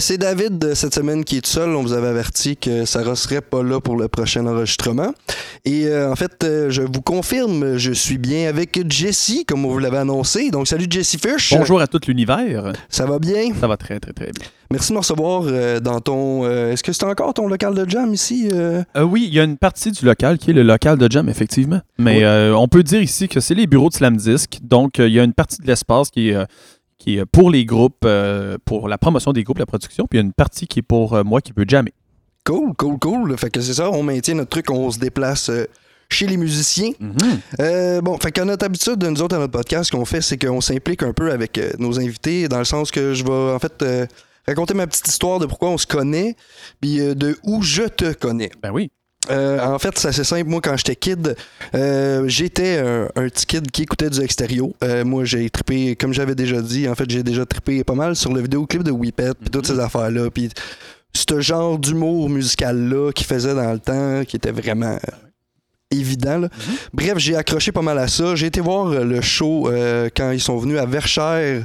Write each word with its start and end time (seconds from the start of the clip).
c'est 0.00 0.18
David 0.18 0.64
euh, 0.64 0.74
cette 0.74 0.94
semaine 0.94 1.24
qui 1.24 1.38
est 1.38 1.40
tout 1.40 1.50
seul. 1.50 1.70
On 1.70 1.82
vous 1.82 1.92
avait 1.92 2.08
averti 2.08 2.56
que 2.56 2.84
Sarah 2.84 3.16
serait 3.16 3.40
pas 3.40 3.62
là 3.62 3.80
pour 3.80 3.96
le 3.96 4.08
prochain 4.08 4.46
enregistrement. 4.46 5.12
Et 5.64 5.86
euh, 5.86 6.10
en 6.10 6.16
fait, 6.16 6.44
euh, 6.44 6.70
je 6.70 6.82
vous 6.82 7.02
confirme, 7.02 7.76
je 7.76 7.92
suis 7.92 8.18
bien 8.18 8.48
avec 8.48 8.80
Jessie, 8.90 9.44
comme 9.44 9.66
vous 9.66 9.78
l'avez 9.78 9.98
annoncé. 9.98 10.50
Donc 10.50 10.68
salut 10.68 10.86
Jessie 10.88 11.18
Fish. 11.18 11.54
Bonjour 11.56 11.80
à 11.80 11.86
tout 11.86 12.00
l'univers. 12.06 12.72
Ça 12.88 13.06
va 13.06 13.18
bien? 13.18 13.52
Ça 13.60 13.66
va 13.66 13.76
très, 13.76 13.98
très, 14.00 14.12
très 14.12 14.26
bien. 14.32 14.46
Merci 14.70 14.90
de 14.90 14.94
me 14.94 14.98
recevoir 14.98 15.44
euh, 15.46 15.80
dans 15.80 15.98
ton... 16.00 16.44
euh, 16.44 16.72
Est-ce 16.72 16.82
que 16.82 16.92
c'est 16.92 17.04
encore 17.04 17.32
ton 17.32 17.48
local 17.48 17.74
de 17.74 17.88
jam 17.88 18.12
ici? 18.12 18.50
euh? 18.52 18.82
Euh, 18.98 19.02
oui, 19.02 19.24
il 19.26 19.34
y 19.34 19.40
a 19.40 19.44
une 19.44 19.56
partie 19.56 19.90
du 19.92 20.04
local 20.04 20.36
qui 20.36 20.50
est 20.50 20.52
le 20.52 20.62
local 20.62 20.98
de 20.98 21.10
jam, 21.10 21.26
effectivement. 21.30 21.80
Mais 21.98 22.22
euh, 22.22 22.54
on 22.54 22.68
peut 22.68 22.82
dire 22.82 23.00
ici 23.00 23.28
que 23.28 23.40
c'est 23.40 23.54
les 23.54 23.66
bureaux 23.66 23.88
de 23.88 23.94
Slam 23.94 24.18
Disc. 24.18 24.58
Donc, 24.62 25.00
euh, 25.00 25.08
il 25.08 25.14
y 25.14 25.20
a 25.20 25.24
une 25.24 25.32
partie 25.32 25.56
de 25.62 25.66
l'espace 25.66 26.10
qui 26.10 26.28
est, 26.28 26.34
euh, 26.34 26.44
qui 26.98 27.18
est 27.18 27.24
pour 27.24 27.50
les 27.50 27.64
groupes, 27.64 28.04
euh, 28.04 28.58
pour 28.64 28.88
la 28.88 28.98
promotion 28.98 29.32
des 29.32 29.44
groupes, 29.44 29.58
la 29.58 29.66
production. 29.66 30.06
Puis 30.06 30.18
il 30.18 30.22
y 30.22 30.24
a 30.24 30.26
une 30.26 30.32
partie 30.32 30.66
qui 30.66 30.80
est 30.80 30.82
pour 30.82 31.14
euh, 31.14 31.24
moi 31.24 31.40
qui 31.40 31.52
peut 31.52 31.64
jammer. 31.66 31.92
Cool, 32.44 32.74
cool, 32.74 32.98
cool. 32.98 33.38
Fait 33.38 33.50
que 33.50 33.60
c'est 33.60 33.74
ça, 33.74 33.90
on 33.90 34.02
maintient 34.02 34.34
notre 34.34 34.50
truc, 34.50 34.70
on 34.70 34.90
se 34.90 34.98
déplace 34.98 35.48
euh, 35.50 35.66
chez 36.08 36.26
les 36.26 36.36
musiciens. 36.36 36.90
Mhm. 36.98 38.00
Bon, 38.00 38.18
fait 38.18 38.32
que 38.32 38.40
notre 38.40 38.64
habitude 38.64 38.96
de 38.96 39.08
nous 39.08 39.22
autres 39.22 39.36
à 39.36 39.38
notre 39.38 39.52
podcast, 39.52 39.90
ce 39.90 39.96
qu'on 39.96 40.04
fait, 40.04 40.22
c'est 40.22 40.38
qu'on 40.38 40.60
s'implique 40.60 41.02
un 41.02 41.12
peu 41.12 41.30
avec 41.30 41.60
nos 41.78 42.00
invités, 42.00 42.48
dans 42.48 42.58
le 42.58 42.64
sens 42.64 42.90
que 42.90 43.12
je 43.12 43.24
vais 43.24 43.30
en 43.30 43.58
fait 43.58 43.84
raconter 44.46 44.72
ma 44.72 44.86
petite 44.86 45.06
histoire 45.06 45.38
de 45.38 45.44
pourquoi 45.44 45.68
on 45.68 45.76
se 45.76 45.86
connaît, 45.86 46.34
puis 46.80 46.98
de 46.98 47.36
où 47.44 47.60
je 47.60 47.82
te 47.82 48.14
connais. 48.14 48.50
Ben 48.62 48.70
oui. 48.72 48.90
Euh, 49.30 49.60
en 49.60 49.78
fait, 49.78 49.98
c'est 49.98 50.08
assez 50.08 50.24
simple. 50.24 50.48
Moi, 50.48 50.60
quand 50.60 50.76
j'étais 50.76 50.96
kid, 50.96 51.36
euh, 51.74 52.24
j'étais 52.28 52.78
un, 52.78 53.08
un 53.16 53.28
petit 53.28 53.46
kid 53.46 53.70
qui 53.70 53.82
écoutait 53.82 54.10
du 54.10 54.20
extérieur. 54.20 54.68
Euh, 54.82 55.04
moi, 55.04 55.24
j'ai 55.24 55.48
trippé, 55.50 55.96
comme 55.96 56.12
j'avais 56.12 56.34
déjà 56.34 56.60
dit, 56.62 56.88
en 56.88 56.94
fait, 56.94 57.08
j'ai 57.08 57.22
déjà 57.22 57.44
trippé 57.46 57.84
pas 57.84 57.94
mal 57.94 58.16
sur 58.16 58.32
le 58.32 58.40
vidéoclip 58.40 58.82
de 58.82 58.90
Whippet, 58.90 59.34
puis 59.40 59.50
toutes 59.50 59.66
ces 59.66 59.78
affaires-là. 59.78 60.30
Puis 60.30 60.50
ce 61.14 61.40
genre 61.40 61.78
d'humour 61.78 62.28
musical-là 62.28 63.12
qui 63.12 63.24
faisait 63.24 63.54
dans 63.54 63.72
le 63.72 63.78
temps, 63.78 64.24
qui 64.26 64.36
était 64.36 64.52
vraiment 64.52 64.98
évident. 65.90 66.38
là. 66.38 66.48
Bref, 66.92 67.18
j'ai 67.18 67.34
accroché 67.34 67.72
pas 67.72 67.82
mal 67.82 67.98
à 67.98 68.08
ça. 68.08 68.34
J'ai 68.34 68.46
été 68.46 68.60
voir 68.60 68.90
le 68.90 69.20
show 69.20 69.70
quand 70.14 70.30
ils 70.32 70.40
sont 70.40 70.58
venus 70.58 70.78
à 70.78 70.86
Verchères. 70.86 71.64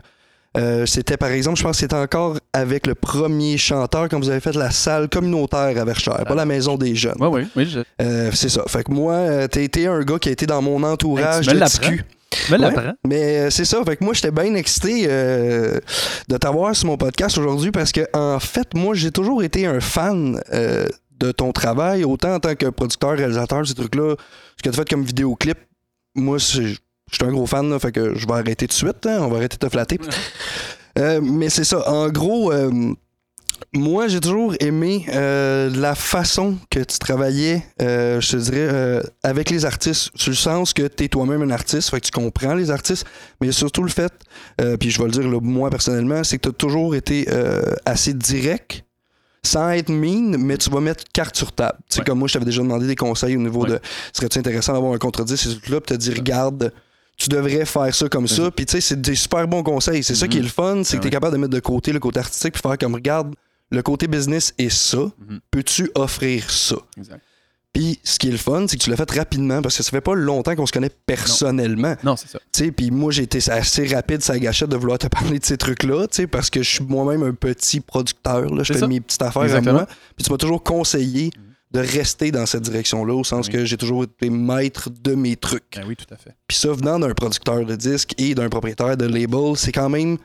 Euh, 0.55 0.85
c'était 0.85 1.17
par 1.17 1.31
exemple, 1.31 1.57
je 1.57 1.63
pense 1.63 1.77
que 1.77 1.81
c'était 1.81 1.95
encore 1.95 2.37
avec 2.53 2.85
le 2.85 2.93
premier 2.95 3.57
chanteur 3.57 4.07
quand 4.09 4.19
vous 4.19 4.29
avez 4.29 4.39
fait 4.39 4.53
la 4.55 4.69
salle 4.69 5.09
communautaire 5.09 5.75
à 5.81 5.85
Verchères, 5.85 6.23
pas 6.25 6.35
la 6.35 6.45
maison 6.45 6.77
des 6.77 6.93
jeunes. 6.95 7.15
Oui, 7.19 7.27
oui, 7.31 7.47
oui. 7.55 7.65
Je, 7.65 7.79
Euh, 8.01 8.29
c'est 8.33 8.49
ça. 8.49 8.63
Fait 8.67 8.83
que 8.83 8.91
moi, 8.91 9.13
euh, 9.13 9.47
t'as 9.47 9.61
été 9.61 9.87
un 9.87 10.01
gars 10.01 10.19
qui 10.19 10.29
a 10.29 10.31
été 10.31 10.45
dans 10.45 10.61
mon 10.61 10.83
entourage 10.83 11.47
Hey, 11.47 11.55
de 11.55 11.59
Ouais, 12.67 12.73
mais 13.07 13.37
euh, 13.39 13.49
c'est 13.49 13.65
ça. 13.65 13.83
Fait 13.85 13.95
que 13.97 14.03
moi, 14.03 14.13
j'étais 14.13 14.31
bien 14.31 14.53
excité 14.55 15.05
euh, 15.07 15.79
de 16.27 16.37
t'avoir 16.37 16.75
sur 16.75 16.88
mon 16.88 16.97
podcast 16.97 17.38
aujourd'hui 17.38 17.71
parce 17.71 17.91
que, 17.91 18.01
en 18.13 18.39
fait, 18.39 18.73
moi, 18.75 18.95
j'ai 18.95 19.11
toujours 19.11 19.43
été 19.43 19.65
un 19.67 19.79
fan 19.79 20.39
euh, 20.51 20.88
de 21.19 21.31
ton 21.31 21.51
travail, 21.51 22.03
autant 22.03 22.35
en 22.35 22.39
tant 22.39 22.55
que 22.55 22.67
producteur, 22.67 23.11
réalisateur, 23.17 23.65
ces 23.67 23.75
trucs-là, 23.75 24.15
ce 24.57 24.63
que 24.63 24.69
tu 24.69 24.75
fait 24.75 24.89
comme 24.89 25.03
vidéoclip. 25.03 25.57
Moi, 26.15 26.39
c'est- 26.39 26.75
je 27.14 27.17
suis 27.17 27.25
un 27.25 27.31
gros 27.33 27.45
fan, 27.47 27.69
là, 27.69 27.80
fait 27.80 27.92
que 27.92 28.16
je 28.17 28.25
vais 28.28 28.33
arrêter 28.33 28.67
tout 28.67 28.74
de 28.74 28.74
suite. 28.74 29.06
hein, 29.06 29.19
on 29.22 29.28
va 29.29 29.38
arrêter 29.38 29.57
de 29.57 29.66
te 29.66 29.69
flatter. 29.72 30.00
Euh, 31.00 31.22
mais 31.24 31.50
c'est 31.50 31.63
ça. 31.63 31.90
En 31.90 32.07
gros, 32.09 32.51
euh, 32.53 32.69
moi, 33.74 34.07
j'ai 34.07 34.19
toujours 34.19 34.53
aimé 34.59 35.07
euh, 35.09 35.72
la 35.75 35.96
façon 35.96 36.56
que 36.69 36.78
tu 36.81 37.00
travaillais, 37.00 37.63
euh, 37.81 38.22
je 38.22 38.29
te 38.34 38.38
dirais, 38.38 38.57
euh, 38.72 39.02
avec 39.23 39.50
les 39.50 39.66
artistes, 39.66 40.12
sur 40.13 40.29
le 40.29 40.35
sens 40.35 40.72
que 40.72 40.84
tu 40.85 41.06
es 41.06 41.07
toi-même 41.07 41.41
un 41.41 41.50
artiste, 41.50 41.90
fait 41.90 42.00
que 42.00 42.06
tu 42.06 42.12
comprends 42.12 42.53
les 42.53 42.69
artistes, 42.69 43.06
mais 43.41 43.52
surtout 43.52 43.81
le 43.81 43.90
fait, 43.90 44.13
puis 44.79 44.91
je 44.91 45.00
vais 45.00 45.06
le 45.06 45.12
dire 45.12 45.28
là, 45.28 45.40
moi 45.41 45.72
personnellement, 45.72 46.23
c'est 46.23 46.38
que 46.38 46.44
tu 46.44 46.50
as 46.50 46.53
toujours 46.53 46.94
été 46.94 47.28
assez 47.85 48.13
direct, 48.13 48.85
sans 49.44 49.72
être 49.72 49.90
mean, 49.90 50.38
mais 50.38 50.57
tu 50.57 50.69
vas 50.69 50.79
mettre 50.79 51.06
carte 51.12 51.35
sur 51.35 51.52
table. 51.53 51.79
Tu 51.90 51.96
sais, 51.96 52.00
Ouais. 52.02 52.06
comme 52.06 52.19
moi, 52.19 52.28
je 52.28 52.34
t'avais 52.34 52.46
déjà 52.46 52.62
demandé 52.62 52.85
des 52.85 52.96
conseils 52.96 53.35
au 53.35 53.40
niveau 53.41 53.63
Ouais. 53.63 53.69
de 53.72 53.79
serait-tu 54.13 54.38
intéressant 54.38 54.73
d'avoir 54.73 54.94
un 54.94 54.97
contre-10, 55.00 55.38
ces 55.38 55.50
trucs-là, 55.50 55.81
puis 55.81 55.97
tu 55.97 56.09
dit, 56.12 56.13
regarde, 56.16 56.72
tu 57.18 57.29
devrais 57.29 57.66
faire 57.66 57.94
ça 57.94 58.09
comme 58.09 58.28
ça. 58.28 58.51
Puis 58.51 58.66
tu 58.66 58.72
sais, 58.74 58.81
c'est 58.81 59.00
des 59.01 59.16
super 59.16 59.47
bons 59.47 59.63
conseils. 59.63 60.03
C'est 60.03 60.16
ça 60.16 60.28
qui 60.28 60.40
est 60.40 60.41
le 60.41 60.47
fun, 60.47 60.81
c'est 60.84 60.96
Ah 60.96 60.97
que 60.97 61.01
tu 61.03 61.07
es 61.07 61.12
capable 61.12 61.34
de 61.34 61.41
mettre 61.41 61.53
de 61.53 61.59
côté 61.59 61.94
le 61.94 62.00
côté 62.00 62.19
artistique, 62.19 62.53
puis 62.53 62.62
faire 62.62 62.78
comme, 62.78 62.96
regarde, 62.96 63.34
le 63.72 63.81
côté 63.81 64.07
business 64.07 64.53
est 64.57 64.69
ça. 64.69 64.97
Mhm. 64.97 65.40
Peux-tu 65.52 65.91
offrir 65.96 66.50
ça? 66.50 66.75
Exact. 66.97 67.22
Puis 67.72 68.00
ce 68.03 68.19
qui 68.19 68.28
est 68.28 68.31
le 68.31 68.38
fun, 68.38 68.66
c'est 68.68 68.78
que 68.78 68.84
tu 68.84 68.91
l'as 68.91 68.96
fait 68.96 69.09
rapidement 69.12 69.59
parce 69.63 69.75
que 69.75 69.81
ça 69.81 69.90
fait 69.90 70.00
pas 70.00 70.13
longtemps 70.13 70.56
qu'on 70.56 70.68
se 70.68 70.72
connaît 70.72 70.91
personnellement. 71.07 71.96
Non, 72.03 72.16
c'est 72.16 72.28
ça. 72.29 72.38
Tu 72.52 72.66
sais, 72.66 72.72
puis 72.72 72.91
moi 72.91 73.12
j'ai 73.12 73.23
été 73.23 73.40
assez 73.50 73.88
rapide 73.88 74.22
sa 74.22 74.38
gâchette 74.38 74.69
de 74.69 74.78
vouloir 74.78 75.00
te 75.00 75.07
parler 75.07 75.40
de 75.40 75.46
ces 75.46 75.57
trucs-là, 75.57 76.06
tu 76.07 76.18
sais, 76.18 76.28
parce 76.28 76.52
que 76.52 76.62
je 76.62 76.69
suis 76.69 76.84
moi-même 76.84 77.23
un 77.23 77.34
petit 77.34 77.79
producteur, 77.79 78.46
là, 78.53 78.62
je 78.63 78.73
fais 78.73 78.79
ça. 78.79 78.88
mes 78.88 79.02
petites 79.02 79.23
affaires 79.23 79.44
Exactement. 79.44 79.72
à 79.72 79.73
moi. 79.73 79.88
Puis 80.16 80.23
tu 80.23 80.31
m'as 80.31 80.38
toujours 80.38 80.62
conseillé 80.62 81.31
de 81.73 81.79
rester 81.79 82.31
dans 82.31 82.45
cette 82.45 82.61
direction-là, 82.63 83.13
au 83.13 83.23
sens 83.23 83.47
Oui. 83.47 83.53
que 83.53 83.66
j'ai 83.66 83.78
toujours 83.78 84.03
été 84.03 84.29
maître 84.29 84.89
de 84.89 85.16
mes 85.16 85.35
trucs. 85.35 85.63
Ben 85.75 85.84
oui, 85.88 85.95
tout 85.95 86.11
à 86.13 86.17
fait. 86.17 86.35
Puis 86.47 86.57
ça, 86.57 86.72
venant 86.72 87.00
d'un 87.00 87.13
producteur 87.13 87.66
de 87.66 87.75
disques 87.75 88.13
et 88.19 88.35
d'un 88.35 88.50
propriétaire 88.50 88.95
de 88.95 89.06
label, 89.06 89.56
c'est 89.56 89.72
quand 89.72 89.89
même, 89.89 90.17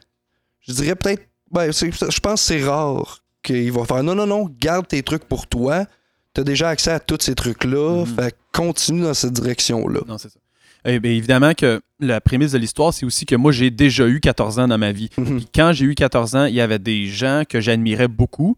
je 0.60 0.72
dirais 0.72 0.94
peut-être, 0.94 1.22
ben, 1.50 1.72
je 1.72 2.20
pense 2.20 2.40
que 2.42 2.46
c'est 2.46 2.62
rare 2.62 3.22
qu'il 3.42 3.72
va 3.72 3.84
faire 3.86 4.02
non, 4.02 4.14
non, 4.14 4.26
non, 4.26 4.50
garde 4.60 4.86
tes 4.86 5.02
trucs 5.02 5.24
pour 5.24 5.46
toi. 5.46 5.86
T'as 6.34 6.44
déjà 6.44 6.68
accès 6.68 6.90
à 6.90 7.00
tous 7.00 7.18
ces 7.22 7.34
trucs-là, 7.34 8.04
fait 8.04 8.32
que 8.32 8.36
continue 8.52 9.02
dans 9.02 9.14
cette 9.14 9.32
direction-là. 9.32 10.00
Non, 10.06 10.18
c'est 10.18 10.28
ça. 10.28 10.38
Eh 10.84 11.00
bien, 11.00 11.10
évidemment 11.12 11.54
que 11.54 11.80
la 11.98 12.20
prémisse 12.20 12.52
de 12.52 12.58
l'histoire, 12.58 12.92
c'est 12.94 13.04
aussi 13.06 13.26
que 13.26 13.34
moi, 13.34 13.50
j'ai 13.52 13.70
déjà 13.70 14.06
eu 14.06 14.20
14 14.20 14.58
ans 14.60 14.68
dans 14.68 14.78
ma 14.78 14.92
vie. 14.92 15.08
Mhm. 15.16 15.40
Quand 15.54 15.72
j'ai 15.72 15.86
eu 15.86 15.94
14 15.94 16.36
ans, 16.36 16.44
il 16.44 16.54
y 16.54 16.60
avait 16.60 16.78
des 16.78 17.06
gens 17.06 17.42
que 17.48 17.60
j'admirais 17.60 18.06
beaucoup. 18.08 18.56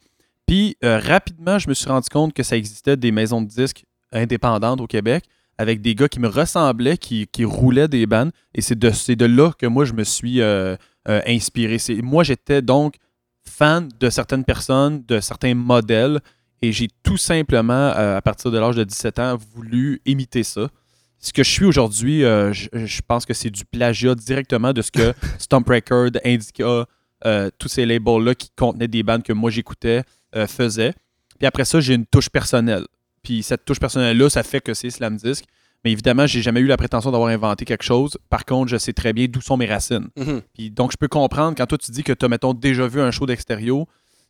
Puis 0.51 0.77
euh, 0.83 0.99
rapidement, 0.99 1.61
je 1.61 1.69
me 1.69 1.75
suis 1.75 1.89
rendu 1.89 2.09
compte 2.09 2.35
que 2.35 2.43
ça 2.43 2.57
existait 2.57 2.97
des 2.97 3.13
maisons 3.13 3.41
de 3.41 3.47
disques 3.47 3.85
indépendantes 4.11 4.81
au 4.81 4.89
Québec 4.89 5.23
avec 5.59 5.81
des 5.81 5.95
gars 5.95 6.09
qui 6.09 6.19
me 6.19 6.27
ressemblaient, 6.27 6.99
qui, 6.99 7.29
qui 7.29 7.45
roulaient 7.45 7.87
des 7.87 8.05
bandes. 8.05 8.33
Et 8.53 8.61
c'est 8.61 8.77
de, 8.77 9.15
de 9.15 9.25
là 9.27 9.53
que 9.57 9.67
moi, 9.67 9.85
je 9.85 9.93
me 9.93 10.03
suis 10.03 10.41
euh, 10.41 10.75
euh, 11.07 11.21
inspiré. 11.25 11.79
C'est, 11.79 12.03
moi, 12.03 12.25
j'étais 12.25 12.63
donc 12.63 12.97
fan 13.45 13.89
de 14.01 14.11
certaines 14.11 14.45
personnes, 14.45 15.05
de 15.07 15.21
certains 15.21 15.55
modèles. 15.55 16.19
Et 16.63 16.73
j'ai 16.73 16.89
tout 17.05 17.17
simplement, 17.17 17.73
euh, 17.73 18.17
à 18.17 18.21
partir 18.21 18.51
de 18.51 18.59
l'âge 18.59 18.75
de 18.75 18.83
17 18.83 19.19
ans, 19.21 19.37
voulu 19.55 20.03
imiter 20.05 20.43
ça. 20.43 20.69
Ce 21.21 21.33
que 21.33 21.45
je 21.45 21.51
suis 21.51 21.65
aujourd'hui, 21.65 22.25
euh, 22.25 22.53
je, 22.53 22.69
je 22.73 23.03
pense 23.07 23.25
que 23.25 23.35
c'est 23.35 23.51
du 23.51 23.65
plagiat 23.65 24.17
directement 24.17 24.73
de 24.73 24.83
ce 24.83 24.91
que 24.91 25.15
Stomp 25.39 25.69
Record, 25.69 26.11
Indica, 26.25 26.87
euh, 27.27 27.51
tous 27.59 27.69
ces 27.69 27.85
labels-là 27.85 28.35
qui 28.35 28.51
contenaient 28.57 28.89
des 28.89 29.03
bandes 29.03 29.23
que 29.23 29.35
moi 29.35 29.51
j'écoutais 29.51 30.05
euh, 30.37 30.47
faisaient. 30.47 30.95
Puis 31.39 31.47
après 31.47 31.65
ça, 31.65 31.81
j'ai 31.81 31.95
une 31.95 32.07
touche 32.07 32.29
personnelle. 32.29 32.87
Puis 33.23 33.43
cette 33.43 33.65
touche 33.65 33.81
personnelle-là, 33.81 34.31
ça 34.31 34.43
fait 34.43 34.61
que 34.61 34.75
c'est 34.75 34.91
Slam 34.91 35.17
Disc. 35.17 35.45
Mais 35.85 35.93
évidemment, 35.93 36.27
j'ai 36.27 36.43
jamais 36.43 36.61
eu 36.61 36.67
la 36.67 36.77
prétention 36.77 37.11
d'avoir 37.11 37.31
inventé 37.31 37.65
quelque 37.65 37.85
chose. 37.85 38.19
Par 38.29 38.45
contre, 38.45 38.71
je 38.71 38.77
sais 38.77 38.93
très 38.93 39.13
bien 39.13 39.27
d'où 39.29 39.41
sont 39.41 39.57
mes 39.57 39.67
racines. 39.67 40.09
Mhm. 40.17 40.43
Puis 40.55 40.71
donc, 40.71 40.93
je 40.93 40.97
peux 40.99 41.09
comprendre 41.09 41.57
quand 41.57 41.67
toi, 41.67 41.79
tu 41.79 41.91
dis 41.91 42.03
que 42.03 42.13
tu 42.13 42.25
as, 42.25 42.29
mettons, 42.29 42.53
déjà 42.53 42.87
vu 42.87 43.01
un 43.01 43.11
show 43.11 43.25
d'extérieur, 43.25 43.87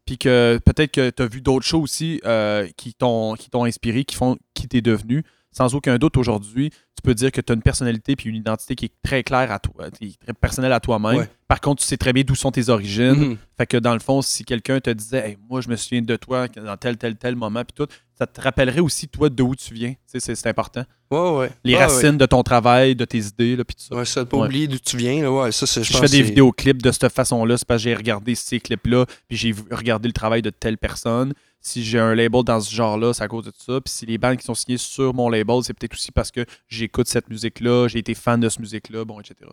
puis 0.06 0.16
que 0.16 0.60
peut-être 0.64 0.92
que 0.92 1.10
tu 1.10 1.22
as 1.22 1.26
vu 1.26 1.40
d'autres 1.40 1.66
shows 1.66 1.80
aussi 1.80 2.20
euh, 2.24 2.68
qui 2.76 2.94
t'ont 2.94 3.34
qui 3.34 3.50
t'ont 3.50 3.64
inspiré, 3.64 4.04
qui 4.04 4.14
font 4.14 4.36
qui 4.54 4.68
t'es 4.68 4.80
devenu. 4.80 5.24
Sans 5.52 5.74
aucun 5.74 5.98
doute, 5.98 6.16
aujourd'hui, 6.16 6.70
tu 6.70 7.02
peux 7.02 7.14
dire 7.14 7.32
que 7.32 7.40
tu 7.40 7.52
as 7.52 7.54
une 7.56 7.62
personnalité 7.62 8.14
puis 8.14 8.28
une 8.28 8.36
identité 8.36 8.74
qui 8.76 8.84
est 8.84 8.92
très 9.02 9.22
claire 9.24 9.50
à 9.50 9.58
toi, 9.58 9.90
qui 9.90 10.04
est 10.08 10.22
très 10.24 10.32
personnelle 10.32 10.72
à 10.72 10.80
toi-même. 10.80 11.16
Ouais. 11.18 11.30
Par 11.48 11.60
contre, 11.60 11.82
tu 11.82 11.88
sais 11.88 11.96
très 11.96 12.12
bien 12.12 12.22
d'où 12.24 12.34
sont 12.36 12.52
tes 12.52 12.68
origines. 12.68 13.30
Mhm. 13.30 13.36
Fait 13.56 13.66
que 13.66 13.76
dans 13.76 13.94
le 13.94 13.98
fond, 14.00 14.22
si 14.22 14.44
quelqu'un 14.44 14.78
te 14.80 14.90
disait 14.90 15.30
Hey, 15.30 15.38
moi 15.48 15.60
je 15.60 15.68
me 15.68 15.76
souviens 15.76 16.02
de 16.02 16.16
toi 16.16 16.46
dans 16.48 16.76
tel, 16.76 16.96
tel, 16.96 17.16
tel 17.16 17.34
moment, 17.36 17.64
puis 17.64 17.74
tout, 17.74 17.86
ça 18.16 18.26
te 18.26 18.40
rappellerait 18.40 18.80
aussi 18.80 19.08
toi 19.08 19.28
d'où 19.28 19.54
tu 19.56 19.74
viens. 19.74 19.94
Tu 20.12 20.20
sais, 20.20 20.34
C'est 20.34 20.48
important. 20.48 20.84
Ouais, 21.10 21.30
ouais. 21.38 21.50
Les 21.64 21.74
Ouais, 21.74 21.84
racines 21.84 22.16
de 22.18 22.26
ton 22.26 22.44
travail, 22.44 22.94
de 22.94 23.04
tes 23.04 23.18
idées, 23.18 23.56
là, 23.56 23.64
puis 23.64 23.74
tout 23.74 23.82
ça. 23.82 23.96
Ouais, 23.96 24.04
ça, 24.04 24.24
pas 24.24 24.36
Ouais. 24.36 24.46
oublier 24.46 24.68
d'où 24.68 24.78
tu 24.78 24.96
viens. 24.96 25.22
Là, 25.22 25.32
ouais, 25.32 25.50
ça, 25.50 25.66
c'est, 25.66 25.82
je 25.82 25.92
je 25.92 25.98
fais 25.98 26.06
des 26.06 26.22
vidéoclips 26.22 26.80
de 26.80 26.92
cette 26.92 27.08
façon-là, 27.12 27.56
c'est 27.56 27.66
parce 27.66 27.82
que 27.82 27.88
j'ai 27.88 27.94
regardé 27.96 28.36
ces 28.36 28.60
clips-là, 28.60 29.06
puis 29.26 29.36
j'ai 29.36 29.52
regardé 29.72 30.06
le 30.08 30.12
travail 30.12 30.42
de 30.42 30.50
telle 30.50 30.78
personne. 30.78 31.32
Si 31.62 31.84
j'ai 31.84 31.98
un 31.98 32.14
label 32.14 32.42
dans 32.42 32.60
ce 32.60 32.74
genre-là, 32.74 33.12
c'est 33.12 33.22
à 33.22 33.28
cause 33.28 33.44
de 33.44 33.52
ça. 33.56 33.80
Puis 33.80 33.92
si 33.92 34.06
les 34.06 34.16
bandes 34.18 34.36
qui 34.38 34.44
sont 34.44 34.54
signées 34.54 34.78
sur 34.78 35.12
mon 35.14 35.28
label, 35.28 35.56
c'est 35.62 35.74
peut-être 35.74 35.92
aussi 35.94 36.10
parce 36.10 36.30
que 36.30 36.44
j'écoute 36.68 37.06
cette 37.08 37.28
musique-là, 37.28 37.86
j'ai 37.88 37.98
été 37.98 38.14
fan 38.14 38.40
de 38.40 38.48
cette 38.48 38.60
musique-là, 38.60 39.04
bon, 39.04 39.20
etc. 39.20 39.50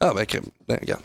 Ah, 0.00 0.12
ben, 0.14 0.24
crème. 0.24 0.44
Ben, 0.68 0.78
regarde. 0.80 1.02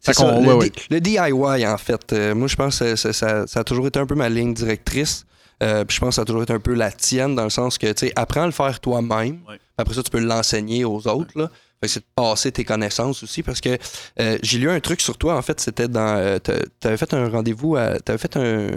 Ça, 0.00 0.12
le, 0.40 0.46
ouais, 0.48 0.54
ouais. 0.54 0.70
D- 0.70 0.82
le 0.90 1.00
DIY, 1.00 1.66
en 1.66 1.78
fait. 1.78 2.12
euh, 2.12 2.34
moi, 2.34 2.48
je 2.48 2.56
pense 2.56 2.78
que 2.78 2.96
ça, 2.96 3.12
ça- 3.12 3.46
ça 3.46 3.60
a 3.60 3.64
toujours 3.64 3.86
été 3.86 3.98
un 3.98 4.06
peu 4.06 4.14
ma 4.14 4.28
ligne 4.28 4.54
directrice. 4.54 5.24
Euh, 5.62 5.84
puis 5.84 5.94
je 5.96 6.00
pense 6.00 6.10
que 6.10 6.14
ça 6.16 6.22
a 6.22 6.24
toujours 6.24 6.42
été 6.42 6.52
un 6.52 6.58
peu 6.60 6.74
la 6.74 6.90
tienne, 6.90 7.34
dans 7.34 7.44
le 7.44 7.50
sens 7.50 7.78
que, 7.78 7.86
tu 7.92 8.06
sais, 8.08 8.12
apprends 8.16 8.42
à 8.42 8.46
le 8.46 8.52
faire 8.52 8.80
toi-même. 8.80 9.40
Après 9.78 9.94
ça, 9.94 10.02
tu 10.02 10.10
peux 10.10 10.18
l'enseigner 10.20 10.84
aux 10.84 11.06
autres. 11.06 11.38
Là. 11.38 11.50
C'est 11.88 12.00
de 12.00 12.04
passer 12.14 12.52
tes 12.52 12.64
connaissances 12.64 13.22
aussi 13.22 13.42
parce 13.42 13.60
que 13.60 13.76
euh, 14.20 14.38
j'ai 14.42 14.58
lu 14.58 14.70
un 14.70 14.80
truc 14.80 15.00
sur 15.00 15.16
toi. 15.18 15.36
En 15.36 15.42
fait, 15.42 15.60
c'était 15.60 15.88
dans. 15.88 16.16
euh, 16.16 16.38
t'a- 16.38 16.54
T'avais 16.80 16.96
fait 16.96 17.12
un 17.14 17.28
rendez-vous. 17.28 17.76
à- 17.76 17.98
T'avais 18.00 18.18
fait 18.18 18.36
un. 18.36 18.70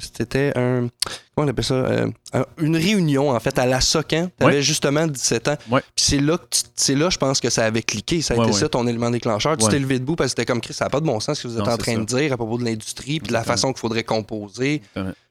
C'était 0.00 0.52
un. 0.56 0.88
Comment 1.34 1.46
on 1.46 1.48
appelle 1.48 1.64
ça 1.64 1.74
Euh, 1.74 2.08
un- 2.32 2.46
Une 2.58 2.76
réunion, 2.76 3.30
en 3.30 3.40
fait, 3.40 3.58
à 3.58 3.66
la 3.66 3.80
Socan. 3.80 4.30
T'avais 4.38 4.62
justement 4.62 5.06
17 5.06 5.48
ans. 5.48 5.56
Ouais. 5.70 5.80
Puis 5.96 6.04
c'est 6.04 6.20
là, 6.20 6.38
que 6.38 6.44
tu- 6.50 6.60
c'est 6.76 6.94
là, 6.94 7.10
je 7.10 7.18
pense 7.18 7.40
que 7.40 7.50
ça 7.50 7.64
avait 7.64 7.82
cliqué. 7.82 8.22
Ça 8.22 8.34
a 8.34 8.36
été 8.44 8.52
ça 8.60 8.68
ton 8.68 8.86
élément 8.86 9.10
déclencheur. 9.10 9.56
Tu 9.56 9.64
t'es 9.70 9.78
levé 9.80 9.98
debout 9.98 10.16
parce 10.16 10.28
que 10.34 10.40
c'était 10.40 10.46
comme 10.46 10.60
Chris, 10.60 10.74
ça 10.74 10.84
n'a 10.84 10.90
pas 10.90 11.00
de 11.00 11.06
bon 11.06 11.18
sens 11.20 11.38
ce 11.38 11.42
que 11.42 11.48
vous 11.48 11.54
êtes 11.58 11.60
Non, 11.66 11.72
en 11.72 11.76
train 11.76 11.92
de 11.98 12.04
dire 12.06 12.32
à 12.32 12.36
propos 12.36 12.58
de 12.58 12.64
l'industrie 12.64 13.18
puis 13.20 13.28
de 13.28 13.32
la 13.32 13.40
façon 13.44 13.72
qu'il 13.72 13.80
faudrait 13.80 14.04
composer. 14.04 14.82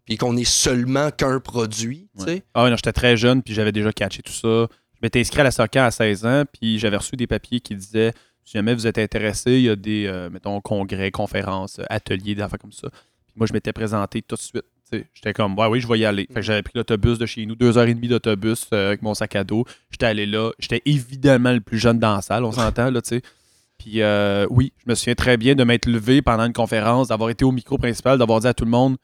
Puis 0.06 0.18
qu'on 0.18 0.36
est 0.36 0.44
seulement 0.44 1.12
qu'un 1.12 1.40
produit. 1.40 2.10
Tu 2.20 2.26
sais. 2.26 2.44
Ah 2.54 2.66
ouais, 2.66 2.70
non, 2.70 2.76
j'étais 2.76 2.92
très 2.92 3.16
jeune, 3.16 3.42
puis 3.42 3.54
j'avais 3.54 3.72
déjà 3.72 3.94
catché 3.94 4.22
tout 4.22 4.34
ça. 4.34 4.68
M'étais 5.04 5.20
inscrit 5.20 5.42
à 5.42 5.44
la 5.44 5.52
SOCA 5.52 5.86
à 5.86 5.92
16 5.92 6.26
ans, 6.26 6.44
puis 6.52 6.80
j'avais 6.80 6.98
reçu 6.98 7.18
des 7.18 7.28
papiers 7.28 7.60
qui 7.60 7.76
disaient 7.76 8.14
si 8.46 8.54
jamais 8.54 8.74
vous 8.74 8.88
êtes 8.88 8.98
intéressé, 8.98 9.52
il 9.52 9.62
y 9.64 9.70
a 9.70 9.76
des, 9.76 10.06
euh, 10.08 10.30
mettons, 10.30 10.60
congrès, 10.62 11.12
conférences, 11.12 11.80
euh, 11.80 11.86
ateliers, 11.90 12.36
des 12.36 12.42
affaires 12.42 12.60
comme 12.60 12.72
ça. 12.72 12.90
Puis 12.90 13.36
moi, 13.36 13.46
je 13.46 13.54
m'étais 13.54 13.74
présenté 13.74 14.22
tout 14.22 14.36
de 14.36 14.42
suite. 14.42 14.64
J'étais 15.14 15.34
comme, 15.34 15.58
ouais, 15.58 15.68
oui, 15.68 15.80
je 15.82 15.88
vais 15.88 16.00
y 16.00 16.06
aller. 16.06 16.28
J'avais 16.38 16.62
pris 16.62 16.74
l'autobus 16.76 17.18
de 17.18 17.26
chez 17.26 17.46
nous, 17.46 17.56
deux 17.56 17.78
heures 17.78 17.88
et 17.88 17.94
demie 17.94 18.08
d'autobus 18.08 18.68
euh, 18.74 18.90
avec 18.90 19.02
mon 19.02 19.14
sac 19.14 19.36
à 19.36 19.44
dos. 19.44 19.66
J'étais 19.90 20.06
allé 20.06 20.26
là. 20.26 20.52
J'étais 20.60 20.82
évidemment 20.86 21.52
le 21.52 21.62
plus 21.62 21.80
jeune 21.80 22.00
dans 22.00 22.16
la 22.16 22.22
salle, 22.22 22.44
on 22.46 22.52
s'entend, 22.52 22.92
là, 22.92 23.02
tu 23.02 23.10
sais. 23.10 23.22
Puis 23.78 24.02
euh, 24.02 24.46
oui, 24.50 24.72
je 24.78 24.90
me 24.90 24.96
souviens 24.96 25.16
très 25.16 25.36
bien 25.36 25.56
de 25.56 25.64
m'être 25.64 25.88
levé 25.88 26.22
pendant 26.22 26.46
une 26.46 26.54
conférence, 26.54 27.10
d'avoir 27.10 27.30
été 27.30 27.44
au 27.44 27.52
micro 27.52 27.78
principal, 27.78 28.18
d'avoir 28.18 28.40
dit 28.40 28.48
à 28.48 28.54
tout 28.54 28.66
le 28.66 28.72
monde 28.72 28.98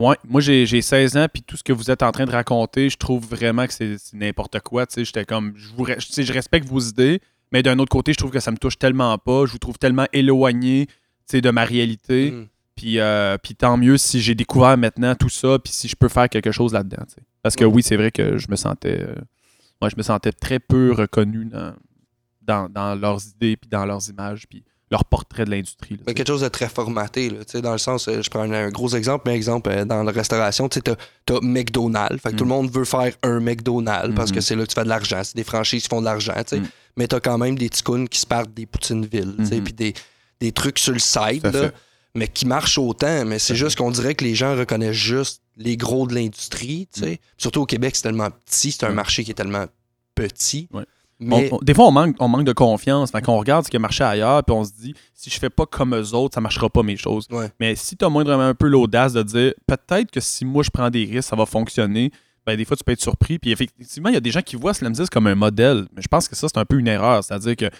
Ouais, 0.00 0.16
moi 0.24 0.40
j'ai 0.40 0.66
j'ai 0.66 0.82
16 0.82 1.16
ans, 1.16 1.26
puis 1.32 1.42
tout 1.42 1.56
ce 1.56 1.62
que 1.62 1.72
vous 1.72 1.90
êtes 1.90 2.02
en 2.02 2.10
train 2.10 2.24
de 2.24 2.30
raconter, 2.32 2.90
je 2.90 2.96
trouve 2.96 3.24
vraiment 3.28 3.66
que 3.66 3.72
c'est 3.72 3.96
n'importe 4.12 4.58
quoi. 4.60 4.86
Tu 4.86 4.94
sais, 4.94 5.04
j'étais 5.04 5.24
comme, 5.24 5.52
je, 5.56 5.68
vous, 5.76 5.86
je 5.86 6.32
respecte 6.32 6.66
vos 6.66 6.80
idées, 6.80 7.20
mais 7.52 7.62
d'un 7.62 7.78
autre 7.78 7.90
côté, 7.90 8.12
je 8.12 8.18
trouve 8.18 8.32
que 8.32 8.40
ça 8.40 8.50
me 8.50 8.56
touche 8.56 8.78
tellement 8.78 9.16
pas. 9.18 9.46
Je 9.46 9.52
vous 9.52 9.58
trouve 9.58 9.78
tellement 9.78 10.06
éloigné 10.12 10.88
de 11.32 11.50
ma 11.50 11.64
réalité. 11.64 12.30
Mm. 12.30 12.48
Puis, 12.76 12.98
euh, 12.98 13.38
puis 13.40 13.54
tant 13.54 13.76
mieux 13.76 13.96
si 13.96 14.20
j'ai 14.20 14.34
découvert 14.34 14.76
maintenant 14.76 15.14
tout 15.14 15.28
ça, 15.28 15.58
puis 15.58 15.72
si 15.72 15.86
je 15.86 15.94
peux 15.94 16.08
faire 16.08 16.28
quelque 16.28 16.50
chose 16.50 16.72
là-dedans. 16.72 17.04
Parce 17.42 17.54
que 17.54 17.64
oui, 17.64 17.82
c'est 17.82 17.96
vrai 17.96 18.10
que 18.10 18.36
je 18.36 18.50
me 18.50 18.56
sentais, 18.56 19.00
euh, 19.00 19.14
moi, 19.80 19.88
je 19.88 19.96
me 19.96 20.02
sentais 20.02 20.32
très 20.32 20.58
peu 20.58 20.92
reconnu 20.92 21.44
dans, 21.44 21.74
dans, 22.42 22.68
dans 22.68 22.94
leurs 22.96 23.24
idées, 23.28 23.56
puis 23.56 23.70
dans 23.70 23.86
leurs 23.86 24.08
images, 24.08 24.48
puis 24.48 24.64
leur 24.90 25.04
portrait 25.04 25.44
de 25.44 25.50
l'industrie. 25.50 25.96
tu 25.96 26.04
Mais 26.06 26.14
quelque 26.14 26.28
chose 26.28 26.42
de 26.42 26.48
très 26.48 26.68
formaté, 26.68 27.30
là, 27.30 27.44
tu 27.44 27.60
dans 27.60 27.72
le 27.72 27.78
sens, 27.78 28.06
euh, 28.08 28.20
je 28.22 28.28
prends 28.30 28.42
un, 28.50 28.68
gros 28.70 28.90
exemple, 28.94 29.24
mais 29.26 29.34
exemple, 29.34 29.70
euh, 29.70 29.84
dans 29.84 30.02
la 30.02 30.12
restauration, 30.12 30.68
tu 30.68 30.80
t'as 30.82 30.94
McDonald's, 31.42 32.20
fait 32.22 32.30
que 32.32 32.36
tout 32.36 32.44
Mm. 32.44 32.48
le 32.48 32.54
monde 32.54 32.70
veut 32.70 32.84
faire 32.84 33.12
un 33.22 33.40
McDonald's 33.40 34.14
parce 34.14 34.30
que 34.32 34.40
c'est 34.40 34.54
là 34.56 34.64
que 34.64 34.68
tu 34.68 34.74
fais 34.74 34.84
de 34.84 34.88
l'argent, 34.88 35.22
c'est 35.24 35.36
des 35.36 35.44
franchises 35.44 35.82
qui 35.84 35.88
font 35.88 36.00
de 36.00 36.04
l'argent, 36.06 36.34
tu 36.46 36.56
Mm. 36.60 36.66
mais 36.96 37.08
t'as 37.08 37.20
quand 37.20 37.38
même 37.38 37.56
des 37.56 37.68
ticounes 37.70 38.08
qui 38.08 38.20
se 38.20 38.26
partent 38.26 38.52
des 38.52 38.66
Poutineville, 38.66 39.34
tu 39.48 39.54
Mhm. 39.56 39.64
puis 39.64 39.72
des, 39.72 39.94
des 40.40 40.52
trucs 40.52 40.78
sur 40.78 40.92
le 40.92 40.98
site, 40.98 41.44
là, 41.44 41.70
mais 42.14 42.28
qui 42.28 42.46
marchent 42.46 42.78
autant, 42.78 43.24
mais 43.24 43.38
c'est 43.38 43.56
juste 43.56 43.76
qu'on 43.78 43.90
dirait 43.90 44.14
que 44.14 44.24
les 44.24 44.34
gens 44.34 44.54
reconnaissent 44.56 44.92
juste 44.96 45.42
les 45.56 45.76
gros 45.76 46.06
de 46.06 46.14
l'industrie, 46.14 46.88
tu 46.92 47.00
sais, 47.00 47.20
surtout 47.38 47.62
au 47.62 47.66
Québec, 47.66 47.96
c'est 47.96 48.02
tellement 48.02 48.30
petit, 48.30 48.70
c'est 48.72 48.84
un 48.84 48.90
Mm. 48.90 48.94
marché 48.94 49.24
qui 49.24 49.30
est 49.30 49.34
tellement 49.34 49.64
petit, 50.14 50.68
Ouais. 50.72 50.84
Mais... 51.20 51.48
On- 51.52 51.56
on- 51.56 51.58
des 51.62 51.74
fois, 51.74 51.86
on 51.86 51.92
manque, 51.92 52.16
on 52.18 52.28
manque 52.28 52.44
de 52.44 52.52
confiance. 52.52 53.10
Fait 53.10 53.22
qu'on 53.22 53.38
regarde 53.38 53.64
ce 53.64 53.70
qui 53.70 53.76
a 53.76 53.80
marché 53.80 54.04
ailleurs, 54.04 54.42
puis 54.44 54.54
on 54.54 54.64
se 54.64 54.72
dit, 54.72 54.94
si 55.14 55.30
je 55.30 55.38
fais 55.38 55.50
pas 55.50 55.66
comme 55.66 55.94
eux 55.94 56.14
autres, 56.14 56.34
ça 56.34 56.40
marchera 56.40 56.68
pas 56.68 56.82
mes 56.82 56.96
choses. 56.96 57.26
Ouais. 57.30 57.50
Mais 57.60 57.74
si 57.76 57.96
tu 57.96 58.04
as 58.04 58.08
moindrement 58.08 58.42
un 58.44 58.54
peu 58.54 58.66
l'audace 58.68 59.12
de 59.12 59.22
dire, 59.22 59.52
peut-être 59.66 60.10
que 60.10 60.20
si 60.20 60.44
moi 60.44 60.62
je 60.62 60.70
prends 60.70 60.90
des 60.90 61.04
risques, 61.04 61.28
ça 61.30 61.36
va 61.36 61.46
fonctionner, 61.46 62.10
ben 62.46 62.56
des 62.56 62.64
fois 62.64 62.76
tu 62.76 62.84
peux 62.84 62.92
être 62.92 63.00
surpris. 63.00 63.38
Puis 63.38 63.52
effectivement, 63.52 64.10
il 64.10 64.14
y 64.14 64.18
a 64.18 64.20
des 64.20 64.30
gens 64.30 64.42
qui 64.42 64.56
voient 64.56 64.74
Slam 64.74 64.92
10 64.92 65.08
comme 65.10 65.26
un 65.26 65.34
modèle. 65.34 65.86
Mais 65.96 66.02
je 66.02 66.08
pense 66.08 66.28
que 66.28 66.36
ça, 66.36 66.46
c'est 66.48 66.58
un 66.58 66.64
peu 66.66 66.78
une 66.78 66.88
erreur. 66.88 67.22
C'est-à-dire 67.24 67.56
que 67.56 67.70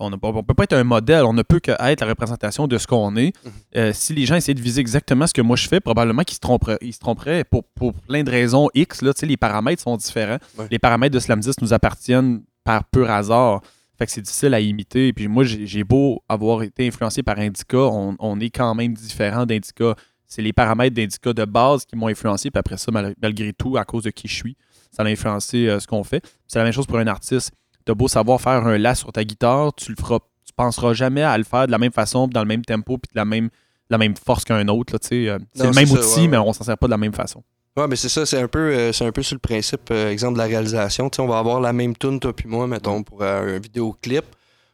on 0.00 0.08
ne 0.08 0.16
peut 0.16 0.54
pas 0.54 0.64
être 0.64 0.72
un 0.72 0.84
modèle, 0.84 1.24
on 1.24 1.34
ne 1.34 1.42
peut 1.42 1.60
que 1.60 1.72
être 1.72 2.00
la 2.00 2.06
représentation 2.06 2.66
de 2.66 2.78
ce 2.78 2.86
qu'on 2.86 3.14
est. 3.16 3.32
Mhm. 3.44 3.52
Euh, 3.76 3.90
si 3.92 4.14
les 4.14 4.24
gens 4.24 4.36
essayaient 4.36 4.54
de 4.54 4.60
viser 4.62 4.80
exactement 4.80 5.26
ce 5.26 5.34
que 5.34 5.42
moi 5.42 5.54
je 5.56 5.68
fais, 5.68 5.80
probablement 5.80 6.22
qu'ils 6.22 6.36
se 6.36 6.40
tromperaient, 6.40 6.78
ils 6.80 6.94
se 6.94 6.98
tromperaient 6.98 7.44
pour, 7.44 7.62
pour 7.64 7.92
plein 7.92 8.22
de 8.22 8.30
raisons 8.30 8.68
X. 8.74 9.02
Là, 9.02 9.12
les 9.22 9.36
paramètres 9.36 9.82
sont 9.82 9.96
différents. 9.98 10.38
Ouais. 10.58 10.66
Les 10.70 10.78
paramètres 10.78 11.12
de 11.14 11.20
Slam 11.20 11.40
10 11.40 11.56
nous 11.60 11.72
appartiennent 11.74 12.42
par 12.64 12.84
pur 12.84 13.10
hasard. 13.10 13.60
Fait 13.98 14.06
que 14.06 14.12
c'est 14.12 14.22
difficile 14.22 14.54
à 14.54 14.60
imiter. 14.60 15.12
Puis 15.12 15.28
moi, 15.28 15.44
j'ai 15.44 15.84
beau 15.84 16.22
avoir 16.28 16.62
été 16.62 16.86
influencé 16.86 17.22
par 17.22 17.38
Indica, 17.38 17.78
on, 17.78 18.16
on 18.18 18.40
est 18.40 18.50
quand 18.50 18.74
même 18.74 18.94
différent 18.94 19.46
d'Indica. 19.46 19.94
C'est 20.26 20.42
les 20.42 20.52
paramètres 20.52 20.96
d'Indica 20.96 21.32
de 21.32 21.44
base 21.44 21.84
qui 21.84 21.94
m'ont 21.94 22.08
influencé. 22.08 22.50
Puis 22.50 22.58
après 22.58 22.78
ça, 22.78 22.90
mal- 22.90 23.14
malgré 23.20 23.52
tout, 23.52 23.76
à 23.76 23.84
cause 23.84 24.04
de 24.04 24.10
qui 24.10 24.28
je 24.28 24.34
suis, 24.34 24.56
ça 24.90 25.02
a 25.02 25.06
influencé 25.06 25.68
euh, 25.68 25.78
ce 25.78 25.86
qu'on 25.86 26.02
fait. 26.04 26.24
C'est 26.48 26.58
la 26.58 26.64
même 26.64 26.72
chose 26.72 26.86
pour 26.86 26.98
un 26.98 27.06
artiste. 27.06 27.52
T'as 27.84 27.94
beau 27.94 28.08
savoir 28.08 28.40
faire 28.40 28.66
un 28.66 28.78
la 28.78 28.94
sur 28.94 29.12
ta 29.12 29.24
guitare, 29.24 29.74
tu 29.74 29.90
le 29.90 29.96
feras, 29.96 30.20
tu 30.44 30.52
penseras 30.56 30.94
jamais 30.94 31.22
à 31.22 31.36
le 31.36 31.44
faire 31.44 31.66
de 31.66 31.72
la 31.72 31.78
même 31.78 31.92
façon, 31.92 32.28
puis 32.28 32.32
dans 32.34 32.42
le 32.42 32.48
même 32.48 32.64
tempo, 32.64 32.96
puis 32.96 33.10
de 33.12 33.18
la 33.18 33.24
même, 33.24 33.46
de 33.46 33.50
la 33.90 33.98
même 33.98 34.14
force 34.16 34.44
qu'un 34.44 34.66
autre. 34.68 34.94
Euh, 34.94 35.38
C'est 35.52 35.64
le 35.66 35.72
même 35.72 35.86
ça, 35.86 35.94
outil, 35.94 36.20
ouais, 36.22 36.28
mais 36.28 36.38
on 36.38 36.52
s'en 36.52 36.64
sert 36.64 36.78
pas 36.78 36.86
de 36.86 36.92
la 36.92 36.98
même 36.98 37.12
façon. 37.12 37.42
Ouais, 37.76 37.86
mais 37.88 37.96
c'est 37.96 38.08
ça, 38.10 38.26
c'est 38.26 38.38
un 38.40 38.48
peu 38.48 38.58
euh, 38.58 38.92
c'est 38.92 39.06
un 39.06 39.12
peu 39.12 39.22
sur 39.22 39.34
le 39.34 39.38
principe, 39.40 39.90
euh, 39.90 40.10
exemple 40.10 40.34
de 40.34 40.38
la 40.38 40.44
réalisation. 40.44 41.10
On 41.18 41.26
va 41.26 41.38
avoir 41.38 41.60
la 41.60 41.72
même 41.72 41.96
tune, 41.96 42.20
toi 42.20 42.34
puis 42.34 42.46
moi, 42.48 42.66
mettons, 42.66 43.02
pour 43.02 43.22
euh, 43.22 43.56
un 43.56 43.58
vidéoclip. 43.58 44.24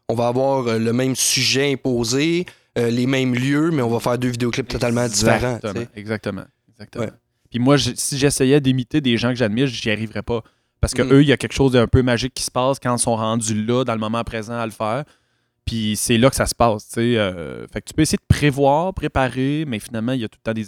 On 0.09 0.15
va 0.15 0.27
avoir 0.29 0.79
le 0.79 0.93
même 0.93 1.15
sujet 1.15 1.71
imposé, 1.73 2.47
les 2.77 3.06
mêmes 3.06 3.35
lieux, 3.35 3.71
mais 3.71 3.83
on 3.83 3.91
va 3.91 4.00
faire 4.00 4.17
deux 4.19 4.29
vidéoclips 4.29 4.69
totalement 4.69 5.06
différents. 5.06 5.56
Exactement. 5.56 5.85
Exactement. 5.95 6.45
Exactement. 6.71 7.05
Ouais. 7.05 7.11
Puis 7.50 7.59
moi, 7.59 7.77
je- 7.77 7.91
si 7.95 8.17
j'essayais 8.17 8.61
d'imiter 8.61 9.00
des 9.03 9.17
gens 9.19 9.29
que 9.31 9.35
j'admire, 9.35 9.67
j'y 9.67 9.91
arriverais 9.91 10.23
pas. 10.23 10.43
Parce 10.81 10.95
que 10.95 11.03
Mm. 11.03 11.12
eux, 11.12 11.23
il 11.23 11.29
y 11.29 11.33
a 11.33 11.37
quelque 11.37 11.53
chose 11.55 11.73
d'un 11.73 11.87
peu 11.89 12.03
magique 12.03 12.33
qui 12.35 12.43
se 12.45 12.50
passe 12.50 12.79
quand 12.79 12.97
ils 12.97 13.00
sont 13.03 13.17
rendus 13.17 13.62
là, 13.65 13.85
dans 13.85 13.93
le 13.95 14.00
moment 14.00 14.23
présent 14.25 14.55
à 14.59 14.65
le 14.65 14.73
faire. 14.73 15.05
Puis 15.67 15.95
c'est 15.97 16.17
là 16.17 16.31
que 16.31 16.37
ça 16.37 16.47
se 16.47 16.55
passe. 16.55 16.89
fait 16.95 17.00
que 17.75 17.81
tu 17.85 17.93
peux 17.95 18.03
essayer 18.03 18.17
de 18.19 18.35
prévoir, 18.35 18.95
préparer, 18.95 19.65
mais 19.67 19.79
finalement, 19.79 20.12
il 20.12 20.21
y 20.21 20.25
a 20.25 20.29
tout 20.29 20.39
le 20.43 20.50
temps 20.50 20.55
des, 20.55 20.65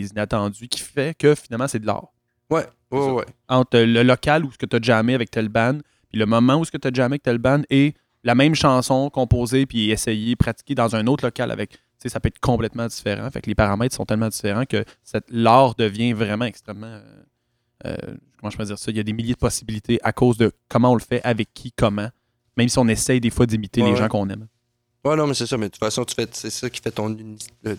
des 0.00 0.08
inattendus 0.10 0.68
qui 0.68 0.80
fait 0.80 1.16
que 1.16 1.34
finalement, 1.34 1.68
c'est 1.68 1.78
de 1.80 1.86
l'art. 1.86 2.08
Ouais, 2.50 2.64
ouais, 2.90 3.10
ouais. 3.10 3.24
Entre 3.48 3.78
le 3.78 4.02
local 4.02 4.44
où 4.44 4.52
ce 4.52 4.58
que 4.58 4.66
tu 4.66 4.76
as 4.76 4.80
jamais 4.82 5.14
avec 5.14 5.30
tel 5.30 5.48
band, 5.48 5.78
puis 6.08 6.18
le 6.18 6.26
moment 6.26 6.56
où 6.56 6.64
ce 6.64 6.70
que 6.70 6.78
tu 6.78 6.88
as 6.88 6.92
jamais 6.92 7.14
avec 7.14 7.22
tel 7.22 7.38
band 7.38 7.62
et 7.70 7.94
la 8.24 8.34
même 8.34 8.54
chanson 8.54 9.10
composée 9.10 9.66
puis 9.66 9.90
essayée, 9.90 10.36
pratiquée 10.36 10.74
dans 10.74 10.94
un 10.96 11.06
autre 11.06 11.24
local 11.24 11.50
avec. 11.50 11.70
tu 11.70 11.78
sais, 11.98 12.08
Ça 12.08 12.20
peut 12.20 12.28
être 12.28 12.38
complètement 12.40 12.86
différent. 12.86 13.28
Fait 13.30 13.40
que 13.40 13.48
les 13.48 13.54
paramètres 13.54 13.94
sont 13.94 14.04
tellement 14.04 14.28
différents 14.28 14.64
que 14.64 14.84
l'art 15.30 15.74
devient 15.74 16.12
vraiment 16.12 16.44
extrêmement. 16.44 16.86
euh, 16.86 17.02
euh, 17.86 17.96
comment 18.40 18.50
je 18.50 18.56
peux 18.56 18.64
dire 18.64 18.78
ça? 18.78 18.90
Il 18.90 18.96
y 18.96 19.00
a 19.00 19.02
des 19.02 19.12
milliers 19.12 19.34
de 19.34 19.38
possibilités 19.38 19.98
à 20.02 20.12
cause 20.12 20.36
de 20.38 20.50
comment 20.68 20.92
on 20.92 20.94
le 20.94 21.00
fait, 21.00 21.20
avec 21.24 21.52
qui, 21.54 21.72
comment. 21.72 22.08
Même 22.56 22.68
si 22.68 22.78
on 22.78 22.88
essaye 22.88 23.20
des 23.20 23.30
fois 23.30 23.46
d'imiter 23.46 23.80
Ouais, 23.82 23.88
les 23.88 23.92
ouais. 23.94 23.98
gens 23.98 24.08
qu'on 24.08 24.28
aime. 24.30 24.46
Ouais, 25.04 25.14
non, 25.14 25.26
mais 25.26 25.34
c'est 25.34 25.46
ça, 25.46 25.56
mais 25.56 25.66
de 25.66 25.72
toute 25.72 25.80
façon, 25.80 26.04
tu 26.04 26.14
fais, 26.14 26.26
c'est 26.32 26.50
ça 26.50 26.68
qui 26.70 26.80
fait 26.80 26.90
ton 26.90 27.10
uni- 27.16 27.38
euh. 27.66 27.76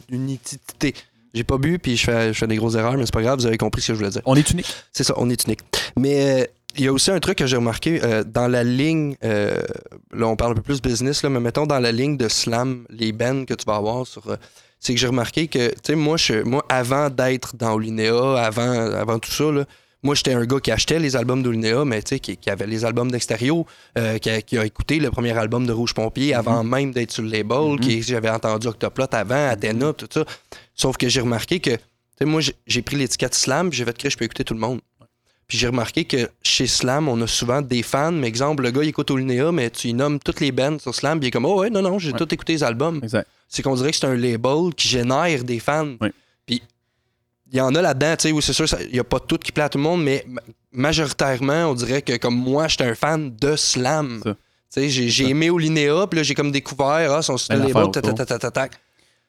J'ai 1.33 1.43
pas 1.43 1.57
bu, 1.57 1.77
puis 1.79 1.97
je 1.97 2.03
fais, 2.05 2.33
je 2.33 2.37
fais 2.37 2.47
des 2.47 2.55
grosses 2.55 2.75
erreurs, 2.75 2.93
mais 2.93 3.05
c'est 3.05 3.13
pas 3.13 3.21
grave, 3.21 3.39
vous 3.39 3.45
avez 3.45 3.57
compris 3.57 3.81
ce 3.81 3.87
que 3.87 3.93
je 3.93 3.97
voulais 3.99 4.09
dire. 4.11 4.21
On 4.25 4.35
est 4.35 4.49
unique. 4.51 4.67
C'est 4.91 5.03
ça, 5.03 5.13
on 5.17 5.29
est 5.29 5.43
unique. 5.45 5.59
Mais 5.97 6.41
euh, 6.41 6.45
il 6.77 6.85
y 6.85 6.87
a 6.87 6.93
aussi 6.93 7.11
un 7.11 7.19
truc 7.19 7.37
que 7.37 7.45
j'ai 7.47 7.57
remarqué 7.57 7.99
euh, 8.03 8.23
dans 8.23 8.47
la 8.47 8.63
ligne, 8.63 9.15
euh, 9.23 9.57
là 10.13 10.27
on 10.27 10.35
parle 10.35 10.51
un 10.53 10.55
peu 10.55 10.61
plus 10.61 10.81
business, 10.81 11.23
là, 11.23 11.29
mais 11.29 11.39
mettons 11.39 11.65
dans 11.65 11.79
la 11.79 11.91
ligne 11.91 12.17
de 12.17 12.27
slam, 12.27 12.85
les 12.89 13.11
bands 13.11 13.45
que 13.45 13.53
tu 13.53 13.65
vas 13.65 13.75
avoir 13.75 14.05
sur. 14.07 14.27
euh, 14.29 14.35
c'est 14.79 14.93
que 14.93 14.99
j'ai 14.99 15.07
remarqué 15.07 15.47
que, 15.47 15.69
tu 15.69 15.75
sais, 15.83 15.95
moi, 15.95 16.17
je- 16.17 16.43
moi, 16.43 16.63
avant 16.69 17.09
d'être 17.09 17.55
dans 17.55 17.73
Olinéa, 17.73 18.35
avant, 18.43 18.71
avant 18.71 19.17
tout 19.17 19.31
ça, 19.31 19.51
là, 19.51 19.65
moi, 20.03 20.13
j'étais 20.13 20.33
un 20.33 20.45
gars 20.45 20.59
qui 20.59 20.71
achetait 20.71 20.99
les 20.99 21.15
albums 21.15 21.41
d'Olinéa, 21.41 21.83
mais 21.83 22.03
tu 22.03 22.09
sais, 22.09 22.19
qui, 22.19 22.37
qui 22.37 22.49
avait 22.51 22.67
les 22.67 22.85
albums 22.85 23.09
d'extérieur, 23.11 23.63
qui, 24.21 24.29
a, 24.29 24.41
qui 24.43 24.55
a 24.55 24.63
écouté 24.65 24.99
le 24.99 25.09
premier 25.09 25.35
album 25.35 25.65
de 25.65 25.73
Rouge 25.73 25.95
Pompier 25.95 26.35
avant 26.35 26.63
même 26.63 26.91
d'être 26.91 27.11
sur 27.11 27.23
le 27.23 27.29
label, 27.29 27.71
Mhm. 27.71 27.79
qui 27.79 28.03
j'avais 28.03 28.29
entendu 28.29 28.67
Octoplot 28.67 29.07
avant, 29.11 29.49
Athéna, 29.49 29.93
tout 29.93 30.07
ça. 30.13 30.23
Sauf 30.79 30.95
que 30.95 31.09
j'ai 31.09 31.21
remarqué 31.21 31.59
que, 31.59 31.71
tu 31.71 31.79
sais, 32.19 32.25
moi, 32.25 32.39
j'ai- 32.65 32.81
pris 32.83 32.95
l'étiquette 32.95 33.33
Slam, 33.33 33.69
puis 33.69 33.77
j'ai 33.79 33.83
fait 33.85 33.97
que 33.97 34.09
je 34.09 34.15
peux 34.17 34.23
écouter 34.25 34.43
tout 34.43 34.53
le 34.53 34.59
monde. 34.59 34.79
Puis 35.47 35.57
j'ai 35.57 35.67
remarqué 35.67 36.03
que 36.05 36.29
chez 36.43 36.67
Slam, 36.67 37.07
on 37.07 37.19
a 37.21 37.27
souvent 37.27 37.61
des 37.61 37.81
fans. 37.81 38.11
Mais 38.11 38.27
exemple, 38.27 38.63
le 38.63 38.71
gars, 38.71 38.83
il 38.83 38.89
écoute 38.89 39.09
Olinéa, 39.11 39.51
mais 39.51 39.69
tu 39.69 39.87
y 39.87 39.93
nommes 39.93 40.19
toutes 40.19 40.39
les 40.41 40.51
bands 40.51 40.77
sur 40.77 40.93
Slam, 40.93 41.19
puis 41.19 41.27
il 41.27 41.29
est 41.29 41.31
comme, 41.31 41.45
oh 41.45 41.61
ouais, 41.61 41.69
non, 41.69 41.81
non, 41.81 41.97
j'ai 41.99 42.11
Ouais. 42.11 42.17
tout 42.17 42.31
écouté 42.33 42.53
les 42.53 42.63
albums. 42.63 43.01
C'est 43.49 43.63
qu'on 43.63 43.75
dirait 43.75 43.91
que 43.91 43.97
c'est 43.97 44.05
un 44.07 44.15
label 44.15 44.73
qui 44.75 44.87
génère 44.89 45.43
des 45.43 45.59
fans. 45.59 45.95
Ouais. 46.01 46.11
Puis 46.45 46.61
il 47.49 47.57
y 47.57 47.61
en 47.61 47.73
a 47.75 47.81
là-dedans, 47.81 48.15
tu 48.17 48.23
sais, 48.23 48.31
où 48.33 48.41
c'est 48.41 48.51
sûr, 48.53 48.65
il 48.87 48.91
n'y 48.91 48.99
a 48.99 49.05
pas 49.05 49.21
tout 49.21 49.37
qui 49.37 49.53
plaît 49.53 49.63
à 49.63 49.69
tout 49.69 49.77
le 49.77 49.83
monde, 49.85 50.03
mais 50.03 50.25
ma- 50.27 50.41
majoritairement, 50.73 51.67
on 51.71 51.73
dirait 51.75 52.01
que 52.01 52.17
comme 52.17 52.35
moi, 52.35 52.67
j'étais 52.67 52.83
un 52.83 52.95
fan 52.95 53.33
de 53.35 53.55
Slam. 53.55 54.21
Tu 54.25 54.31
sais, 54.69 54.89
j'ai 54.89 55.29
aimé 55.29 55.49
Olinéa, 55.49 56.07
puis 56.07 56.17
là, 56.17 56.23
j'ai 56.23 56.35
comme 56.35 56.51
découvert, 56.51 57.13
ah, 57.13 57.21
son 57.21 57.37
style 57.37 57.55
Ben, 57.55 57.67
label, 57.67 57.73
l'affaire 57.73 57.91
ta, 57.91 58.01
ta, 58.01 58.07
autour. 58.09 58.17
ta, 58.25 58.25
ta, 58.25 58.51
ta, 58.51 58.51
ta. 58.51 58.77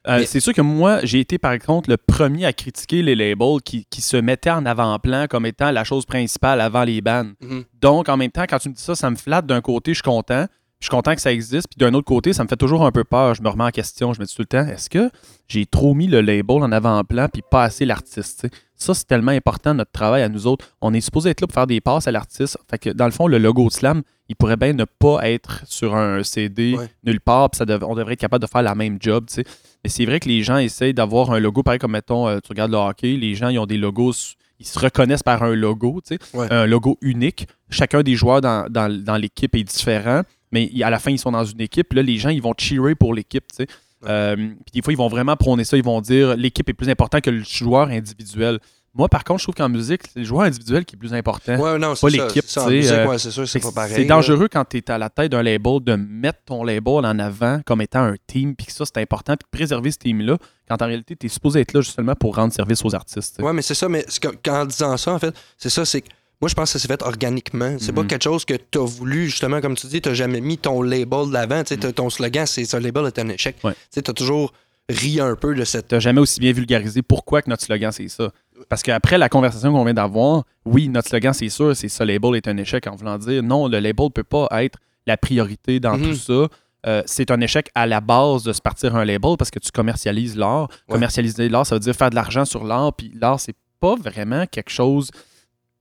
Euh, 0.08 0.18
Mais- 0.20 0.26
C'est 0.26 0.40
sûr 0.40 0.52
que 0.54 0.60
moi, 0.62 1.00
j'ai 1.04 1.20
été 1.20 1.38
par 1.38 1.58
contre 1.58 1.90
le 1.90 1.96
premier 1.98 2.46
à 2.46 2.52
critiquer 2.52 3.02
les 3.02 3.14
labels 3.14 3.60
qui, 3.64 3.84
qui 3.90 4.00
se 4.00 4.16
mettaient 4.16 4.50
en 4.50 4.64
avant-plan 4.64 5.26
comme 5.28 5.44
étant 5.46 5.70
la 5.70 5.84
chose 5.84 6.06
principale 6.06 6.60
avant 6.60 6.84
les 6.84 7.00
bands. 7.00 7.26
Mhm. 7.40 7.64
Donc, 7.80 8.08
en 8.08 8.16
même 8.16 8.30
temps, 8.30 8.44
quand 8.48 8.58
tu 8.58 8.70
me 8.70 8.74
dis 8.74 8.82
ça, 8.82 8.94
ça 8.94 9.10
me 9.10 9.16
flatte 9.16 9.46
d'un 9.46 9.60
côté, 9.60 9.92
je 9.92 9.96
suis 9.96 10.02
content. 10.02 10.46
Je 10.80 10.84
suis 10.86 10.90
content 10.90 11.12
que 11.16 11.20
ça 11.20 11.32
existe. 11.32 11.66
Puis 11.68 11.76
d'un 11.84 11.92
autre 11.94 12.06
côté, 12.06 12.32
ça 12.32 12.44
me 12.44 12.48
fait 12.48 12.56
toujours 12.56 12.86
un 12.86 12.92
peu 12.92 13.02
peur. 13.02 13.34
Je 13.34 13.42
me 13.42 13.48
remets 13.48 13.64
en 13.64 13.70
question. 13.70 14.12
Je 14.14 14.20
me 14.20 14.24
dis 14.26 14.32
tout 14.34 14.42
le 14.42 14.46
temps, 14.46 14.64
est-ce 14.64 14.88
que 14.88 15.10
j'ai 15.48 15.66
trop 15.66 15.92
mis 15.92 16.06
le 16.06 16.20
label 16.20 16.62
en 16.62 16.70
avant-plan 16.70 17.26
puis 17.32 17.42
pas 17.42 17.64
assez 17.64 17.84
l'artiste? 17.84 18.46
Ça, 18.76 18.94
c'est 18.94 19.04
tellement 19.08 19.32
important, 19.32 19.74
notre 19.74 19.90
travail 19.90 20.22
à 20.22 20.28
nous 20.28 20.46
autres. 20.46 20.68
On 20.80 20.94
est 20.94 21.00
supposé 21.00 21.30
être 21.30 21.40
là 21.40 21.48
pour 21.48 21.54
faire 21.54 21.66
des 21.66 21.80
passes 21.80 22.06
à 22.06 22.12
l'artiste. 22.12 22.56
Fait 22.70 22.78
que, 22.78 22.90
dans 22.90 23.06
le 23.06 23.10
fond, 23.10 23.26
le 23.26 23.38
logo 23.38 23.66
de 23.66 23.72
Slam, 23.72 24.02
il 24.28 24.36
pourrait 24.36 24.56
bien 24.56 24.72
ne 24.72 24.84
pas 24.84 25.28
être 25.28 25.62
sur 25.66 25.96
un 25.96 26.22
CD 26.22 26.76
Ouais. 26.78 26.88
nulle 27.02 27.20
part, 27.20 27.50
puis 27.50 27.58
ça 27.58 27.64
dev- 27.64 27.82
on 27.82 27.96
devrait 27.96 28.12
être 28.12 28.20
capable 28.20 28.44
de 28.44 28.48
faire 28.48 28.62
la 28.62 28.76
même 28.76 28.98
job, 29.00 29.24
tu 29.26 29.34
sais. 29.34 29.44
Mais 29.84 29.90
c'est 29.90 30.04
vrai 30.04 30.18
que 30.20 30.28
les 30.28 30.42
gens 30.42 30.58
essayent 30.58 30.94
d'avoir 30.94 31.30
un 31.30 31.38
logo, 31.38 31.62
pareil 31.62 31.78
comme, 31.78 31.92
mettons, 31.92 32.26
euh, 32.28 32.38
tu 32.42 32.48
regardes 32.48 32.72
le 32.72 32.78
hockey, 32.78 33.16
les 33.16 33.34
gens, 33.34 33.48
ils 33.48 33.58
ont 33.58 33.66
des 33.66 33.76
logos, 33.78 34.12
ils 34.58 34.66
se 34.66 34.78
reconnaissent 34.78 35.22
par 35.22 35.42
un 35.42 35.54
logo, 35.54 36.00
tu 36.06 36.16
sais, 36.16 36.36
Ouais. 36.36 36.52
un 36.52 36.66
logo 36.66 36.98
unique. 37.00 37.46
Chacun 37.70 38.02
des 38.02 38.16
joueurs 38.16 38.40
dans, 38.40 38.68
dans- 38.68 38.92
dans 39.04 39.16
l'équipe 39.16 39.54
est 39.54 39.62
différent, 39.64 40.22
mais 40.50 40.70
à 40.82 40.90
la 40.90 40.98
fin, 40.98 41.10
ils 41.12 41.18
sont 41.18 41.30
dans 41.32 41.44
une 41.44 41.60
équipe. 41.60 41.92
Là, 41.92 42.02
les 42.02 42.16
gens, 42.16 42.30
ils 42.30 42.42
vont 42.42 42.54
cheerer 42.58 42.94
pour 42.96 43.14
l'équipe, 43.14 43.44
tu 43.48 43.64
sais. 43.64 43.66
Euh, 44.06 44.36
puis 44.36 44.72
des 44.74 44.82
fois, 44.82 44.92
ils 44.92 44.96
vont 44.96 45.08
vraiment 45.08 45.36
prôner 45.36 45.64
ça. 45.64 45.76
Ils 45.76 45.82
vont 45.82 46.00
dire 46.00 46.36
l'équipe 46.36 46.68
est 46.68 46.72
plus 46.72 46.88
important 46.88 47.20
que 47.20 47.30
le 47.30 47.42
joueur 47.42 47.88
individuel. 47.88 48.58
Moi, 48.94 49.08
par 49.08 49.22
contre, 49.22 49.40
je 49.40 49.44
trouve 49.44 49.54
qu'en 49.54 49.68
musique, 49.68 50.02
c'est 50.12 50.18
le 50.20 50.24
joueur 50.24 50.42
individuel 50.42 50.84
qui 50.84 50.96
est 50.96 50.98
plus 50.98 51.14
important. 51.14 51.56
Ouais, 51.56 51.78
non, 51.78 51.90
pas 51.90 51.94
c'est 51.96 52.16
ça. 52.16 52.26
l'équipe, 52.26 52.44
c'est. 52.46 52.60
En 52.60 52.66
tu 52.68 52.86
euh, 52.88 53.06
ouais, 53.06 53.18
c'est 53.18 53.30
sûr, 53.30 53.46
c'est 53.46 53.60
Fait 53.60 53.62
pas 53.64 53.68
que 53.70 53.74
pareil. 53.74 53.92
C'est 53.94 54.02
là. 54.02 54.08
dangereux 54.16 54.48
quand 54.50 54.64
tu 54.64 54.78
es 54.78 54.90
à 54.90 54.98
la 54.98 55.08
tête 55.10 55.30
d'un 55.30 55.42
label 55.42 55.78
de 55.82 55.94
mettre 55.94 56.40
ton 56.46 56.64
label 56.64 56.94
en 57.04 57.18
avant 57.18 57.60
comme 57.64 57.80
étant 57.82 58.00
un 58.02 58.16
team, 58.26 58.56
puis 58.56 58.66
que 58.66 58.72
ça, 58.72 58.84
c'est 58.86 58.98
important, 59.00 59.34
puis 59.36 59.46
de 59.52 59.56
préserver 59.56 59.90
ce 59.92 59.98
team-là, 59.98 60.36
quand 60.68 60.82
en 60.82 60.86
réalité, 60.86 61.14
tu 61.16 61.26
es 61.26 61.28
supposé 61.28 61.60
être 61.60 61.74
là 61.74 61.80
justement 61.80 62.14
pour 62.14 62.34
rendre 62.34 62.52
service 62.52 62.84
aux 62.84 62.94
artistes. 62.94 63.36
tu 63.36 63.42
sais. 63.42 63.42
Ouais, 63.46 63.52
mais 63.52 63.62
c'est 63.62 63.74
ça, 63.74 63.88
mais 63.88 64.04
qu'en 64.44 64.64
disant 64.64 64.96
ça, 64.96 65.12
en 65.12 65.18
fait, 65.18 65.34
c'est 65.56 65.70
ça, 65.70 65.84
c'est 65.84 66.00
que 66.00 66.08
moi, 66.40 66.48
je 66.48 66.54
pense 66.54 66.72
que 66.72 66.78
ça 66.78 66.82
s'est 66.82 66.88
fait 66.88 67.02
organiquement. 67.02 67.76
C'est 67.80 67.92
pas 67.92 68.02
Mhm. 68.02 68.06
quelque 68.08 68.22
chose 68.24 68.44
que 68.44 68.54
tu 68.54 68.78
as 68.78 68.84
voulu, 68.84 69.26
justement, 69.26 69.60
comme 69.60 69.74
tu 69.76 69.86
dis, 69.88 70.00
tu 70.00 70.14
jamais 70.14 70.40
mis 70.40 70.56
ton 70.56 70.82
label 70.82 71.28
de 71.28 71.32
l'avant. 71.32 71.62
Tu 71.64 71.76
t'as- 71.76 71.92
Ton 71.92 72.10
slogan, 72.10 72.46
c'est 72.46 72.64
ce 72.64 72.76
label 72.76 73.06
est 73.06 73.18
un 73.18 73.28
échec. 73.28 73.56
Ouais. 73.64 73.74
Tu 73.92 73.98
as 73.98 74.12
toujours 74.12 74.52
ri 74.88 75.20
un 75.20 75.34
peu 75.34 75.54
de 75.54 75.64
cette. 75.64 75.88
T'as 75.88 75.98
jamais 75.98 76.20
aussi 76.20 76.38
bien 76.38 76.52
vulgarisé 76.52 77.02
pourquoi 77.02 77.42
que 77.42 77.50
notre 77.50 77.64
slogan, 77.64 77.90
c'est 77.92 78.06
ça. 78.08 78.30
Parce 78.68 78.82
qu'après 78.82 79.18
la 79.18 79.28
conversation 79.28 79.72
qu'on 79.72 79.84
vient 79.84 79.94
d'avoir, 79.94 80.44
oui, 80.64 80.88
notre 80.88 81.08
slogan, 81.08 81.32
c'est 81.32 81.48
sûr, 81.48 81.74
c'est 81.76 81.88
ce 81.88 82.02
label 82.02 82.34
est 82.36 82.48
un 82.48 82.56
échec 82.56 82.86
en 82.86 82.94
voulant 82.96 83.18
dire 83.18 83.42
non, 83.42 83.68
le 83.68 83.78
label 83.78 84.10
peut 84.10 84.24
pas 84.24 84.48
être 84.62 84.78
la 85.06 85.16
priorité 85.16 85.80
dans 85.80 85.96
Mhm. 85.96 86.04
tout 86.10 86.14
ça. 86.14 86.48
Euh, 86.86 87.02
c'est 87.06 87.30
un 87.30 87.40
échec 87.40 87.70
à 87.74 87.86
la 87.86 88.00
base 88.00 88.44
de 88.44 88.52
se 88.52 88.60
partir 88.60 88.94
un 88.94 89.04
label 89.04 89.36
parce 89.38 89.50
que 89.50 89.58
tu 89.58 89.70
commercialises 89.72 90.36
l'art. 90.36 90.68
Ouais. 90.88 90.94
Commercialiser 90.94 91.48
l'art, 91.48 91.66
ça 91.66 91.74
veut 91.74 91.80
dire 91.80 91.94
faire 91.94 92.10
de 92.10 92.14
l'argent 92.14 92.44
sur 92.44 92.64
l'art, 92.64 92.92
puis 92.92 93.10
l'art, 93.14 93.40
c'est 93.40 93.56
pas 93.80 93.94
vraiment 93.96 94.44
quelque 94.46 94.70
chose 94.70 95.10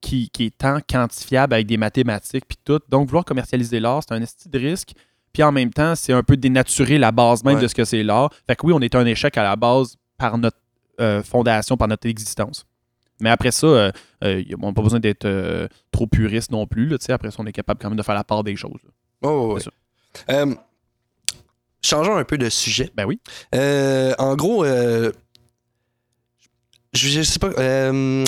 qui, 0.01 0.29
qui 0.29 0.45
est 0.45 0.57
tant 0.57 0.79
quantifiable 0.89 1.53
avec 1.53 1.67
des 1.67 1.77
mathématiques 1.77 2.45
puis 2.47 2.57
tout. 2.63 2.79
Donc, 2.89 3.07
vouloir 3.07 3.25
commercialiser 3.25 3.79
l'art, 3.79 4.01
c'est 4.07 4.13
un 4.15 4.21
esti 4.21 4.49
de 4.49 4.57
risque. 4.59 4.93
Puis 5.33 5.43
en 5.43 5.51
même 5.51 5.71
temps, 5.71 5.93
c'est 5.95 6.13
un 6.13 6.23
peu 6.23 6.37
dénaturer 6.37 6.97
la 6.97 7.11
base 7.11 7.43
même 7.43 7.55
Ouais. 7.57 7.61
de 7.61 7.67
ce 7.67 7.75
que 7.75 7.85
c'est 7.85 8.03
l'art. 8.03 8.31
Fait 8.47 8.55
que 8.55 8.65
oui, 8.65 8.73
on 8.75 8.79
est 8.81 8.95
un 8.95 9.05
échec 9.05 9.37
à 9.37 9.43
la 9.43 9.55
base 9.55 9.95
par 10.17 10.37
notre 10.37 10.57
euh, 10.99 11.23
fondation, 11.23 11.77
par 11.77 11.87
notre 11.87 12.07
existence. 12.07 12.65
Mais 13.19 13.29
après 13.31 13.51
ça, 13.51 13.65
euh, 13.67 13.91
euh, 14.23 14.43
on 14.61 14.67
n'a 14.67 14.73
pas 14.73 14.81
besoin 14.83 14.99
d'être 14.99 15.25
euh, 15.25 15.67
trop 15.91 16.05
puriste 16.07 16.51
non 16.51 16.67
plus. 16.67 16.87
Là, 16.87 16.97
tu 16.99 17.05
sais. 17.05 17.13
après 17.13 17.31
ça, 17.31 17.37
on 17.39 17.45
est 17.47 17.51
capable 17.51 17.79
quand 17.81 17.89
même 17.89 17.97
de 17.97 18.03
faire 18.03 18.13
la 18.15 18.23
part 18.23 18.43
des 18.43 18.55
choses. 18.55 18.79
là. 18.83 18.89
Oh, 19.23 19.57
changeons 21.81 22.15
un 22.17 22.23
peu 22.23 22.37
de 22.37 22.49
sujet. 22.49 22.91
Ben 22.95 23.05
oui. 23.05 23.19
Euh, 23.55 24.13
en 24.19 24.35
gros, 24.35 24.63
euh, 24.65 25.11
je, 26.93 27.07
je 27.09 27.21
sais 27.21 27.39
pas. 27.39 27.49
euh, 27.57 28.25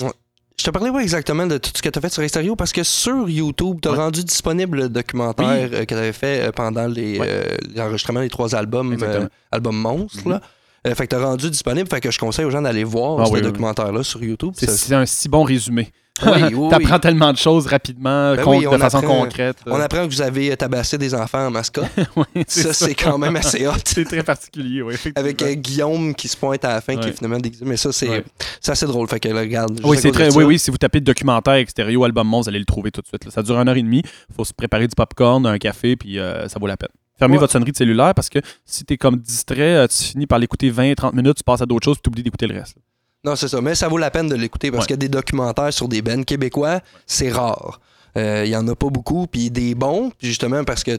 je 0.58 0.64
te 0.64 0.70
parlais 0.72 0.92
pas 0.92 1.00
exactement 1.02 1.48
de 1.48 1.58
tout 1.58 1.72
ce 1.74 1.82
que 1.82 1.90
tu 1.90 1.98
as 1.98 2.02
fait 2.02 2.10
sur 2.10 2.22
Extérieur 2.24 2.58
parce 2.58 2.72
que 2.72 2.84
sur 2.84 3.30
YouTube, 3.30 3.80
tu 3.82 3.88
as 3.88 3.92
Ouais. 3.92 3.98
rendu 3.98 4.24
disponible 4.24 4.78
le 4.78 4.90
documentaire 4.90 5.70
euh, 5.72 5.80
que 5.86 5.86
tu 5.86 5.94
avais 5.94 6.14
fait 6.14 6.48
euh, 6.48 6.52
pendant 6.52 6.88
les, 6.88 7.20
Ouais. 7.20 7.28
euh, 7.30 7.58
l'enregistrement 7.76 8.20
des 8.22 8.30
trois 8.30 8.56
albums, 8.56 8.92
Exactement. 8.94 9.26
euh, 9.26 9.30
albums 9.52 9.78
monstres. 9.78 10.26
Mhm. 10.26 10.32
là. 10.34 10.42
Euh, 10.88 10.96
fait 10.96 11.08
que 11.08 11.16
tu 11.16 11.22
as 11.22 11.26
rendu 11.26 11.50
disponible, 11.50 11.90
fait 11.90 12.00
que 12.02 12.10
je 12.12 12.20
conseille 12.20 12.46
aux 12.46 12.52
gens 12.52 12.62
d'aller 12.62 12.84
voir 12.84 13.20
Ah 13.20 13.26
ce 13.26 13.32
oui, 13.32 13.40
oui, 13.40 13.46
oui. 13.46 13.52
documentaire-là 13.52 14.04
sur 14.04 14.24
YouTube. 14.24 14.54
C'est 14.56 14.70
Ça- 14.70 15.00
un 15.00 15.06
si 15.06 15.28
bon 15.28 15.44
résumé. 15.44 15.92
Oui, 16.22 16.32
oui, 16.36 16.54
oui. 16.56 16.70
T'apprends 16.70 17.00
tellement 17.00 17.32
de 17.32 17.38
choses 17.38 17.66
rapidement, 17.66 18.36
Ben 18.36 18.44
con- 18.44 18.60
de 18.60 18.78
façon 18.78 18.98
apprend- 18.98 19.22
concrète. 19.24 19.58
On 19.66 19.80
apprend 19.80 20.06
que 20.06 20.12
vous 20.14 20.22
avez 20.22 20.52
euh, 20.52 20.56
tabassé 20.58 20.98
des 20.98 21.14
enfants 21.16 21.48
en 21.48 21.52
mascotte. 21.52 21.88
Ça, 22.48 22.74
c'est 22.74 22.94
quand 22.94 23.18
même 23.18 23.36
assez 23.38 23.66
hot. 23.68 23.72
C'est 23.86 24.04
très 24.04 24.24
particulier, 24.24 24.82
oui. 24.82 24.96
Avec 25.16 25.42
euh, 25.42 25.54
Guillaume 25.54 26.14
qui 26.14 26.28
se 26.28 26.36
pointe 26.36 26.64
à 26.66 26.74
la 26.76 26.82
fin, 26.82 26.98
qui 26.98 27.08
est 27.10 27.14
finalement 27.14 27.38
déguisé. 27.40 27.64
Mais 27.66 27.78
ça, 27.78 27.92
c'est 27.94 28.24
assez 28.68 28.86
drôle. 28.86 29.08
Fait 29.08 29.20
que 29.22 29.30
là, 29.30 29.40
regarde. 29.42 29.80
Oui, 29.84 29.98
c'est 30.02 30.12
très. 30.12 30.34
Oui, 30.36 30.44
oui, 30.44 30.60
si 30.60 30.72
vous 30.72 30.78
tapez 30.78 31.00
documentaire 31.00 31.54
extérieur 31.54 32.04
album 32.04 32.28
monstre, 32.28 32.46
vous 32.46 32.56
allez 32.56 32.60
le 32.60 32.66
trouver 32.66 32.92
tout 32.92 33.02
de 33.02 33.08
suite. 33.08 33.24
là. 33.26 33.32
Ça 33.32 33.42
dure 33.42 33.58
une 33.60 33.70
heure 33.70 33.78
et 33.78 33.82
demie. 33.82 34.04
Il 34.30 34.36
faut 34.36 34.44
se 34.46 34.54
préparer 34.54 34.88
du 34.88 34.96
popcorn, 34.96 35.46
un 35.46 35.58
café, 35.58 35.96
puis 35.96 36.20
euh, 36.20 36.48
ça 36.50 36.60
vaut 36.60 36.68
la 36.68 36.76
peine. 36.78 36.90
Fermez 37.20 37.36
Ouais. 37.36 37.40
votre 37.40 37.54
sonnerie 37.54 37.72
de 37.72 37.78
cellulaire 37.78 38.16
parce 38.16 38.30
que 38.30 38.40
si 38.66 38.86
t'es 38.86 38.98
comme 38.98 39.18
distrait, 39.18 39.76
euh, 39.76 39.88
tu 39.88 40.04
finis 40.04 40.26
par 40.28 40.40
l'écouter 40.40 40.72
20-30 40.72 41.14
minutes, 41.14 41.38
tu 41.38 41.44
passes 41.44 41.62
à 41.62 41.66
d'autres 41.66 41.86
choses, 41.86 41.98
puis 41.98 42.04
t'oublies 42.04 42.24
d'écouter 42.24 42.48
le 42.48 42.58
reste. 42.58 42.76
Non, 43.24 43.36
c'est 43.36 43.50
ça. 43.50 43.60
Mais 43.62 43.76
ça 43.76 43.88
vaut 43.90 43.98
la 43.98 44.10
peine 44.12 44.28
de 44.30 44.36
l'écouter 44.36 44.72
parce 44.72 44.86
Ouais. 44.86 44.94
que 44.96 45.00
des 45.00 45.10
documentaires 45.10 45.74
sur 45.74 45.88
des 45.90 46.02
bands 46.02 46.24
québécois, 46.24 46.80
c'est 47.06 47.30
rare. 47.32 47.80
Euh, 48.18 48.44
Il 48.46 48.50
y 48.52 48.56
en 48.56 48.68
a 48.68 48.76
pas 48.76 48.88
beaucoup. 48.90 49.28
Puis 49.28 49.52
des 49.52 49.76
bons, 49.76 50.12
justement 50.22 50.64
parce 50.64 50.84
que 50.84 50.98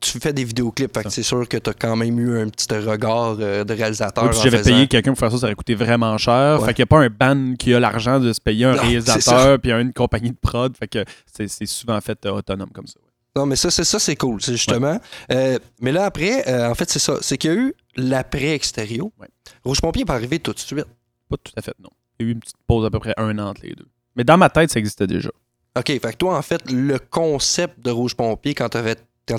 tu 0.00 0.18
fais 0.18 0.32
des 0.32 0.44
vidéoclips. 0.44 0.92
Fait 0.96 1.04
que 1.04 1.10
c'est 1.10 1.22
sûr 1.22 1.46
que 1.46 1.58
tu 1.58 1.68
as 1.70 1.74
quand 1.74 1.94
même 1.94 2.18
eu 2.18 2.40
un 2.40 2.48
petit 2.48 2.66
regard 2.74 3.36
euh, 3.38 3.64
de 3.64 3.74
réalisateur. 3.74 4.24
Oui, 4.24 4.34
si 4.34 4.42
j'avais 4.44 4.58
faisant- 4.58 4.70
payé 4.70 4.88
quelqu'un 4.88 5.10
pour 5.12 5.18
faire 5.20 5.30
ça, 5.30 5.38
ça 5.38 5.44
aurait 5.46 5.54
coûté 5.54 5.74
vraiment 5.74 6.16
cher. 6.18 6.58
Ouais. 6.60 6.66
Fait 6.66 6.74
qu'il 6.74 6.82
n'y 6.82 6.84
a 6.84 6.86
pas 6.86 7.00
un 7.00 7.08
band 7.10 7.54
qui 7.56 7.72
a 7.74 7.78
l'argent 7.80 8.18
de 8.18 8.32
se 8.32 8.40
payer 8.40 8.64
un 8.64 8.74
Non, 8.76 8.82
réalisateur 8.82 9.58
puis 9.60 9.70
une 9.72 9.92
compagnie 9.92 10.30
de 10.30 10.36
prod. 10.40 10.74
Fait 10.76 10.88
que 10.88 11.04
c'est 11.32 11.48
c'est 11.48 11.66
souvent 11.66 12.00
fait 12.00 12.18
euh, 12.26 12.30
autonome 12.32 12.70
comme 12.72 12.86
ça. 12.86 12.98
Non, 13.36 13.46
mais 13.46 13.56
ça, 13.56 13.70
c'est 13.70 13.84
ça, 13.84 13.98
c'est 13.98 14.16
cool, 14.16 14.42
c'est 14.42 14.52
justement. 14.52 15.00
Euh, 15.30 15.58
mais 15.80 15.92
là, 15.92 16.04
après, 16.04 16.48
euh, 16.48 16.68
en 16.68 16.74
fait, 16.74 16.90
c'est 16.90 16.98
ça. 16.98 17.18
C'est 17.20 17.38
qu'il 17.38 17.50
y 17.50 17.54
a 17.54 17.56
eu 17.56 17.74
l'après-extérieur. 17.96 19.06
Ouais. 19.20 19.28
Rouge 19.64 19.80
Pompier 19.80 20.02
n'est 20.02 20.06
pas 20.06 20.14
arrivé 20.14 20.38
tout 20.38 20.52
de 20.52 20.58
suite. 20.58 20.86
Pas 21.28 21.36
tout 21.36 21.52
à 21.56 21.62
fait, 21.62 21.74
non. 21.82 21.90
Il 22.18 22.26
y 22.26 22.28
a 22.28 22.30
eu 22.30 22.32
une 22.32 22.40
petite 22.40 22.56
pause 22.66 22.84
à 22.84 22.90
peu 22.90 22.98
près 22.98 23.14
un 23.16 23.38
an 23.38 23.48
entre 23.50 23.62
les 23.62 23.74
deux. 23.74 23.86
Mais 24.16 24.24
dans 24.24 24.36
ma 24.36 24.50
tête, 24.50 24.70
ça 24.70 24.78
existait 24.78 25.06
déjà. 25.06 25.30
OK, 25.78 25.86
fait 25.86 26.00
que 26.00 26.16
toi, 26.16 26.36
en 26.36 26.42
fait, 26.42 26.70
le 26.70 26.98
concept 26.98 27.78
de 27.80 27.90
Rouge 27.90 28.14
Pompier, 28.16 28.54
quand 28.54 28.68
tu 28.68 28.78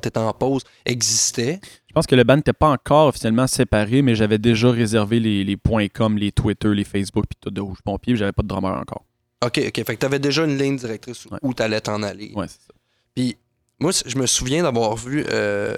étais 0.07 0.17
en 0.17 0.31
pause, 0.33 0.63
existait. 0.85 1.59
Je 1.87 1.93
pense 1.93 2.07
que 2.07 2.15
le 2.15 2.23
band 2.23 2.37
n'était 2.37 2.53
pas 2.53 2.69
encore 2.69 3.07
officiellement 3.07 3.47
séparé, 3.47 4.01
mais 4.01 4.15
j'avais 4.15 4.37
déjà 4.37 4.71
réservé 4.71 5.19
les, 5.19 5.43
les 5.43 5.57
points 5.57 5.89
comme 5.89 6.17
les 6.17 6.31
Twitter, 6.31 6.73
les 6.73 6.85
Facebook, 6.85 7.25
puis 7.29 7.37
tout 7.41 7.49
de 7.51 7.59
Rouge 7.59 7.79
Pompier, 7.83 8.13
puis 8.13 8.19
j'avais 8.19 8.31
pas 8.31 8.43
de 8.43 8.47
drummer 8.47 8.71
encore. 8.71 9.03
OK, 9.43 9.59
OK. 9.67 9.73
Fait 9.75 9.83
que 9.83 9.99
tu 9.99 10.05
avais 10.05 10.19
déjà 10.19 10.45
une 10.45 10.57
ligne 10.57 10.77
directrice 10.77 11.25
Ouais. 11.25 11.39
où 11.41 11.53
tu 11.53 11.61
allais 11.61 11.81
t'en 11.81 12.01
aller. 12.03 12.31
Ouais, 12.33 12.47
c'est 12.47 12.61
ça. 12.65 12.73
Puis 13.13 13.35
moi, 13.81 13.91
je 14.05 14.17
me 14.17 14.25
souviens 14.27 14.63
d'avoir 14.63 14.95
vu 14.95 15.25
euh, 15.29 15.75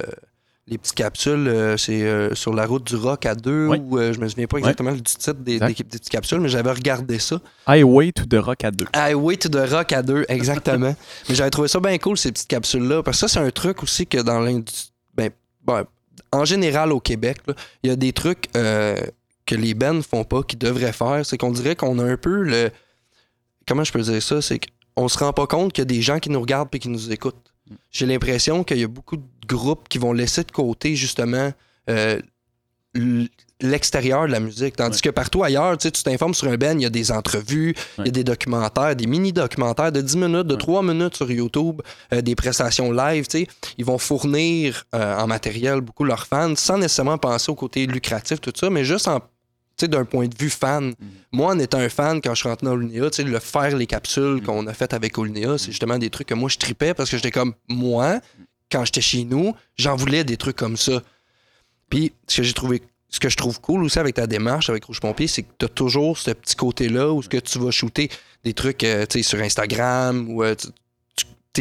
les 0.68 0.78
petites 0.78 0.96
capsules, 0.96 1.48
euh, 1.48 1.76
c'est 1.78 2.04
euh, 2.04 2.34
sur 2.36 2.54
la 2.54 2.66
route 2.66 2.86
du 2.86 2.96
rock 2.96 3.26
à 3.26 3.36
deux, 3.36 3.68
Ouais. 3.68 3.80
ou 3.80 3.98
je 4.00 4.20
me 4.20 4.28
souviens 4.28 4.48
pas 4.48 4.58
exactement 4.60 4.92
du 4.92 5.02
titre 5.02 5.34
des, 5.34 5.60
des- 5.60 5.74
des 5.74 5.84
petites 5.84 6.10
capsules, 6.10 6.40
mais 6.40 6.50
j'avais 6.50 6.72
regardé 6.72 7.20
ça. 7.20 7.40
Highway 7.68 8.12
to 8.12 8.26
the 8.26 8.36
Rock 8.40 8.64
à 8.64 8.72
deux. 8.72 8.86
Highway 8.94 9.38
to 9.38 9.50
the 9.50 9.70
Rock 9.70 9.92
à 9.92 10.02
deux, 10.04 10.26
exactement. 10.30 10.96
mais 11.30 11.36
j'avais 11.36 11.50
trouvé 11.50 11.68
ça 11.68 11.80
bien 11.80 11.98
cool, 11.98 12.18
ces 12.18 12.32
petites 12.32 12.48
capsules-là, 12.48 13.04
parce 13.04 13.18
que 13.22 13.28
ça, 13.28 13.34
c'est 13.40 13.46
un 13.46 13.52
truc 13.52 13.82
aussi 13.84 14.06
que 14.08 14.20
dans 14.22 14.40
l'industrie. 14.40 14.92
Ben, 15.16 15.30
ben, 15.66 15.84
en 16.32 16.46
général, 16.46 16.92
au 16.92 17.00
Québec, 17.00 17.38
il 17.84 17.90
y 17.90 17.94
a 17.94 17.96
des 17.96 18.12
trucs 18.14 18.52
que 18.52 19.56
les 19.56 19.74
bands 19.74 20.02
font 20.02 20.24
pas, 20.24 20.42
qu'ils 20.44 20.60
devraient 20.60 20.94
faire. 20.94 21.26
C'est 21.26 21.38
qu'on 21.38 21.52
dirait 21.52 21.76
qu'on 21.76 22.00
a 22.00 22.04
un 22.04 22.18
peu 22.18 22.42
le. 22.44 22.70
Comment 23.68 23.84
je 23.84 23.92
peux 23.92 24.02
dire 24.02 24.22
ça? 24.22 24.42
C'est 24.42 24.60
qu'on 24.96 25.08
se 25.08 25.18
rend 25.18 25.34
pas 25.34 25.48
compte 25.48 25.74
qu'il 25.74 25.82
y 25.82 25.84
a 25.84 25.86
des 25.86 26.02
gens 26.02 26.20
qui 26.20 26.30
nous 26.30 26.40
regardent 26.42 26.70
et 26.74 26.80
qui 26.80 26.90
nous 26.90 27.12
écoutent. 27.12 27.53
J'ai 27.92 28.06
l'impression 28.06 28.64
qu'il 28.64 28.78
y 28.80 28.84
a 28.84 28.88
beaucoup 28.88 29.18
de 29.18 29.24
groupes 29.48 29.88
qui 29.90 29.98
vont 29.98 30.14
laisser 30.14 30.44
de 30.44 30.52
côté, 30.52 30.96
justement, 30.96 31.52
euh, 31.90 32.20
l'extérieur 33.62 34.28
de 34.28 34.32
la 34.32 34.40
musique. 34.40 34.76
Tandis 34.76 34.98
Ouais. 34.98 35.02
que 35.02 35.10
partout 35.10 35.44
ailleurs, 35.44 35.78
tu 35.78 35.90
t'informes 35.92 36.34
sur 36.34 36.48
un 36.50 36.58
band, 36.58 36.74
il 36.74 36.82
y 36.82 36.86
a 36.86 36.90
des 36.90 37.12
entrevues, 37.12 37.74
il 37.98 38.06
y 38.06 38.10
a 38.10 38.12
des 38.12 38.24
documentaires, 38.24 38.96
des 38.96 39.08
mini-documentaires 39.08 39.92
de 39.92 40.02
10 40.02 40.18
minutes, 40.18 40.48
de 40.48 40.54
Ouais. 40.54 40.60
3 40.60 40.84
minutes 40.84 41.16
sur 41.16 41.32
YouTube, 41.32 41.82
euh, 42.14 42.22
des 42.22 42.36
prestations 42.36 42.92
live. 42.92 43.26
Ils 43.78 43.86
vont 43.86 43.98
fournir 43.98 44.84
euh, 44.94 45.18
en 45.18 45.28
matériel 45.28 45.82
beaucoup 45.82 46.04
leurs 46.04 46.28
fans 46.28 46.56
sans 46.56 46.78
nécessairement 46.78 47.18
penser 47.18 47.52
au 47.52 47.56
côté 47.56 47.86
lucratif, 47.88 48.42
tout 48.42 48.54
ça, 48.56 48.70
mais 48.70 48.84
juste 48.84 49.08
en 49.08 49.22
d'un 49.88 50.06
point 50.06 50.28
de 50.28 50.36
vue 50.38 50.50
fan. 50.50 50.94
Moi, 51.32 51.54
en 51.54 51.60
étant 51.60 51.80
un 51.80 51.90
fan, 51.90 52.22
quand 52.22 52.34
je 52.34 52.40
suis 52.42 52.50
rentré 52.50 52.66
dans 52.66 52.80
tu 52.80 53.00
sais, 53.12 53.24
le 53.24 53.40
faire 53.40 53.76
les 53.78 53.88
capsules 53.88 54.34
Mm. 54.36 54.42
qu'on 54.42 54.68
a 54.68 54.74
faites 54.74 54.94
avec 54.94 55.18
Olnea, 55.18 55.58
c'est 55.58 55.72
justement 55.72 55.98
des 55.98 56.10
trucs 56.10 56.28
que 56.28 56.34
moi, 56.34 56.50
je 56.50 56.58
tripais 56.58 56.94
parce 56.94 57.10
que 57.10 57.18
j'étais 57.18 57.32
comme, 57.32 57.54
moi, 57.68 58.20
quand 58.72 58.86
j'étais 58.86 59.02
chez 59.02 59.24
nous, 59.24 59.54
j'en 59.76 59.96
voulais 59.96 60.24
des 60.24 60.38
trucs 60.38 60.56
comme 60.56 60.78
ça. 60.78 61.02
Puis, 61.90 62.14
ce 62.28 62.38
que 62.38 62.44
j'ai 62.44 62.54
trouvé, 62.54 62.82
ce 63.10 63.20
que 63.20 63.30
je 63.30 63.38
trouve 63.38 63.60
cool 63.62 63.84
aussi 63.84 64.00
avec 64.00 64.16
ta 64.16 64.28
démarche 64.28 64.70
avec 64.70 64.86
Rouge 64.86 65.00
Pompier, 65.00 65.28
c'est 65.28 65.44
que 65.44 65.52
tu 65.60 65.66
as 65.66 65.70
toujours 65.70 66.18
ce 66.18 66.32
petit 66.32 66.56
côté-là 66.56 67.12
où 67.12 67.22
ce 67.22 67.30
que 67.30 67.38
tu 67.38 67.60
vas 67.60 67.72
shooter 67.72 68.10
des 68.44 68.54
trucs 68.54 68.84
euh, 68.84 69.06
tu 69.06 69.20
sais, 69.20 69.24
sur 69.24 69.40
Instagram 69.40 70.28
ou 70.30 70.44
euh, 70.44 70.56
tu 70.56 70.68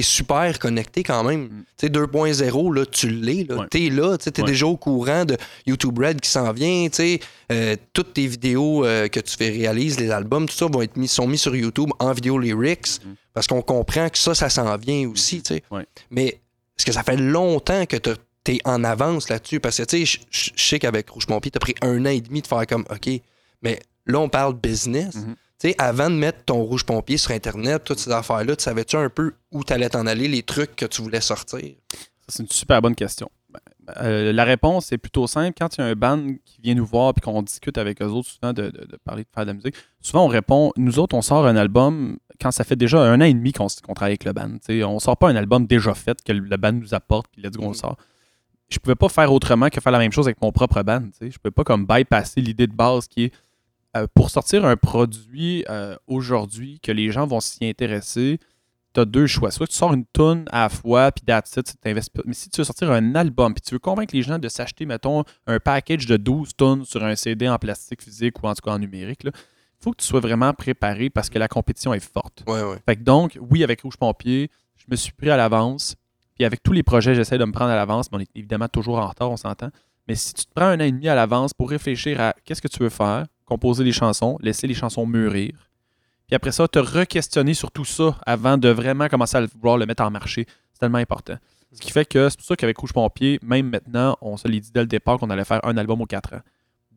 es 0.00 0.02
super 0.02 0.58
connecté 0.58 1.02
quand 1.02 1.22
même. 1.24 1.42
Mm. 1.44 1.64
Tu 1.78 1.86
sais, 1.86 1.88
2.0, 1.92 2.74
là, 2.74 2.86
tu 2.86 3.08
l'es. 3.10 3.44
Là. 3.48 3.56
Ouais. 3.56 3.66
Tu 3.70 3.86
es 3.86 3.90
là, 3.90 4.16
tu 4.18 4.28
es 4.30 4.40
Ouais. 4.40 4.46
déjà 4.46 4.66
au 4.66 4.76
courant 4.76 5.24
de 5.24 5.36
YouTube 5.66 5.98
Red 5.98 6.20
qui 6.20 6.30
s'en 6.30 6.52
vient. 6.52 6.88
tu 6.88 6.96
sais. 6.96 7.20
Euh, 7.50 7.76
toutes 7.92 8.14
tes 8.14 8.26
vidéos 8.26 8.84
euh, 8.84 9.08
que 9.08 9.20
tu 9.20 9.36
fais 9.36 9.50
réalises, 9.50 9.98
les 10.00 10.10
albums, 10.10 10.48
tout 10.48 10.54
ça 10.54 10.66
vont 10.66 10.82
être 10.82 10.96
mis, 10.96 11.08
sont 11.08 11.26
mis 11.26 11.38
sur 11.38 11.54
YouTube 11.54 11.90
en 11.98 12.12
vidéo 12.12 12.38
lyrics 12.38 13.04
Mhm. 13.04 13.14
parce 13.34 13.46
qu'on 13.46 13.60
comprend 13.62 14.08
que 14.08 14.18
ça, 14.18 14.34
ça 14.34 14.48
s'en 14.48 14.76
vient 14.76 15.08
aussi. 15.08 15.42
tu 15.42 15.54
sais. 15.54 15.62
Ouais. 15.70 15.86
Mais 16.10 16.26
est-ce 16.78 16.86
que 16.86 16.92
ça 16.92 17.02
fait 17.02 17.16
longtemps 17.16 17.84
que 17.86 17.96
tu 17.96 18.10
es 18.48 18.58
en 18.64 18.82
avance 18.84 19.28
là-dessus? 19.28 19.60
Parce 19.60 19.76
que 19.76 19.82
tu 19.82 20.06
sais, 20.06 20.20
je- 20.30 20.50
sais 20.56 20.78
qu'avec 20.78 21.10
Rouge 21.10 21.26
Pompier, 21.26 21.50
tu 21.50 21.58
as 21.58 21.60
pris 21.60 21.74
un 21.82 22.04
an 22.06 22.10
et 22.10 22.20
demi 22.20 22.40
de 22.40 22.46
faire 22.46 22.66
comme 22.66 22.84
OK, 22.90 23.10
mais 23.62 23.78
là, 24.06 24.18
on 24.20 24.28
parle 24.28 24.54
business. 24.54 25.14
Mhm. 25.16 25.34
Tu 25.34 25.41
sais, 25.68 25.74
avant 25.78 26.10
de 26.10 26.14
mettre 26.14 26.44
ton 26.44 26.62
rouge 26.62 26.84
pompier 26.84 27.16
sur 27.16 27.30
Internet, 27.32 27.82
toutes 27.84 27.98
ces 27.98 28.10
affaires-là, 28.10 28.56
tu 28.56 28.62
savais-tu 28.64 28.96
un 28.96 29.08
peu 29.08 29.32
où 29.50 29.64
tu 29.64 29.72
allais 29.72 29.88
t'en 29.88 30.06
aller, 30.06 30.28
les 30.28 30.42
trucs 30.42 30.76
que 30.76 30.86
tu 30.86 31.02
voulais 31.02 31.20
sortir? 31.20 31.60
C'est 32.28 32.42
une 32.42 32.48
super 32.48 32.80
bonne 32.80 32.94
question. 32.94 33.30
Ben, 33.50 33.60
euh, 34.00 34.32
la 34.32 34.44
réponse 34.44 34.92
est 34.92 34.98
plutôt 34.98 35.26
simple. 35.26 35.54
Quand 35.58 35.76
il 35.76 35.80
y 35.80 35.84
a 35.84 35.86
un 35.88 35.94
band 35.94 36.24
qui 36.44 36.60
vient 36.62 36.74
nous 36.74 36.86
voir 36.86 37.12
et 37.16 37.20
qu'on 37.20 37.42
discute 37.42 37.76
avec 37.78 38.00
eux 38.00 38.06
autres 38.06 38.28
souvent 38.28 38.52
de, 38.52 38.62
de- 38.70 38.86
de 38.86 38.98
parler 39.04 39.24
de 39.24 39.28
faire 39.34 39.44
de 39.44 39.50
la 39.50 39.54
musique, 39.54 39.74
souvent 40.00 40.24
on 40.24 40.28
répond 40.28 40.72
Nous 40.76 40.98
autres, 40.98 41.14
on 41.16 41.22
sort 41.22 41.46
un 41.46 41.56
album 41.56 42.16
quand 42.40 42.50
ça 42.52 42.64
fait 42.64 42.76
déjà 42.76 43.00
un 43.00 43.20
an 43.20 43.24
et 43.24 43.34
demi 43.34 43.52
qu'on 43.52 43.66
qu'on 43.84 43.92
travaille 43.94 44.12
avec 44.12 44.24
le 44.24 44.32
band. 44.32 44.56
T'sais, 44.58 44.82
on 44.84 44.98
sort 45.00 45.16
pas 45.16 45.28
un 45.28 45.36
album 45.36 45.66
déjà 45.66 45.94
fait 45.94 46.22
que 46.22 46.32
le 46.32 46.56
band 46.56 46.72
nous 46.72 46.94
apporte 46.94 47.26
puis 47.32 47.42
let's 47.42 47.52
go, 47.52 47.62
on 47.64 47.66
le 47.66 47.68
Mhm. 47.70 47.74
sort. 47.74 47.96
Je 48.70 48.78
pouvais 48.78 48.94
pas 48.94 49.08
faire 49.10 49.30
autrement 49.32 49.68
que 49.68 49.80
faire 49.80 49.92
la 49.92 49.98
même 49.98 50.12
chose 50.12 50.26
avec 50.26 50.40
mon 50.40 50.50
propre 50.52 50.82
band. 50.82 51.02
t'sais. 51.12 51.30
Je 51.30 51.38
pouvais 51.38 51.50
pas 51.52 51.64
comme 51.64 51.84
bypasser 51.84 52.40
l'idée 52.40 52.66
de 52.68 52.74
base 52.74 53.06
qui 53.06 53.24
est 53.24 53.32
euh, 53.96 54.06
pour 54.14 54.30
sortir 54.30 54.64
un 54.64 54.76
produit 54.76 55.64
euh, 55.68 55.96
aujourd'hui 56.06 56.80
que 56.80 56.92
les 56.92 57.10
gens 57.10 57.26
vont 57.26 57.40
s'y 57.40 57.66
intéresser, 57.66 58.38
tu 58.94 59.00
as 59.00 59.04
deux 59.04 59.26
choix. 59.26 59.50
Soit 59.50 59.66
tu 59.66 59.74
sors 59.74 59.92
une 59.92 60.04
tonne 60.06 60.44
à 60.50 60.62
la 60.62 60.68
fois, 60.68 61.12
puis 61.12 61.24
that's 61.24 61.56
it, 61.56 61.66
tu 61.66 61.76
t'investis 61.76 62.10
pas. 62.10 62.22
Mais 62.26 62.34
si 62.34 62.50
tu 62.50 62.60
veux 62.60 62.64
sortir 62.64 62.90
un 62.90 63.14
album, 63.14 63.54
puis 63.54 63.62
tu 63.62 63.74
veux 63.74 63.78
convaincre 63.78 64.14
les 64.14 64.22
gens 64.22 64.38
de 64.38 64.48
s'acheter, 64.48 64.86
mettons, 64.86 65.24
un 65.46 65.58
package 65.58 66.06
de 66.06 66.16
12 66.16 66.50
tonnes 66.56 66.84
sur 66.84 67.04
un 67.04 67.14
CD 67.16 67.48
en 67.48 67.58
plastique 67.58 68.02
physique 68.02 68.42
ou 68.42 68.46
en 68.46 68.54
tout 68.54 68.62
cas 68.62 68.72
en 68.72 68.78
numérique, 68.78 69.20
il 69.24 69.32
faut 69.78 69.90
que 69.90 69.96
tu 69.96 70.06
sois 70.06 70.20
vraiment 70.20 70.52
préparé 70.54 71.10
parce 71.10 71.28
que 71.28 71.38
la 71.38 71.48
compétition 71.48 71.92
est 71.92 72.04
forte. 72.04 72.44
Ouais, 72.46 72.62
ouais. 72.62 72.78
Fait 72.86 72.96
que 72.96 73.02
donc, 73.02 73.38
oui, 73.40 73.64
avec 73.64 73.82
Rouge 73.82 73.96
Pompier, 73.96 74.50
je 74.76 74.84
me 74.88 74.96
suis 74.96 75.12
pris 75.12 75.30
à 75.30 75.36
l'avance. 75.36 75.96
Puis 76.34 76.44
avec 76.44 76.62
tous 76.62 76.72
les 76.72 76.82
projets, 76.82 77.14
j'essaie 77.14 77.38
de 77.38 77.44
me 77.44 77.52
prendre 77.52 77.70
à 77.70 77.76
l'avance, 77.76 78.10
mais 78.10 78.18
on 78.18 78.20
est 78.20 78.30
évidemment 78.34 78.68
toujours 78.68 78.98
en 78.98 79.06
retard, 79.06 79.30
on 79.30 79.36
s'entend. 79.36 79.70
Mais 80.08 80.14
si 80.14 80.34
tu 80.34 80.44
te 80.46 80.50
prends 80.54 80.66
un 80.66 80.76
an 80.76 80.84
et 80.84 80.92
demi 80.92 81.08
à 81.08 81.14
l'avance 81.14 81.52
pour 81.52 81.70
réfléchir 81.70 82.20
à 82.20 82.34
qu'est-ce 82.44 82.62
que 82.62 82.68
tu 82.68 82.78
veux 82.82 82.88
faire, 82.88 83.26
composer 83.52 83.84
les 83.84 83.92
chansons, 83.92 84.38
laisser 84.40 84.66
les 84.66 84.74
chansons 84.74 85.06
mûrir, 85.06 85.52
puis 86.26 86.34
après 86.36 86.52
ça, 86.52 86.66
te 86.68 86.78
re-questionner 86.78 87.54
sur 87.54 87.70
tout 87.70 87.84
ça 87.84 88.16
avant 88.26 88.56
de 88.56 88.68
vraiment 88.68 89.08
commencer 89.08 89.36
à 89.36 89.40
le- 89.42 89.48
vouloir 89.54 89.76
le 89.78 89.86
mettre 89.86 90.02
en 90.02 90.10
marché, 90.10 90.46
c'est 90.72 90.78
tellement 90.80 90.98
important. 90.98 91.36
Ce 91.72 91.80
qui 91.80 91.90
fait 91.90 92.04
que 92.04 92.28
c'est 92.28 92.38
pour 92.38 92.46
ça 92.46 92.56
qu'avec 92.56 92.76
Rouge 92.78 92.92
Pompier, 92.92 93.38
même 93.42 93.68
maintenant, 93.70 94.16
on 94.20 94.36
se 94.36 94.46
l'est 94.48 94.60
dit 94.60 94.70
dès 94.72 94.80
le 94.80 94.86
départ 94.86 95.18
qu'on 95.18 95.30
allait 95.30 95.44
faire 95.44 95.64
un 95.64 95.76
album 95.76 96.00
aux 96.02 96.06
4 96.06 96.34
ans. 96.34 96.40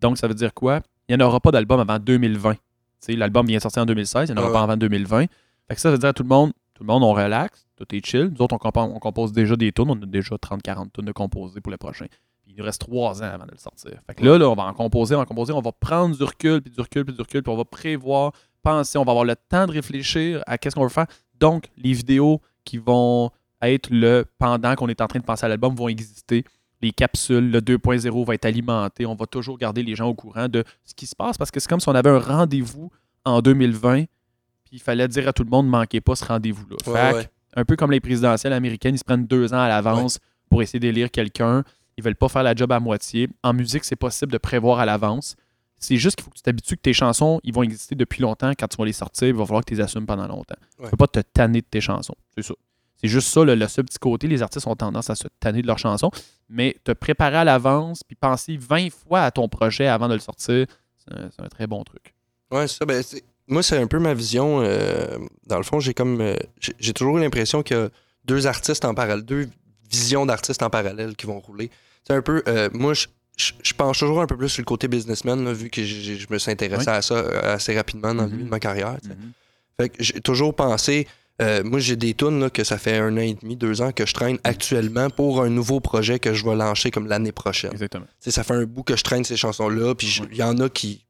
Donc 0.02 0.18
ça 0.18 0.28
veut 0.28 0.34
dire 0.34 0.54
quoi? 0.54 0.82
Il 1.08 1.16
n'y 1.18 1.24
en 1.24 1.28
aura 1.28 1.40
pas 1.40 1.52
d'album 1.52 1.80
avant 1.80 1.98
2020. 2.00 2.54
Tu 2.54 2.60
sais, 3.00 3.16
L'album 3.16 3.46
vient 3.48 3.58
de 3.58 3.62
sortir 3.62 3.84
en 3.84 3.86
2016, 3.86 4.30
il 4.30 4.34
n'y 4.34 4.40
en 4.40 4.42
aura 4.44 4.50
Ah 4.52 4.54
pas 4.54 4.64
avant 4.64 4.78
2020. 4.78 5.26
Fait 5.68 5.76
que 5.76 5.80
ça 5.82 5.92
veut 5.92 5.98
dire 5.98 6.10
à 6.10 6.14
tout 6.14 6.24
le 6.24 6.30
monde, 6.30 6.52
tout 6.74 6.84
le 6.84 6.88
monde, 6.88 7.04
on 7.04 7.14
relaxe, 7.14 7.66
tout 7.78 7.86
est 7.96 8.06
chill. 8.06 8.32
Nous 8.34 8.42
autres, 8.42 8.56
on 8.56 8.58
compose, 8.58 8.92
on 8.94 9.00
compose 9.00 9.32
déjà 9.32 9.56
des 9.56 9.72
tunes. 9.72 9.90
On 9.90 10.02
a 10.02 10.06
déjà 10.06 10.36
30-40 10.36 10.92
tunes 10.94 11.06
de 11.06 11.12
composer 11.14 11.62
pour 11.62 11.72
le 11.72 11.78
prochain. 11.78 12.06
Puis 12.46 12.54
il 12.54 12.60
nous 12.60 12.64
reste 12.64 12.82
3 12.82 13.24
ans 13.24 13.26
avant 13.26 13.46
de 13.46 13.52
le 13.52 13.58
sortir. 13.58 13.92
Fait 14.06 14.14
que 14.14 14.24
là, 14.24 14.38
là, 14.38 14.48
on 14.48 14.54
va 14.54 14.64
en 14.66 14.74
composer, 14.74 15.16
on 15.16 15.18
va 15.18 15.24
en 15.24 15.26
composer, 15.26 15.52
on 15.52 15.62
va 15.62 15.72
prendre 15.72 16.16
du 16.16 16.24
recul, 16.24 16.62
puis 16.62 16.72
du 16.72 16.80
recul, 16.80 17.04
puis 17.04 17.16
du 17.16 17.22
recul, 17.22 17.42
puis 17.42 17.52
on 17.52 17.58
va 17.58 17.66
prévoir, 17.66 18.34
penser, 18.62 19.00
on 19.00 19.04
va 19.04 19.12
avoir 19.12 19.26
le 19.26 19.36
temps 19.36 19.66
de 19.66 19.72
réfléchir 19.72 20.44
à 20.46 20.58
qu'est-ce 20.60 20.76
qu'on 20.76 20.84
veut 20.84 20.90
faire. 20.90 21.08
Donc, 21.40 21.66
les 21.76 21.94
vidéos 21.94 22.40
qui 22.64 22.78
vont 22.78 23.32
être 23.62 23.90
le 23.90 24.26
pendant 24.38 24.76
qu'on 24.76 24.88
est 24.90 25.02
en 25.02 25.08
train 25.08 25.20
de 25.20 25.26
penser 25.26 25.46
à 25.46 25.50
l'album 25.50 25.76
vont 25.76 25.88
exister. 25.88 26.44
Les 26.82 26.92
capsules, 26.92 27.50
le 27.50 27.62
2.0 27.62 28.26
va 28.26 28.36
être 28.36 28.46
alimenté. 28.46 29.06
On 29.08 29.16
va 29.16 29.26
toujours 29.26 29.58
garder 29.58 29.82
les 29.82 29.96
gens 29.96 30.08
au 30.08 30.14
courant 30.14 30.48
de 30.48 30.64
ce 30.84 30.94
qui 30.94 31.08
se 31.08 31.16
passe 31.16 31.38
parce 31.38 31.50
que 31.50 31.60
c'est 31.60 31.70
comme 31.70 31.80
si 31.80 31.90
on 31.90 31.96
avait 31.96 32.10
un 32.10 32.20
rendez-vous 32.20 32.92
en 33.24 33.42
2020 33.42 34.04
puis 34.66 34.78
il 34.78 34.80
fallait 34.80 35.08
dire 35.08 35.28
à 35.28 35.34
tout 35.34 35.44
le 35.44 35.50
monde 35.50 35.68
manquez 35.68 36.02
pas 36.02 36.16
ce 36.16 36.26
rendez-vous-là. 36.26 36.76
Ouais, 36.88 36.94
Fait 36.94 37.12
que, 37.12 37.18
ouais. 37.18 37.30
un 37.56 37.66
peu 37.66 37.76
comme 37.76 37.92
les 37.92 38.00
présidentielles 38.00 38.54
américaines, 38.54 38.96
ils 38.96 39.00
se 39.00 39.04
prennent 39.04 39.26
deux 39.28 39.54
ans 39.54 39.60
à 39.60 39.68
l'avance 39.70 40.20
pour 40.50 40.62
essayer 40.62 40.80
d'élire 40.80 41.12
quelqu'un. 41.12 41.64
Ils 41.98 42.04
veulent 42.04 42.16
pas 42.16 42.30
faire 42.30 42.44
la 42.44 42.56
job 42.56 42.72
à 42.72 42.80
moitié. 42.80 43.30
En 43.44 43.54
musique, 43.54 43.84
c'est 43.86 43.96
possible 43.96 44.32
de 44.32 44.38
prévoir 44.38 44.80
à 44.80 44.86
l'avance. 44.86 45.36
C'est 45.78 45.98
juste 45.98 46.16
qu'il 46.16 46.24
faut 46.26 46.32
que 46.32 46.36
tu 46.38 46.42
t'habitues 46.42 46.76
que 46.78 46.82
tes 46.82 46.94
chansons, 46.94 47.40
ils 47.44 47.54
vont 47.54 47.64
exister 47.64 47.96
depuis 47.96 48.22
longtemps. 48.22 48.52
Quand 48.58 48.68
tu 48.68 48.78
vas 48.78 48.86
les 48.86 48.94
sortir, 48.94 49.28
il 49.28 49.34
va 49.34 49.46
falloir 49.46 49.64
que 49.64 49.70
tu 49.70 49.76
les 49.76 49.82
assumes 49.82 50.06
pendant 50.06 50.28
longtemps. 50.28 50.56
Tu 50.78 50.84
Ouais. 50.84 50.90
peux 50.90 50.98
pas 50.98 51.08
te 51.08 51.20
tanner 51.20 51.62
de 51.62 51.66
tes 51.70 51.82
chansons. 51.82 52.16
C'est 52.36 52.44
ça. 52.44 52.54
C'est 53.02 53.10
juste 53.10 53.28
ça, 53.28 53.44
le, 53.44 53.56
le 53.56 53.68
seul 53.68 53.84
petit 53.86 54.00
côté. 54.00 54.28
Les 54.28 54.42
artistes 54.42 54.66
ont 54.68 54.76
tendance 54.76 55.10
à 55.10 55.16
se 55.16 55.28
tanner 55.40 55.62
de 55.62 55.68
leurs 55.68 55.78
chansons. 55.80 56.10
Mais 56.50 56.78
te 56.84 56.92
préparer 56.94 57.38
à 57.38 57.44
l'avance, 57.44 58.04
puis 58.04 58.16
penser 58.16 58.58
20 58.58 58.90
fois 58.92 59.24
à 59.24 59.32
ton 59.32 59.48
projet 59.50 59.88
avant 59.88 60.08
de 60.08 60.14
le 60.14 60.20
sortir, 60.20 60.66
c'est 60.98 61.14
un, 61.44 61.48
très 61.50 61.68
bon 61.68 61.84
truc. 61.84 62.14
Ouais, 62.52 62.68
c'est 62.68 62.78
ça. 62.80 62.86
Ben, 62.86 63.04
moi, 63.48 63.62
c'est 63.62 63.78
un 63.78 63.88
peu 63.88 64.00
ma 64.00 64.14
vision. 64.14 64.62
euh, 64.62 65.18
dans 65.46 65.58
le 65.58 65.64
fond, 65.64 65.80
j'ai 65.80 65.94
comme. 65.94 66.22
euh, 66.22 66.36
j'ai 66.80 66.94
toujours 66.94 67.18
eu 67.18 67.22
l'impression 67.22 67.64
qu'il 67.64 67.78
y 67.78 67.80
a 67.80 67.90
deux 68.24 68.48
artistes 68.48 68.86
en 68.86 68.94
parallèle, 68.96 69.24
deux 69.24 69.50
visions 69.92 70.26
d'artistes 70.26 70.64
en 70.64 70.70
parallèle 70.70 71.16
qui 71.16 71.26
vont 71.28 71.40
rouler. 71.40 71.70
C'est 72.08 72.14
un 72.14 72.22
peu. 72.22 72.44
euh, 72.48 72.70
moi, 72.74 72.94
je, 72.94 73.08
je, 73.38 73.52
je 73.64 73.74
penche 73.74 74.00
toujours 74.00 74.22
un 74.22 74.28
peu 74.28 74.38
plus 74.38 74.50
sur 74.50 74.62
le 74.62 74.66
côté 74.66 74.88
businessman, 74.88 75.44
là, 75.44 75.54
vu 75.54 75.70
que 75.70 75.84
je 75.84 76.26
me 76.30 76.38
suis 76.38 76.52
intéressé 76.52 76.90
Oui. 76.90 76.96
à 76.96 77.02
ça 77.02 77.16
euh, 77.16 77.56
assez 77.56 77.76
rapidement 77.76 78.14
dans 78.14 78.24
le 78.24 78.30
Mhm. 78.30 78.32
début 78.32 78.44
de 78.46 78.50
ma 78.50 78.60
carrière. 78.60 78.98
sais. 79.04 79.10
Fait 79.80 79.90
que 79.90 79.96
j'ai 80.04 80.22
toujours 80.22 80.56
pensé. 80.56 81.08
euh, 81.42 81.64
moi, 81.66 81.80
j'ai 81.82 81.98
des 81.98 82.14
tunes 82.14 82.40
là, 82.40 82.50
que 82.50 82.64
ça 82.64 82.78
fait 82.78 82.98
un 82.98 83.12
an 83.18 83.22
et 83.22 83.34
demi, 83.34 83.58
deux 83.58 83.82
ans 83.82 83.92
que 83.92 84.06
je 84.06 84.14
traîne 84.14 84.38
actuellement 84.46 85.10
pour 85.10 85.42
un 85.42 85.50
nouveau 85.50 85.82
projet 85.82 86.18
que 86.18 86.34
je 86.34 86.46
vais 86.46 86.56
lancer 86.56 86.92
comme 86.92 87.08
l'année 87.08 87.34
prochaine. 87.34 87.74
Exactement. 87.74 88.06
Ça 88.22 88.44
fait 88.46 88.54
un 88.54 88.64
bout 88.64 88.84
que 88.84 88.96
je 88.96 89.04
traîne 89.04 89.26
ces 89.26 89.36
chansons-là, 89.36 89.96
puis 89.96 90.22
il 90.32 90.38
y 90.38 90.44
en 90.44 90.58
a 90.60 90.70
qui, 90.70 91.04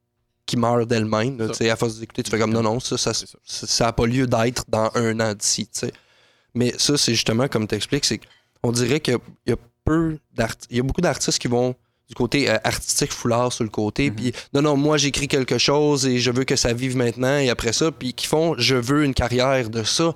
qui 0.44 0.56
meurent 0.56 0.84
d'elles-mêmes. 0.84 1.40
À 1.60 1.76
force 1.76 2.00
d'écouter, 2.00 2.24
tu 2.24 2.30
fais 2.32 2.40
comme 2.40 2.52
non, 2.52 2.62
non, 2.62 2.80
ça, 2.80 2.98
ça, 2.98 3.14
C'est 3.14 3.28
ça. 3.28 3.38
ça, 3.68 3.92
pas 3.92 4.04
lieu 4.06 4.26
d'être 4.26 4.64
dans 4.66 4.90
un 4.96 5.20
an 5.20 5.32
d'ici. 5.32 5.68
Mais 6.54 6.74
ça, 6.76 6.96
c'est 6.96 7.12
justement, 7.14 7.46
comme 7.46 7.68
tu 7.68 7.76
expliques, 7.76 8.04
c'est 8.06 8.20
qu'on 8.60 8.72
dirait 8.72 8.98
qu'il 8.98 9.18
y 9.46 9.52
a 9.52 9.56
peu 9.86 10.18
d'art- 10.34 10.54
il 10.70 10.76
y 10.76 10.80
a 10.80 10.82
beaucoup 10.82 11.00
d'artistes 11.00 11.38
qui 11.38 11.48
vont 11.48 11.74
du 12.08 12.14
côté 12.14 12.48
euh, 12.50 12.56
artistique 12.62 13.12
foulard 13.12 13.52
sur 13.52 13.64
le 13.64 13.70
côté, 13.70 14.10
Mhm. 14.10 14.16
puis 14.16 14.32
non, 14.52 14.62
non, 14.62 14.76
moi 14.76 14.96
j'écris 14.96 15.26
quelque 15.28 15.58
chose 15.58 16.06
et 16.06 16.18
je 16.18 16.30
veux 16.30 16.44
que 16.44 16.54
ça 16.56 16.72
vive 16.72 16.96
maintenant 16.96 17.38
et 17.38 17.48
après 17.50 17.72
ça, 17.72 17.90
puis 17.90 18.12
qui 18.12 18.26
font 18.26 18.54
je 18.58 18.76
veux 18.76 19.04
une 19.04 19.14
carrière 19.14 19.70
de 19.70 19.82
ça. 19.82 20.14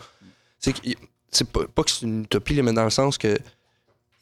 C'est 1.32 1.50
pas, 1.50 1.66
pas 1.66 1.82
que 1.84 1.90
c'est 1.90 2.02
une 2.06 2.22
utopie, 2.24 2.60
mais 2.62 2.72
dans 2.72 2.84
le 2.84 2.90
sens 2.90 3.16
que 3.18 3.38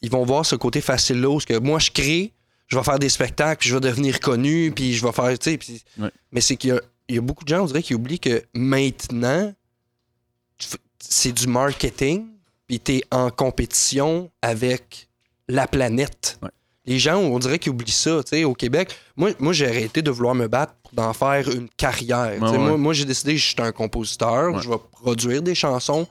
ils 0.03 0.11
vont 0.11 0.25
voir 0.25 0.47
ce 0.47 0.55
côté 0.57 0.81
facile 0.81 1.21
là 1.21 1.29
où 1.29 1.39
que 1.39 1.59
moi 1.59 1.79
je 1.79 1.91
crée, 1.91 2.33
je 2.69 2.77
vais 2.79 2.85
faire 2.85 2.99
des 2.99 3.09
spectacles, 3.09 3.61
puis 3.61 3.69
je 3.71 3.75
vais 3.75 3.81
devenir 3.81 4.21
connu, 4.21 4.71
puis 4.73 4.95
je 4.95 5.05
vais 5.05 5.13
faire, 5.13 5.37
tu 5.39 5.51
sais, 5.51 5.59
puis- 5.59 5.83
Ouais. 5.99 6.11
mais 6.33 6.41
c'est 6.41 6.57
qu'il 6.57 6.71
y 6.71 6.73
a, 6.75 6.81
il 7.09 7.15
y 7.17 7.19
a 7.19 7.23
beaucoup 7.23 7.45
de 7.45 7.49
gens, 7.49 7.63
on 7.63 7.67
dirait, 7.67 7.83
qui 7.83 7.95
oublient 7.95 8.21
que 8.21 8.45
maintenant, 8.55 9.53
c'est 11.01 11.33
du 11.33 11.47
marketing, 11.47 12.27
puis 12.67 12.81
tu 12.81 12.97
es 12.97 13.03
en 13.11 13.31
compétition 13.31 14.31
avec 14.43 15.08
la 15.49 15.67
planète. 15.67 16.39
Ouais. 16.43 16.51
Les 16.87 16.99
gens, 16.99 17.17
on 17.19 17.39
dirait 17.39 17.59
qu'ils 17.59 17.73
oublient 17.73 17.91
ça, 17.91 18.23
tu 18.23 18.31
sais, 18.31 18.45
au 18.45 18.55
Québec. 18.55 18.97
Moi, 19.17 19.31
moi 19.39 19.53
j'ai 19.53 19.67
arrêté 19.67 20.01
de 20.01 20.11
vouloir 20.11 20.35
me 20.35 20.47
battre 20.49 20.75
pour 20.83 20.93
d'en 20.95 21.13
faire 21.13 21.51
une 21.51 21.69
carrière. 21.69 22.41
Ouais, 22.41 22.49
ouais. 22.49 22.59
Moi, 22.59 22.77
moi 22.79 22.95
j'ai 22.95 23.05
décidé 23.05 23.35
que 23.35 23.41
je 23.41 23.47
suis 23.47 23.55
un 23.59 23.73
compositeur, 23.73 24.61
je 24.63 24.71
vais 24.71 24.77
produire 24.93 25.43
des 25.43 25.55
chansons, 25.55 26.07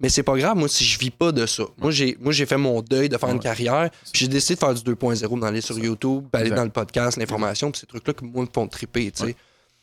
mais 0.00 0.08
c'est 0.08 0.22
pas 0.22 0.36
grave, 0.36 0.56
moi, 0.56 0.68
si 0.68 0.84
je 0.84 0.98
vis 0.98 1.10
pas 1.10 1.32
de 1.32 1.46
ça. 1.46 1.64
Moi, 1.78 1.90
j'ai 1.90 2.16
moi, 2.18 2.32
j'ai 2.32 2.46
fait 2.46 2.56
mon 2.56 2.80
deuil 2.80 3.08
de 3.08 3.16
faire 3.18 3.28
une 3.28 3.40
carrière, 3.40 3.90
j'ai 4.12 4.26
décidé 4.26 4.54
de 4.54 4.60
faire 4.60 4.74
du 4.74 4.80
2.0, 4.82 5.40
d'aller 5.40 5.60
sur. 5.60 5.78
YouTube, 5.78 6.24
d'aller 6.32 6.46
Exact. 6.46 6.56
dans 6.56 6.64
le 6.64 6.70
podcast, 6.70 7.18
l'information, 7.18 7.70
puis 7.70 7.80
ces 7.80 7.86
trucs-là 7.86 8.14
que 8.14 8.24
moi 8.24 8.42
me 8.42 8.48
font 8.52 8.66
triper, 8.66 9.10
tu 9.10 9.18
sais. 9.18 9.24
Ouais. 9.26 9.36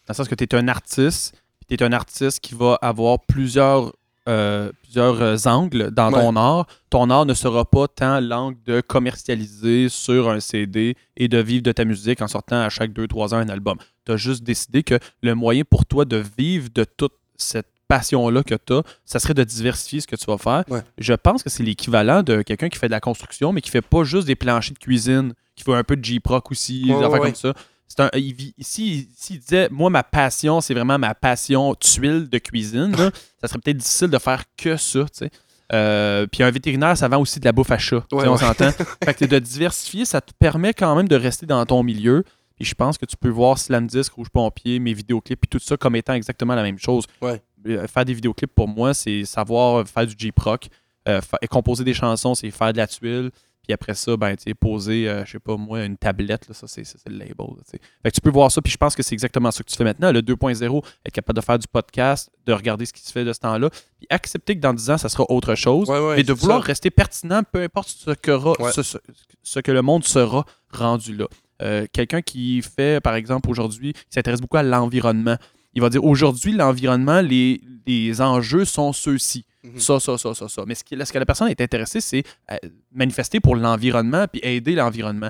Dans 0.07 0.11
le 0.11 0.13
sens 0.15 0.27
que 0.27 0.35
tu 0.35 0.43
es 0.43 0.55
un 0.55 0.67
artiste, 0.67 1.35
puis 1.59 1.77
tu 1.77 1.83
es 1.83 1.87
un 1.87 1.93
artiste 1.93 2.39
qui 2.39 2.55
va 2.55 2.79
avoir 2.81 3.19
plusieurs, 3.19 3.93
euh, 4.29 4.71
plusieurs 4.83 5.21
euh, 5.21 5.37
angles 5.45 5.89
dans 5.91 6.11
ton 6.11 6.35
art. 6.35 6.67
Ton 6.89 7.09
art 7.09 7.25
ne 7.25 7.33
sera 7.33 7.65
pas 7.65 7.87
tant 7.87 8.19
l'angle 8.19 8.57
de 8.65 8.79
commercialiser 8.81 9.89
sur 9.89 10.29
un 10.29 10.39
CD 10.39 10.95
et 11.17 11.27
de 11.27 11.39
vivre 11.39 11.63
de 11.63 11.71
ta 11.71 11.83
musique 11.83 12.21
en 12.21 12.27
sortant 12.27 12.61
à 12.61 12.69
chaque 12.69 12.91
2-3 12.91 13.33
ans 13.33 13.37
un 13.37 13.49
album. 13.49 13.77
Tu 14.05 14.11
as 14.11 14.17
juste 14.17 14.43
décidé 14.43 14.83
que 14.83 14.99
le 15.23 15.33
moyen 15.33 15.63
pour 15.67 15.85
toi 15.85 16.05
de 16.05 16.23
vivre 16.37 16.69
de 16.73 16.83
toute 16.83 17.13
cette 17.37 17.67
passion-là 17.87 18.43
que 18.43 18.53
tu 18.53 18.73
as, 18.73 18.83
ça 19.03 19.19
serait 19.19 19.33
de 19.33 19.43
diversifier 19.43 20.01
ce 20.01 20.07
que 20.07 20.15
tu 20.15 20.25
vas 20.25 20.37
faire. 20.37 20.63
Ouais. 20.69 20.81
Je 20.99 21.13
pense 21.13 21.41
que 21.41 21.49
c'est 21.49 21.63
l'équivalent 21.63 22.21
de 22.21 22.43
quelqu'un 22.43 22.69
qui 22.69 22.77
fait 22.77 22.87
de 22.87 22.91
la 22.91 22.99
construction, 22.99 23.51
mais 23.51 23.61
qui 23.61 23.71
fait 23.71 23.81
pas 23.81 24.03
juste 24.03 24.27
des 24.27 24.35
planchers 24.35 24.75
de 24.75 24.79
cuisine, 24.79 25.33
qui 25.55 25.63
fait 25.63 25.73
un 25.73 25.83
peu 25.83 25.95
de 25.95 26.05
J-Proc 26.05 26.51
aussi, 26.51 26.83
des 26.83 26.93
affaires 26.93 27.19
comme 27.19 27.35
ça. 27.35 27.53
Un, 27.97 28.09
il 28.13 28.33
vit- 28.33 28.53
si- 28.59 29.09
s'il 29.17 29.39
disait, 29.39 29.67
moi, 29.71 29.89
ma 29.89 30.03
passion, 30.03 30.61
c'est 30.61 30.73
vraiment 30.73 30.97
ma 30.99 31.13
passion 31.15 31.75
tuile 31.75 32.29
de 32.29 32.37
cuisine, 32.37 32.95
là, 32.95 33.09
ça 33.41 33.47
serait 33.47 33.59
peut-être 33.59 33.77
difficile 33.77 34.07
de 34.09 34.17
faire 34.19 34.43
que 34.57 34.77
ça, 34.77 35.01
tu 35.05 35.09
sais. 35.13 35.31
Euh, 35.73 36.25
puis 36.27 36.41
un 36.43 36.49
vétérinaire, 36.51 36.97
ça 36.97 37.07
vend 37.07 37.19
aussi 37.19 37.39
de 37.39 37.45
la 37.45 37.51
bouffe 37.51 37.71
à 37.71 37.77
chat. 37.77 38.03
Ouais, 38.11 38.27
on 38.27 38.37
s'entend. 38.37 38.71
fait 39.03 39.13
que 39.13 39.25
de 39.25 39.37
diversifier, 39.39 40.05
ça 40.05 40.19
te 40.21 40.31
permet 40.39 40.73
quand 40.73 40.95
même 40.95 41.07
de 41.07 41.15
rester 41.15 41.45
dans 41.45 41.63
ton 41.65 41.83
milieu. 41.83 42.23
Et 42.59 42.63
je 42.65 42.73
pense 42.75 42.97
que 42.97 43.05
tu 43.05 43.15
peux 43.15 43.29
voir 43.29 43.57
Slam 43.57 43.85
Disc, 43.87 44.11
Rouge 44.13 44.29
Pompier, 44.29 44.79
mes 44.79 44.93
vidéoclips, 44.93 45.39
puis 45.39 45.47
tout 45.47 45.59
ça 45.63 45.77
comme 45.77 45.95
étant 45.95 46.13
exactement 46.13 46.55
la 46.55 46.63
même 46.63 46.79
chose. 46.79 47.05
Ouais. 47.21 47.41
Euh, 47.67 47.87
Faire 47.87 48.03
des 48.05 48.13
vidéoclips, 48.13 48.53
pour 48.53 48.67
moi, 48.67 48.93
c'est 48.93 49.23
savoir 49.25 49.87
faire 49.87 50.05
du 50.07 50.15
J-Proc. 50.17 50.67
Euh, 51.07 51.21
fa- 51.21 51.37
composer 51.49 51.83
des 51.83 51.93
chansons, 51.93 52.35
c'est 52.35 52.49
faire 52.51 52.73
de 52.73 52.77
la 52.77 52.87
tuile. 52.87 53.31
Puis 53.69 53.73
après 53.75 53.93
ça, 53.93 54.17
ben, 54.17 54.35
poser, 54.59 55.07
euh, 55.07 55.23
je 55.25 55.33
sais 55.33 55.39
pas 55.39 55.55
moi, 55.55 55.83
une 55.85 55.95
tablette, 55.95 56.47
là, 56.47 56.55
ça, 56.55 56.65
c'est 56.67 56.81
le 57.07 57.17
label. 57.19 57.35
là, 57.37 57.61
tu 57.63 57.69
sais. 57.69 57.79
Fait 58.01 58.09
que 58.09 58.15
tu 58.15 58.19
peux 58.21 58.31
voir 58.31 58.51
ça, 58.51 58.63
puis 58.63 58.71
je 58.71 58.77
pense 58.77 58.95
que 58.95 59.03
c'est 59.03 59.13
exactement 59.13 59.51
ça 59.51 59.63
que 59.63 59.69
tu 59.69 59.75
fais 59.77 59.83
maintenant. 59.83 60.11
Le 60.11 60.23
2.0, 60.23 60.83
être 61.05 61.13
capable 61.13 61.39
de 61.39 61.45
faire 61.45 61.59
du 61.59 61.67
podcast, 61.67 62.31
de 62.47 62.53
regarder 62.53 62.87
ce 62.87 62.93
qui 62.93 63.01
se 63.03 63.11
fait 63.11 63.23
de 63.23 63.31
ce 63.31 63.39
temps-là, 63.41 63.69
puis 63.69 64.07
accepter 64.09 64.55
que 64.55 64.59
dans 64.59 64.73
10 64.73 64.89
ans, 64.89 64.97
ça 64.97 65.07
sera 65.07 65.23
autre 65.29 65.53
chose, 65.53 65.87
Ouais, 65.87 65.99
ouais, 65.99 66.15
mais 66.15 66.23
de 66.23 66.33
vouloir 66.33 66.61
ça. 66.61 66.65
rester 66.65 66.89
pertinent, 66.89 67.43
peu 67.43 67.61
importe 67.61 67.89
ce 67.89 68.09
que, 68.09 68.31
ra- 68.31 68.59
Ouais. 68.59 68.71
ce, 68.71 68.81
ce- 68.81 68.97
ce 69.43 69.59
que 69.59 69.71
le 69.71 69.83
monde 69.83 70.03
sera 70.03 70.45
rendu 70.73 71.15
là. 71.15 71.27
Euh, 71.61 71.85
Quelqu'un 71.93 72.23
qui 72.23 72.63
fait, 72.63 72.99
par 73.03 73.13
exemple, 73.13 73.51
aujourd'hui, 73.51 73.93
qui 73.93 74.01
s'intéresse 74.09 74.41
beaucoup 74.41 74.57
à 74.57 74.63
l'environnement, 74.63 75.35
il 75.73 75.81
va 75.81 75.89
dire 75.89 76.03
aujourd'hui, 76.03 76.51
l'environnement, 76.53 77.21
les, 77.21 77.61
les 77.85 78.21
enjeux 78.21 78.65
sont 78.65 78.93
ceux-ci. 78.93 79.45
Mhm. 79.63 79.79
Ça, 79.79 79.99
ça, 79.99 80.17
ça, 80.17 80.33
ça, 80.33 80.47
ça. 80.47 80.63
Mais 80.65 80.75
ce, 80.75 80.83
qui, 80.83 80.95
ce 81.03 81.11
que 81.11 81.19
la 81.19 81.25
personne 81.25 81.49
est 81.49 81.61
intéressée, 81.61 82.01
c'est 82.01 82.23
euh, 82.51 82.57
manifester 82.91 83.39
pour 83.39 83.55
l'environnement 83.55 84.25
puis 84.31 84.39
aider 84.43 84.73
l'environnement. 84.75 85.29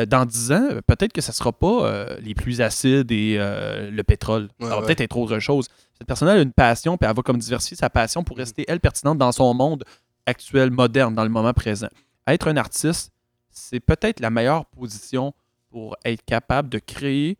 Euh, 0.00 0.06
dans 0.06 0.24
10 0.24 0.52
ans, 0.52 0.68
euh, 0.70 0.80
peut-être 0.86 1.12
que 1.12 1.20
ça 1.20 1.32
ne 1.32 1.34
sera 1.34 1.52
pas 1.52 1.86
euh, 1.86 2.16
les 2.20 2.34
pluies 2.34 2.62
acides 2.62 3.10
et 3.12 3.36
euh, 3.38 3.90
le 3.90 4.02
pétrole. 4.02 4.48
Ouais, 4.60 4.66
ça 4.68 4.74
va 4.74 4.80
ouais. 4.80 4.86
peut-être 4.86 5.00
être 5.02 5.16
autre 5.16 5.38
chose. 5.38 5.66
Cette 5.98 6.06
personne 6.06 6.28
a 6.28 6.36
une 6.40 6.52
passion, 6.52 6.96
puis 6.96 7.08
elle 7.08 7.14
va 7.16 7.22
comme 7.22 7.38
diversifier 7.38 7.76
sa 7.76 7.90
passion 7.90 8.24
pour 8.24 8.36
Mhm. 8.36 8.42
rester, 8.42 8.64
elle, 8.68 8.80
pertinente 8.80 9.18
dans 9.18 9.32
son 9.32 9.52
monde 9.54 9.84
actuel, 10.26 10.70
moderne, 10.70 11.14
dans 11.14 11.22
le 11.24 11.28
moment 11.30 11.52
présent. 11.52 11.88
Être 12.26 12.48
un 12.48 12.56
artiste, 12.56 13.12
c'est 13.50 13.80
peut-être 13.80 14.20
la 14.20 14.30
meilleure 14.30 14.64
position 14.66 15.32
pour 15.70 15.96
être 16.04 16.24
capable 16.24 16.68
de 16.70 16.78
créer 16.78 17.36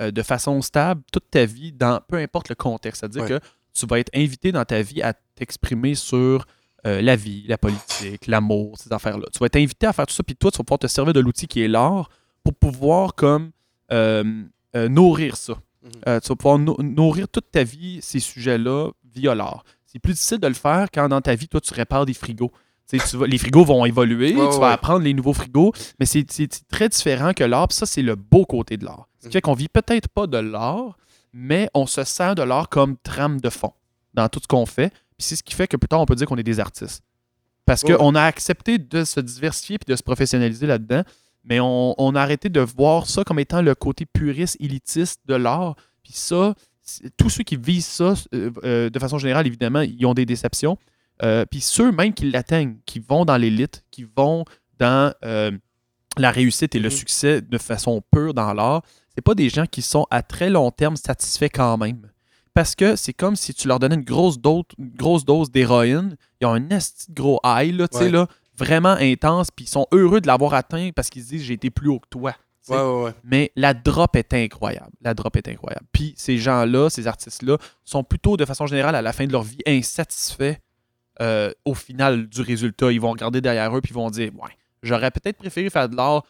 euh, 0.00 0.10
de 0.10 0.22
façon 0.22 0.62
stable 0.62 1.02
toute 1.12 1.28
ta 1.30 1.44
vie 1.44 1.72
dans 1.72 2.00
peu 2.08 2.16
importe 2.16 2.48
le 2.48 2.54
contexte. 2.54 3.00
C'est-à-dire 3.00 3.22
Ouais. 3.24 3.28
que 3.28 3.40
tu 3.74 3.86
vas 3.86 3.98
être 3.98 4.10
invité 4.14 4.52
dans 4.52 4.64
ta 4.64 4.82
vie 4.82 5.02
à 5.02 5.12
t'exprimer 5.34 5.94
sur 5.94 6.46
euh, 6.86 7.00
la 7.00 7.14
vie, 7.16 7.44
la 7.46 7.58
politique, 7.58 8.26
l'amour, 8.26 8.76
ces 8.78 8.92
affaires-là. 8.92 9.26
Tu 9.32 9.38
vas 9.38 9.46
être 9.46 9.56
invité 9.56 9.86
à 9.86 9.92
faire 9.92 10.06
tout 10.06 10.14
ça, 10.14 10.22
puis 10.22 10.34
toi, 10.36 10.50
tu 10.50 10.58
vas 10.58 10.64
pouvoir 10.64 10.78
te 10.80 10.86
servir 10.88 11.12
de 11.12 11.20
l'outil 11.20 11.46
qui 11.46 11.62
est 11.62 11.68
l'art 11.68 12.08
pour 12.42 12.54
pouvoir 12.54 13.14
comme 13.14 13.52
euh, 13.92 14.24
nourrir 14.88 15.36
ça. 15.36 15.54
Mhm. 15.84 16.20
Tu 16.20 16.28
vas 16.28 16.36
pouvoir 16.36 16.58
no- 16.58 16.76
nourrir 16.80 17.28
toute 17.28 17.50
ta 17.50 17.62
vie 17.64 18.00
ces 18.02 18.20
sujets-là 18.20 18.90
via 19.14 19.34
l'art. 19.34 19.64
C'est 19.86 19.98
plus 19.98 20.14
difficile 20.14 20.38
de 20.38 20.48
le 20.48 20.54
faire 20.54 20.88
quand 20.92 21.08
dans 21.08 21.20
ta 21.20 21.34
vie, 21.34 21.48
toi, 21.48 21.60
tu 21.60 21.74
répares 21.74 22.06
des 22.06 22.14
frigos. 22.14 22.50
Tu 22.88 22.98
vas- 23.16 23.26
les 23.26 23.38
frigos 23.38 23.64
vont 23.64 23.84
évoluer, 23.84 24.30
tu 24.32 24.36
vas 24.38 24.58
ouais. 24.58 24.66
apprendre 24.66 25.00
les 25.04 25.14
nouveaux 25.14 25.32
frigos, 25.32 25.72
mais 26.00 26.06
c'est 26.06 26.26
très 26.68 26.88
différent 26.88 27.32
que 27.32 27.44
l'art. 27.44 27.68
puis 27.68 27.76
Ça, 27.76 27.86
c'est 27.86 28.02
le 28.02 28.16
beau 28.16 28.44
côté 28.44 28.76
de 28.76 28.84
l'art. 28.84 29.06
Ce 29.22 29.28
qui 29.28 29.32
fait 29.32 29.40
qu'on 29.40 29.54
vit 29.54 29.68
peut-être 29.68 30.08
pas 30.08 30.26
de 30.26 30.38
l'art, 30.38 30.96
mais 31.32 31.68
on 31.74 31.86
se 31.86 32.04
sert 32.04 32.34
de 32.34 32.42
l'art 32.42 32.68
comme 32.68 32.96
trame 33.02 33.40
de 33.40 33.48
fond 33.50 33.72
dans 34.14 34.28
tout 34.28 34.40
ce 34.42 34.46
qu'on 34.48 34.66
fait. 34.66 34.90
Puis 35.16 35.26
c'est 35.28 35.36
ce 35.36 35.42
qui 35.42 35.54
fait 35.54 35.66
que 35.68 35.76
plus 35.76 35.88
tard, 35.88 36.00
on 36.00 36.06
peut 36.06 36.14
dire 36.16 36.26
qu'on 36.26 36.36
est 36.36 36.42
des 36.42 36.60
artistes. 36.60 37.02
Parce 37.64 37.84
Ouais. 37.84 37.94
qu'on 37.94 38.14
a 38.16 38.22
accepté 38.22 38.78
de 38.78 39.04
se 39.04 39.20
diversifier 39.20 39.78
puis 39.78 39.90
de 39.92 39.96
se 39.96 40.02
professionnaliser 40.02 40.66
là-dedans, 40.66 41.02
mais 41.44 41.60
on, 41.60 41.94
on 41.96 42.14
a 42.16 42.20
arrêté 42.20 42.48
de 42.48 42.60
voir 42.60 43.06
ça 43.06 43.22
comme 43.24 43.38
étant 43.38 43.62
le 43.62 43.74
côté 43.74 44.04
puriste, 44.06 44.56
élitiste 44.60 45.20
de 45.26 45.34
l'art. 45.36 45.76
Puis 46.02 46.12
ça, 46.14 46.54
tous 47.16 47.30
ceux 47.30 47.44
qui 47.44 47.56
visent 47.56 47.86
ça, 47.86 48.14
euh, 48.34 48.50
euh, 48.64 48.90
de 48.90 48.98
façon 48.98 49.18
générale, 49.18 49.46
évidemment, 49.46 49.80
ils 49.82 50.04
ont 50.06 50.14
des 50.14 50.26
déceptions. 50.26 50.76
Euh, 51.22 51.44
puis 51.48 51.60
ceux 51.60 51.92
même 51.92 52.12
qui 52.12 52.28
l'atteignent, 52.30 52.78
qui 52.84 52.98
vont 52.98 53.24
dans 53.24 53.36
l'élite, 53.36 53.84
qui 53.92 54.04
vont 54.16 54.44
dans 54.80 55.14
la 56.18 56.30
réussite 56.30 56.74
et 56.74 56.78
le 56.80 56.88
Mhm. 56.90 56.94
succès 56.96 57.40
de 57.40 57.58
façon 57.58 58.02
pure 58.10 58.34
dans 58.34 58.52
l'art, 58.52 58.82
c'est 59.14 59.22
pas 59.22 59.34
des 59.34 59.48
gens 59.48 59.66
qui 59.66 59.82
sont 59.82 60.06
à 60.10 60.22
très 60.22 60.50
long 60.50 60.70
terme 60.70 60.96
satisfaits 60.96 61.48
quand 61.52 61.76
même. 61.78 62.08
Parce 62.54 62.74
que 62.74 62.96
c'est 62.96 63.12
comme 63.14 63.34
si 63.36 63.54
tu 63.54 63.66
leur 63.68 63.78
donnais 63.78 63.94
une 63.94 64.04
grosse 64.04 64.38
dose, 64.38 64.64
une 64.78 64.90
grosse 64.90 65.24
dose 65.24 65.50
d'héroïne, 65.50 66.16
ils 66.40 66.46
ont 66.46 66.52
un 66.52 66.68
esti 66.70 67.06
gros 67.12 67.40
high, 67.44 67.74
là, 67.74 67.88
tu 67.88 67.96
sais, 67.98 68.04
Ouais. 68.04 68.10
là, 68.10 68.26
vraiment 68.56 68.92
intense, 69.00 69.50
puis 69.50 69.64
ils 69.64 69.68
sont 69.68 69.86
heureux 69.92 70.20
de 70.20 70.26
l'avoir 70.26 70.52
atteint 70.54 70.90
parce 70.94 71.08
qu'ils 71.08 71.22
se 71.24 71.28
disent 71.30 71.42
j'ai 71.42 71.54
été 71.54 71.70
plus 71.70 71.88
haut 71.88 71.98
que 71.98 72.08
toi. 72.10 72.34
ouais, 72.68 72.76
ouais. 73.04 73.14
Mais 73.24 73.50
la 73.56 73.72
drop 73.72 74.14
est 74.16 74.34
incroyable. 74.34 74.90
La 75.00 75.14
drop 75.14 75.34
est 75.36 75.48
incroyable. 75.48 75.86
Puis 75.92 76.12
ces 76.16 76.36
gens-là, 76.36 76.90
ces 76.90 77.06
artistes-là, 77.06 77.56
sont 77.84 78.04
plutôt, 78.04 78.36
de 78.36 78.44
façon 78.44 78.66
générale, 78.66 78.94
à 78.94 79.02
la 79.02 79.12
fin 79.14 79.26
de 79.26 79.32
leur 79.32 79.42
vie, 79.42 79.58
insatisfaits 79.66 80.56
euh, 81.20 81.50
au 81.64 81.74
final 81.74 82.26
du 82.28 82.42
résultat. 82.42 82.92
Ils 82.92 83.00
vont 83.00 83.10
regarder 83.12 83.40
derrière 83.40 83.74
eux 83.76 83.80
puis 83.80 83.92
ils 83.92 83.94
vont 83.94 84.10
dire 84.10 84.30
Ouais, 84.34 84.50
j'aurais 84.82 85.10
peut-être 85.10 85.38
préféré 85.38 85.70
faire 85.70 85.88
de 85.88 85.96
l'art 85.96 86.22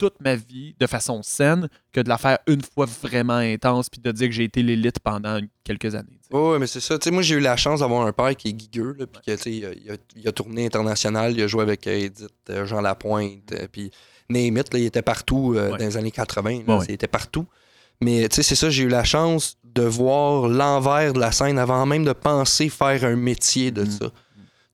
toute 0.00 0.20
ma 0.22 0.34
vie 0.34 0.74
de 0.80 0.86
façon 0.86 1.22
saine 1.22 1.68
que 1.92 2.00
de 2.00 2.08
la 2.08 2.16
faire 2.16 2.38
une 2.46 2.62
fois 2.62 2.86
vraiment 3.02 3.34
intense 3.34 3.90
puis 3.90 4.00
de 4.00 4.10
dire 4.10 4.28
que 4.28 4.32
j'ai 4.34 4.44
été 4.44 4.62
l'élite 4.62 4.98
pendant 5.00 5.38
quelques 5.62 5.94
années. 5.94 6.18
Ouais, 6.32 6.40
ouais, 6.52 6.58
mais 6.58 6.66
c'est 6.66 6.80
ça. 6.80 6.96
Moi, 7.12 7.20
j'ai 7.22 7.34
eu 7.34 7.40
la 7.40 7.56
chance 7.58 7.80
d'avoir 7.80 8.06
un 8.06 8.12
père 8.12 8.34
qui 8.34 8.48
est 8.48 8.52
guigueux, 8.54 8.96
puis 9.12 9.20
que, 9.26 9.48
il 9.50 9.66
a, 9.66 9.94
il 10.16 10.26
a- 10.28 10.32
tourné 10.32 10.64
international, 10.64 11.32
il 11.36 11.42
a 11.42 11.46
joué 11.46 11.60
avec 11.62 11.86
euh, 11.86 11.90
Edith, 11.98 12.30
euh, 12.48 12.64
Jean 12.64 12.80
Lapointe, 12.80 13.52
euh, 13.52 13.66
puis 13.70 13.90
Name 14.30 14.56
it, 14.56 14.72
là, 14.72 14.78
il 14.78 14.86
était 14.86 15.02
partout 15.02 15.54
euh, 15.54 15.64
Ouais. 15.72 15.78
dans 15.78 15.84
les 15.84 15.96
années 15.98 16.10
80, 16.12 16.50
là, 16.50 16.74
Ouais, 16.74 16.80
ouais. 16.80 16.86
il 16.88 16.94
était 16.94 17.06
partout. 17.08 17.46
Mais, 18.00 18.26
tu 18.30 18.36
sais, 18.36 18.42
c'est 18.42 18.54
ça, 18.54 18.70
j'ai 18.70 18.84
eu 18.84 18.88
la 18.88 19.04
chance 19.04 19.58
de 19.64 19.82
voir 19.82 20.48
l'envers 20.48 21.12
de 21.12 21.20
la 21.20 21.32
scène 21.32 21.58
avant 21.58 21.84
même 21.84 22.04
de 22.04 22.12
penser 22.14 22.70
faire 22.70 23.04
un 23.04 23.16
métier 23.16 23.70
de 23.70 23.82
Mhm. 23.82 23.90
ça. 23.90 24.10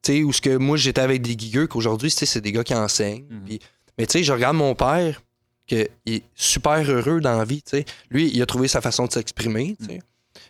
Tu 0.03 0.12
sais, 0.12 0.23
où 0.23 0.33
ce 0.33 0.41
que 0.41 0.57
moi, 0.57 0.77
j'étais 0.77 1.01
avec 1.01 1.23
des 1.23 1.35
guigueux, 1.35 1.67
qu'aujourd'hui, 1.67 2.11
c'est 2.11 2.41
des 2.41 2.53
gars 2.53 2.62
qui 2.62 2.75
enseignent, 2.75 3.25
Mhm. 3.29 3.41
puis- 3.45 3.59
mais, 3.99 4.07
tu 4.07 4.19
sais, 4.19 4.25
je 4.25 4.33
regarde 4.33 4.57
mon 4.57 4.75
père, 4.75 5.23
qu'il 5.67 5.89
est 6.07 6.23
super 6.35 6.89
heureux 6.91 7.21
dans 7.21 7.37
la 7.37 7.45
vie, 7.45 7.63
tu 7.63 7.71
sais. 7.71 7.85
Lui, 8.11 8.31
il 8.33 8.41
a 8.43 8.47
trouvé 8.47 8.69
sa 8.69 8.81
façon 8.81 9.07
de 9.07 9.13
s'exprimer, 9.13 9.77
tu 9.81 9.87
sais. 9.87 10.01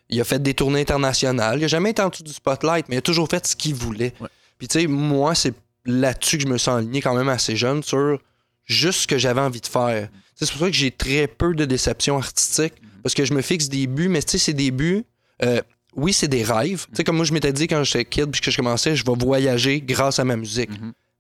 Il 0.09 0.21
a 0.21 0.25
fait 0.25 0.43
des 0.43 0.55
tournées 0.55 0.81
internationales. 0.81 1.59
Il 1.61 1.65
a 1.65 1.69
jamais 1.69 1.91
été 1.91 2.03
en 2.03 2.09
dessous 2.09 2.23
du 2.23 2.33
spotlight, 2.33 2.87
mais 2.89 2.97
il 2.97 2.99
a 2.99 3.03
toujours 3.03 3.29
fait 3.29 3.47
ce 3.47 3.57
qu'il 3.57 3.75
voulait. 3.75 4.13
Ouais. 4.21 4.29
Puis, 4.59 4.69
tu 4.69 4.81
sais, 4.81 4.87
moi, 4.87 5.35
c'est 5.35 5.55
là-dessus 5.85 6.39
que 6.39 6.43
je 6.45 6.49
me 6.49 6.59
suis 6.59 6.71
aligné 6.71 7.01
quand 7.01 7.15
même 7.15 7.29
assez 7.29 7.57
jeune 7.57 7.83
sur 7.83 8.19
juste 8.65 9.01
ce 9.03 9.07
que 9.07 9.19
j'avais 9.19 9.41
envie 9.41 9.61
de 9.61 9.67
faire. 9.67 10.09
Sais, 10.35 10.45
C'est 10.47 10.51
pour 10.53 10.61
ça 10.61 10.67
que 10.71 10.77
j'ai 10.77 10.91
très 10.91 11.27
peu 11.29 11.55
de 11.55 11.65
déceptions 11.65 12.17
artistiques 12.19 12.75
parce 13.03 13.15
que 13.15 13.25
je 13.25 13.33
me 13.33 13.43
fixe 13.43 13.69
des 13.69 13.87
buts, 13.87 14.09
mais 14.09 14.23
tu 14.23 14.33
sais, 14.33 14.39
c'est 14.39 14.53
des 14.53 14.71
buts. 14.71 15.05
euh, 15.43 15.61
oui, 15.95 16.13
c'est 16.13 16.29
des 16.29 16.43
rêves. 16.43 16.85
Tu 16.91 16.97
sais, 16.97 17.05
comme 17.05 17.17
moi, 17.17 17.25
je 17.25 17.33
m'étais 17.33 17.53
dit 17.55 17.67
quand 17.69 17.83
j'étais 17.83 18.05
kid 18.05 18.31
puis 18.31 18.41
que 18.43 18.51
je 18.51 18.57
commençais, 18.57 18.95
je 18.97 19.05
vais 19.05 19.15
voyager 19.19 19.81
grâce 19.81 20.19
à 20.19 20.25
ma 20.25 20.37
musique. 20.37 20.69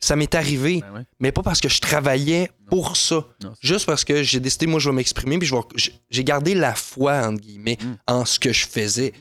Ça 0.07 0.15
m'est 0.15 0.35
arrivé, 0.37 0.83
Ben 0.83 0.99
ouais. 0.99 1.05
mais 1.19 1.33
pas 1.33 1.43
parce 1.43 1.61
que 1.61 1.69
je 1.69 1.81
travaillais 1.81 2.49
pour 2.71 2.97
ça. 2.97 3.25
Non, 3.43 3.53
Juste 3.61 3.87
parce 3.87 4.05
que 4.05 4.23
j'ai 4.23 4.39
décidé, 4.39 4.67
moi, 4.69 4.79
je 4.79 4.89
vais 4.89 4.95
m'exprimer, 4.95 5.37
puis 5.39 5.51
j'ai- 5.75 6.23
gardé 6.25 6.55
la 6.55 6.77
foi, 6.77 7.27
entre 7.27 7.41
guillemets, 7.41 7.77
Mm. 7.83 7.95
en 8.07 8.25
ce 8.25 8.39
que 8.39 8.53
je 8.53 8.67
faisais. 8.69 9.13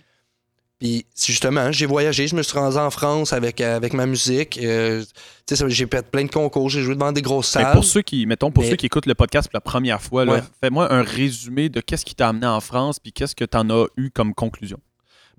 Puis, 0.80 1.06
justement, 1.18 1.72
j'ai 1.72 1.88
voyagé, 1.88 2.28
je 2.28 2.36
me 2.36 2.44
suis 2.44 2.56
rendu 2.58 2.78
en 2.78 2.92
France 2.92 3.34
avec, 3.34 3.62
euh, 3.62 3.76
avec 3.78 3.94
ma 3.94 4.06
musique. 4.06 4.60
euh, 4.62 5.04
j'ai 5.50 5.88
fait 5.88 6.06
plein 6.12 6.26
de 6.26 6.30
concours, 6.32 6.70
j'ai 6.70 6.84
joué 6.84 6.94
devant 6.94 7.12
des 7.12 7.22
grosses 7.24 7.56
Mais 7.56 7.64
salles. 7.64 7.74
pour 7.74 7.84
ceux 7.86 8.02
qui, 8.04 8.26
mettons, 8.28 8.52
pour 8.52 8.64
Mais- 8.64 8.70
ceux 8.70 8.76
qui 8.76 8.86
écoutent 8.86 9.06
le 9.08 9.16
podcast 9.16 9.48
pour 9.50 9.56
la 9.58 9.62
première 9.62 10.02
fois, 10.02 10.24
Ouais. 10.26 10.42
fais-moi 10.62 10.92
un 10.94 11.02
résumé 11.02 11.70
de 11.70 11.82
qu'est-ce 11.82 12.06
qui 12.06 12.14
t'a 12.14 12.30
amené 12.30 12.46
en 12.46 12.60
France 12.62 13.00
puis 13.00 13.12
qu'est-ce 13.12 13.36
que 13.36 13.46
tu 13.46 13.58
en 13.58 13.68
as 13.72 13.88
eu 13.98 14.12
comme 14.12 14.36
conclusion? 14.36 14.80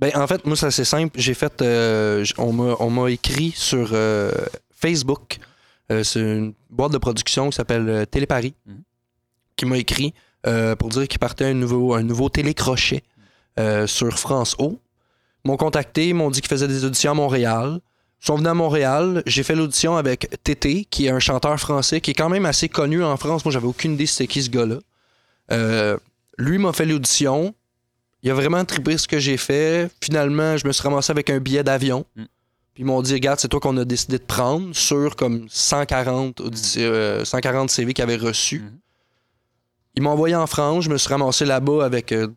Ben, 0.00 0.10
en 0.16 0.26
fait, 0.26 0.44
moi, 0.44 0.56
c'est 0.56 0.66
assez 0.66 0.84
simple. 0.84 1.18
J'ai 1.20 1.34
fait. 1.34 1.62
euh, 1.62 2.24
on 2.36 2.52
m'a 2.52 2.74
on 2.80 2.90
m'a 2.90 3.10
écrit 3.10 3.52
sur 3.56 3.90
euh, 3.92 4.32
Facebook. 4.76 5.38
Euh, 5.90 6.04
c'est 6.04 6.20
une 6.20 6.54
boîte 6.70 6.92
de 6.92 6.98
production 6.98 7.50
qui 7.50 7.56
s'appelle 7.56 7.88
euh, 7.88 8.04
Téléparis 8.04 8.54
Mhm. 8.66 8.82
qui 9.56 9.66
m'a 9.66 9.78
écrit 9.78 10.14
euh, 10.46 10.76
pour 10.76 10.90
dire 10.90 11.08
qu'il 11.08 11.18
partait 11.18 11.46
un 11.46 11.54
nouveau, 11.54 11.94
un 11.94 12.02
nouveau 12.02 12.28
télécrochet 12.28 13.02
euh, 13.58 13.86
sur 13.86 14.16
France 14.18 14.54
O. 14.58 14.78
Ils 15.44 15.48
m'ont 15.48 15.56
contacté, 15.56 16.08
ils 16.08 16.14
m'ont 16.14 16.30
dit 16.30 16.40
qu'ils 16.40 16.50
faisaient 16.50 16.68
des 16.68 16.84
auditions 16.84 17.12
à 17.12 17.14
Montréal. 17.14 17.80
Ils 18.22 18.26
sont 18.26 18.36
venus 18.36 18.50
à 18.50 18.54
Montréal. 18.54 19.22
J'ai 19.26 19.42
fait 19.42 19.54
l'audition 19.54 19.96
avec 19.96 20.28
Tété, 20.44 20.84
qui 20.84 21.06
est 21.06 21.10
un 21.10 21.20
chanteur 21.20 21.58
français 21.58 22.00
qui 22.00 22.10
est 22.12 22.14
quand 22.14 22.28
même 22.28 22.46
assez 22.46 22.68
connu 22.68 23.02
en 23.04 23.16
France. 23.16 23.44
Moi, 23.44 23.52
j'avais 23.52 23.66
aucune 23.66 23.94
idée 23.94 24.06
c'était 24.06 24.26
qui 24.26 24.42
ce 24.42 24.50
gars-là. 24.50 25.96
Lui 26.38 26.58
m'a 26.58 26.72
fait 26.72 26.84
l'audition. 26.86 27.54
Il 28.22 28.30
a 28.30 28.34
vraiment 28.34 28.64
trippé 28.64 28.98
ce 28.98 29.06
que 29.06 29.18
j'ai 29.18 29.36
fait. 29.36 29.90
Finalement, 30.02 30.56
je 30.56 30.66
me 30.66 30.72
suis 30.72 30.82
ramassé 30.82 31.10
avec 31.12 31.30
un 31.30 31.38
billet 31.38 31.62
d'avion. 31.62 32.04
Mm. 32.16 32.24
Puis 32.76 32.82
ils 32.82 32.86
m'ont 32.86 33.00
dit, 33.00 33.14
regarde, 33.14 33.40
c'est 33.40 33.48
toi 33.48 33.58
qu'on 33.58 33.74
a 33.78 33.86
décidé 33.86 34.18
de 34.18 34.22
prendre 34.22 34.76
sur 34.76 35.16
comme 35.16 35.46
140, 35.48 36.42
audi- 36.42 36.74
euh, 36.80 37.24
140 37.24 37.70
CV 37.70 37.94
qu'ils 37.94 38.02
avaient 38.02 38.16
reçus. 38.16 38.58
Mhm. 38.60 38.78
Ils 39.94 40.02
m'ont 40.02 40.10
envoyé 40.10 40.34
en 40.36 40.46
France. 40.46 40.84
Je 40.84 40.90
me 40.90 40.98
suis 40.98 41.08
ramassé 41.08 41.46
là-bas 41.46 41.86
avec 41.86 42.12
euh, 42.12 42.28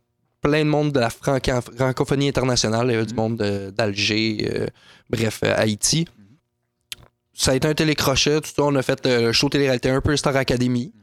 plein 0.42 0.64
de 0.64 0.70
monde 0.70 0.94
de 0.94 1.00
la 1.02 1.10
francophonie 1.10 2.30
internationale. 2.30 2.88
Il 2.88 2.92
y 2.94 2.96
avait 2.96 3.06
du 3.06 3.14
Mhm. 3.14 3.18
monde 3.20 3.36
de- 3.36 3.70
d'Alger, 3.72 4.50
euh, 4.50 4.68
bref, 5.10 5.42
euh, 5.44 5.54
Haïti. 5.58 6.08
Ça 7.34 7.52
a 7.52 7.56
été 7.56 7.68
un 7.68 7.74
télécrochet. 7.74 8.40
Tout 8.40 8.50
ça, 8.56 8.64
on 8.64 8.76
a 8.76 8.82
fait 8.82 9.06
euh, 9.08 9.22
le 9.24 9.32
show 9.34 9.50
télé-réalité 9.50 9.90
un 9.90 10.00
peu 10.00 10.16
Star 10.16 10.38
Academy. 10.38 10.94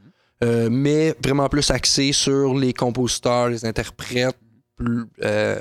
Euh, 0.43 0.67
mais 0.71 1.15
vraiment 1.23 1.47
plus 1.47 1.69
axé 1.69 2.11
sur 2.11 2.55
les 2.55 2.73
compositeurs, 2.73 3.49
les 3.49 3.65
interprètes, 3.65 4.37
plus, 4.75 5.05
euh, 5.23 5.59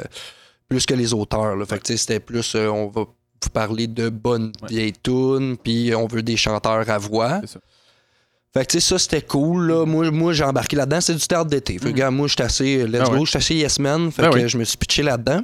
plus 0.66 0.86
que 0.86 0.94
les 0.94 1.12
auteurs. 1.12 1.56
Là. 1.56 1.66
Fait 1.66 1.78
que, 1.78 1.94
c'était 1.94 2.20
plus, 2.20 2.54
euh, 2.54 2.68
on 2.68 2.88
va 2.88 3.04
vous 3.42 3.50
parler 3.50 3.86
de 3.86 4.08
bonnes 4.08 4.52
Ouais. 4.62 4.68
vieilles 4.68 4.92
tunes, 5.02 5.56
puis 5.62 5.94
on 5.94 6.06
veut 6.06 6.22
des 6.22 6.36
chanteurs 6.36 6.88
à 6.90 6.98
voix. 6.98 7.40
C'est 7.42 7.50
ça. 7.54 7.60
Fait 8.54 8.64
que, 8.64 8.72
tu 8.72 8.80
sais, 8.80 8.88
ça, 8.88 8.98
c'était 8.98 9.20
cool. 9.22 9.66
Là. 9.66 9.84
Moi, 9.84 10.10
moi 10.10 10.32
j'ai 10.32 10.44
embarqué 10.44 10.76
là-dedans. 10.76 11.00
C'est 11.02 11.14
du 11.14 11.26
théâtre 11.26 11.50
d'été. 11.50 11.74
Fait 11.74 11.86
que, 11.86 11.88
Mhm. 11.90 11.94
gars, 11.94 12.10
moi, 12.10 12.26
j'étais 12.26 12.42
assez 12.44 12.86
let's 12.86 13.02
Ah 13.04 13.08
go. 13.10 13.16
ouais. 13.18 13.24
J'étais 13.26 13.38
assez 13.38 13.54
yes 13.54 13.78
man. 13.78 14.10
Fait 14.10 14.22
Ah 14.24 14.30
que 14.30 14.38
oui. 14.38 14.48
je 14.48 14.56
me 14.56 14.64
suis 14.64 14.78
pitché 14.78 15.02
là-dedans. 15.02 15.42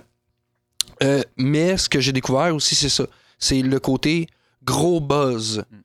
Euh, 1.03 1.23
mais 1.37 1.77
ce 1.77 1.89
que 1.89 2.01
j'ai 2.01 2.13
découvert 2.13 2.55
aussi, 2.55 2.75
c'est 2.75 2.89
ça. 2.89 3.05
C'est 3.39 3.61
le 3.61 3.79
côté 3.81 4.27
gros 4.65 5.01
buzz. 5.01 5.59
Mm. 5.71 5.77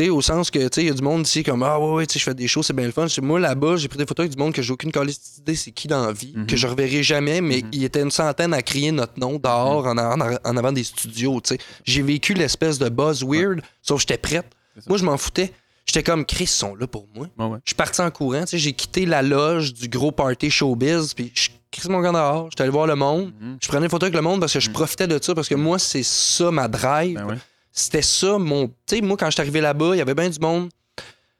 Sais, 0.00 0.08
au 0.08 0.22
sens 0.22 0.50
que, 0.50 0.58
tu 0.60 0.68
sais, 0.72 0.82
il 0.82 0.86
y 0.86 0.90
a 0.90 0.94
du 0.94 1.02
monde 1.02 1.26
ici 1.26 1.42
comme, 1.42 1.62
ah 1.62 1.78
ouais, 1.78 1.92
ouais, 1.92 2.06
tu 2.06 2.14
sais, 2.14 2.18
je 2.20 2.24
fais 2.24 2.34
des 2.34 2.48
shows, 2.48 2.62
c'est 2.62 2.72
bien 2.72 2.86
le 2.86 2.92
fun. 2.92 3.06
Moi, 3.20 3.38
là-bas, 3.38 3.76
j'ai 3.76 3.88
pris 3.88 3.98
des 3.98 4.06
photos 4.06 4.24
avec 4.24 4.34
du 4.34 4.42
monde 4.42 4.54
que 4.54 4.62
j'ai 4.62 4.72
aucune 4.72 4.90
d'idée 4.90 5.54
c'est 5.56 5.72
qui 5.72 5.88
dans 5.88 6.06
la 6.06 6.12
vie, 6.12 6.32
Mhm. 6.34 6.46
que 6.46 6.56
je 6.56 6.66
reverrai 6.66 7.02
jamais, 7.02 7.40
mais 7.42 7.58
Mhm. 7.62 7.68
il 7.72 7.84
était 7.84 8.00
une 8.00 8.10
centaine 8.10 8.54
à 8.54 8.62
crier 8.62 8.92
notre 8.92 9.18
nom 9.18 9.38
dehors 9.38 9.86
en, 9.86 9.98
en- 9.98 10.36
en 10.42 10.56
avant 10.56 10.72
des 10.72 10.84
studios, 10.84 11.40
tu 11.42 11.54
sais. 11.54 11.60
J'ai 11.84 12.00
vécu 12.02 12.32
l'espèce 12.32 12.78
de 12.78 12.88
buzz 12.88 13.22
weird, 13.24 13.60
sauf 13.82 13.96
que 13.98 14.08
j'étais 14.08 14.18
prête. 14.18 14.46
Moi, 14.88 14.96
je 14.96 15.04
m'en 15.04 15.18
foutais. 15.18 15.52
J'étais 15.84 16.02
comme, 16.02 16.24
Chris, 16.24 16.44
ils 16.44 16.48
sont 16.48 16.74
là 16.76 16.86
pour 16.86 17.06
moi. 17.14 17.26
Ouais. 17.38 17.58
Je 17.64 17.70
suis 17.70 17.74
parti 17.74 18.00
en 18.00 18.10
courant, 18.10 18.40
tu 18.42 18.46
sais, 18.52 18.58
j'ai 18.58 18.72
quitté 18.72 19.04
la 19.06 19.20
loge 19.22 19.74
du 19.74 19.88
gros 19.88 20.12
party 20.12 20.48
showbiz, 20.50 21.12
puis 21.14 21.30
je 21.34 21.48
crissé 21.70 21.88
mon 21.88 22.00
camp 22.02 22.12
dehors, 22.12 22.46
j'étais 22.50 22.62
allé 22.62 22.70
voir 22.70 22.86
le 22.86 22.94
monde. 22.94 23.32
Mhm. 23.40 23.58
Je 23.60 23.68
prenais 23.68 23.86
des 23.86 23.90
photos 23.90 24.06
avec 24.06 24.14
le 24.14 24.22
monde 24.22 24.40
parce 24.40 24.52
que 24.52 24.60
je 24.60 24.68
Mhm. 24.68 24.74
profitais 24.74 25.06
de 25.08 25.18
ça, 25.22 25.34
parce 25.34 25.48
que 25.48 25.54
moi, 25.56 25.78
c'est 25.78 26.02
ça 26.04 26.50
ma 26.50 26.68
drive. 26.68 27.16
Ben 27.16 27.26
ouais. 27.26 27.38
C'était 27.72 28.02
ça 28.02 28.38
mon. 28.38 28.68
Tu 28.86 28.96
sais, 28.96 29.00
moi, 29.00 29.16
quand 29.16 29.26
je 29.26 29.32
suis 29.32 29.40
arrivé 29.40 29.60
là-bas, 29.60 29.90
il 29.94 29.98
y 29.98 30.00
avait 30.00 30.14
bien 30.14 30.28
du 30.28 30.38
monde. 30.40 30.68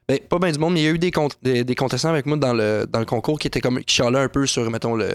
Ben, 0.09 0.19
pas 0.19 0.39
bien 0.41 0.51
du 0.51 0.59
monde, 0.59 0.75
mais 0.75 0.81
il 0.81 0.85
y 0.85 0.89
a 0.89 0.91
eu 0.91 0.99
des, 0.99 1.13
des, 1.43 1.63
des 1.65 1.75
contestants 1.77 2.09
avec 2.09 2.27
moi 2.27 2.37
dans 2.37 2.53
le, 2.53 2.85
dans 2.89 2.99
le 2.99 3.05
concours 3.05 3.39
qui 3.39 3.47
étaient 3.47 3.61
comme. 3.61 3.79
qui 3.85 3.95
chialaient 3.95 4.19
un 4.19 4.29
peu 4.29 4.47
sur, 4.47 4.69
mettons, 4.71 4.95
le, 4.97 5.09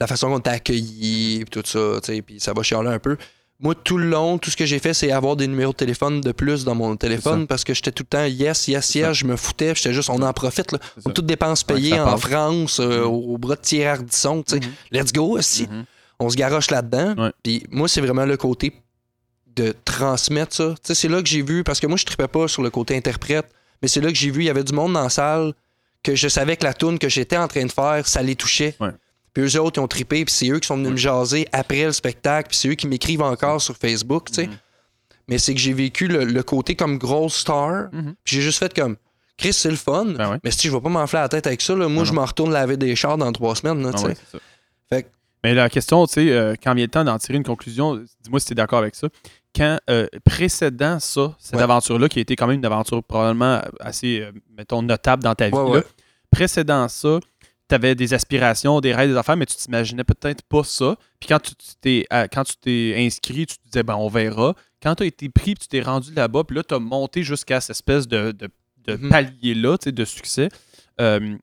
la 0.00 0.06
façon 0.06 0.28
qu'on 0.30 0.40
t'a 0.40 0.52
accueilli, 0.52 1.44
tout 1.50 1.62
ça, 1.64 2.00
tu 2.02 2.14
sais, 2.14 2.22
puis 2.22 2.38
ça 2.40 2.52
va 2.52 2.62
chialer 2.62 2.88
un 2.90 2.98
peu. 2.98 3.16
Moi, 3.60 3.74
tout 3.76 3.96
le 3.96 4.06
long, 4.08 4.38
tout 4.38 4.50
ce 4.50 4.56
que 4.56 4.66
j'ai 4.66 4.80
fait, 4.80 4.92
c'est 4.92 5.12
avoir 5.12 5.36
des 5.36 5.46
numéros 5.46 5.70
de 5.72 5.76
téléphone 5.76 6.20
de 6.20 6.32
plus 6.32 6.64
dans 6.64 6.74
mon 6.74 6.96
téléphone 6.96 7.46
parce 7.46 7.62
que 7.62 7.72
j'étais 7.74 7.92
tout 7.92 8.02
le 8.02 8.08
temps 8.08 8.24
yes, 8.24 8.66
yes, 8.66 8.94
yes, 8.96 9.12
je 9.12 9.24
me 9.24 9.36
foutais, 9.36 9.72
j'étais 9.76 9.92
juste, 9.92 10.10
on 10.10 10.20
en 10.20 10.32
profite, 10.32 10.72
là. 10.72 10.78
Ça. 10.98 11.10
Toutes 11.12 11.26
dépenses 11.26 11.62
payées 11.62 11.98
en. 12.00 12.16
France, 12.16 12.80
euh, 12.80 13.02
Mhm. 13.02 13.06
au 13.06 13.38
bras 13.38 13.54
de 13.54 13.60
Thierry 13.60 13.86
Ardisson, 13.98 14.42
tu 14.42 14.54
sais. 14.54 14.60
Mhm. 14.60 14.72
Let's 14.90 15.12
go, 15.12 15.38
aussi 15.38 15.68
Mhm. 15.70 15.84
on 16.18 16.28
se 16.28 16.36
garoche 16.36 16.70
là-dedans. 16.72 17.30
Puis 17.44 17.62
moi, 17.70 17.86
c'est 17.88 18.00
vraiment 18.00 18.24
le 18.26 18.36
côté 18.36 18.72
de 19.56 19.74
transmettre 19.84 20.54
ça. 20.54 20.74
C'est 20.82 21.08
là 21.08 21.22
que 21.22 21.28
j'ai 21.28 21.42
vu, 21.42 21.64
parce 21.64 21.80
que 21.80 21.86
moi, 21.86 21.96
je 21.96 22.04
tripais 22.04 22.28
pas 22.28 22.48
sur 22.48 22.62
le 22.62 22.70
côté 22.70 22.96
interprète, 22.96 23.46
mais 23.82 23.88
c'est 23.88 24.00
là 24.00 24.08
que 24.08 24.14
j'ai 24.16 24.30
vu, 24.30 24.42
il 24.42 24.46
y 24.46 24.50
avait 24.50 24.64
du 24.64 24.72
monde 24.72 24.92
dans 24.94 25.02
la 25.02 25.08
salle 25.10 25.52
que 26.02 26.14
je 26.14 26.26
savais 26.28 26.56
que 26.56 26.64
la 26.64 26.74
tune 26.74 26.98
que 26.98 27.08
j'étais 27.08 27.36
en 27.36 27.46
train 27.48 27.64
de 27.64 27.70
faire, 27.72 28.06
ça 28.08 28.22
les 28.22 28.34
touchait. 28.34 28.74
Ouais. 28.80 28.90
Puis 29.34 29.42
eux 29.44 29.60
autres, 29.60 29.78
ils 29.80 29.84
ont 29.84 29.88
trippé, 29.88 30.24
puis 30.24 30.34
c'est 30.34 30.48
eux 30.50 30.58
qui 30.58 30.66
sont 30.66 30.76
venus 30.76 30.90
me 30.92 30.96
jaser 30.96 31.46
après 31.52 31.84
le 31.84 31.92
spectacle, 31.92 32.48
puis 32.48 32.56
c'est 32.58 32.68
eux 32.68 32.74
qui 32.74 32.86
m'écrivent 32.86 33.22
encore 33.22 33.60
sur 33.62 33.76
Facebook, 33.76 34.28
tu 34.28 34.34
sais. 34.34 34.46
Mhm. 34.48 34.56
Mais 35.28 35.38
c'est 35.38 35.54
que 35.54 35.60
j'ai 35.60 35.72
vécu 35.72 36.08
le, 36.08 36.24
le 36.24 36.42
côté 36.42 36.74
comme 36.74 36.98
grosse 36.98 37.36
star, 37.36 37.88
Mhm. 37.92 38.14
puis 38.24 38.36
j'ai 38.36 38.42
juste 38.42 38.58
fait 38.58 38.74
comme, 38.74 38.96
Chris, 39.38 39.52
c'est 39.54 39.70
le 39.70 39.76
fun, 39.76 40.04
Ben 40.06 40.38
mais 40.44 40.50
si 40.50 40.66
je 40.68 40.72
vais 40.72 40.80
pas 40.80 40.88
m'enfler 40.90 41.20
la 41.20 41.28
tête 41.28 41.46
avec 41.46 41.62
ça, 41.62 41.74
là, 41.74 41.88
moi, 41.88 42.02
Non, 42.02 42.04
je 42.04 42.12
m'en 42.12 42.24
retourne 42.24 42.52
laver 42.52 42.76
des 42.76 42.94
chars 42.96 43.16
dans 43.16 43.32
trois 43.32 43.54
semaines, 43.56 43.82
là, 43.82 43.90
Ah 43.92 43.96
tu 43.96 44.00
sais. 44.02 44.06
ouais, 44.08 44.14
c'est 44.14 44.36
ça. 44.36 44.42
Fait 44.90 45.02
que- 45.04 45.08
Mais 45.44 45.54
la 45.54 45.68
question, 45.70 46.06
tu 46.06 46.14
sais, 46.14 46.30
euh, 46.30 46.54
quand 46.62 46.74
vient 46.74 46.84
le 46.84 46.90
temps 46.90 47.04
d'en 47.04 47.18
tirer 47.18 47.38
une 47.38 47.44
conclusion, 47.44 47.96
dis-moi 48.22 48.38
si 48.40 48.46
tu 48.46 48.52
es 48.52 48.54
d'accord 48.56 48.80
avec 48.80 48.94
ça. 48.94 49.08
Quand 49.54 49.78
euh, 49.90 50.06
précédent 50.24 50.98
ça, 51.00 51.34
cette 51.38 51.56
Ouais. 51.56 51.62
aventure-là, 51.62 52.08
qui 52.08 52.18
a 52.18 52.22
été 52.22 52.36
quand 52.36 52.46
même 52.46 52.58
une 52.58 52.64
aventure 52.66 53.02
probablement 53.04 53.60
assez, 53.80 54.20
euh, 54.20 54.32
mettons, 54.56 54.82
notable 54.82 55.22
dans 55.22 55.34
ta 55.34 55.48
vie, 55.48 55.54
Ouais, 55.54 55.64
là, 55.64 55.70
ouais. 55.78 55.84
précédent 56.30 56.88
ça, 56.88 57.18
tu 57.68 57.74
avais 57.74 57.94
des 57.94 58.14
aspirations, 58.14 58.80
des 58.80 58.94
rêves, 58.94 59.10
des 59.10 59.16
affaires, 59.16 59.36
mais 59.36 59.46
tu 59.46 59.56
t'imaginais 59.56 60.04
peut-être 60.04 60.42
pas 60.42 60.64
ça. 60.64 60.96
Puis 61.20 61.28
quand 61.28 61.38
tu 61.40 61.52
t'es 61.80 62.06
euh, 62.12 62.26
quand 62.32 62.44
tu 62.44 62.56
t'es 62.56 62.94
inscrit, 62.98 63.46
tu 63.46 63.56
te 63.58 63.64
disais, 63.64 63.82
ben 63.82 63.94
on 63.96 64.08
verra. 64.08 64.54
Quand 64.82 64.94
tu 64.94 65.02
as 65.04 65.06
été 65.06 65.28
pris, 65.28 65.54
puis 65.54 65.62
tu 65.62 65.68
t'es 65.68 65.80
rendu 65.82 66.12
là-bas, 66.14 66.44
puis 66.44 66.56
là, 66.56 66.62
tu 66.64 66.74
as 66.74 66.78
monté 66.78 67.22
jusqu'à 67.22 67.60
cette 67.60 67.70
espèce 67.76 68.08
de, 68.08 68.32
de, 68.32 68.48
de 68.86 68.96
Mhm. 68.96 69.10
palier-là, 69.10 69.78
tu 69.78 69.84
sais, 69.84 69.92
de 69.92 70.04
succès. 70.04 70.48
Euh, 71.00 71.36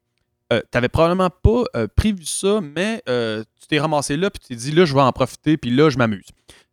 euh, 0.52 0.62
t'avais 0.72 0.90
probablement 0.90 1.30
pas 1.30 1.64
euh, 1.76 1.88
prévu 1.96 2.26
ça, 2.26 2.60
mais 2.62 3.02
euh, 3.08 3.44
tu 3.62 3.68
t'es 3.68 3.80
ramassé 3.80 4.18
là, 4.18 4.30
puis 4.32 4.40
tu 4.40 4.48
t'es 4.50 4.56
dit, 4.56 4.72
là, 4.72 4.84
je 4.86 4.94
vais 4.96 5.02
en 5.02 5.12
profiter, 5.14 5.58
puis 5.58 5.70
là, 5.72 5.90
je 5.90 5.98
m'amuse. 5.98 6.26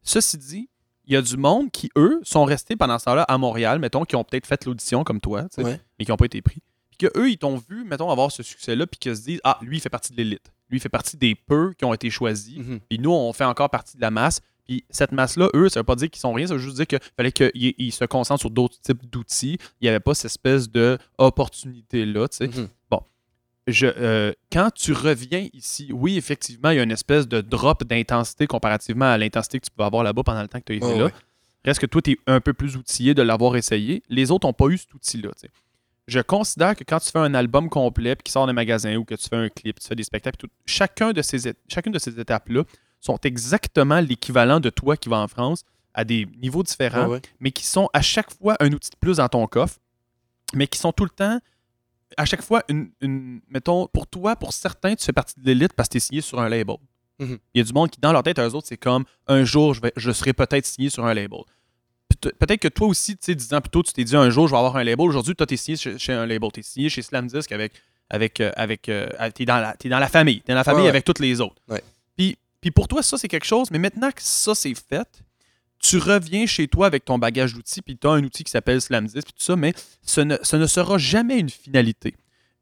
Ceci 0.03 0.39
dit, 0.39 0.69
il 1.07 1.15
y 1.15 1.17
a 1.17 1.23
du 1.23 1.37
monde 1.37 1.71
qui, 1.71 1.91
eux, 1.97 2.21
sont 2.25 2.45
restés 2.45 2.77
pendant 2.77 2.99
ce 2.99 3.05
temps-là 3.07 3.23
à 3.23 3.39
Montréal, 3.39 3.79
mettons, 3.79 4.05
qui 4.05 4.17
ont 4.17 4.25
peut-être 4.25 4.47
fait 4.47 4.65
l'audition 4.65 5.05
comme 5.05 5.21
toi, 5.21 5.47
Ouais. 5.59 5.81
mais 5.99 6.05
qui 6.05 6.11
n'ont 6.11 6.17
pas 6.17 6.27
été 6.27 6.43
pris. 6.43 6.63
Puis 6.91 7.09
que 7.09 7.19
eux, 7.19 7.31
ils 7.31 7.39
t'ont 7.39 7.57
vu, 7.69 7.85
mettons, 7.85 8.11
avoir 8.11 8.31
ce 8.33 8.43
succès-là, 8.43 8.87
puis 8.87 8.99
qu'ils 8.99 9.17
se 9.17 9.23
disent, 9.23 9.41
ah, 9.45 9.59
lui, 9.63 9.77
il 9.77 9.81
fait 9.81 9.89
partie 9.91 10.13
de 10.13 10.17
l'élite. 10.17 10.53
Lui, 10.71 10.79
il 10.79 10.81
fait 10.81 10.89
partie 10.89 11.17
des 11.17 11.35
peu 11.35 11.73
qui 11.79 11.85
ont 11.85 11.95
été 11.95 12.11
choisis. 12.11 12.57
Mhm. 12.59 12.81
Puis 12.89 12.99
nous, 12.99 13.13
on 13.13 13.33
fait 13.33 13.45
encore 13.45 13.71
partie 13.71 13.97
de 13.97 14.03
la 14.03 14.11
masse. 14.11 14.41
Puis 14.67 14.85
cette 14.91 15.13
masse-là, 15.13 15.49
eux, 15.55 15.69
ça 15.69 15.79
veut 15.79 15.85
pas 15.85 15.95
dire 15.95 16.11
qu'ils 16.11 16.19
sont 16.21 16.33
rien, 16.33 16.49
ça 16.49 16.55
veut 16.55 16.59
juste 16.61 16.75
dire 16.77 16.89
qu'il 16.89 16.99
fallait 17.17 17.31
qu'ils 17.31 17.53
ils 17.55 17.93
se 17.93 18.05
concentrent 18.05 18.41
sur 18.41 18.51
d'autres 18.51 18.81
types 18.81 19.09
d'outils. 19.09 19.59
Il 19.81 19.85
n'y 19.85 19.89
avait 19.89 20.01
pas 20.01 20.13
cette 20.15 20.25
espèce 20.33 20.69
d'opportunité-là, 20.69 22.29
tu 22.29 22.37
sais. 22.39 22.49
Mhm. 22.49 22.69
Je, 23.67 23.87
euh, 23.87 24.33
quand 24.53 24.71
tu 24.73 24.93
reviens 24.93 25.49
ici, 25.53 25.91
oui, 25.93 26.17
effectivement, 26.17 26.71
il 26.71 26.77
y 26.77 26.81
a 26.81 26.85
une 26.85 26.93
espèce 26.93 27.27
de 27.27 27.41
drop 27.41 27.83
d'intensité 27.85 28.47
comparativement 28.47 29.07
à 29.07 29.19
l'intensité 29.19 29.59
que 29.59 29.65
tu 29.67 29.73
peux 29.77 29.83
avoir 29.83 30.05
là-bas 30.05 30.23
pendant 30.23 30.43
le 30.43 30.49
temps 30.49 30.61
que 30.61 30.65
tu 30.65 30.73
as 30.73 30.77
été 30.77 30.87
Ouais, 30.87 30.99
là. 30.99 31.05
ouais. 31.07 31.13
Reste 31.65 31.81
que 31.81 31.87
toi, 31.87 32.01
tu 32.01 32.13
es 32.13 32.19
un 32.29 32.41
peu 32.41 32.53
plus 32.53 32.77
outillé 32.77 33.13
de 33.13 33.23
l'avoir 33.23 33.57
essayé. 33.57 34.05
Les 34.09 34.31
autres 34.31 34.47
n'ont 34.47 34.53
pas 34.53 34.67
eu 34.69 34.79
cet 34.79 34.95
outil-là. 34.95 35.31
Je 36.07 36.21
considère 36.21 36.77
que 36.77 36.85
quand 36.85 37.01
tu 37.01 37.11
fais 37.11 37.19
un 37.19 37.35
album 37.35 37.69
complet, 37.69 38.17
qui 38.23 38.31
sort 38.31 38.47
des 38.47 38.53
magasins 38.53 38.95
ou 38.95 39.05
que 39.05 39.17
tu 39.17 39.29
fais 39.29 39.35
un 39.37 39.49
clip, 39.49 39.81
tu 39.81 39.89
fais 39.89 39.97
des 39.97 40.05
spectacles, 40.05 40.37
tout, 40.37 40.49
chacun 40.65 41.13
de 41.13 41.21
ces, 41.23 41.53
chacune 41.69 41.91
de 41.93 41.99
ces 41.99 42.21
étapes-là 42.21 42.63
sont 43.01 43.19
exactement 43.25 43.99
l'équivalent 43.99 44.61
de 44.61 44.71
toi 44.71 44.97
qui 44.97 45.09
va 45.09 45.19
en 45.19 45.27
France 45.27 45.65
à 45.93 46.05
des 46.05 46.29
niveaux 46.41 46.63
différents, 46.63 47.09
ouais. 47.09 47.23
mais 47.41 47.51
qui 47.51 47.65
sont 47.67 47.89
à 47.93 48.01
chaque 48.03 48.31
fois 48.31 48.57
un 48.61 48.73
outil 48.73 48.91
de 48.91 48.97
plus 49.01 49.17
dans 49.17 49.29
ton 49.29 49.45
coffre, 49.49 49.79
mais 50.55 50.69
qui 50.69 50.79
sont 50.79 50.93
tout 50.93 51.05
le 51.05 51.11
temps, 51.11 51.41
à 52.17 52.25
chaque 52.25 52.43
fois, 52.43 52.63
une, 52.69 52.91
une- 53.01 53.41
mettons, 53.49 53.87
pour 53.89 54.07
toi, 54.07 54.37
pour 54.37 54.53
certains, 54.53 54.95
tu 54.95 55.05
fais 55.05 55.13
partie 55.13 55.35
de 55.39 55.45
l'élite 55.47 55.73
parce 55.75 55.89
que 55.89 55.93
tu 55.93 55.97
es 55.99 56.01
signé 56.01 56.21
sur 56.21 56.41
un 56.41 56.49
label. 56.49 56.77
Mhm. 57.19 57.39
Il 57.55 57.59
y 57.59 57.61
a 57.61 57.65
du 57.65 57.73
monde 57.73 57.91
qui, 57.91 58.01
dans 58.01 58.13
leur 58.13 58.23
tête, 58.23 58.39
eux 58.39 58.55
autres, 58.55 58.67
c'est 58.69 58.77
comme 58.77 59.05
un 59.27 59.45
jour, 59.45 59.75
je, 59.75 59.81
vais, 59.81 59.93
je 59.97 60.11
serai 60.13 60.33
peut-être 60.33 60.67
signé 60.67 60.91
sur 60.91 61.05
un 61.07 61.15
label. 61.15 61.41
Peut- 62.21 62.33
Peut-être 62.39 62.61
que 62.61 62.69
toi 62.69 62.87
aussi, 62.89 63.13
tu 63.17 63.25
sais, 63.27 63.35
dix 63.35 63.53
ans 63.55 63.61
plus 63.61 63.71
tôt, 63.71 63.83
tu 63.83 63.93
t'es 63.93 64.05
dit 64.05 64.17
un 64.17 64.31
jour, 64.31 64.47
je 64.49 64.53
vais 64.53 64.59
avoir 64.59 64.77
un 64.77 64.85
label. 64.85 65.07
Aujourd'hui, 65.07 65.35
toi, 65.35 65.47
tu 65.47 65.55
es 65.55 65.57
signé 65.57 65.77
chez, 65.77 65.99
chez 65.99 66.13
un 66.13 66.27
label. 66.27 66.51
Tu 66.53 66.61
es 66.61 66.63
signé 66.63 66.89
chez 66.89 67.03
Slam 67.03 67.27
Disc 67.27 67.51
avec. 67.53 67.73
avec, 68.09 68.41
euh, 68.41 68.53
avec 68.57 68.89
euh, 68.89 69.09
t'es 69.35 69.45
dans, 69.45 69.57
la- 69.59 69.75
t'es 69.77 69.89
dans 69.89 69.99
la 69.99 70.09
famille. 70.09 70.41
Tu 70.43 70.51
es 70.51 70.55
dans 70.55 70.59
la 70.61 70.65
famille 70.65 70.79
Ouais, 70.81 70.85
ouais. 70.85 70.91
avec 70.91 71.05
toutes 71.05 71.19
les 71.19 71.41
autres. 71.41 71.57
Ouais. 71.69 71.83
Puis, 72.17 72.39
puis 72.61 72.71
pour 72.71 72.87
toi, 72.89 73.03
ça, 73.03 73.19
c'est 73.19 73.29
quelque 73.29 73.45
chose. 73.47 73.71
Mais 73.73 73.79
maintenant 73.81 74.11
que 74.13 74.23
ça, 74.23 74.55
c'est 74.55 74.75
fait, 74.75 75.09
tu 75.79 75.99
reviens 75.99 76.47
chez 76.47 76.69
toi 76.69 76.87
avec 76.87 77.05
ton 77.05 77.19
bagage 77.19 77.55
d'outils, 77.55 77.83
puis 77.83 77.97
tu 77.97 78.07
as 78.07 78.11
un 78.13 78.25
outil 78.25 78.45
qui 78.45 78.51
s'appelle 78.51 78.81
Slam 78.81 79.07
Disc, 79.07 79.25
puis 79.25 79.33
tout 79.33 79.43
ça, 79.45 79.57
mais 79.57 79.73
ce 80.03 80.21
ne, 80.21 80.37
ce 80.43 80.57
ne 80.57 80.67
sera 80.67 80.99
jamais 80.99 81.39
une 81.39 81.51
finalité. 81.51 82.15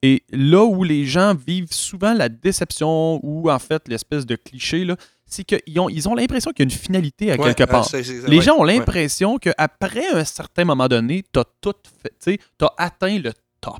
Et 0.02 0.22
là 0.30 0.64
où 0.64 0.84
les 0.84 1.06
gens 1.06 1.34
vivent 1.34 1.72
souvent 1.72 2.12
la 2.12 2.28
déception 2.28 3.20
ou 3.22 3.50
en 3.50 3.58
fait 3.58 3.88
l'espèce 3.88 4.26
de 4.26 4.36
cliché, 4.36 4.86
c'est 5.24 5.44
qu'ils 5.44 5.80
ont, 5.80 5.88
ils 5.88 6.06
ont 6.08 6.14
l'impression 6.14 6.50
qu'il 6.52 6.66
y 6.66 6.70
a 6.70 6.70
une 6.74 6.78
finalité 6.78 7.32
à 7.32 7.36
Ouais, 7.36 7.54
quelque 7.54 7.70
part. 7.70 7.88
euh, 7.94 8.02
Les 8.28 8.36
ouais, 8.38 8.42
gens 8.42 8.56
ont 8.56 8.64
ouais. 8.64 8.76
l'impression 8.76 9.38
qu'après 9.38 10.06
un 10.08 10.24
certain 10.24 10.64
moment 10.66 10.88
donné, 10.88 11.24
tu 11.32 11.40
as 11.40 11.44
tout 11.62 11.72
fait, 12.02 12.38
tu 12.58 12.64
as 12.64 12.72
atteint 12.76 13.18
le 13.18 13.32
top. 13.62 13.78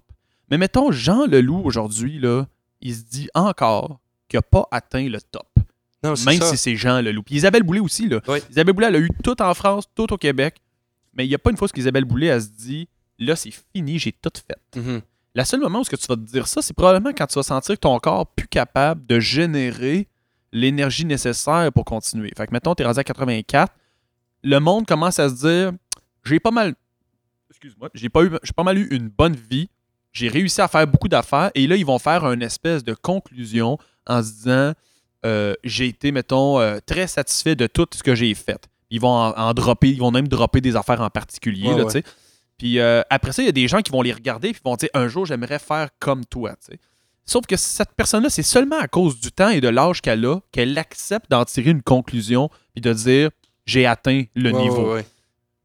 Mais 0.51 0.57
mettons, 0.57 0.91
Jean 0.93 1.27
Leloup 1.27 1.61
aujourd'hui, 1.65 2.19
il 2.81 2.95
se 2.95 3.03
dit 3.03 3.29
encore 3.35 4.01
qu'il 4.29 4.39
n'a 4.39 4.43
pas 4.43 4.67
atteint 4.71 5.07
le 5.09 5.21
top. 5.21 5.47
Non, 6.05 6.15
Même 6.27 6.39
ça. 6.41 6.51
si 6.51 6.57
c'est 6.57 6.77
Jean 6.77 7.01
Leloup. 7.01 7.23
Puis 7.23 7.37
Isabelle 7.37 7.63
Boulay 7.63 7.81
aussi, 7.81 8.09
là. 8.09 8.21
Isabelle 8.51 8.75
Boulay, 8.75 8.89
elle 8.89 8.97
a 8.97 9.01
eu 9.01 9.11
tout 9.23 9.41
en 9.43 9.55
France, 9.55 9.85
tout 9.95 10.13
au 10.13 10.19
Québec. 10.19 10.57
Mais 11.15 11.25
il 11.25 11.29
n'y 11.29 11.35
a 11.35 11.39
pas 11.39 11.51
une 11.51 11.57
fois 11.57 11.67
où 11.75 11.79
Isabelle 11.79 12.05
Boulay, 12.05 12.27
elle 12.27 12.43
se 12.43 12.49
dit 12.49 12.89
là, 13.19 13.37
c'est 13.37 13.53
fini, 13.73 13.99
j'ai 13.99 14.13
tout 14.13 14.31
fait. 14.47 14.79
Mhm. 14.81 15.01
Le 15.37 15.45
seul 15.45 15.61
moment 15.61 15.81
où 15.81 15.85
ce 15.85 15.91
que 15.91 15.97
tu 15.97 16.07
vas 16.07 16.17
te 16.17 16.21
dire 16.21 16.47
ça, 16.47 16.63
c'est 16.63 16.75
probablement 16.75 17.13
quand 17.17 17.27
tu 17.27 17.35
vas 17.35 17.43
sentir 17.43 17.75
que 17.75 17.81
ton 17.81 17.99
corps 17.99 18.27
plus 18.27 18.47
capable 18.47 19.05
de 19.07 19.19
générer 19.19 20.07
l'énergie 20.53 21.05
nécessaire 21.05 21.73
pour 21.73 21.85
continuer. 21.85 22.31
Fait 22.37 22.47
que 22.47 22.53
mettons, 22.53 22.75
tu 22.75 22.83
es 22.83 22.87
rendu 22.87 22.99
à 23.01 23.05
84, 23.05 23.73
le 24.45 24.59
monde 24.61 24.87
commence 24.87 25.19
à 25.19 25.29
se 25.29 25.35
dire 25.35 25.73
j'ai 26.25 26.39
pas 26.39 26.51
mal 26.53 26.75
excuse-moi, 27.51 27.89
j'ai 27.95 28.09
pas 28.09 28.23
eu 28.25 28.31
j'ai 28.43 28.53
pas 28.53 28.63
mal 28.63 28.79
eu 28.79 28.87
une 28.91 29.09
bonne 29.09 29.35
vie, 29.35 29.69
j'ai 30.13 30.29
réussi 30.29 30.61
à 30.61 30.69
faire 30.69 30.87
beaucoup 30.87 31.09
d'affaires 31.09 31.51
et 31.55 31.67
là 31.67 31.77
ils 31.77 31.87
vont 31.87 31.99
faire 31.99 32.25
une 32.31 32.43
espèce 32.43 32.85
de 32.85 32.95
conclusion 32.95 33.79
en 34.07 34.23
se 34.23 34.33
disant 34.33 34.73
euh, 35.25 35.55
j'ai 35.65 35.87
été 35.87 36.13
mettons 36.13 36.61
euh, 36.61 36.79
très 36.85 37.07
satisfait 37.07 37.55
de 37.57 37.67
tout 37.67 37.87
ce 37.95 38.03
que 38.03 38.15
j'ai 38.15 38.35
fait. 38.35 38.69
Ils 38.91 39.01
vont 39.01 39.09
en, 39.09 39.31
en 39.37 39.55
dropper, 39.55 39.89
ils 39.91 39.99
vont 39.99 40.11
même 40.11 40.29
dropper 40.29 40.61
des 40.61 40.77
affaires 40.77 41.01
en 41.01 41.11
particulier 41.11 41.69
Ouais, 41.69 41.77
là, 41.79 41.85
ouais. 41.85 41.93
tu 41.93 41.99
sais. 42.01 42.05
Puis 42.59 42.79
euh, 42.79 43.03
après 43.11 43.33
ça, 43.33 43.43
il 43.43 43.47
y 43.47 43.49
a 43.49 43.53
des 43.53 43.67
gens 43.67 43.81
qui 43.83 43.91
vont 43.91 44.03
les 44.03 44.13
regarder 44.13 44.51
et 44.51 44.57
vont 44.65 44.77
dire 44.77 44.89
un 44.95 45.09
jour, 45.09 45.27
j'aimerais 45.27 45.59
faire 45.59 45.89
comme 45.99 46.25
toi. 46.25 46.51
tu 46.53 46.73
sais. 46.73 46.79
Sauf 47.27 47.47
que 47.47 47.57
cette 47.57 47.93
personne-là, 47.97 48.29
c'est 48.29 48.43
seulement 48.43 48.79
à 48.79 48.87
cause 48.87 49.19
du 49.19 49.33
temps 49.33 49.49
et 49.49 49.61
de 49.63 49.69
l'âge 49.69 50.03
qu'elle 50.03 50.25
a 50.27 50.41
qu'elle 50.53 50.77
accepte 50.79 51.31
d'en 51.31 51.45
tirer 51.45 51.71
une 51.71 51.83
conclusion 51.83 52.51
puis 52.75 52.83
de 52.83 52.93
dire 52.93 53.31
j'ai 53.67 53.87
atteint 53.87 54.25
le 54.35 54.53
Ouais, 54.53 54.63
niveau. 54.63 54.97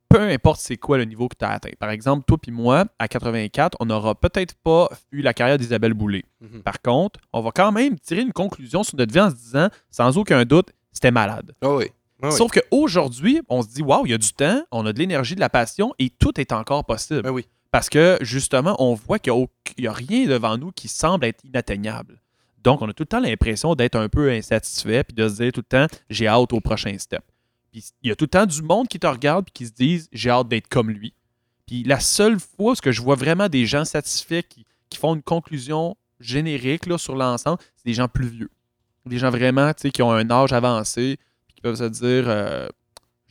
Peu 0.09 0.21
importe 0.21 0.59
c'est 0.59 0.77
quoi 0.77 0.97
le 0.97 1.05
niveau 1.05 1.27
que 1.27 1.35
tu 1.37 1.45
as 1.45 1.51
atteint. 1.51 1.69
Par 1.79 1.91
exemple, 1.91 2.23
toi 2.27 2.37
puis 2.41 2.51
moi, 2.51 2.85
à 2.97 3.07
84, 3.07 3.77
on 3.79 3.85
n'aura 3.85 4.15
peut-être 4.15 4.55
pas 4.55 4.89
eu 5.11 5.21
la 5.21 5.33
carrière 5.33 5.57
d'Isabelle 5.57 5.93
Boulay. 5.93 6.23
Mhm. 6.41 6.63
Par 6.63 6.81
contre, 6.81 7.19
on 7.31 7.41
va 7.41 7.51
quand 7.51 7.71
même 7.71 7.99
tirer 7.99 8.21
une 8.21 8.33
conclusion 8.33 8.83
sur 8.83 8.97
notre 8.97 9.13
vie 9.13 9.19
en 9.19 9.29
se 9.29 9.35
disant, 9.35 9.69
sans 9.91 10.17
aucun 10.17 10.43
doute, 10.45 10.69
c'était 10.91 11.11
malade. 11.11 11.53
Oui. 11.61 11.85
Ah 12.21 12.27
oui. 12.27 12.31
Sauf 12.31 12.51
qu'aujourd'hui, 12.51 13.41
on 13.47 13.61
se 13.61 13.69
dit, 13.69 13.81
waouh, 13.81 14.05
il 14.05 14.11
y 14.11 14.13
a 14.13 14.17
du 14.17 14.33
temps, 14.33 14.63
on 14.71 14.85
a 14.85 14.91
de 14.91 14.99
l'énergie, 14.99 15.35
de 15.35 15.39
la 15.39 15.49
passion 15.49 15.93
et 15.99 16.09
tout 16.09 16.39
est 16.39 16.51
encore 16.51 16.83
possible. 16.85 17.21
Ben 17.21 17.31
oui. 17.31 17.45
Parce 17.71 17.89
que 17.89 18.17
justement, 18.21 18.75
on 18.79 18.95
voit 18.95 19.19
qu'il 19.19 19.33
n'y 19.77 19.87
a, 19.87 19.93
rien 19.93 20.27
devant 20.27 20.57
nous 20.57 20.71
qui 20.71 20.87
semble 20.87 21.25
être 21.25 21.43
inatteignable. 21.45 22.19
Donc, 22.63 22.81
on 22.81 22.89
a 22.89 22.93
tout 22.93 23.03
le 23.03 23.07
temps 23.07 23.19
l'impression 23.19 23.75
d'être 23.75 23.95
un 23.95 24.09
peu 24.09 24.31
insatisfait 24.31 25.03
puis 25.03 25.15
de 25.15 25.29
se 25.29 25.35
dire 25.35 25.51
tout 25.51 25.61
le 25.61 25.87
temps, 25.87 25.97
j'ai 26.09 26.27
hâte 26.27 26.51
au 26.51 26.59
prochain 26.59 26.97
step. 26.97 27.23
Puis 27.71 27.85
il 28.03 28.09
y 28.09 28.11
a 28.11 28.15
tout 28.15 28.25
le 28.25 28.29
temps 28.29 28.45
du 28.45 28.61
monde 28.61 28.87
qui 28.87 28.99
te 28.99 29.07
regarde 29.07 29.45
puis 29.45 29.53
qui 29.53 29.65
se 29.67 29.71
disent, 29.71 30.09
j'ai 30.11 30.29
hâte 30.29 30.47
d'être 30.47 30.67
comme 30.67 30.89
lui. 30.89 31.13
Puis 31.65 31.83
la 31.83 31.99
seule 31.99 32.39
fois 32.39 32.75
ce 32.75 32.81
que 32.81 32.91
je 32.91 33.01
vois 33.01 33.15
vraiment 33.15 33.47
des 33.49 33.65
gens 33.65 33.85
satisfaits 33.85 34.41
qui, 34.49 34.65
qui 34.89 34.97
font 34.97 35.15
une 35.15 35.21
conclusion 35.23 35.95
générique 36.19 36.85
là, 36.87 36.97
sur 36.97 37.15
l'ensemble, 37.15 37.59
c'est 37.75 37.85
des 37.85 37.93
gens 37.93 38.07
plus 38.07 38.27
vieux. 38.27 38.49
Des 39.05 39.17
gens 39.17 39.29
vraiment 39.29 39.73
tu 39.73 39.83
sais, 39.83 39.91
qui 39.91 40.01
ont 40.01 40.11
un 40.11 40.29
âge 40.29 40.53
avancé 40.53 41.17
puis 41.47 41.55
qui 41.55 41.61
peuvent 41.61 41.75
se 41.75 41.83
dire, 41.85 42.25
euh, 42.27 42.67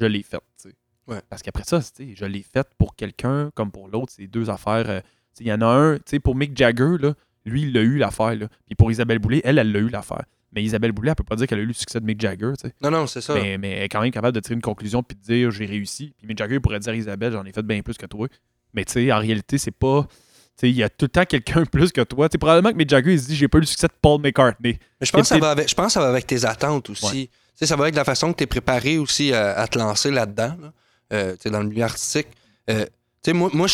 je 0.01 0.07
l'ai 0.07 0.23
fait. 0.23 0.39
tu 0.61 0.71
sais. 0.71 0.75
Ouais. 1.07 1.21
Parce 1.29 1.43
qu'après 1.43 1.65
ça, 1.65 1.81
tu 1.81 1.89
sais, 1.95 2.15
je 2.17 2.25
l'ai 2.25 2.43
fait 2.43 2.67
pour 2.79 2.95
quelqu'un 2.97 3.51
comme 3.55 3.71
pour 3.71 3.89
l'autre. 3.89 4.13
C'est 4.15 4.27
deux 4.27 4.51
affaires. 4.51 4.89
euh, 4.89 5.01
tu 5.01 5.07
sais, 5.35 5.45
Il 5.45 5.49
y 5.49 5.53
en 5.53 5.61
a 5.61 5.67
un, 5.67 5.97
tu 5.97 6.03
sais, 6.07 6.21
pour 6.21 6.35
Mick 6.35 6.57
Jagger, 6.57 6.97
là, 7.01 7.15
lui, 7.45 7.63
il 7.63 7.73
l'a 7.73 7.81
eu 7.83 7.99
l'affaire. 7.99 8.37
Puis 8.67 8.75
pour 8.77 8.91
Isabelle 8.91 9.19
Boulay, 9.19 9.41
elle, 9.45 9.59
elle 9.59 9.73
l'a 9.73 9.79
eu 9.79 9.89
l'affaire. 9.89 10.25
Mais 10.53 10.63
Isabelle 10.63 10.93
Boulay, 10.93 11.11
elle 11.11 11.15
peut 11.15 11.25
pas 11.25 11.37
dire 11.37 11.47
qu'elle 11.47 11.59
a 11.59 11.63
eu 11.63 11.67
le 11.67 11.73
succès 11.73 12.01
de 12.01 12.07
Mick 12.07 12.21
Jagger, 12.21 12.53
tu 12.59 12.69
sais. 12.69 12.75
Non, 12.81 12.91
non, 12.91 13.07
c'est 13.07 13.21
ça. 13.21 13.35
Mais, 13.35 13.59
mais 13.59 13.71
elle 13.73 13.83
est 13.85 13.89
quand 13.89 14.01
même 14.01 14.11
capable 14.11 14.35
de 14.35 14.41
tirer 14.41 14.55
une 14.55 14.63
conclusion 14.63 15.03
puis 15.03 15.17
de 15.17 15.23
dire 15.23 15.51
j'ai 15.51 15.67
réussi. 15.67 16.15
Puis 16.17 16.27
Mick 16.27 16.39
Jagger 16.39 16.59
pourrait 16.61 16.81
dire 16.81 16.95
Isabelle, 16.95 17.33
j'en 17.33 17.45
ai 17.45 17.53
fait 17.53 17.63
bien 17.63 17.83
plus 17.83 17.99
que 17.99 18.07
toi. 18.07 18.29
Mais 18.73 18.85
tu 18.85 18.93
sais, 18.93 19.13
en 19.13 19.19
réalité, 19.19 19.59
c'est 19.59 19.71
pas. 19.71 20.07
Tu 20.09 20.67
sais, 20.67 20.71
il 20.71 20.77
y 20.77 20.83
a 20.83 20.89
tout 20.89 21.05
le 21.05 21.11
temps 21.11 21.25
quelqu'un 21.25 21.65
plus 21.65 21.93
que 21.93 22.01
toi. 22.01 22.29
Tu 22.29 22.35
sais, 22.35 22.39
probablement 22.39 22.73
que 22.73 22.77
Mick 22.79 22.89
Jagger, 22.89 23.13
il 23.13 23.21
se 23.21 23.27
dit 23.27 23.37
j'ai 23.37 23.49
pas 23.49 23.59
eu 23.59 23.63
le 23.63 23.67
succès 23.67 23.87
de 23.87 23.93
Paul 24.01 24.21
McCartney. 24.21 24.79
Mais 25.01 25.07
je 25.07 25.13
pense, 25.13 25.23
que 25.23 25.29
ça 25.29 25.39
va 25.39 25.51
avec, 25.51 25.69
je 25.69 25.75
pense 25.75 25.87
que 25.87 25.93
ça 25.93 26.01
va 26.01 26.09
avec 26.09 26.27
tes 26.27 26.45
attentes 26.45 26.91
aussi. 26.91 27.05
Ouais. 27.05 27.27
Tu 27.27 27.31
sais, 27.55 27.67
ça 27.67 27.77
va 27.77 27.85
avec 27.85 27.95
la 27.95 28.05
façon 28.05 28.33
que 28.33 28.39
tu 28.39 28.45
es 28.45 28.47
préparé 28.47 28.99
aussi 28.99 29.33
à, 29.33 29.59
à 29.59 29.67
te 29.67 29.79
lancer 29.79 30.11
là-dedans, 30.11 30.57
là. 30.61 30.73
Euh, 31.13 31.37
dans 31.47 31.61
le 31.61 31.69
milieu 31.69 31.85
artistique. 31.85 32.29
Euh, 32.69 32.85
moi, 33.29 33.51
moi, 33.53 33.67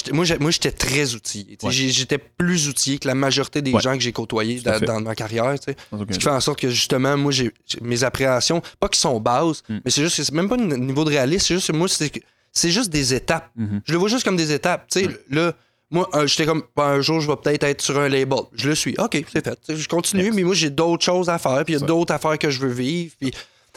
j'étais- 0.50 0.70
très 0.72 1.14
outillé. 1.14 1.56
Ouais. 1.62 1.70
J'étais 1.72 2.18
plus 2.18 2.68
outillé 2.68 2.98
que 2.98 3.06
la 3.06 3.14
majorité 3.14 3.62
des 3.62 3.72
Ouais. 3.72 3.80
gens 3.80 3.94
que 3.94 4.00
j'ai 4.02 4.12
côtoyés 4.12 4.60
dans, 4.60 5.00
ma 5.00 5.14
carrière. 5.14 5.54
Ce 5.62 6.04
qui 6.04 6.20
fait 6.20 6.30
en 6.30 6.40
sorte 6.40 6.58
que 6.60 6.70
justement, 6.70 7.16
moi, 7.16 7.30
j'ai 7.32 7.52
mes 7.82 8.04
appréhensions, 8.04 8.62
pas 8.80 8.88
qu'ils 8.88 8.98
sont 9.00 9.20
bases, 9.20 9.62
Mm. 9.68 9.78
mais 9.84 9.90
c'est 9.90 10.02
juste 10.02 10.16
que 10.16 10.22
c'est 10.24 10.32
même 10.34 10.48
pas 10.48 10.56
un 10.56 10.76
niveau 10.78 11.04
de 11.04 11.10
réalisme, 11.10 11.44
c'est 11.46 11.54
juste 11.54 11.72
moi, 11.72 11.86
c'est 11.88 12.70
juste 12.70 12.90
des 12.90 13.14
étapes. 13.14 13.50
Mhm. 13.56 13.80
Je 13.84 13.92
le 13.92 13.98
vois 13.98 14.08
juste 14.08 14.24
comme 14.24 14.36
des 14.36 14.52
étapes. 14.52 14.86
Là, 15.30 15.52
moi, 15.90 16.08
euh, 16.14 16.26
j'étais 16.26 16.46
comme, 16.46 16.62
un 16.76 17.00
jour, 17.00 17.20
je 17.20 17.28
vais 17.28 17.36
peut-être 17.36 17.64
être 17.64 17.82
sur 17.82 17.98
un 17.98 18.08
label. 18.08 18.38
Je 18.54 18.68
le 18.68 18.74
suis. 18.74 18.94
OK, 18.98 19.22
c'est 19.32 19.44
fait. 19.44 19.58
Je 19.76 19.88
continue, 19.88 20.24
Yes. 20.24 20.34
mais 20.34 20.42
moi, 20.42 20.54
j'ai 20.54 20.70
d'autres 20.70 21.04
choses 21.04 21.28
à 21.28 21.38
faire, 21.38 21.64
puis 21.64 21.74
il 21.74 21.80
y 21.80 21.82
a 21.82 21.86
d'autres 21.86 22.12
affaires 22.14 22.38
que 22.38 22.50
je 22.50 22.60
veux 22.60 22.72
vivre. 22.72 23.12
Puis 23.20 23.32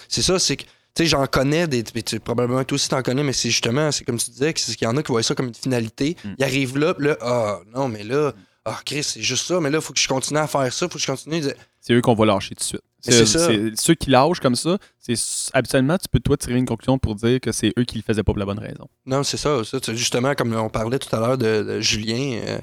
c'est 0.08 0.22
ça, 0.22 0.40
c'est 0.40 0.56
que, 0.58 0.64
tu 0.98 1.04
sais, 1.04 1.10
j'en 1.10 1.28
connais, 1.28 1.68
des, 1.68 1.84
probablement 2.24 2.64
toi 2.64 2.76
aussi 2.76 2.90
t'en 2.90 3.04
connais, 3.04 3.22
mais 3.22 3.34
c'est 3.34 3.52
justement, 3.52 3.92
c'est 3.92 4.04
comme 4.04 4.18
tu 4.18 4.32
disais, 4.32 4.52
qu'il 4.52 4.82
y 4.82 4.88
en 4.88 4.98
a 4.98 5.04
qui 5.04 5.12
voient 5.12 5.22
ça 5.22 5.36
comme 5.36 5.50
une 5.50 5.54
finalité. 5.54 6.18
Mm. 6.24 6.30
Ils 6.40 6.44
arrivent 6.44 6.78
là, 6.80 6.96
puis 6.96 7.08
là, 7.08 7.18
ah, 7.22 7.60
non, 7.76 7.88
mais 7.88 8.04
là, 8.04 8.34
ah, 8.66 8.80
Chris, 8.84 9.04
c'est 9.04 9.22
juste 9.22 9.46
ça, 9.46 9.60
mais 9.60 9.70
là, 9.70 9.78
il 9.78 9.84
faut 9.84 9.94
que 9.94 10.00
je 10.00 10.08
continue 10.08 10.40
à 10.40 10.48
faire 10.48 10.74
ça, 10.74 10.88
faut 10.90 10.96
que 10.96 11.00
je 11.00 11.06
continue. 11.06 11.42
de- 11.42 11.56
C'est 11.82 11.94
eux 11.94 12.02
qu'on 12.02 12.16
va 12.16 12.26
lâcher 12.26 12.56
tout 12.56 12.62
de 12.62 12.64
suite. 12.64 12.82
C'est 13.00 13.28
ça. 13.28 13.48
Ceux 13.76 13.94
qui 13.94 14.10
lâchent 14.10 14.40
comme 14.40 14.56
ça, 14.56 14.80
c'est 14.98 15.14
habituellement, 15.54 16.00
tu 16.00 16.08
peux 16.12 16.20
toi 16.20 16.36
tirer 16.36 16.58
une 16.58 16.66
conclusion 16.66 16.98
pour 16.98 17.14
dire 17.14 17.40
que 17.40 17.52
c'est 17.52 17.72
eux 17.78 17.84
qui 17.84 17.98
le 17.98 18.02
faisaient 18.02 18.24
pas 18.24 18.34
pour 18.34 18.40
la 18.40 18.46
bonne 18.46 18.60
raison. 18.60 18.88
Non, 19.06 19.22
c'est 19.22 19.38
ça, 19.38 19.62
ça. 19.64 19.78
Justement, 19.94 20.34
comme 20.34 20.56
on 20.56 20.70
parlait 20.70 20.98
tout 20.98 21.16
à 21.16 21.20
l'heure 21.20 21.38
de, 21.38 21.62
de 21.62 21.80
Julien, 21.80 22.40
euh, 22.48 22.58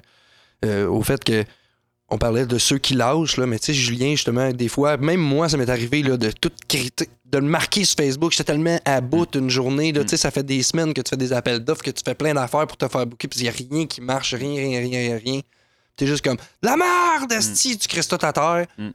euh, 0.64 0.88
au 0.88 1.02
fait 1.02 1.22
que 1.22 1.44
on 2.14 2.18
parlait 2.18 2.46
de 2.46 2.58
ceux 2.58 2.78
qui 2.78 2.94
lâchent, 2.94 3.36
là, 3.38 3.46
mais 3.46 3.58
tu 3.58 3.66
sais, 3.66 3.74
Julien, 3.74 4.10
justement, 4.12 4.50
des 4.52 4.68
fois, 4.68 4.96
même 4.96 5.20
moi, 5.20 5.48
ça 5.48 5.56
m'est 5.56 5.68
arrivé 5.68 6.02
là, 6.02 6.16
de 6.16 6.30
tout 6.30 6.50
critiquer, 6.68 7.10
de 7.24 7.38
le 7.38 7.44
marquer 7.46 7.84
sur 7.84 7.96
Facebook. 7.96 8.30
J'étais 8.30 8.44
tellement 8.44 8.78
à 8.84 9.00
bout 9.00 9.34
une 9.34 9.50
journée, 9.50 9.90
là, 9.92 10.02
Mm. 10.02 10.04
tu 10.04 10.10
sais, 10.10 10.16
ça 10.16 10.30
fait 10.30 10.44
des 10.44 10.62
semaines 10.62 10.94
que 10.94 11.00
tu 11.00 11.10
fais 11.10 11.16
des 11.16 11.32
appels 11.32 11.58
d'offres, 11.64 11.82
que 11.82 11.90
tu 11.90 12.02
fais 12.04 12.14
plein 12.14 12.32
d'affaires 12.34 12.66
pour 12.66 12.76
te 12.76 12.86
faire 12.86 13.06
booker, 13.06 13.26
puis 13.28 13.40
il 13.40 13.42
n'y 13.42 13.48
a 13.48 13.52
rien 13.52 13.86
qui 13.86 14.00
marche, 14.00 14.34
rien, 14.34 14.54
rien, 14.54 14.80
rien, 14.80 15.18
rien. 15.24 15.40
T'es 15.96 16.06
juste 16.06 16.24
comme, 16.24 16.36
la 16.62 16.76
merde, 16.76 17.32
esti, 17.32 17.76
tu 17.78 17.88
crisses 17.88 18.08
tout 18.08 18.18
à 18.22 18.32
terre. 18.32 18.66
Mm. 18.78 18.88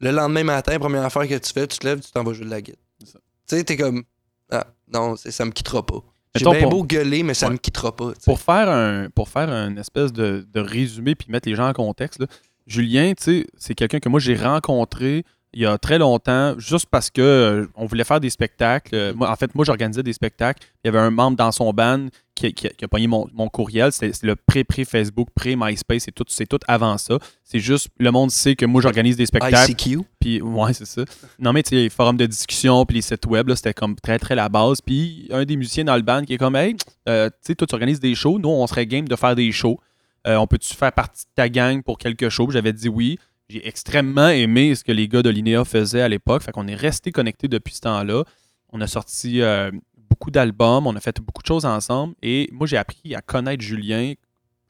Le 0.00 0.10
lendemain 0.10 0.44
matin, 0.44 0.78
première 0.78 1.04
affaire 1.04 1.26
que 1.28 1.34
tu 1.38 1.52
fais, 1.52 1.66
tu 1.66 1.78
te 1.78 1.86
lèves, 1.86 2.00
tu 2.00 2.10
t'en 2.12 2.22
vas 2.24 2.32
jouer 2.32 2.44
de 2.44 2.50
la 2.50 2.56
ça. 2.58 3.18
Tu 3.48 3.56
sais, 3.56 3.64
t'es 3.64 3.76
comme, 3.76 4.02
ah, 4.50 4.66
non, 4.92 5.16
ça 5.16 5.44
me 5.44 5.50
quittera 5.50 5.84
pas. 5.84 5.98
J'ai 6.34 6.44
bien 6.46 6.62
pour- 6.62 6.70
beau 6.70 6.84
gueuler, 6.84 7.22
mais 7.24 7.34
ça 7.34 7.46
Ouais. 7.46 7.52
me 7.52 7.58
quittera 7.58 7.94
pas. 7.94 8.12
Pour 8.24 8.40
faire 8.40 8.68
un 8.70 9.10
pour 9.14 9.28
faire 9.28 9.50
une 9.50 9.76
espèce 9.76 10.12
de, 10.14 10.46
de 10.50 10.60
résumé 10.60 11.14
puis 11.14 11.26
mettre 11.30 11.46
les 11.46 11.54
gens 11.54 11.68
en 11.68 11.74
contexte, 11.74 12.20
là, 12.20 12.26
Julien, 12.66 13.12
tu 13.16 13.22
sais, 13.24 13.46
c'est 13.56 13.74
quelqu'un 13.74 13.98
que 14.00 14.08
moi 14.08 14.20
j'ai 14.20 14.36
rencontré 14.36 15.24
il 15.54 15.60
y 15.60 15.66
a 15.66 15.76
très 15.76 15.98
longtemps, 15.98 16.54
juste 16.58 16.86
parce 16.90 17.10
que 17.10 17.20
euh, 17.20 17.66
on 17.74 17.84
voulait 17.84 18.04
faire 18.04 18.20
des 18.20 18.30
spectacles. 18.30 18.94
Euh, 18.94 19.12
Moi, 19.14 19.30
en 19.30 19.36
fait, 19.36 19.54
moi, 19.54 19.66
j'organisais 19.66 20.02
des 20.02 20.14
spectacles. 20.14 20.62
Il 20.82 20.86
y 20.86 20.88
avait 20.88 20.98
un 20.98 21.10
membre 21.10 21.36
dans 21.36 21.52
son 21.52 21.74
band 21.74 22.06
qui, 22.34 22.54
qui- 22.54 22.70
qui 22.70 22.84
a 22.86 22.88
pogné 22.88 23.06
mon, 23.06 23.28
mon 23.34 23.50
courriel. 23.50 23.92
C'est 23.92 24.22
le 24.22 24.34
pré-pré-Facebook, 24.34 25.28
pré-MySpace, 25.34 26.04
c'est 26.04 26.12
tout, 26.12 26.24
c'est 26.28 26.46
tout 26.46 26.58
avant 26.66 26.96
ça. 26.96 27.18
C'est 27.44 27.58
juste, 27.58 27.88
le 27.98 28.10
monde 28.10 28.30
sait 28.30 28.56
que 28.56 28.64
moi, 28.64 28.80
j'organise 28.80 29.18
des 29.18 29.26
spectacles. 29.26 29.72
ICQ. 29.72 29.98
Puis, 30.18 30.40
ouais, 30.40 30.72
c'est 30.72 30.86
ça. 30.86 31.02
Non, 31.38 31.52
mais 31.52 31.62
tu 31.62 31.68
sais, 31.68 31.74
les 31.76 31.90
forums 31.90 32.16
de 32.16 32.24
discussion, 32.24 32.86
puis 32.86 32.96
les 32.96 33.02
sites 33.02 33.26
web, 33.26 33.52
c'était 33.54 33.74
comme 33.74 33.94
très, 33.96 34.18
très 34.18 34.34
la 34.34 34.48
base. 34.48 34.80
Puis, 34.80 35.28
un 35.30 35.44
des 35.44 35.56
musiciens 35.56 35.84
dans 35.84 35.96
le 35.96 36.02
band 36.02 36.22
qui 36.24 36.32
est 36.32 36.38
comme, 36.38 36.56
hey, 36.56 36.74
euh, 37.10 37.28
tu 37.28 37.34
sais, 37.42 37.54
toi, 37.56 37.66
tu 37.66 37.74
organises 37.74 38.00
des 38.00 38.14
shows. 38.14 38.38
Nous, 38.38 38.48
on 38.48 38.66
serait 38.66 38.86
game 38.86 39.06
de 39.06 39.16
faire 39.16 39.34
des 39.36 39.52
shows. 39.52 39.78
Euh, 40.26 40.36
on 40.36 40.46
peut-tu 40.46 40.74
faire 40.74 40.92
partie 40.92 41.24
de 41.24 41.30
ta 41.34 41.48
gang 41.48 41.82
pour 41.82 41.98
quelque 41.98 42.28
chose? 42.28 42.52
J'avais 42.52 42.72
dit 42.72 42.88
oui. 42.88 43.18
J'ai 43.48 43.66
extrêmement 43.66 44.28
aimé 44.28 44.74
ce 44.74 44.82
que 44.82 44.92
les 44.92 45.08
gars 45.08 45.22
de 45.22 45.28
l'INEA 45.28 45.64
faisaient 45.64 46.00
à 46.00 46.08
l'époque. 46.08 46.42
Fait 46.42 46.52
qu'on 46.52 46.68
est 46.68 46.74
resté 46.74 47.12
connectés 47.12 47.48
depuis 47.48 47.74
ce 47.74 47.80
temps-là. 47.80 48.24
On 48.70 48.80
a 48.80 48.86
sorti 48.86 49.42
euh, 49.42 49.70
beaucoup 50.08 50.30
d'albums, 50.30 50.86
on 50.86 50.96
a 50.96 51.00
fait 51.00 51.20
beaucoup 51.20 51.42
de 51.42 51.46
choses 51.46 51.66
ensemble. 51.66 52.14
Et 52.22 52.48
moi, 52.52 52.66
j'ai 52.66 52.78
appris 52.78 53.14
à 53.14 53.20
connaître 53.20 53.62
Julien, 53.62 54.14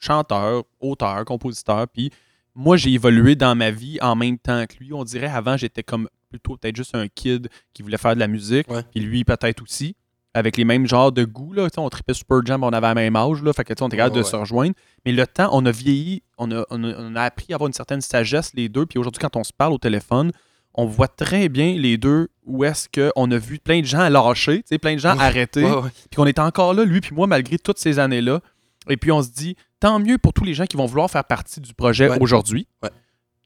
chanteur, 0.00 0.64
auteur, 0.80 1.24
compositeur. 1.24 1.86
Puis 1.88 2.10
moi, 2.54 2.76
j'ai 2.76 2.90
évolué 2.90 3.36
dans 3.36 3.54
ma 3.54 3.70
vie 3.70 3.98
en 4.00 4.16
même 4.16 4.38
temps 4.38 4.64
que 4.66 4.76
lui. 4.78 4.92
On 4.92 5.04
dirait 5.04 5.28
avant, 5.28 5.56
j'étais 5.56 5.82
comme 5.82 6.08
plutôt 6.28 6.56
peut-être 6.56 6.76
juste 6.76 6.94
un 6.94 7.06
kid 7.08 7.48
qui 7.74 7.82
voulait 7.82 7.98
faire 7.98 8.14
de 8.14 8.20
la 8.20 8.28
musique. 8.28 8.68
Ouais. 8.68 8.82
Puis 8.90 9.00
lui, 9.00 9.24
peut-être 9.24 9.62
aussi. 9.62 9.94
Avec 10.34 10.56
les 10.56 10.64
mêmes 10.64 10.86
genres 10.86 11.12
de 11.12 11.24
goûts. 11.24 11.52
Là. 11.52 11.68
On 11.76 11.88
tripait 11.90 12.14
Super 12.14 12.40
Jam, 12.44 12.64
on 12.64 12.68
avait 12.70 12.86
la 12.86 12.94
même 12.94 13.16
âge. 13.16 13.42
Là. 13.42 13.52
Fait 13.52 13.64
que, 13.64 13.74
on 13.82 13.88
était 13.88 13.98
capable 13.98 14.16
de 14.16 14.22
ouais. 14.22 14.26
se 14.28 14.36
rejoindre. 14.36 14.74
Mais 15.04 15.12
le 15.12 15.26
temps, 15.26 15.50
on 15.52 15.64
a 15.66 15.70
vieilli, 15.70 16.22
on 16.38 16.50
a, 16.52 16.64
on 16.70 16.82
a- 16.84 16.94
on 16.98 17.16
a 17.16 17.22
appris 17.22 17.46
à 17.50 17.56
avoir 17.56 17.66
une 17.68 17.74
certaine 17.74 18.00
sagesse, 18.00 18.52
les 18.54 18.68
deux. 18.68 18.86
Puis 18.86 18.98
aujourd'hui, 18.98 19.20
quand 19.20 19.36
on 19.36 19.44
se 19.44 19.52
parle 19.52 19.72
au 19.74 19.78
téléphone, 19.78 20.32
on 20.74 20.86
voit 20.86 21.08
très 21.08 21.50
bien 21.50 21.74
les 21.76 21.98
deux 21.98 22.28
où 22.46 22.64
est-ce 22.64 22.88
qu'on 22.88 23.30
a 23.30 23.36
vu 23.36 23.58
plein 23.58 23.80
de 23.80 23.86
gens 23.86 24.08
lâcher, 24.08 24.62
plein 24.80 24.94
de 24.94 25.00
gens 25.00 25.14
Ouais. 25.16 25.22
arrêter 25.22 25.64
Ouais, 25.64 25.90
puis 26.10 26.16
qu'on 26.16 26.24
est 26.26 26.38
encore 26.38 26.72
là, 26.72 26.84
lui 26.86 27.02
puis 27.02 27.14
moi, 27.14 27.26
malgré 27.26 27.58
toutes 27.58 27.78
ces 27.78 27.98
années-là. 27.98 28.40
Et 28.88 28.96
puis 28.96 29.12
on 29.12 29.22
se 29.22 29.28
dit, 29.30 29.54
tant 29.80 29.98
mieux 30.00 30.16
pour 30.16 30.32
tous 30.32 30.44
les 30.44 30.54
gens 30.54 30.64
qui 30.64 30.78
vont 30.78 30.86
vouloir 30.86 31.10
faire 31.10 31.24
partie 31.24 31.60
du 31.60 31.74
projet 31.74 32.08
aujourd'hui. 32.20 32.66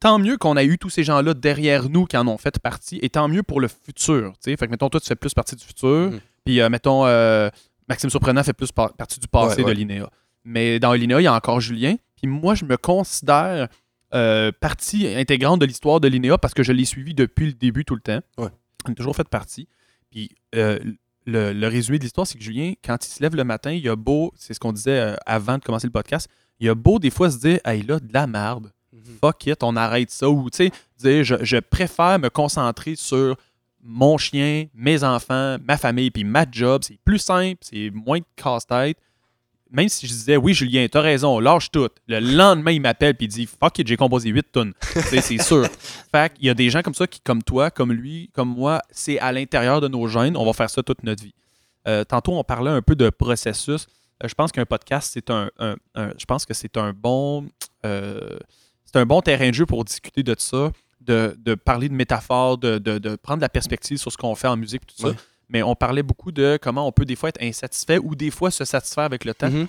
Tant 0.00 0.18
mieux 0.18 0.37
qu'on 0.37 0.56
a 0.56 0.64
eu 0.64 0.76
tous 0.78 0.90
ces 0.90 1.04
gens-là 1.04 1.32
derrière 1.35 1.88
nous 1.88 2.04
qui 2.04 2.16
en 2.16 2.26
ont 2.28 2.37
fait 2.38 2.59
partie, 2.59 2.98
et 3.02 3.09
tant 3.09 3.28
mieux 3.28 3.42
pour 3.42 3.61
le 3.61 3.68
futur. 3.68 4.32
tu 4.35 4.50
sais. 4.50 4.56
Fait 4.56 4.66
que, 4.66 4.70
mettons, 4.70 4.88
toi, 4.90 5.00
tu 5.00 5.06
fais 5.06 5.16
plus 5.16 5.32
partie 5.35 5.56
du 5.56 5.64
futur, 5.64 6.11
Mhm. 6.12 6.20
puis, 6.44 6.61
euh, 6.61 6.68
mettons, 6.68 7.06
euh, 7.06 7.48
Maxime 7.88 8.11
Surprenant 8.11 8.42
fait 8.42 8.52
plus 8.52 8.72
par- 8.72 8.92
partie 8.94 9.20
du 9.20 9.28
passé 9.28 9.62
Ouais, 9.62 9.68
ouais. 9.68 9.74
de 9.74 9.78
l'INEA. 9.78 10.11
Mais 10.44 10.78
dans 10.80 10.92
l'INEA, 10.92 11.20
il 11.20 11.24
y 11.24 11.26
a 11.28 11.35
encore 11.35 11.61
Julien. 11.61 11.96
Puis 12.16 12.26
moi, 12.28 12.54
je 12.54 12.64
me 12.64 12.76
considère 12.76 13.68
euh, 14.14 14.52
partie 14.61 15.06
intégrante 15.09 15.61
de 15.61 15.66
l'histoire 15.66 16.00
de 16.00 16.06
l'INEA 16.09 16.38
parce 16.38 16.54
que 16.54 16.62
je 16.62 16.72
l'ai 16.72 16.85
suivi 16.85 17.12
depuis 17.12 17.46
le 17.46 17.52
début 17.54 17.85
tout 17.85 17.94
le 17.96 18.00
temps. 18.00 18.20
Ouais. 18.38 18.48
On 18.88 18.92
a 18.92 18.94
toujours 18.94 19.16
fait 19.16 19.28
partie. 19.28 19.66
Puis 20.11 20.30
le, 20.52 21.52
le 21.52 21.66
résumé 21.66 21.98
de 21.98 22.04
l'histoire, 22.04 22.26
c'est 22.26 22.38
que 22.38 22.44
Julien, 22.44 22.74
quand 22.85 23.04
il 23.04 23.09
se 23.11 23.20
lève 23.22 23.35
le 23.35 23.42
matin, 23.44 23.72
il 23.72 23.87
a 23.88 23.96
beau, 23.96 24.32
c'est 24.37 24.54
ce 24.54 24.61
qu'on 24.61 24.72
disait 24.72 25.16
avant 25.26 25.59
de 25.59 25.64
commencer 25.64 25.87
le 25.88 25.92
podcast, 25.92 26.28
il 26.61 26.68
a 26.68 26.74
beau 26.76 26.98
des 27.00 27.11
fois 27.11 27.30
se 27.30 27.38
dire, 27.38 27.59
hey 27.64 27.82
là, 27.82 27.98
de 27.98 28.12
la 28.12 28.26
merde, 28.28 28.70
Mhm. 28.96 29.18
fuck 29.20 29.46
it, 29.46 29.62
on 29.62 29.76
arrête 29.76 30.11
ça. 30.11 30.28
Ou 30.28 30.48
tu 30.50 30.70
sais, 30.98 31.24
je, 31.24 31.61
préfère 31.61 32.18
me 32.18 32.28
concentrer 32.30 32.96
sur 32.96 33.37
mon 33.82 34.18
chien, 34.18 34.66
mes 34.74 35.04
enfants, 35.04 35.56
ma 35.62 35.76
famille, 35.76 36.11
puis 36.11 36.24
ma 36.24 36.44
job. 36.50 36.82
C'est 36.85 36.98
plus 37.04 37.18
simple, 37.18 37.59
c'est 37.61 37.90
moins 37.90 38.18
de 38.18 38.24
casse-tête. 38.35 38.98
Même 39.70 39.88
si 39.88 40.06
je 40.06 40.12
disais, 40.12 40.37
oui, 40.37 40.54
Julien, 40.54 40.87
t'as 40.90 41.00
raison, 41.00 41.40
lâche 41.40 41.70
tout. 41.72 41.88
Le 42.06 42.20
lendemain, 42.20 42.70
il 42.70 42.80
m'appelle 42.80 43.14
puis 43.16 43.26
il 43.26 43.28
dit, 43.28 43.46
fuck 43.46 43.78
it, 43.80 43.87
j'ai 43.87 43.96
composé 43.96 44.30
8 44.30 44.46
tonnes. 44.52 44.72
c'est 44.80 45.42
sûr. 45.42 45.66
Fait 46.12 46.32
qu'il 46.32 46.46
y 46.46 46.50
a 46.50 46.54
des 46.54 46.70
gens 46.70 46.82
comme 46.82 46.94
ça 46.94 47.06
qui, 47.09 47.20
comme 47.20 47.42
toi, 47.42 47.70
comme 47.70 47.92
lui, 47.92 48.30
comme 48.32 48.54
moi, 48.54 48.80
c'est 48.90 49.18
à 49.18 49.32
l'intérieur 49.32 49.80
de 49.80 49.88
nos 49.88 50.06
gènes. 50.06 50.37
On 50.37 50.44
va 50.46 50.52
faire 50.52 50.70
ça 50.70 50.82
toute 50.85 51.02
notre 51.02 51.22
vie. 51.24 51.35
Euh, 51.88 52.04
tantôt, 52.04 52.32
on 52.38 52.44
parlait 52.44 52.70
un 52.70 52.80
peu 52.82 52.94
de 52.94 53.11
processus. 53.11 53.87
Euh, 54.22 54.28
je 54.28 54.35
pense 54.35 54.52
qu'un 54.52 54.64
podcast, 54.66 55.11
c'est 55.12 55.30
un- 55.30 55.50
Je 55.96 56.24
pense 56.26 56.46
que 56.46 56.54
c'est 56.54 56.76
un 56.76 56.92
bon. 56.92 57.48
euh, 57.85 58.38
c'est 58.87 58.96
un 58.99 59.07
bon 59.07 59.20
terrain 59.20 59.49
de 59.51 59.55
jeu 59.55 59.66
pour 59.66 59.85
discuter 59.85 60.22
de 60.22 60.35
ça, 60.38 60.70
de, 61.01 61.37
de 61.38 61.55
parler 61.55 61.88
de 61.88 61.94
métaphores, 61.94 62.59
de, 62.59 62.79
de- 62.79 62.99
de 62.99 63.16
prendre 63.16 63.40
la 63.42 63.49
perspective 63.49 63.99
sur 63.99 64.11
ce 64.11 64.16
qu'on 64.16 64.35
fait 64.35 64.49
en 64.49 64.57
musique, 64.57 64.87
tout 64.87 64.94
ça. 64.96 65.09
Ouais. 65.09 65.14
Mais 65.49 65.62
on 65.62 65.75
parlait 65.77 66.03
beaucoup 66.03 66.33
de 66.33 66.59
comment 66.61 66.87
on 66.88 66.92
peut 66.92 67.05
des 67.05 67.14
fois 67.16 67.29
être 67.29 67.40
insatisfait 67.42 67.99
ou 67.99 68.14
des 68.16 68.31
fois 68.31 68.51
se 68.51 68.64
satisfaire 68.64 69.05
avec 69.05 69.25
le 69.25 69.33
temps. 69.35 69.51
Mhm. 69.51 69.66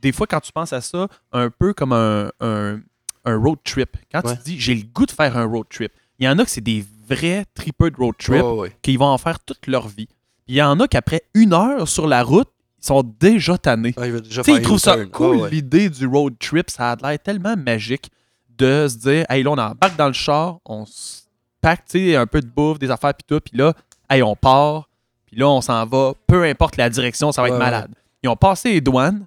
Des 0.00 0.12
fois, 0.12 0.26
quand 0.26 0.40
tu 0.40 0.52
penses 0.52 0.72
à 0.72 0.80
ça, 0.80 1.08
un 1.32 1.50
peu 1.50 1.74
comme 1.74 1.92
un, 1.92 2.30
un- 2.40 2.80
un 3.24 3.36
road 3.36 3.58
trip. 3.64 3.90
Quand 4.10 4.24
Ouais. 4.24 4.32
tu 4.34 4.38
te 4.38 4.44
dis 4.44 4.58
j'ai 4.60 4.74
le 4.74 4.84
goût 4.84 5.04
de 5.04 5.10
faire 5.10 5.36
un 5.36 5.44
road 5.44 5.66
trip, 5.68 5.92
il 6.18 6.24
y 6.24 6.28
en 6.28 6.38
a 6.38 6.44
que 6.44 6.50
c'est 6.50 6.62
des 6.62 6.84
vrais 7.08 7.44
tripeux 7.54 7.90
de 7.90 7.96
road 7.96 8.14
trip 8.18 8.42
Ouais, 8.42 8.52
ouais. 8.52 8.76
qui 8.80 8.96
vont 8.96 9.06
en 9.06 9.18
faire 9.18 9.38
toute 9.40 9.66
leur 9.66 9.88
vie. 9.88 10.08
Il 10.46 10.54
y 10.54 10.62
en 10.62 10.80
a 10.80 10.88
qu'après 10.88 11.22
une 11.34 11.52
heure 11.52 11.86
sur 11.86 12.06
la 12.06 12.22
route, 12.22 12.48
ils 12.80 12.86
sont 12.86 13.02
déjà 13.20 13.58
tannés. 13.58 13.92
Ouais, 13.98 14.08
il 14.08 14.12
va 14.12 14.20
déjà 14.20 14.42
ils 14.46 14.62
trouvent 14.62 14.78
ça 14.78 14.94
U-turn. 14.96 15.10
cool, 15.10 15.36
ouais. 15.36 15.50
l'idée 15.50 15.90
du 15.90 16.06
road 16.06 16.34
trip. 16.38 16.70
Ça 16.70 16.92
a 16.92 16.96
l'air 17.10 17.18
tellement 17.18 17.54
magique 17.56 18.10
de 18.58 18.86
se 18.88 18.96
dire, 18.96 19.24
hey, 19.28 19.42
là, 19.42 19.50
on 19.50 19.58
embarque 19.58 19.96
dans 19.96 20.06
le 20.08 20.12
char, 20.12 20.58
on 20.64 20.84
se 20.86 21.22
pack, 21.60 21.84
tu 21.86 22.10
sais, 22.10 22.16
un 22.16 22.26
peu 22.26 22.40
de 22.40 22.46
bouffe, 22.46 22.78
des 22.78 22.90
affaires, 22.90 23.14
puis 23.14 23.24
tout, 23.26 23.40
puis 23.40 23.56
là, 23.58 23.72
hey, 24.10 24.22
on 24.22 24.36
part, 24.36 24.88
puis 25.26 25.36
là, 25.36 25.48
on 25.48 25.60
s'en 25.60 25.84
va, 25.86 26.12
peu 26.26 26.44
importe 26.44 26.76
la 26.76 26.88
direction, 26.90 27.32
ça 27.32 27.42
va 27.42 27.48
être 27.48 27.54
Ouais, 27.54 27.58
malade. 27.60 27.90
Ils 28.22 28.28
ont 28.28 28.36
passé 28.36 28.70
les 28.72 28.80
douanes, 28.80 29.26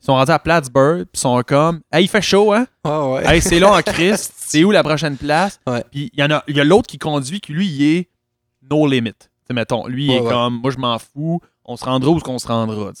ils 0.00 0.04
sont 0.06 0.14
rendus 0.14 0.30
à 0.32 0.38
Plattsburgh, 0.38 1.04
puis 1.04 1.10
ils 1.14 1.20
sont 1.20 1.42
comme, 1.46 1.80
hey, 1.92 2.04
il 2.04 2.08
fait 2.08 2.22
chaud, 2.22 2.52
hein? 2.52 2.66
Ah 2.84 3.06
ouais. 3.08 3.26
Hey, 3.26 3.40
c'est 3.42 3.58
long 3.60 3.72
en 3.74 3.82
Christ, 3.86 4.32
c'est 4.36 4.64
où 4.64 4.70
la 4.70 4.82
prochaine 4.82 5.16
place? 5.16 5.58
Puis 5.90 6.10
il 6.12 6.20
y 6.20 6.22
en 6.22 6.30
a, 6.30 6.42
y 6.48 6.60
a 6.60 6.64
l'autre 6.64 6.86
qui 6.86 6.98
conduit, 6.98 7.40
qui 7.40 7.52
lui, 7.52 7.66
il 7.66 7.82
est 7.96 8.08
no 8.70 8.86
limit. 8.86 9.12
Tu 9.12 9.26
sais, 9.48 9.54
mettons, 9.54 9.86
lui, 9.86 10.06
il 10.06 10.12
est 10.12 10.24
comme, 10.24 10.60
moi, 10.60 10.70
je 10.70 10.78
m'en 10.78 10.98
fous, 10.98 11.40
on 11.66 11.76
se 11.76 11.84
rendra 11.84 12.10
où 12.10 12.18
qu'on 12.20 12.38
se 12.38 12.46
rendra. 12.46 12.92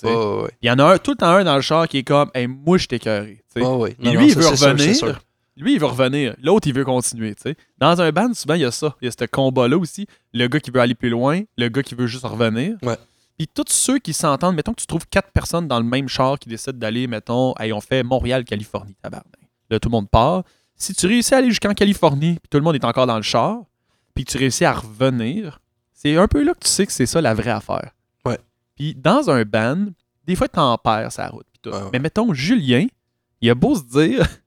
Il 0.62 0.66
y 0.68 0.70
en 0.70 0.78
a 0.78 0.84
un, 0.94 0.98
tout 0.98 1.12
le 1.12 1.16
temps 1.18 1.28
un 1.28 1.44
dans 1.44 1.56
le 1.56 1.62
char 1.62 1.86
qui 1.88 1.98
est 1.98 2.02
comme, 2.02 2.30
hey, 2.34 2.46
moi, 2.46 2.76
je 2.78 2.86
t'écœuré. 2.86 3.42
Et 3.56 3.60
Non, 3.60 3.84
lui, 3.84 3.94
non, 3.98 4.20
il 4.22 4.34
veut 4.34 4.46
revenir. 4.48 4.96
sûr. 4.96 5.20
Lui, 5.56 5.74
il 5.74 5.80
veut 5.80 5.86
revenir. 5.86 6.34
L'autre, 6.42 6.66
il 6.66 6.74
veut 6.74 6.84
continuer. 6.84 7.34
Dans 7.78 8.00
un 8.00 8.10
band, 8.10 8.34
souvent, 8.34 8.54
il 8.54 8.62
y 8.62 8.64
a 8.64 8.70
ça. 8.72 8.96
Il 9.00 9.04
y 9.04 9.08
a 9.08 9.12
ce 9.12 9.24
combat-là 9.24 9.78
aussi. 9.78 10.06
Le 10.32 10.48
gars 10.48 10.58
qui 10.60 10.70
veut 10.70 10.80
aller 10.80 10.94
plus 10.94 11.10
loin, 11.10 11.42
le 11.56 11.68
gars 11.68 11.82
qui 11.82 11.94
veut 11.94 12.06
juste 12.06 12.24
revenir. 12.24 12.76
Ouais. 12.82 12.96
Puis 13.38 13.48
tous 13.48 13.64
ceux 13.68 13.98
qui 13.98 14.12
s'entendent, 14.12 14.54
mettons 14.56 14.72
que 14.72 14.80
tu 14.80 14.86
trouves 14.86 15.06
quatre 15.08 15.30
personnes 15.32 15.68
dans 15.68 15.78
le 15.78 15.84
même 15.84 16.08
char 16.08 16.38
qui 16.38 16.48
décident 16.48 16.78
d'aller, 16.78 17.06
mettons, 17.06 17.54
hey, 17.58 17.72
on 17.72 17.80
fait 17.80 18.02
Montréal-Californie, 18.02 18.94
tabarnak. 19.02 19.26
Là, 19.70 19.80
tout 19.80 19.88
le 19.88 19.92
monde 19.92 20.08
part. 20.08 20.44
Si 20.76 20.94
tu 20.94 21.06
réussis 21.06 21.34
à 21.34 21.38
aller 21.38 21.50
jusqu'en 21.50 21.72
Californie, 21.74 22.34
puis 22.34 22.48
tout 22.50 22.58
le 22.58 22.64
monde 22.64 22.74
est 22.74 22.84
encore 22.84 23.06
dans 23.06 23.16
le 23.16 23.22
char, 23.22 23.62
puis 24.14 24.24
que 24.24 24.30
tu 24.32 24.38
réussis 24.38 24.64
à 24.64 24.72
revenir, 24.74 25.60
c'est 25.92 26.16
un 26.16 26.28
peu 26.28 26.42
là 26.44 26.52
que 26.54 26.60
tu 26.60 26.68
sais 26.68 26.86
que 26.86 26.92
c'est 26.92 27.06
ça 27.06 27.20
la 27.20 27.34
vraie 27.34 27.50
affaire. 27.50 27.92
Ouais. 28.24 28.38
Puis 28.76 28.94
dans 28.94 29.30
un 29.30 29.44
band, 29.44 29.86
des 30.24 30.36
fois, 30.36 30.48
t'en 30.48 30.76
perds 30.78 31.12
sa 31.12 31.28
route. 31.28 31.46
puis 31.52 31.60
tout. 31.62 31.70
Ouais, 31.70 31.82
ouais. 31.82 31.90
Mais 31.92 31.98
mettons, 31.98 32.32
Julien, 32.34 32.86
il 33.40 33.50
a 33.50 33.54
beau 33.54 33.74
se 33.74 33.82
dire 33.82 34.26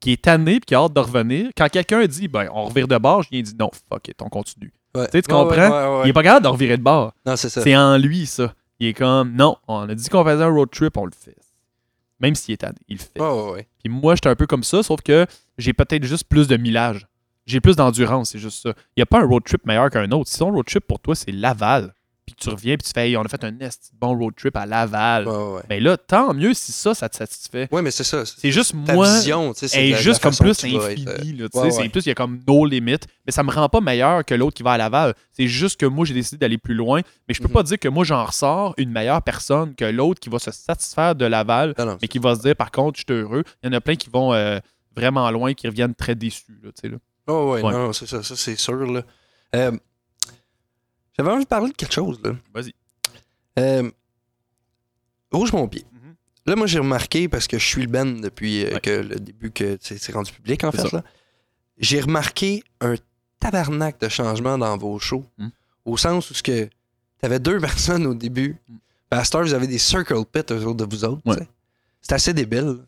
qu'il 0.00 0.12
est 0.12 0.22
tanné 0.22 0.60
puis 0.60 0.66
qu'il 0.66 0.76
a 0.76 0.80
hâte 0.80 0.92
de 0.92 1.00
revenir. 1.00 1.50
Quand 1.56 1.68
quelqu'un 1.68 2.06
dit, 2.06 2.28
ben, 2.28 2.48
on 2.52 2.64
revire 2.64 2.88
de 2.88 2.98
bord, 2.98 3.22
Julien 3.22 3.42
dit, 3.42 3.54
non, 3.58 3.70
fuck 3.90 4.08
it, 4.08 4.20
on 4.22 4.28
continue. 4.28 4.72
Ouais. 4.94 5.06
Tu 5.06 5.12
sais, 5.12 5.22
tu 5.22 5.32
comprends? 5.32 5.54
ouais, 5.56 5.68
ouais, 5.68 5.96
ouais. 5.98 6.02
Il 6.04 6.10
est 6.10 6.12
pas 6.12 6.22
capable 6.22 6.44
de 6.44 6.50
revirer 6.50 6.76
de 6.76 6.82
bord. 6.82 7.12
Non, 7.26 7.36
c'est 7.36 7.48
ça. 7.48 7.62
C'est 7.62 7.76
en 7.76 7.96
lui, 7.98 8.26
ça. 8.26 8.52
Il 8.80 8.88
est 8.88 8.94
comme, 8.94 9.34
non, 9.34 9.56
on 9.66 9.88
a 9.88 9.94
dit 9.94 10.08
qu'on 10.08 10.24
faisait 10.24 10.42
un 10.42 10.48
road 10.48 10.70
trip, 10.70 10.96
on 10.96 11.04
le 11.04 11.12
fait. 11.12 11.36
Même 12.20 12.34
s'il 12.34 12.54
est 12.54 12.58
tanné, 12.58 12.78
il 12.88 12.96
le 12.96 13.02
fait. 13.02 13.64
Puis 13.82 13.92
moi, 13.92 14.14
j'étais 14.14 14.28
un 14.28 14.34
peu 14.34 14.46
comme 14.46 14.64
ça, 14.64 14.82
sauf 14.82 15.00
que 15.02 15.26
j'ai 15.56 15.72
peut-être 15.72 16.04
juste 16.04 16.24
plus 16.28 16.48
de 16.48 16.56
millage. 16.56 17.06
J'ai 17.46 17.60
plus 17.60 17.76
d'endurance, 17.76 18.30
c'est 18.30 18.38
juste 18.38 18.62
ça. 18.62 18.74
Il 18.96 18.98
n'y 18.98 19.02
a 19.02 19.06
pas 19.06 19.20
un 19.20 19.26
road 19.26 19.42
trip 19.44 19.64
meilleur 19.64 19.88
qu'un 19.88 20.10
autre. 20.10 20.28
Si 20.28 20.38
ton 20.38 20.52
road 20.52 20.66
trip 20.66 20.84
pour 20.86 21.00
toi, 21.00 21.14
c'est 21.14 21.32
Laval, 21.32 21.94
puis 22.34 22.44
tu 22.44 22.50
reviens, 22.50 22.76
puis 22.76 22.86
tu 22.86 22.92
fais, 22.94 23.08
Hey, 23.08 23.16
on 23.16 23.22
a 23.22 23.28
fait 23.28 23.42
un 23.44 23.52
bon 24.00 24.16
road 24.18 24.34
trip 24.36 24.56
à 24.56 24.66
Laval. 24.66 25.26
Ouais, 25.28 25.34
ouais. 25.54 25.62
Ben 25.68 25.82
là, 25.82 25.96
tant 25.96 26.32
mieux 26.34 26.54
si 26.54 26.72
ça, 26.72 26.94
ça 26.94 27.08
te 27.08 27.16
satisfait. 27.16 27.68
Ouais, 27.70 27.82
mais 27.82 27.90
c'est 27.90 28.04
ça. 28.04 28.24
C'est 28.24 28.50
juste 28.50 28.74
ta 28.86 28.94
moi. 28.94 29.12
vision, 29.16 29.52
tu 29.52 29.60
sais. 29.60 29.68
c'est 29.68 29.94
juste 30.02 30.22
comme 30.22 30.34
plus 30.34 30.62
vas 30.64 30.90
être, 30.92 31.08
infini. 31.08 31.40
euh, 31.42 31.48
ouais, 31.54 31.70
C'est 31.70 31.88
plus, 31.88 32.06
il 32.06 32.08
y 32.08 32.12
a 32.12 32.14
comme 32.14 32.40
no 32.46 32.64
limit. 32.64 32.98
Mais 33.26 33.32
ça 33.32 33.42
me 33.42 33.50
rend 33.50 33.68
pas 33.68 33.80
meilleur 33.80 34.24
que 34.24 34.34
l'autre 34.34 34.56
qui 34.56 34.62
va 34.62 34.72
à 34.72 34.78
Laval. 34.78 35.14
C'est 35.32 35.46
juste 35.48 35.78
que 35.80 35.86
moi, 35.86 36.04
j'ai 36.06 36.14
décidé 36.14 36.38
d'aller 36.38 36.58
plus 36.58 36.74
loin. 36.74 37.00
Mais 37.28 37.34
je 37.34 37.40
peux 37.42 37.48
Mhm. 37.48 37.54
pas 37.54 37.62
dire 37.62 37.78
que 37.78 37.88
moi, 37.88 38.04
j'en 38.04 38.24
ressors 38.24 38.74
une 38.78 38.90
meilleure 38.90 39.22
personne 39.22 39.74
que 39.74 39.84
l'autre 39.84 40.20
qui 40.20 40.28
va 40.28 40.38
se 40.38 40.50
satisfaire 40.50 41.14
de 41.14 41.24
Laval, 41.26 41.74
Non, 41.78 41.86
non, 41.86 41.98
mais 42.00 42.08
qui 42.08 42.18
va 42.18 42.34
se 42.34 42.40
dire, 42.42 42.56
par 42.56 42.70
contre, 42.70 42.98
je 42.98 43.04
suis 43.12 43.20
heureux. 43.22 43.44
Il 43.62 43.66
y 43.66 43.68
en 43.70 43.72
a 43.76 43.80
plein 43.80 43.96
qui 43.96 44.10
vont 44.10 44.32
euh, 44.32 44.58
vraiment 44.96 45.30
loin, 45.30 45.54
qui 45.54 45.66
reviennent 45.68 45.94
très 45.94 46.14
déçus. 46.14 46.58
Là, 46.62 46.70
tu 46.72 46.80
sais, 46.82 46.88
là. 46.88 46.96
Oh, 47.28 47.52
ouais, 47.52 47.62
Ouais. 47.62 47.72
non, 47.72 47.92
c'est 47.92 48.06
ça, 48.06 48.22
ça 48.22 48.34
c'est 48.36 48.56
sûr. 48.56 48.86
Là. 48.90 49.02
Euh, 49.54 49.72
J'avais 51.18 51.30
envie 51.30 51.44
de 51.44 51.48
parler 51.48 51.70
de 51.70 51.74
quelque 51.76 51.92
chose. 51.94 52.20
là. 52.22 52.32
Vas-y. 52.54 52.72
Euh, 53.58 53.90
Rouge 55.32 55.52
mon 55.52 55.66
pied. 55.68 55.84
Mhm. 55.92 56.14
Là, 56.46 56.56
moi, 56.56 56.66
j'ai 56.66 56.78
remarqué, 56.78 57.28
parce 57.28 57.46
que 57.46 57.58
je 57.58 57.66
suis 57.66 57.82
le 57.82 57.88
Ben 57.88 58.20
depuis 58.20 58.64
euh, 58.64 58.74
Ouais. 58.74 58.80
que 58.80 58.90
le 58.90 59.16
début 59.16 59.50
que 59.50 59.76
c'est 59.80 60.12
rendu 60.12 60.32
public, 60.32 60.64
en 60.64 60.72
fait. 60.72 60.86
J'ai 61.78 62.00
remarqué 62.00 62.62
un 62.80 62.94
tabarnak 63.40 64.00
de 64.00 64.08
changement 64.08 64.56
dans 64.58 64.76
vos 64.78 64.98
shows. 64.98 65.24
Mhm. 65.38 65.50
Au 65.84 65.96
sens 65.96 66.30
où 66.30 66.34
ce 66.34 66.42
que 66.42 66.68
t'avais 67.20 67.38
deux 67.40 67.58
personnes 67.60 68.06
au 68.06 68.14
début. 68.14 68.56
À 69.10 69.24
Star, 69.24 69.42
vous 69.42 69.54
avez 69.54 69.66
des 69.66 69.78
circle 69.78 70.24
pits, 70.30 70.40
autres, 70.52 70.74
de 70.74 70.84
vous 70.84 71.04
autres. 71.04 71.22
Ouais. 71.24 71.46
C'est 72.00 72.12
assez 72.14 72.32
débile. 72.34 72.78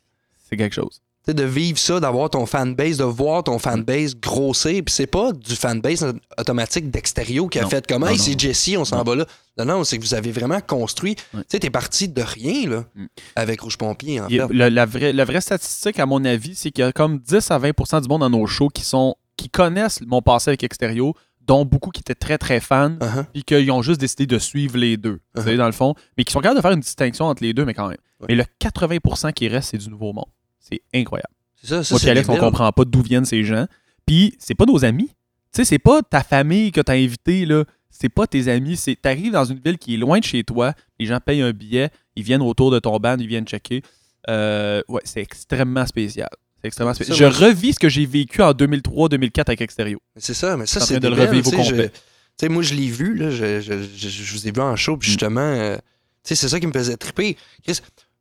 C'est 0.48 0.56
quelque 0.56 0.74
chose. 0.74 1.00
De 1.28 1.44
vivre 1.44 1.78
ça, 1.78 2.00
d'avoir 2.00 2.28
ton 2.30 2.44
fanbase, 2.44 2.96
de 2.96 3.04
voir 3.04 3.44
ton 3.44 3.58
fanbase 3.60 4.16
grossir, 4.16 4.82
puis 4.84 4.92
c'est 4.92 5.06
pas 5.06 5.32
du 5.32 5.54
fanbase 5.54 6.12
automatique 6.38 6.90
d'extérieur 6.90 7.48
qui 7.48 7.58
a 7.60 7.62
Non. 7.62 7.68
fait 7.68 7.86
comme 7.86 8.04
Hey, 8.04 8.18
c'est. 8.18 8.36
Jesse, 8.40 8.70
on 8.76 8.84
s'en 8.84 9.04
va 9.04 9.14
là. 9.14 9.26
Non, 9.58 9.64
non, 9.64 9.84
c'est 9.84 9.98
que 9.98 10.02
vous 10.02 10.14
avez 10.14 10.32
vraiment 10.32 10.60
construit. 10.60 11.14
Tu 11.14 11.22
sais, 11.46 11.60
t'es 11.60 11.70
parti 11.70 12.08
de 12.08 12.22
rien, 12.22 12.68
là, 12.68 12.84
Mm. 12.96 13.06
avec 13.36 13.60
Rouge 13.60 13.76
Pompier, 13.78 14.20
en 14.20 14.28
fait. 14.28 14.38
la, 14.50 14.86
vraie, 14.86 15.12
la 15.12 15.24
vraie 15.24 15.40
statistique, 15.40 15.98
à 16.00 16.06
mon 16.06 16.24
avis, 16.24 16.54
c'est 16.56 16.70
qu'il 16.72 16.82
y 16.84 16.86
a 16.86 16.90
comme 16.92 17.18
10 17.18 17.50
à 17.50 17.58
20% 17.58 18.00
du 18.00 18.08
monde 18.08 18.20
dans 18.22 18.30
nos 18.30 18.46
shows 18.46 18.68
qui 18.68 18.82
sont 18.82 19.14
qui 19.36 19.48
connaissent 19.50 20.00
mon 20.06 20.22
passé 20.22 20.50
avec 20.50 20.64
Extérieur, 20.64 21.12
dont 21.46 21.64
beaucoup 21.64 21.90
qui 21.90 22.00
étaient 22.00 22.14
très 22.14 22.38
très 22.38 22.60
fans, 22.60 22.96
Uh-huh. 22.98 23.24
puis 23.32 23.42
qu'ils 23.44 23.70
ont 23.70 23.82
juste 23.82 24.00
décidé 24.00 24.26
de 24.26 24.38
suivre 24.38 24.76
les 24.78 24.96
deux, 24.96 25.20
Uh-huh. 25.36 25.56
dans 25.56 25.66
le 25.66 25.72
fond, 25.72 25.94
mais 26.18 26.24
qui 26.24 26.32
sont 26.32 26.40
capables 26.40 26.56
de 26.58 26.62
faire 26.62 26.72
une 26.72 26.80
distinction 26.80 27.26
entre 27.26 27.42
les 27.42 27.52
deux, 27.54 27.64
mais 27.64 27.74
quand 27.74 27.88
même. 27.88 27.98
Ouais. 28.20 28.26
Mais 28.30 28.34
le 28.34 28.44
80% 28.58 29.32
qui 29.32 29.48
reste, 29.48 29.70
c'est 29.70 29.78
du 29.78 29.88
nouveau 29.90 30.12
monde. 30.12 30.26
C'est 30.60 30.80
incroyable. 30.94 31.32
C'est 31.60 31.66
ça, 31.68 31.82
ça 31.84 31.94
Moi 31.94 32.10
Alex, 32.10 32.28
on 32.28 32.36
comprend 32.36 32.70
pas 32.72 32.84
d'où 32.84 33.02
viennent 33.02 33.24
ces 33.24 33.42
gens. 33.44 33.66
Puis 34.06 34.34
c'est 34.38 34.54
pas 34.54 34.64
nos 34.66 34.84
amis. 34.84 35.08
Tu 35.08 35.14
sais, 35.58 35.64
c'est 35.64 35.78
pas 35.78 36.02
ta 36.02 36.22
famille 36.22 36.70
que 36.72 36.80
t'as 36.80 36.94
invité, 36.94 37.44
là. 37.44 37.64
C'est 37.90 38.08
pas 38.08 38.26
tes 38.26 38.48
amis. 38.48 38.76
C'est 38.76 38.94
t'arrives 38.96 39.32
dans 39.32 39.44
une 39.44 39.58
ville 39.58 39.76
qui 39.76 39.94
est 39.94 39.96
loin 39.98 40.18
de 40.20 40.24
chez 40.24 40.44
toi. 40.44 40.74
Les 40.98 41.06
gens 41.06 41.18
payent 41.20 41.42
un 41.42 41.52
billet. 41.52 41.90
Ils 42.16 42.22
viennent 42.22 42.40
autour 42.42 42.70
de 42.70 42.78
ton 42.78 42.96
band. 42.98 43.16
Ils 43.18 43.26
viennent 43.26 43.46
checker. 43.46 43.82
Euh, 44.28 44.80
ouais, 44.88 45.00
c'est 45.04 45.20
extrêmement 45.20 45.84
spécial. 45.86 46.28
C'est 46.60 46.68
extrêmement 46.68 46.94
spécial. 46.94 47.16
ça, 47.16 47.30
Je 47.30 47.44
revis 47.46 47.72
ce 47.72 47.78
que 47.78 47.88
j'ai 47.88 48.06
vécu 48.06 48.42
en 48.42 48.52
2003-2004 48.52 49.40
avec 49.48 49.60
Extérieur. 49.62 49.98
Mais 50.14 50.20
C'est 50.22 50.34
ça, 50.34 50.56
mais 50.56 50.66
ça, 50.66 50.80
c'est 50.80 51.00
de 51.00 51.08
le 51.08 51.14
revivre 51.14 51.48
au 51.48 51.62
je- 51.62 52.46
moi, 52.48 52.62
je 52.62 52.74
l'ai 52.74 52.88
vu, 52.88 53.16
là, 53.16 53.30
je, 53.30 53.60
je, 53.60 53.72
je, 53.96 54.08
je 54.08 54.32
vous 54.32 54.48
ai 54.48 54.52
vu 54.52 54.60
en 54.60 54.74
show, 54.76 54.96
puis 54.96 55.08
Mm. 55.08 55.10
justement, 55.12 55.40
euh, 55.40 55.76
tu 55.76 55.80
sais, 56.22 56.34
c'est 56.34 56.48
ça 56.48 56.58
qui 56.60 56.66
me 56.66 56.72
faisait 56.72 56.96
triper. 56.96 57.36
Chris, 57.64 57.80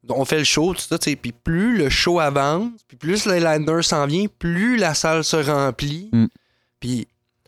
on 0.09 0.25
fait 0.25 0.37
le 0.39 0.43
show, 0.43 0.73
tout 0.73 0.81
ça, 0.81 0.97
tu 0.99 1.09
sais, 1.11 1.15
puis 1.15 1.31
plus 1.31 1.77
le 1.77 1.89
show 1.89 2.19
avance, 2.19 2.71
puis 2.87 2.97
plus 2.97 3.25
le 3.25 3.35
liner 3.37 3.81
s'en 3.83 4.05
vient, 4.05 4.25
plus 4.39 4.77
la 4.77 4.93
salle 4.93 5.23
se 5.23 5.37
remplit. 5.37 6.09
Mm. 6.11 6.25
Puis, 6.79 7.07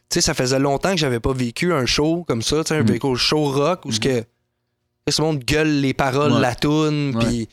tu 0.10 0.16
sais, 0.16 0.22
ça 0.22 0.34
faisait 0.34 0.60
longtemps 0.60 0.92
que 0.92 0.98
j'avais 1.00 1.20
pas 1.20 1.34
vécu 1.34 1.74
un 1.74 1.86
show 1.86 2.24
comme 2.28 2.42
ça, 2.42 2.64
tu 2.64 2.70
sais, 2.70 2.76
un 2.76 2.84
Mm. 2.84 2.88
vécu 2.92 3.16
show 3.18 3.46
rock, 3.52 3.86
où 3.86 3.92
ce 3.92 3.98
Mm. 3.98 4.02
que 4.02 4.24
Chris, 5.08 5.16
le 5.18 5.24
monde 5.24 5.40
gueule 5.44 5.80
les 5.82 5.94
paroles, 5.94 6.34
Ouais. 6.34 6.42
la 6.42 6.56
toune, 6.56 7.18
puis, 7.20 7.48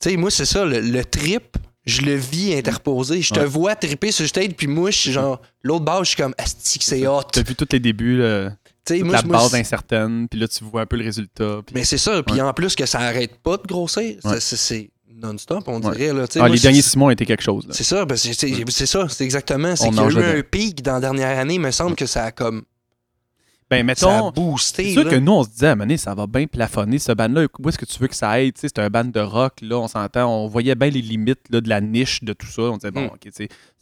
tu 0.00 0.10
sais, 0.10 0.16
moi, 0.16 0.30
c'est 0.30 0.46
ça, 0.46 0.64
le, 0.64 0.80
le 0.80 1.04
trip, 1.04 1.56
je 1.84 2.02
le 2.02 2.14
vis 2.14 2.54
interposé. 2.54 3.20
Je 3.22 3.32
te 3.34 3.40
Ouais. 3.40 3.46
vois 3.46 3.74
tripper 3.74 4.10
sur 4.12 4.22
le 4.22 4.28
stage, 4.28 4.50
puis 4.56 4.66
moi, 4.66 4.90
je 4.90 4.98
suis 4.98 5.12
genre, 5.12 5.40
l'autre 5.62 5.84
base, 5.84 6.00
je 6.04 6.08
suis 6.10 6.16
comme, 6.16 6.34
asti 6.38 6.78
c'est 6.82 7.06
hot. 7.06 7.22
T'as 7.32 7.42
vu 7.42 7.54
tous 7.54 7.66
les 7.72 7.80
débuts, 7.80 8.18
là, 8.18 8.50
Moi, 8.90 9.12
la 9.16 9.22
moi, 9.22 9.38
base 9.38 9.54
incertaine, 9.54 10.26
puis 10.28 10.38
là, 10.40 10.48
tu 10.48 10.64
vois 10.64 10.82
un 10.82 10.86
peu 10.86 10.96
le 10.96 11.04
résultat. 11.04 11.60
Mais 11.74 11.84
c'est 11.84 11.98
ça. 11.98 12.22
Puis 12.22 12.36
Ouais. 12.36 12.40
en 12.42 12.52
plus 12.52 12.74
que 12.74 12.86
ça 12.86 13.00
arrête 13.00 13.36
pas 13.42 13.56
de 13.56 13.66
grossir. 13.66 14.16
Ouais. 14.24 14.40
C'est- 14.40 14.90
non-stop, 15.20 15.64
on 15.66 15.80
dirait. 15.80 16.12
Là. 16.12 16.26
Ah, 16.36 16.38
moi, 16.38 16.48
les 16.50 16.60
derniers 16.60 16.80
six 16.82 16.96
mois 16.96 17.08
ont 17.08 17.10
été 17.10 17.26
quelque 17.26 17.42
chose. 17.42 17.66
C'est 17.72 17.82
ça, 17.82 18.04
ben, 18.04 18.16
c'est 18.16 18.86
ça, 18.86 19.08
c'est 19.08 19.24
exactement. 19.24 19.74
C'est 19.74 19.88
qu'il 19.88 19.96
y 19.96 20.00
a 20.00 20.04
eu 20.06 20.14
dedans. 20.14 20.22
un 20.38 20.42
pic 20.42 20.80
dans 20.82 20.92
la 20.94 21.00
dernière 21.00 21.36
année, 21.38 21.54
il 21.54 21.60
me 21.60 21.72
semble 21.72 21.96
que 21.96 22.06
ça 22.06 22.24
a 22.26 22.30
comme. 22.30 22.62
Ben, 23.68 23.78
Ça 23.96 24.08
a 24.08 24.22
mettons, 24.22 24.30
boosté. 24.30 24.84
C'est 24.84 24.92
sûr 24.92 25.04
là. 25.04 25.10
que 25.10 25.16
nous, 25.16 25.32
on 25.32 25.42
se 25.42 25.50
disait, 25.50 25.66
à 25.66 25.76
ça 25.98 26.14
va 26.14 26.26
bien 26.28 26.46
plafonner 26.46 26.98
ce 27.00 27.10
band-là. 27.12 27.46
Où 27.58 27.68
est-ce 27.68 27.76
que 27.76 27.84
tu 27.84 27.98
veux 27.98 28.06
que 28.06 28.14
ça 28.14 28.30
aille? 28.30 28.52
C'est 28.54 28.78
un 28.78 28.88
band 28.88 29.04
de 29.04 29.20
rock, 29.20 29.54
là, 29.60 29.76
on 29.78 29.88
s'entend. 29.88 30.26
On 30.26 30.46
voyait 30.46 30.74
bien 30.76 30.88
les 30.88 31.02
limites 31.02 31.40
là, 31.50 31.60
de 31.60 31.68
la 31.68 31.80
niche 31.80 32.22
de 32.22 32.32
tout 32.32 32.46
ça. 32.46 32.62
On 32.62 32.76
disait, 32.76 32.92
bon, 32.92 33.02
Mm. 33.02 33.06
OK, 33.08 33.28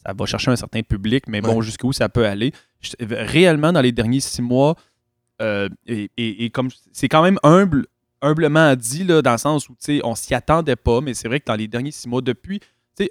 ça 0.04 0.12
va 0.18 0.26
chercher 0.26 0.50
un 0.50 0.56
certain 0.56 0.82
public, 0.82 1.24
mais 1.28 1.40
bon, 1.42 1.60
jusqu'où 1.60 1.92
ça 1.92 2.08
peut 2.08 2.26
aller? 2.26 2.52
Réellement, 3.00 3.72
dans 3.72 3.80
les 3.80 3.92
derniers 3.92 4.20
six 4.20 4.42
mois, 4.42 4.74
euh, 5.42 5.68
et, 5.86 6.10
et- 6.16 6.44
et 6.44 6.50
comme 6.50 6.68
c'est 6.92 7.08
quand 7.08 7.22
même 7.22 7.38
humble, 7.42 7.86
humblement 8.22 8.74
dit, 8.74 9.04
là, 9.04 9.22
dans 9.22 9.32
le 9.32 9.38
sens 9.38 9.68
où, 9.68 9.76
on 10.04 10.14
s'y 10.14 10.34
attendait 10.34 10.76
pas, 10.76 11.00
mais 11.00 11.14
c'est 11.14 11.28
vrai 11.28 11.40
que 11.40 11.44
dans 11.46 11.54
les 11.56 11.68
derniers 11.68 11.90
six 11.90 12.08
mois, 12.08 12.22
depuis 12.22 12.60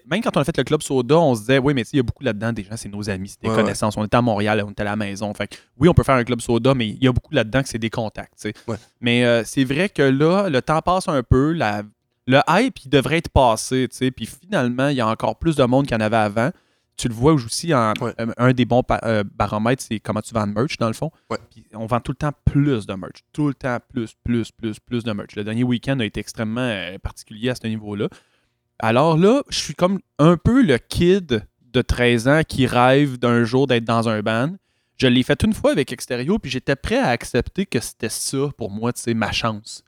même 0.08 0.20
quand 0.24 0.36
on 0.36 0.40
a 0.42 0.44
fait 0.44 0.58
le 0.58 0.64
club 0.64 0.82
soda, 0.82 1.16
on 1.20 1.36
se 1.36 1.42
disait, 1.42 1.60
oui, 1.60 1.76
mais 1.76 1.84
il 1.94 1.98
y 1.98 2.00
a 2.00 2.04
beaucoup 2.04 2.24
là-dedans 2.24 2.52
des 2.52 2.64
gens, 2.64 2.76
c'est 2.76 2.90
nos 2.90 3.08
amis, 3.08 3.30
c'est 3.30 3.44
des 3.44 3.50
Ouais, 3.50 3.56
connaissances. 3.56 3.96
On 3.98 4.04
était 4.04 4.18
à 4.18 4.22
Montréal, 4.24 4.64
on 4.66 4.72
était 4.72 4.82
à 4.82 4.86
la 4.86 4.96
maison. 4.96 5.32
Fait 5.36 5.46
que, 5.48 5.58
oui, 5.78 5.88
on 5.88 5.94
peut 5.94 6.02
faire 6.02 6.16
un 6.16 6.24
club 6.24 6.42
soda, 6.42 6.74
mais 6.74 6.88
il 6.88 7.04
y 7.04 7.08
a 7.08 7.12
beaucoup 7.12 7.36
là-dedans 7.36 7.62
que 7.62 7.70
c'est 7.70 7.78
des 7.78 7.92
contacts. 7.92 8.34
tu 8.42 8.50
sais. 8.50 8.54
Ouais. 8.68 8.78
Mais 9.00 9.24
euh, 9.26 9.44
c'est 9.46 9.64
vrai 9.64 9.90
que 9.90 10.02
là, 10.02 10.50
le 10.50 10.60
temps 10.64 10.82
passe 10.82 11.08
un 11.08 11.22
peu, 11.22 11.52
la- 11.52 11.84
le 12.26 12.40
hype, 12.50 12.80
il 12.86 12.90
devrait 12.90 13.18
être 13.18 13.30
passé. 13.30 13.88
tu 13.92 13.96
sais. 13.98 14.10
Puis 14.10 14.26
finalement, 14.26 14.88
il 14.88 14.96
y 14.98 15.02
a 15.02 15.08
encore 15.08 15.38
plus 15.38 15.56
de 15.56 15.64
monde 15.66 15.86
qu'il 15.86 15.94
y 15.96 15.98
en 15.98 16.04
avait 16.04 16.18
avant. 16.18 16.50
Tu 16.98 17.08
le 17.10 17.14
vois 17.14 17.34
aussi, 17.34 17.74
en, 17.74 17.94
Ouais. 18.00 18.14
euh, 18.22 18.32
un 18.38 18.54
des 18.54 18.64
bons 18.66 18.82
euh, 19.04 19.24
baromètres, 19.36 19.84
c'est 19.86 20.00
comment 20.00 20.22
tu 20.22 20.34
vends 20.34 20.48
de 20.48 20.54
merch, 20.54 20.78
dans 20.78 20.88
le 20.88 20.94
fond. 20.94 21.12
Ouais. 21.30 21.38
Puis 21.50 21.66
on 21.74 21.86
vend 21.88 22.00
tout 22.00 22.14
le 22.14 22.18
temps 22.18 22.32
plus 22.46 22.86
de 22.88 22.94
merch. 22.94 23.24
Tout 23.34 23.48
le 23.50 23.54
temps 23.54 23.78
plus, 23.90 24.14
plus, 24.24 24.52
plus, 24.52 24.80
plus 24.80 25.04
de 25.04 25.12
merch. 25.12 25.36
Le 25.36 25.44
dernier 25.44 25.64
week-end 25.64 26.00
a 26.00 26.06
été 26.06 26.20
extrêmement 26.22 26.62
euh, 26.62 26.98
particulier 27.00 27.50
à 27.50 27.56
ce 27.56 27.68
niveau-là. 27.68 28.08
Alors 28.80 29.18
là, 29.18 29.42
je 29.50 29.58
suis 29.58 29.74
comme 29.76 30.00
un 30.20 30.38
peu 30.38 30.62
le 30.62 30.78
kid 30.78 31.46
de 31.74 31.82
13 31.82 32.28
ans 32.30 32.42
qui 32.48 32.66
rêve 32.68 33.18
d'un 33.18 33.44
jour 33.44 33.68
d'être 33.68 33.84
dans 33.86 34.08
un 34.08 34.22
band. 34.22 34.54
Je 34.98 35.08
l'ai 35.08 35.24
fait 35.24 35.44
une 35.44 35.54
fois 35.54 35.72
avec 35.72 35.92
Extérieur, 35.92 36.40
puis 36.40 36.50
j'étais 36.50 36.78
prêt 36.78 36.98
à 37.00 37.08
accepter 37.10 37.66
que 37.66 37.82
c'était 37.82 38.08
ça 38.10 38.38
pour 38.58 38.72
moi, 38.72 38.94
tu 38.94 39.02
sais, 39.02 39.14
ma 39.14 39.34
chance. 39.34 39.84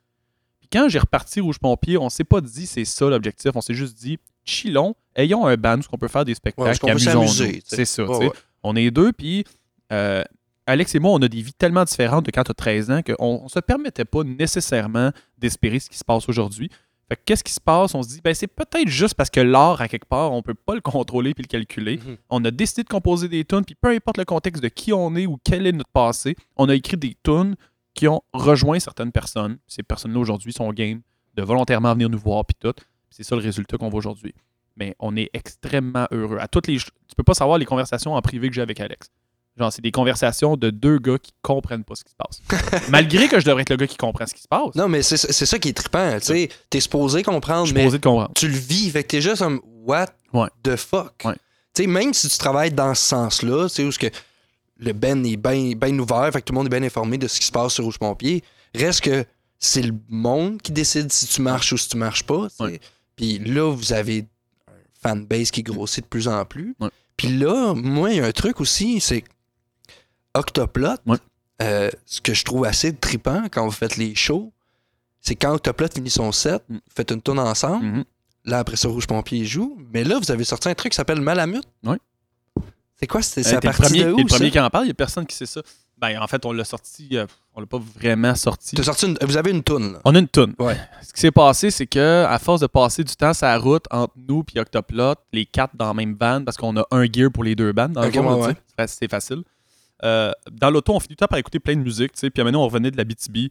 Puis 0.60 0.68
quand 0.70 0.88
j'ai 0.90 0.98
reparti 0.98 1.40
Rouge 1.40 1.58
Pompier, 1.58 1.96
on 1.96 2.10
s'est 2.10 2.24
pas 2.24 2.42
dit 2.42 2.66
c'est 2.66 2.84
ça 2.84 3.06
l'objectif, 3.08 3.52
on 3.54 3.62
s'est 3.62 3.72
juste 3.72 3.96
dit 3.98 4.18
chillons, 4.48 4.94
ayons 5.16 5.46
un 5.46 5.56
band 5.56 5.78
où 5.78 5.82
on 5.92 5.98
peut 5.98 6.08
faire 6.08 6.24
des 6.24 6.32
Ouais, 6.32 6.74
spectacles, 6.74 6.90
amusons-nous. 6.90 7.28
sais. 7.28 7.60
C'est 7.64 7.84
ça, 7.84 8.04
Ouais, 8.04 8.16
ouais. 8.26 8.32
On 8.62 8.74
est 8.76 8.90
deux, 8.90 9.12
puis 9.12 9.44
euh, 9.92 10.22
Alex 10.66 10.94
et 10.94 10.98
moi, 10.98 11.12
on 11.12 11.22
a 11.22 11.28
des 11.28 11.40
vies 11.40 11.52
tellement 11.54 11.84
différentes 11.84 12.26
de 12.26 12.30
quand 12.30 12.44
tu 12.44 12.50
as 12.50 12.54
13 12.54 12.90
ans 12.90 13.00
qu'on 13.02 13.44
ne 13.44 13.48
se 13.48 13.60
permettait 13.60 14.04
pas 14.04 14.22
nécessairement 14.24 15.12
d'espérer 15.38 15.78
ce 15.78 15.88
qui 15.88 15.96
se 15.96 16.04
passe 16.04 16.28
aujourd'hui. 16.28 16.70
Fait 17.08 17.16
que 17.16 17.22
qu'est-ce 17.24 17.42
qui 17.44 17.52
se 17.54 17.60
passe? 17.60 17.94
On 17.94 18.02
se 18.02 18.08
dit, 18.08 18.20
ben 18.22 18.34
c'est 18.34 18.48
peut-être 18.48 18.88
juste 18.88 19.14
parce 19.14 19.30
que 19.30 19.40
l'art, 19.40 19.80
à 19.80 19.88
quelque 19.88 20.04
part, 20.04 20.30
on 20.32 20.42
peut 20.42 20.52
pas 20.52 20.74
le 20.74 20.82
contrôler 20.82 21.32
puis 21.32 21.42
le 21.42 21.48
calculer. 21.48 21.96
Mhm. 21.96 22.16
On 22.28 22.44
a 22.44 22.50
décidé 22.50 22.82
de 22.82 22.88
composer 22.88 23.28
des 23.28 23.44
tunes, 23.46 23.64
puis 23.64 23.74
peu 23.80 23.88
importe 23.88 24.18
le 24.18 24.26
contexte 24.26 24.62
de 24.62 24.68
qui 24.68 24.92
on 24.92 25.16
est 25.16 25.24
ou 25.24 25.38
quel 25.42 25.66
est 25.66 25.72
notre 25.72 25.88
passé, 25.90 26.36
on 26.56 26.68
a 26.68 26.74
écrit 26.74 26.98
des 26.98 27.16
tunes 27.22 27.54
qui 27.94 28.08
ont 28.08 28.20
rejoint 28.34 28.78
certaines 28.78 29.10
personnes. 29.10 29.56
Ces 29.66 29.82
personnes-là, 29.82 30.20
aujourd'hui, 30.20 30.52
sont 30.52 30.70
game 30.74 31.00
de 31.34 31.42
volontairement 31.42 31.94
venir 31.94 32.10
nous 32.10 32.18
voir, 32.18 32.44
puis 32.44 32.56
tout. 32.60 32.74
C'est 33.10 33.22
ça 33.24 33.34
le 33.36 33.42
résultat 33.42 33.76
qu'on 33.78 33.88
voit 33.88 33.98
aujourd'hui. 33.98 34.34
mais 34.76 34.94
on 35.00 35.16
est 35.16 35.28
extrêmement 35.34 36.06
heureux. 36.12 36.38
À 36.38 36.46
toutes 36.46 36.68
les, 36.68 36.76
tu 36.78 36.86
peux 37.16 37.24
pas 37.24 37.34
savoir 37.34 37.58
les 37.58 37.64
conversations 37.64 38.14
en 38.14 38.22
privé 38.22 38.48
que 38.48 38.54
j'ai 38.54 38.62
avec 38.62 38.78
Alex. 38.80 39.08
Genre, 39.58 39.72
c'est 39.72 39.82
des 39.82 39.90
conversations 39.90 40.56
de 40.56 40.70
deux 40.70 40.98
gars 41.00 41.18
qui 41.18 41.32
comprennent 41.42 41.82
pas 41.82 41.96
ce 41.96 42.04
qui 42.04 42.12
se 42.12 42.16
passe. 42.16 42.40
Malgré 42.90 43.26
que 43.26 43.40
je 43.40 43.44
devrais 43.44 43.62
être 43.62 43.70
le 43.70 43.76
gars 43.76 43.88
qui 43.88 43.96
comprend 43.96 44.24
ce 44.24 44.34
qui 44.34 44.42
se 44.42 44.46
passe. 44.46 44.72
Non, 44.76 44.86
mais 44.88 45.02
c'est 45.02 45.16
ça 45.16 45.58
qui 45.58 45.70
est 45.70 45.72
trippant. 45.72 46.12
Tu 46.20 46.26
sais, 46.26 46.48
t'es 46.70 46.78
supposé 46.78 47.24
comprendre, 47.24 47.68
mais 47.74 47.82
posé 47.84 47.98
de 47.98 48.02
comprendre. 48.04 48.30
tu 48.36 48.46
le 48.46 48.56
vis. 48.56 48.88
Fait 48.90 49.02
que 49.02 49.08
t'es 49.08 49.20
juste 49.20 49.38
comme, 49.38 49.60
what 49.64 50.06
Ouais. 50.32 50.46
the 50.62 50.76
fuck? 50.76 51.14
Ouais. 51.24 51.34
Tu 51.74 51.82
sais, 51.82 51.86
même 51.88 52.14
si 52.14 52.28
tu 52.28 52.38
travailles 52.38 52.70
dans 52.70 52.94
ce 52.94 53.02
sens-là, 53.02 53.64
tu 53.68 53.74
sais, 53.74 53.84
où 53.84 53.90
ce 53.90 53.98
que 53.98 54.06
le 54.76 54.92
Ben 54.92 55.26
est 55.26 55.36
bien 55.36 55.72
ben 55.76 55.98
ouvert, 56.00 56.30
fait 56.32 56.40
que 56.40 56.44
tout 56.46 56.52
le 56.52 56.58
monde 56.58 56.66
est 56.72 56.78
bien 56.78 56.86
informé 56.86 57.18
de 57.18 57.26
ce 57.26 57.40
qui 57.40 57.46
se 57.46 57.52
passe 57.52 57.72
sur 57.72 57.82
Rouge 57.84 57.98
Pompier, 57.98 58.44
reste 58.76 59.00
que 59.00 59.24
c'est 59.58 59.82
le 59.82 59.94
monde 60.08 60.62
qui 60.62 60.70
décide 60.70 61.10
si 61.10 61.26
tu 61.26 61.42
marches 61.42 61.72
ou 61.72 61.76
si 61.76 61.88
tu 61.88 61.96
marches 61.96 62.22
pas. 62.22 62.46
Ouais. 62.60 62.78
Puis 63.18 63.38
là, 63.40 63.70
vous 63.74 63.92
avez 63.92 64.26
un 64.68 64.72
fanbase 65.10 65.50
qui 65.50 65.62
grossit 65.62 66.02
de 66.04 66.08
plus 66.08 66.26
en 66.28 66.44
plus. 66.46 66.74
Ouais. 66.80 66.88
Puis 67.16 67.36
là, 67.36 67.74
moi, 67.74 68.10
il 68.12 68.16
y 68.16 68.20
a 68.20 68.24
un 68.26 68.32
truc 68.32 68.60
aussi, 68.60 69.00
c'est 69.00 69.24
Octoplot. 70.34 70.96
Ouais. 71.06 71.16
euh, 71.60 71.90
ce 72.06 72.20
que 72.20 72.32
je 72.34 72.44
trouve 72.44 72.64
assez 72.64 72.94
trippant 72.94 73.44
quand 73.50 73.64
vous 73.64 73.72
faites 73.72 73.96
les 73.96 74.14
shows, 74.14 74.52
c'est 75.20 75.34
quand 75.34 75.52
Octoplot 75.54 75.88
finit 75.92 76.10
son 76.10 76.30
set, 76.30 76.62
Mm. 76.68 76.74
vous 76.74 76.80
faites 76.94 77.10
une 77.10 77.20
tourne 77.20 77.40
ensemble. 77.40 77.84
Mhm. 77.84 78.04
Là, 78.44 78.60
après 78.60 78.76
ça, 78.76 78.88
Rouge 78.88 79.06
Pompier 79.08 79.44
joue. 79.44 79.76
Mais 79.92 80.04
là, 80.04 80.18
vous 80.18 80.30
avez 80.30 80.44
sorti 80.44 80.68
un 80.68 80.74
truc 80.74 80.92
qui 80.92 80.96
s'appelle 80.96 81.20
Malamute. 81.20 81.66
Oui. 81.84 81.96
C'est 82.94 83.06
quoi? 83.08 83.20
C'est 83.22 83.44
Euh, 83.52 83.58
à 83.58 83.60
partir 83.60 83.84
premier, 83.86 84.04
de 84.04 84.12
où, 84.12 84.18
le 84.18 84.24
premier 84.26 84.50
qui 84.50 84.58
en 84.60 84.70
parle, 84.70 84.84
il 84.84 84.88
y 84.88 84.92
a 84.92 84.94
personne 84.94 85.26
qui 85.26 85.34
sait 85.36 85.46
ça. 85.46 85.60
Ben, 86.00 86.18
en 86.20 86.26
fait, 86.28 86.44
on 86.46 86.52
l'a 86.52 86.64
sorti, 86.64 87.08
euh, 87.16 87.26
on 87.54 87.60
l'a 87.60 87.66
pas 87.66 87.80
vraiment 88.00 88.34
sorti. 88.36 88.76
T'as 88.76 88.84
sorti 88.84 89.06
une- 89.06 89.18
Vous 89.20 89.36
avez 89.36 89.50
une 89.50 89.62
toune, 89.64 89.94
là. 89.94 89.98
On 90.04 90.14
a 90.14 90.18
une 90.20 90.28
toune. 90.28 90.54
Ouais. 90.58 90.76
Ce 91.02 91.12
qui 91.12 91.20
s'est 91.20 91.30
passé, 91.32 91.70
c'est 91.72 91.86
que 91.86 92.24
à 92.24 92.38
force 92.38 92.60
de 92.60 92.66
passer 92.68 93.02
du 93.02 93.14
temps 93.16 93.34
sur 93.34 93.46
la 93.46 93.58
route 93.58 93.84
entre 93.90 94.14
nous 94.16 94.44
et 94.54 94.60
Octoplot, 94.60 95.14
les 95.32 95.44
quatre 95.44 95.74
dans 95.76 95.88
la 95.88 95.94
même 95.94 96.16
van, 96.18 96.44
parce 96.44 96.56
qu'on 96.56 96.76
a 96.76 96.84
un 96.92 97.04
gear 97.12 97.30
pour 97.32 97.42
les 97.44 97.56
deux 97.56 97.72
bandes, 97.72 97.92
dans 97.92 98.06
Ok, 98.06 98.14
le 98.14 98.22
fond, 98.22 98.34
ouais, 98.42 98.48
là, 98.48 98.54
tu 98.54 98.60
sais, 98.60 98.62
c'est 98.76 98.88
c'est 99.00 99.10
facile. 99.10 99.42
Euh, 100.04 100.30
dans 100.52 100.70
l'auto, 100.70 100.94
on 100.94 101.00
finit 101.00 101.08
tout 101.16 101.24
le 101.24 101.26
temps 101.26 101.30
par 101.30 101.38
écouter 101.40 101.58
plein 101.58 101.74
de 101.74 101.80
musique, 101.82 102.12
tu 102.12 102.20
sais, 102.20 102.30
puis 102.30 102.44
maintenant, 102.44 102.62
on 102.62 102.66
revenait 102.66 102.92
de 102.92 102.96
la 102.96 103.02
BTB. 103.04 103.50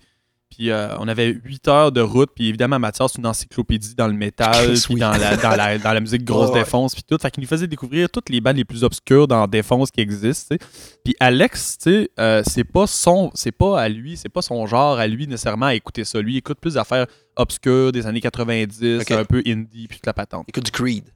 Puis 0.49 0.71
euh, 0.71 0.97
on 0.99 1.07
avait 1.07 1.27
8 1.43 1.67
heures 1.67 1.91
de 1.91 2.01
route, 2.01 2.29
puis 2.33 2.47
évidemment, 2.47 2.79
Mathias, 2.79 3.11
c'est 3.11 3.19
une 3.19 3.27
encyclopédie 3.27 3.95
dans 3.95 4.07
le 4.07 4.13
métal, 4.13 4.53
Chris, 4.67 4.81
puis 4.85 4.93
oui. 4.95 4.99
dans, 5.01 5.11
la, 5.11 5.35
dans, 5.37 5.55
la, 5.55 5.77
dans 5.77 5.93
la 5.93 5.99
musique 5.99 6.23
grosse 6.25 6.51
ouais. 6.51 6.59
défonce, 6.59 6.93
puis 6.95 7.03
tout. 7.03 7.17
Fait 7.21 7.29
qu'il 7.31 7.41
nous 7.41 7.47
faisait 7.49 7.67
découvrir 7.67 8.09
toutes 8.09 8.29
les 8.29 8.39
bandes 8.41 8.55
les 8.57 8.65
plus 8.65 8.83
obscures 8.83 9.27
dans 9.27 9.45
défonce 9.47 9.91
qui 9.91 9.99
existent. 10.01 10.55
Puis 11.03 11.15
Alex, 11.19 11.77
tu 11.77 11.91
sais, 11.91 12.09
euh, 12.19 12.41
c'est 12.45 12.63
pas 12.63 12.87
son, 12.87 13.29
c'est 13.33 13.51
pas 13.51 13.79
à 13.81 13.89
lui, 13.89 14.15
c'est 14.17 14.29
pas 14.29 14.41
son 14.41 14.65
genre 14.67 14.97
à 14.97 15.07
lui 15.07 15.27
nécessairement 15.27 15.67
à 15.67 15.75
écouter 15.75 16.05
ça. 16.05 16.21
Lui, 16.21 16.33
il 16.35 16.37
écoute 16.37 16.59
plus 16.61 16.75
d'affaires 16.75 17.07
obscures 17.35 17.91
des 17.91 18.07
années 18.07 18.21
90, 18.21 19.01
Ok. 19.01 19.11
un 19.11 19.25
peu 19.25 19.43
indie, 19.45 19.87
puis 19.87 19.97
toute 19.97 20.05
la 20.05 20.13
patente. 20.13 20.45
Écoute 20.47 20.65
du 20.65 20.71
Creed. 20.71 21.03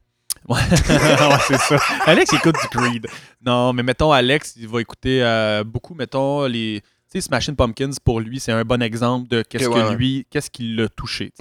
Ouais, 0.50 0.56
Ouais, 0.58 1.38
c'est 1.48 1.58
ça. 1.60 1.78
Alex 2.08 2.34
écoute 2.34 2.56
du 2.62 2.68
Creed. 2.78 3.06
Non, 3.46 3.74
mais 3.74 3.84
mettons, 3.84 4.12
Alex, 4.12 4.56
il 4.58 4.68
va 4.68 4.82
écouter 4.82 5.22
euh, 5.24 5.64
beaucoup, 5.64 5.94
mettons, 5.94 6.46
les. 6.48 6.82
Sais, 7.12 7.22
Smashing 7.22 7.56
Pumpkins, 7.56 7.92
pour 8.04 8.22
lui, 8.22 8.40
c'est 8.40 8.54
un 8.54 8.64
bon 8.64 8.82
exemple 8.82 9.28
de 9.28 9.42
qu'est-ce 9.42 9.66
Ok, 9.66 9.74
que 9.76 9.90
ouais, 9.90 9.96
lui, 9.96 10.26
qu'est-ce 10.30 10.50
qui 10.50 10.76
l'a 10.76 10.88
touché. 10.88 11.34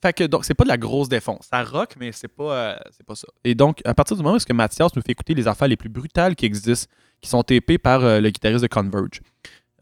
Fait 0.00 0.12
que 0.12 0.24
donc, 0.24 0.44
c'est 0.44 0.54
pas 0.54 0.64
de 0.64 0.68
la 0.68 0.76
grosse 0.76 1.08
défonce. 1.08 1.48
Ça 1.50 1.64
rock, 1.64 1.96
mais 1.98 2.12
c'est 2.12 2.28
pas, 2.28 2.52
euh, 2.52 2.76
c'est 2.96 3.04
pas 3.04 3.14
ça. 3.14 3.26
Et 3.42 3.54
donc, 3.54 3.80
à 3.84 3.94
partir 3.94 4.16
du 4.16 4.22
moment 4.22 4.34
où 4.34 4.36
est-ce 4.36 4.46
que 4.46 4.52
Mathias 4.52 4.94
nous 4.94 5.02
fait 5.02 5.12
écouter 5.12 5.34
les 5.34 5.48
affaires 5.48 5.66
les 5.66 5.76
plus 5.76 5.88
brutales 5.88 6.36
qui 6.36 6.44
existent, 6.46 6.92
qui 7.20 7.28
sont 7.28 7.42
tapées 7.42 7.78
par 7.78 8.04
euh, 8.04 8.20
le 8.20 8.30
guitariste 8.30 8.62
de 8.62 8.68
Converge, 8.68 9.20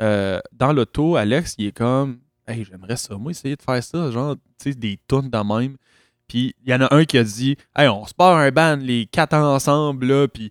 euh, 0.00 0.40
dans 0.52 0.72
l'auto, 0.72 1.16
Alex, 1.16 1.56
il 1.58 1.66
est 1.66 1.76
comme 1.76 2.20
Hey, 2.46 2.64
j'aimerais 2.64 2.96
ça, 2.96 3.16
moi, 3.16 3.32
essayer 3.32 3.56
de 3.56 3.62
faire 3.62 3.82
ça, 3.82 4.10
genre, 4.12 4.36
tu 4.62 4.70
sais, 4.70 4.74
des 4.74 4.98
tunes 5.08 5.28
de 5.28 5.38
même. 5.38 5.76
Puis 6.28 6.54
il 6.64 6.70
y 6.70 6.74
en 6.74 6.80
a 6.80 6.94
un 6.94 7.04
qui 7.04 7.18
a 7.18 7.24
dit 7.24 7.56
Hey, 7.76 7.88
on 7.88 8.06
se 8.06 8.14
part 8.14 8.36
un 8.36 8.50
band, 8.50 8.76
les 8.76 9.06
quatre 9.06 9.34
ensemble, 9.34 10.06
là, 10.06 10.28
puis 10.28 10.50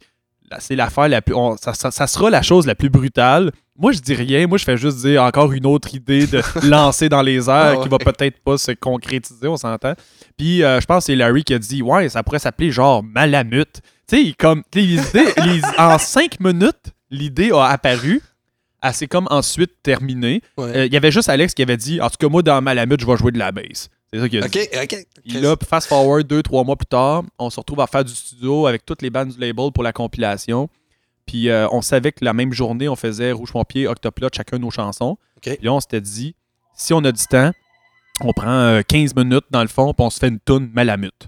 c'est 0.59 0.75
l'affaire 0.75 1.07
la 1.07 1.21
plus. 1.21 1.33
on- 1.35 1.57
ça, 1.57 1.73
ça- 1.73 1.91
ça 1.91 2.07
sera 2.07 2.29
la 2.29 2.41
chose 2.41 2.65
la 2.65 2.75
plus 2.75 2.89
brutale. 2.89 3.51
Moi, 3.77 3.91
je 3.91 3.99
dis 3.99 4.13
rien. 4.13 4.47
Moi, 4.47 4.57
je 4.57 4.63
fais 4.63 4.77
juste 4.77 4.99
dire 4.99 5.21
encore 5.23 5.51
une 5.51 5.65
autre 5.65 5.93
idée 5.93 6.27
de 6.27 6.41
lancer 6.69 7.09
dans 7.09 7.21
les 7.21 7.49
airs 7.49 7.75
Ah 7.79 7.83
qui 7.83 7.89
va 7.89 7.97
ouais. 7.97 8.05
peut-être 8.05 8.39
pas 8.43 8.57
se 8.57 8.71
concrétiser, 8.71 9.47
on 9.47 9.57
s'entend. 9.57 9.93
Puis 10.37 10.63
euh, 10.63 10.79
je 10.79 10.85
pense 10.85 10.99
que 10.99 11.05
c'est 11.07 11.15
Larry 11.15 11.43
qui 11.43 11.53
a 11.53 11.59
dit 11.59 11.81
Ouais, 11.81 12.07
ça 12.09 12.23
pourrait 12.23 12.39
s'appeler 12.39 12.71
genre 12.71 13.03
Malamute. 13.03 13.81
Tu 14.07 14.27
sais, 14.27 14.33
comme 14.37 14.61
tu 14.71 14.79
sais, 14.81 14.85
les 14.85 14.93
idées, 15.09 15.33
les- 15.45 15.61
en 15.77 15.97
cinq 15.97 16.39
minutes, 16.39 16.93
l'idée 17.09 17.51
a 17.51 17.65
apparu. 17.65 18.21
Elle 18.83 18.93
s'est 18.93 19.07
comme 19.07 19.27
ensuite 19.31 19.71
terminée. 19.81 20.41
Ouais. 20.57 20.77
Euh, 20.77 20.85
Il 20.85 20.93
y 20.93 20.97
avait 20.97 21.11
juste 21.11 21.27
Alex 21.27 21.53
qui 21.55 21.63
avait 21.63 21.77
dit 21.77 21.99
En 21.99 22.09
tout 22.09 22.17
cas, 22.19 22.29
moi, 22.29 22.43
dans 22.43 22.61
Malamute, 22.61 23.01
je 23.01 23.07
vais 23.07 23.17
jouer 23.17 23.31
de 23.31 23.39
la 23.39 23.51
bass. 23.51 23.89
C'est 24.13 24.19
ça 24.19 24.29
qu'il 24.29 24.43
a 24.43 24.47
dit. 24.47 24.59
OK, 24.59 24.83
OK. 24.83 25.05
Puis 25.27 25.39
là, 25.41 25.55
fast 25.67 25.87
forward 25.87 26.25
deux, 26.25 26.41
trois 26.43 26.63
mois 26.63 26.75
plus 26.75 26.85
tard, 26.85 27.23
on 27.39 27.49
se 27.49 27.59
retrouve 27.59 27.81
à 27.81 27.87
faire 27.87 28.05
du 28.05 28.13
studio 28.13 28.67
avec 28.67 28.85
toutes 28.85 29.01
les 29.01 29.09
bandes 29.09 29.29
du 29.29 29.39
label 29.39 29.71
pour 29.73 29.83
la 29.83 29.91
compilation. 29.93 30.69
Puis 31.25 31.49
euh, 31.49 31.67
on 31.71 31.81
savait 31.81 32.11
que 32.11 32.23
la 32.23 32.33
même 32.33 32.53
journée, 32.53 32.87
on 32.87 32.95
faisait 32.95 33.31
Rouge 33.31 33.51
Pompier, 33.51 33.87
Octoplot, 33.87 34.29
chacun 34.33 34.59
nos 34.59 34.69
chansons. 34.71 35.17
OK. 35.37 35.55
Puis 35.55 35.57
là, 35.61 35.73
on 35.73 35.79
s'était 35.79 36.01
dit, 36.01 36.35
si 36.75 36.93
on 36.93 37.03
a 37.03 37.11
du 37.11 37.23
temps, 37.25 37.51
on 38.21 38.31
prend 38.31 38.47
euh, 38.49 38.81
15 38.87 39.15
minutes 39.15 39.45
dans 39.49 39.61
le 39.61 39.67
fond, 39.67 39.93
puis 39.93 40.05
on 40.05 40.09
se 40.09 40.19
fait 40.19 40.27
une 40.29 40.39
toune 40.39 40.69
Malamute. 40.73 41.27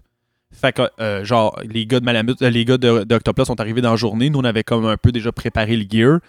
Fait 0.54 0.72
que, 0.74 0.84
euh, 1.00 1.24
genre, 1.26 1.60
les 1.64 1.86
gars 1.86 2.00
de 2.00 2.06
Malamute, 2.06 2.42
euh, 2.42 2.50
les 2.50 2.64
gars 2.66 2.78
de- 2.78 3.04
d'Octoplot 3.04 3.46
sont 3.46 3.60
arrivés 3.60 3.82
dans 3.82 3.92
la 3.92 3.96
journée. 3.98 4.30
Nous, 4.30 4.40
on 4.40 4.44
avait 4.44 4.64
comme 4.64 4.86
un 4.86 4.98
peu 4.98 5.12
déjà 5.12 5.32
préparé 5.32 5.76
le 5.76 5.86
gear. 5.90 6.20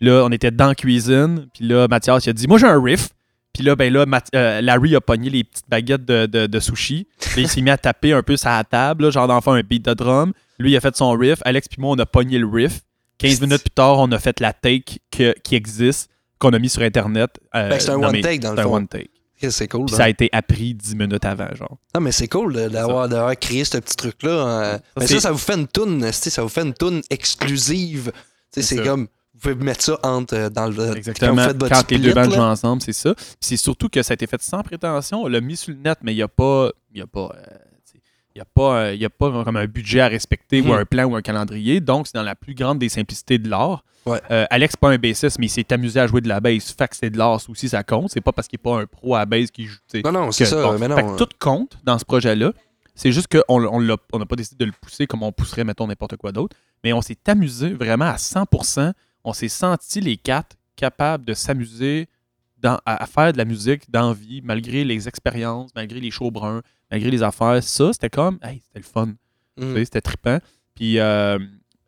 Là, 0.00 0.24
on 0.24 0.30
était 0.30 0.50
dans 0.50 0.66
la 0.68 0.74
cuisine. 0.74 1.46
Puis 1.54 1.66
là, 1.66 1.86
Mathias, 1.88 2.26
il 2.26 2.30
a 2.30 2.32
dit 2.32 2.46
Moi, 2.48 2.58
j'ai 2.58 2.66
un 2.66 2.82
riff. 2.82 3.10
Puis 3.58 3.66
là, 3.66 3.74
ben 3.74 3.92
là, 3.92 4.06
euh, 4.36 4.60
Larry 4.60 4.94
a 4.94 5.00
pogné 5.00 5.30
les 5.30 5.42
petites 5.42 5.68
baguettes 5.68 6.04
de, 6.04 6.26
de, 6.26 6.46
de 6.46 6.60
sushi. 6.60 7.08
Puis 7.18 7.42
il 7.42 7.48
s'est 7.48 7.60
mis 7.60 7.70
à 7.70 7.76
taper 7.76 8.12
un 8.12 8.22
peu 8.22 8.36
la 8.44 8.62
table, 8.62 9.06
là, 9.06 9.10
genre 9.10 9.26
d'en 9.26 9.40
faire 9.40 9.54
un 9.54 9.62
beat 9.62 9.84
de 9.84 9.94
drum. 9.94 10.32
Lui, 10.60 10.70
il 10.70 10.76
a 10.76 10.80
fait 10.80 10.94
son 10.96 11.10
riff. 11.10 11.40
Alex 11.44 11.66
puis 11.66 11.80
moi, 11.80 11.90
on 11.96 11.98
a 11.98 12.06
pogné 12.06 12.38
le 12.38 12.46
riff. 12.46 12.82
15 13.18 13.40
minutes 13.40 13.62
plus 13.62 13.70
tard, 13.70 13.98
on 13.98 14.12
a 14.12 14.20
fait 14.20 14.38
la 14.38 14.52
take 14.52 15.00
que- 15.10 15.34
qui 15.42 15.56
existe, 15.56 16.08
qu'on 16.38 16.50
a 16.50 16.60
mis 16.60 16.68
sur 16.68 16.82
Internet. 16.82 17.30
euh, 17.56 17.70
que 17.70 17.82
c'est 17.82 17.90
un 17.90 17.96
one 17.96 18.20
take 18.20 18.38
dans 18.38 18.50
le 18.52 18.58
c'est 18.58 18.62
un 18.62 18.64
fond. 18.64 18.74
one 18.76 18.86
take. 18.86 19.10
C'est 19.50 19.66
cool. 19.66 19.86
Puis 19.86 19.94
hein. 19.96 19.98
ça 19.98 20.04
a 20.04 20.08
été 20.08 20.28
appris 20.30 20.72
10 20.74 20.94
minutes 20.94 21.24
avant, 21.24 21.52
genre. 21.56 21.78
Non, 21.96 22.00
mais 22.00 22.12
c'est 22.12 22.28
cool 22.28 22.52
d'avoir 22.70 23.36
créé 23.40 23.64
ce 23.64 23.78
petit 23.78 23.96
truc-là. 23.96 24.30
euh. 24.74 24.78
mais 24.96 25.08
ça, 25.08 25.18
ça 25.18 25.32
vous 25.32 25.38
fait 25.38 25.54
une 25.56 25.66
toune, 25.66 26.12
ça 26.12 26.42
vous 26.42 26.48
fait 26.48 26.62
une 26.62 26.74
toune 26.74 27.02
exclusive. 27.10 28.12
Tu 28.54 28.62
sais, 28.62 28.76
C'est 28.76 28.84
comme, 28.84 29.08
vous 29.40 29.50
pouvez 29.52 29.64
mettre 29.64 29.82
ça 29.82 29.98
entre, 30.02 30.34
euh, 30.34 30.50
dans 30.50 30.66
le. 30.68 30.96
Exactement. 30.96 31.30
Quand 31.30 31.36
Quand, 31.36 31.42
vous 31.42 31.48
faites 31.48 31.56
votre 31.58 31.86
les 31.92 31.98
deux 31.98 32.10
split, 32.10 32.22
bandes 32.22 32.32
jouent 32.34 32.40
ensemble, 32.40 32.82
c'est 32.82 32.92
ça. 32.92 33.14
C'est 33.40 33.56
surtout 33.56 33.88
que 33.88 34.02
ça 34.02 34.12
a 34.12 34.14
été 34.14 34.26
fait 34.26 34.42
sans 34.42 34.62
prétention. 34.62 35.22
On 35.22 35.28
l'a 35.28 35.40
mis 35.40 35.56
sur 35.56 35.72
le 35.72 35.78
net, 35.78 35.98
mais 36.02 36.12
il 36.12 36.16
n'y 36.16 36.22
a 36.22 36.28
pas. 36.28 36.70
Il 36.92 36.98
y 36.98 37.02
a 37.02 37.06
pas. 37.06 37.30
euh, 37.34 37.42
il 38.34 38.38
y 38.38 38.42
a 38.42 38.44
pas, 38.44 38.76
euh, 38.82 38.94
il 38.94 39.00
y 39.00 39.04
a 39.04 39.10
pas 39.10 39.42
comme 39.44 39.56
un 39.56 39.66
budget 39.66 40.00
à 40.00 40.06
respecter 40.08 40.62
Mhm. 40.62 40.70
ou 40.70 40.72
un 40.74 40.84
plan 40.84 41.04
ou 41.06 41.16
un 41.16 41.22
calendrier. 41.22 41.80
Donc, 41.80 42.06
c'est 42.06 42.14
dans 42.14 42.22
la 42.22 42.36
plus 42.36 42.54
grande 42.54 42.78
des 42.78 42.88
simplicités 42.88 43.38
de 43.38 43.48
l'art. 43.48 43.82
Ouais. 44.06 44.20
Euh, 44.30 44.46
Alex, 44.50 44.72
c'est 44.72 44.80
pas 44.80 44.90
un 44.90 44.96
bassiste, 44.96 45.38
mais 45.40 45.46
il 45.46 45.50
s'est 45.50 45.72
amusé 45.72 45.98
à 45.98 46.06
jouer 46.06 46.20
de 46.20 46.28
la 46.28 46.38
bass. 46.40 46.72
Fait 46.72 46.86
que 46.86 46.94
c'est 46.96 47.10
de 47.10 47.18
l'art 47.18 47.40
aussi, 47.48 47.68
ça 47.68 47.82
compte. 47.82 48.10
C'est 48.10 48.20
pas 48.20 48.30
parce 48.32 48.46
qu'il 48.46 48.58
n'est 48.58 48.70
pas 48.70 48.80
un 48.80 48.86
pro 48.86 49.16
à 49.16 49.20
la 49.20 49.26
bass 49.26 49.50
qui 49.50 49.64
joue. 49.66 49.76
Non, 50.04 50.12
non, 50.12 50.30
c'est 50.30 50.44
ça. 50.44 50.62
bon, 50.62 50.78
mais 50.78 50.86
non. 50.88 50.94
fait 50.96 51.02
que 51.02 51.16
tout 51.16 51.28
compte 51.40 51.78
dans 51.84 51.98
ce 51.98 52.04
projet-là. 52.04 52.52
C'est 52.94 53.10
juste 53.12 53.26
qu'on 53.28 53.42
on 53.48 53.78
l'a- 53.80 53.96
on 54.12 54.18
n'a 54.20 54.26
pas 54.26 54.36
décidé 54.36 54.64
de 54.64 54.70
le 54.70 54.76
pousser 54.80 55.06
comme 55.06 55.22
on 55.24 55.30
pousserait, 55.32 55.64
mettons, 55.64 55.86
n'importe 55.88 56.16
quoi 56.16 56.30
d'autre. 56.32 56.56
Mais 56.84 56.92
on 56.92 57.00
s'est 57.02 57.16
amusé 57.26 57.70
vraiment 57.72 58.06
à 58.06 58.16
100%. 58.18 58.92
On 59.28 59.34
s'est 59.34 59.48
senti 59.48 60.00
les 60.00 60.16
quatre 60.16 60.56
capables 60.74 61.24
de 61.26 61.34
s'amuser 61.34 62.08
dans- 62.56 62.80
à, 62.86 63.02
à 63.02 63.06
faire 63.06 63.30
de 63.32 63.38
la 63.38 63.44
musique 63.44 63.90
d'envie, 63.90 64.40
malgré 64.42 64.84
les 64.84 65.06
expériences, 65.06 65.70
malgré 65.74 66.00
les 66.00 66.10
shows 66.10 66.30
bruns, 66.30 66.62
malgré 66.90 67.10
les 67.10 67.22
affaires. 67.22 67.62
Ça, 67.62 67.92
c'était 67.92 68.08
comme, 68.08 68.38
hey, 68.42 68.62
c'était 68.64 68.78
le 68.78 68.84
fun. 68.84 69.06
Mm. 69.58 69.84
C'était 69.84 70.00
trippant. 70.00 70.38
Puis, 70.74 70.98
euh, 70.98 71.38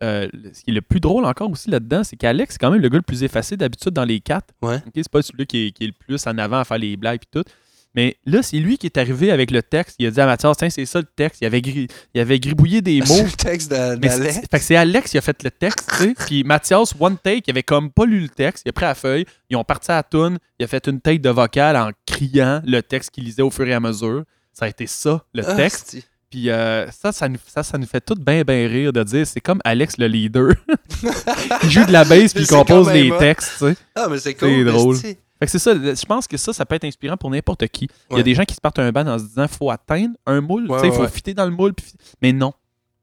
euh, 0.03 0.29
ce 0.53 0.63
qui 0.65 0.71
est 0.71 0.75
le 0.75 0.83
plus 0.83 1.01
drôle 1.01 1.25
encore 1.25 1.51
aussi 1.51 1.71
là-dedans, 1.71 2.05
c'est 2.05 2.17
qu'Alex, 2.17 2.55
c'est 2.55 2.59
quand 2.59 2.71
même 2.71 2.83
le 2.83 2.89
gars 2.91 2.99
le 2.99 3.03
plus 3.03 3.23
effacé 3.23 3.57
d'habitude 3.57 3.93
dans 3.93 4.05
les 4.05 4.21
quatre. 4.21 4.53
Ouais. 4.61 4.83
C'est 4.95 5.09
pas 5.09 5.23
celui 5.23 5.47
qui 5.47 5.67
est, 5.69 5.71
qui 5.73 5.85
est 5.85 5.87
le 5.89 5.93
plus 5.93 6.27
en 6.27 6.37
avant 6.37 6.59
à 6.59 6.65
faire 6.65 6.79
les 6.79 6.97
blagues 6.97 7.23
et 7.23 7.29
tout. 7.43 7.49
Mais 7.95 8.17
là, 8.25 8.43
c'est 8.43 8.59
lui 8.59 8.79
qui 8.79 8.87
est 8.87 8.97
arrivé 8.99 9.31
avec 9.33 9.51
le 9.51 9.63
texte. 9.63 9.97
Il 9.99 10.07
a 10.07 10.11
dit 10.13 10.21
à 10.21 10.27
Mathias, 10.27 10.57
tiens, 10.57 10.71
c'est 10.71 10.87
ça 10.87 11.01
le 11.01 11.07
texte. 11.07 11.41
Il 11.43 11.47
avait, 11.47 11.61
gri- 11.61 11.89
il 12.15 12.21
avait 12.21 12.39
gribouillé 12.39 12.81
des 12.83 13.01
mots. 13.01 13.07
C'est 13.07 13.23
le 13.25 13.31
texte 13.33 13.71
d'Alex. 13.71 14.19
fait 14.51 14.59
que 14.59 14.65
c'est 14.65 14.77
Alex 14.77 15.11
qui 15.11 15.19
a 15.19 15.21
fait 15.21 15.43
le 15.43 15.51
texte, 15.51 15.91
tu 15.91 15.97
sais. 16.05 16.15
Puis 16.27 16.45
Mathias, 16.45 16.95
one 17.01 17.17
take, 17.23 17.43
il 17.47 17.51
avait 17.51 17.63
comme 17.65 17.91
pas 17.91 18.07
lu 18.07 18.21
le 18.21 18.29
texte. 18.29 18.63
Il 18.65 18.69
a 18.69 18.73
pris 18.73 18.85
la 18.85 18.95
feuille. 18.95 19.25
Ils 19.49 19.57
ont 19.57 19.65
parti 19.65 19.91
à 19.91 19.97
la 19.97 20.03
toune. 20.05 20.39
Il 20.59 20.65
a 20.65 20.69
fait 20.69 20.87
une 20.87 21.01
take 21.01 21.19
de 21.19 21.31
vocal 21.31 21.77
en 21.77 21.91
criant 22.07 22.63
le 22.65 22.81
texte 22.81 23.11
qu'il 23.11 23.25
lisait 23.25 23.43
au 23.43 23.51
fur 23.51 23.67
et 23.67 23.75
à 23.75 23.81
mesure. 23.81 24.23
Ça 24.53 24.67
a 24.67 24.69
été 24.69 24.87
ça, 24.87 25.25
le 25.35 25.43
texte. 25.57 25.97
Puis 26.31 26.49
euh, 26.49 26.89
ça, 26.93 27.11
ça 27.11 27.29
nous, 27.29 27.39
ça, 27.45 27.65
ça 27.65 27.77
nous 27.77 27.87
fait 27.89 28.01
tout 28.01 28.15
bien, 28.15 28.43
bien 28.43 28.69
rire 28.69 28.93
de 28.93 29.03
dire 29.03 29.27
c'est 29.27 29.41
comme 29.41 29.61
Alex 29.65 29.97
le 29.99 30.07
leader. 30.07 30.53
il 31.65 31.71
joue 31.71 31.85
de 31.85 31.91
la 31.93 32.05
bass 32.05 32.33
puis 32.33 32.45
il 32.45 32.47
compose 32.47 32.87
hot. 32.89 33.19
textes, 33.19 33.53
tu 33.59 33.65
sais. 33.67 33.77
Ah, 33.97 34.07
mais 34.09 34.19
c'est 34.19 34.35
cool. 34.35 34.49
C'est 34.49 34.65
drôle. 34.65 34.97
Fait 35.41 35.47
que 35.47 35.51
c'est 35.53 35.59
ça, 35.59 35.75
je 35.75 36.05
pense 36.05 36.27
que 36.29 36.37
ça, 36.37 36.53
ça 36.53 36.67
peut 36.67 36.75
être 36.75 36.85
inspirant 36.85 37.17
pour 37.17 37.31
n'importe 37.31 37.67
qui. 37.69 37.89
Il 38.11 38.19
y 38.19 38.21
a 38.21 38.23
des 38.23 38.35
gens 38.35 38.45
qui 38.45 38.55
se 38.55 38.61
partent 38.61 38.79
un 38.79 38.93
ban 38.93 39.07
en 39.07 39.19
se 39.19 39.25
disant 39.25 39.49
faut 39.49 39.71
atteindre 39.71 40.15
un 40.27 40.43
moule, 40.43 40.71
Ouais, 40.71 40.83
tu 40.83 40.89
sais, 40.89 40.95
il 40.95 40.97
faut 40.97 41.09
fitter 41.09 41.33
dans 41.33 41.47
le 41.47 41.51
moule. 41.51 41.73
Mais 42.21 42.33
non. 42.33 42.53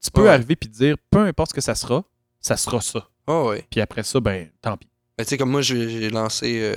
Tu 0.00 0.10
peux 0.12 0.30
arriver 0.30 0.54
puis 0.54 0.68
dire 0.68 0.94
peu 1.10 1.18
importe 1.26 1.50
ce 1.50 1.54
que 1.54 1.60
ça 1.60 1.74
sera, 1.74 2.04
ça 2.40 2.56
sera 2.56 2.80
ça. 2.80 3.08
Ah. 3.26 3.50
Puis 3.68 3.80
après 3.80 4.04
ça, 4.04 4.20
ben, 4.20 4.48
tant 4.62 4.76
pis. 4.76 4.86
Ben, 5.18 5.24
tu 5.24 5.30
sais, 5.30 5.36
comme 5.36 5.50
moi, 5.50 5.62
j'ai 5.62 6.08
lancé 6.10 6.60
euh, 6.62 6.76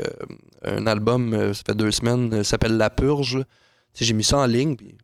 un 0.66 0.88
album, 0.88 1.32
euh, 1.36 1.54
ça 1.54 1.62
fait 1.64 1.76
deux 1.76 1.92
semaines, 1.92 2.34
euh, 2.34 2.44
ça 2.44 2.52
s'appelle 2.52 2.76
La 2.78 2.90
Purge. 2.90 3.44
J'ai 3.94 4.14
mis 4.14 4.24
ça 4.24 4.40
en 4.40 4.48
ligne, 4.48 4.76
puis 4.76 4.98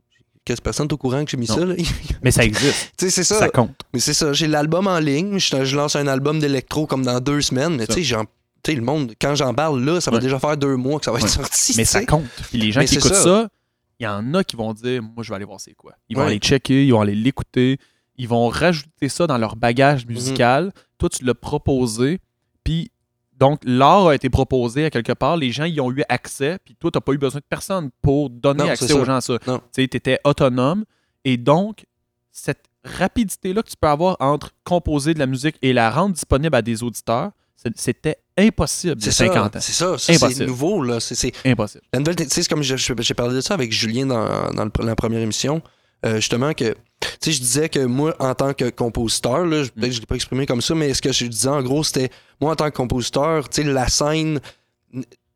j'ai 0.46 0.56
que 0.56 0.62
personne 0.62 0.88
n'est 0.88 0.94
au 0.94 0.98
courant 0.98 1.24
que 1.24 1.30
j'ai 1.30 1.38
mis 1.38 1.48
Non. 1.48 1.56
ça. 1.56 1.66
là. 1.66 1.76
Mais 2.24 2.32
ça 2.32 2.44
existe. 2.44 2.94
tu 2.98 3.06
sais, 3.06 3.12
c'est 3.12 3.24
ça. 3.24 3.38
Ça 3.38 3.50
compte. 3.50 3.76
Mais 3.94 4.00
c'est 4.00 4.16
ça, 4.16 4.34
j'ai 4.34 4.48
l'album 4.48 4.88
en 4.88 4.98
ligne. 4.98 5.38
Je, 5.38 5.64
je 5.66 5.76
lance 5.78 5.96
un 5.96 6.08
album 6.08 6.40
d'électro 6.40 6.88
comme 6.88 7.04
dans 7.06 7.20
deux 7.20 7.42
semaines. 7.42 7.76
Mais 7.76 7.86
tu 7.86 7.94
sais, 8.04 8.04
sais, 8.72 8.76
le 8.76 8.84
monde, 8.84 9.14
quand 9.20 9.36
j'en 9.36 9.54
parle 9.54 9.84
là, 9.84 10.00
ça 10.02 10.12
va 10.12 10.18
Ouais. 10.18 10.24
déjà 10.24 10.40
faire 10.40 10.58
deux 10.58 10.76
mois 10.76 11.00
que 11.00 11.06
ça 11.06 11.12
va 11.12 11.18
être 11.18 11.24
Ouais. 11.26 11.30
sorti. 11.30 11.74
Mais 11.78 11.86
ça 11.86 12.06
compte. 12.06 12.26
Puis 12.50 12.58
les 12.58 12.72
gens 12.72 12.80
Mais 12.82 12.86
qui 12.88 12.96
écoutent 12.96 13.14
ça. 13.14 13.50
il 14.00 14.04
y 14.04 14.08
en 14.08 14.34
a 14.34 14.44
qui 14.44 14.56
vont 14.56 14.74
dire 14.74 15.02
Moi, 15.02 15.24
je 15.24 15.30
vais 15.30 15.36
aller 15.36 15.46
voir 15.46 15.60
c'est 15.60 15.74
quoi. 15.74 15.94
Ils 16.10 16.16
vont 16.16 16.24
Ouais. 16.24 16.30
aller 16.30 16.40
checker, 16.40 16.86
ils 16.86 16.92
vont 16.92 17.02
aller 17.02 17.16
l'écouter, 17.16 17.80
ils 18.18 18.28
vont 18.28 18.48
rajouter 18.50 19.10
ça 19.10 19.28
dans 19.28 19.38
leur 19.38 19.56
bagage 19.56 20.06
Mhm. 20.06 20.14
musical. 20.14 20.72
Toi, 20.98 21.10
tu 21.10 21.24
l'as 21.24 21.36
proposé, 21.36 22.20
puis 22.64 22.92
donc 23.38 23.60
l'art 23.64 24.08
a 24.08 24.16
été 24.16 24.30
proposé 24.30 24.86
à 24.86 24.90
quelque 24.90 25.12
part, 25.14 25.38
les 25.38 25.52
gens 25.52 25.66
y 25.66 25.80
ont 25.80 25.92
eu 25.92 26.04
accès, 26.10 26.58
puis 26.66 26.76
toi, 26.76 26.90
tu 26.92 26.98
n'as 26.98 27.02
pas 27.02 27.14
eu 27.14 27.18
besoin 27.20 27.40
de 27.40 27.46
personne 27.48 27.90
pour 28.02 28.30
donner 28.32 28.64
Non, 28.64 28.70
accès 28.72 28.92
aux 28.94 29.00
ça. 29.00 29.04
gens 29.06 29.16
à 29.16 29.22
ça. 29.22 29.38
Tu 29.74 29.84
étais 29.84 30.20
autonome, 30.24 30.86
et 31.24 31.38
donc, 31.38 31.86
cette 32.32 32.64
rapidité-là 32.84 33.62
que 33.64 33.70
tu 33.70 33.76
peux 33.80 33.88
avoir 33.88 34.16
entre 34.20 34.52
composer 34.64 35.14
de 35.14 35.20
la 35.20 35.26
musique 35.28 35.56
et 35.62 35.74
la 35.74 35.92
rendre 35.92 36.14
disponible 36.16 36.56
à 36.56 36.62
des 36.62 36.82
auditeurs, 36.84 37.32
c'était 37.76 38.18
impossible 38.38 39.02
C'est 39.02 39.12
50 39.12 39.34
ça, 39.36 39.42
ans. 39.46 39.62
c'est 39.62 39.72
ça. 39.74 39.98
ça, 39.98 39.98
C'est 39.98 40.16
Impossible. 40.24 40.46
nouveau, 40.46 40.84
là. 40.84 41.00
C'est- 41.00 41.32
Impossible. 41.46 41.84
La 41.92 42.00
nouvelle, 42.00 42.16
tu 42.16 42.24
sais, 42.26 42.44
c'est 42.44 42.48
comme 42.50 42.62
j'ai 42.64 43.14
parlé 43.14 43.36
de 43.36 43.42
ça 43.42 43.54
avec 43.56 43.72
Julien 43.72 44.06
dans, 44.06 44.52
dans 44.54 44.66
le- 44.66 44.86
la 44.86 44.96
première 44.96 45.22
émission, 45.22 45.62
euh, 46.06 46.18
justement 46.18 46.54
que, 46.54 46.74
tu 47.00 47.08
sais, 47.20 47.32
je 47.32 47.40
disais 47.40 47.70
que 47.70 47.80
moi, 47.86 48.16
en 48.20 48.36
tant 48.36 48.54
que 48.54 48.70
compositeur, 48.70 49.46
là, 49.46 49.64
je- 49.64 49.70
peut-être 49.70 49.90
que 49.90 49.96
je 49.96 50.00
l'ai 50.02 50.06
pas 50.06 50.16
exprimé 50.16 50.46
comme 50.46 50.62
ça, 50.62 50.76
mais 50.76 50.94
ce 50.94 51.02
que 51.02 51.12
je 51.12 51.26
disais 51.26 51.50
en 51.50 51.64
gros, 51.64 51.84
c'était, 51.84 52.10
moi, 52.40 52.52
en 52.52 52.56
tant 52.56 52.70
que 52.70 52.76
compositeur, 52.78 53.50
tu 53.50 53.64
sais, 53.64 53.68
la 53.68 53.88
scène 53.88 54.40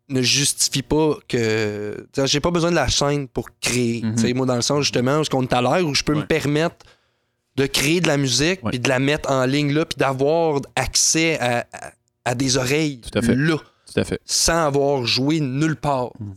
ne 0.09 0.21
justifie 0.21 0.81
pas 0.83 1.15
que, 1.27 2.05
tu 2.13 2.21
sais, 2.21 2.27
j'ai 2.27 2.39
pas 2.39 2.51
besoin 2.51 2.69
de 2.69 2.75
la 2.75 2.89
scène 2.89 3.27
pour 3.27 3.47
créer, 3.59 4.01
tu 4.15 4.21
sais, 4.21 4.33
moi, 4.33 4.45
dans 4.45 4.55
le 4.55 4.61
sens, 4.61 4.81
justement, 4.83 5.19
où 5.21 5.23
on 5.33 5.43
est 5.43 5.53
à 5.53 5.61
l'air, 5.61 5.85
où 5.87 5.95
je 5.95 6.03
peux 6.03 6.13
Ouais. 6.13 6.19
me 6.21 6.25
permettre 6.27 6.85
de 7.55 7.65
créer 7.65 7.99
de 7.99 8.07
la 8.07 8.17
musique, 8.17 8.61
puis 8.69 8.79
de 8.79 8.87
la 8.89 8.99
mettre 8.99 9.29
en 9.31 9.45
ligne 9.45 9.73
là, 9.73 9.85
puis 9.85 9.97
d'avoir 9.97 10.61
accès 10.75 11.37
à, 11.39 11.65
à- 11.73 11.91
à 12.25 12.35
des 12.35 12.57
oreilles 12.57 13.01
Tout 13.01 13.17
à 13.17 13.21
fait. 13.21 13.35
là 13.35 13.57
Tout 13.57 13.99
à 13.99 14.03
fait. 14.03 14.19
sans 14.25 14.65
avoir 14.67 15.05
joué 15.05 15.39
nulle 15.39 15.75
part. 15.75 16.11
Mm. 16.19 16.33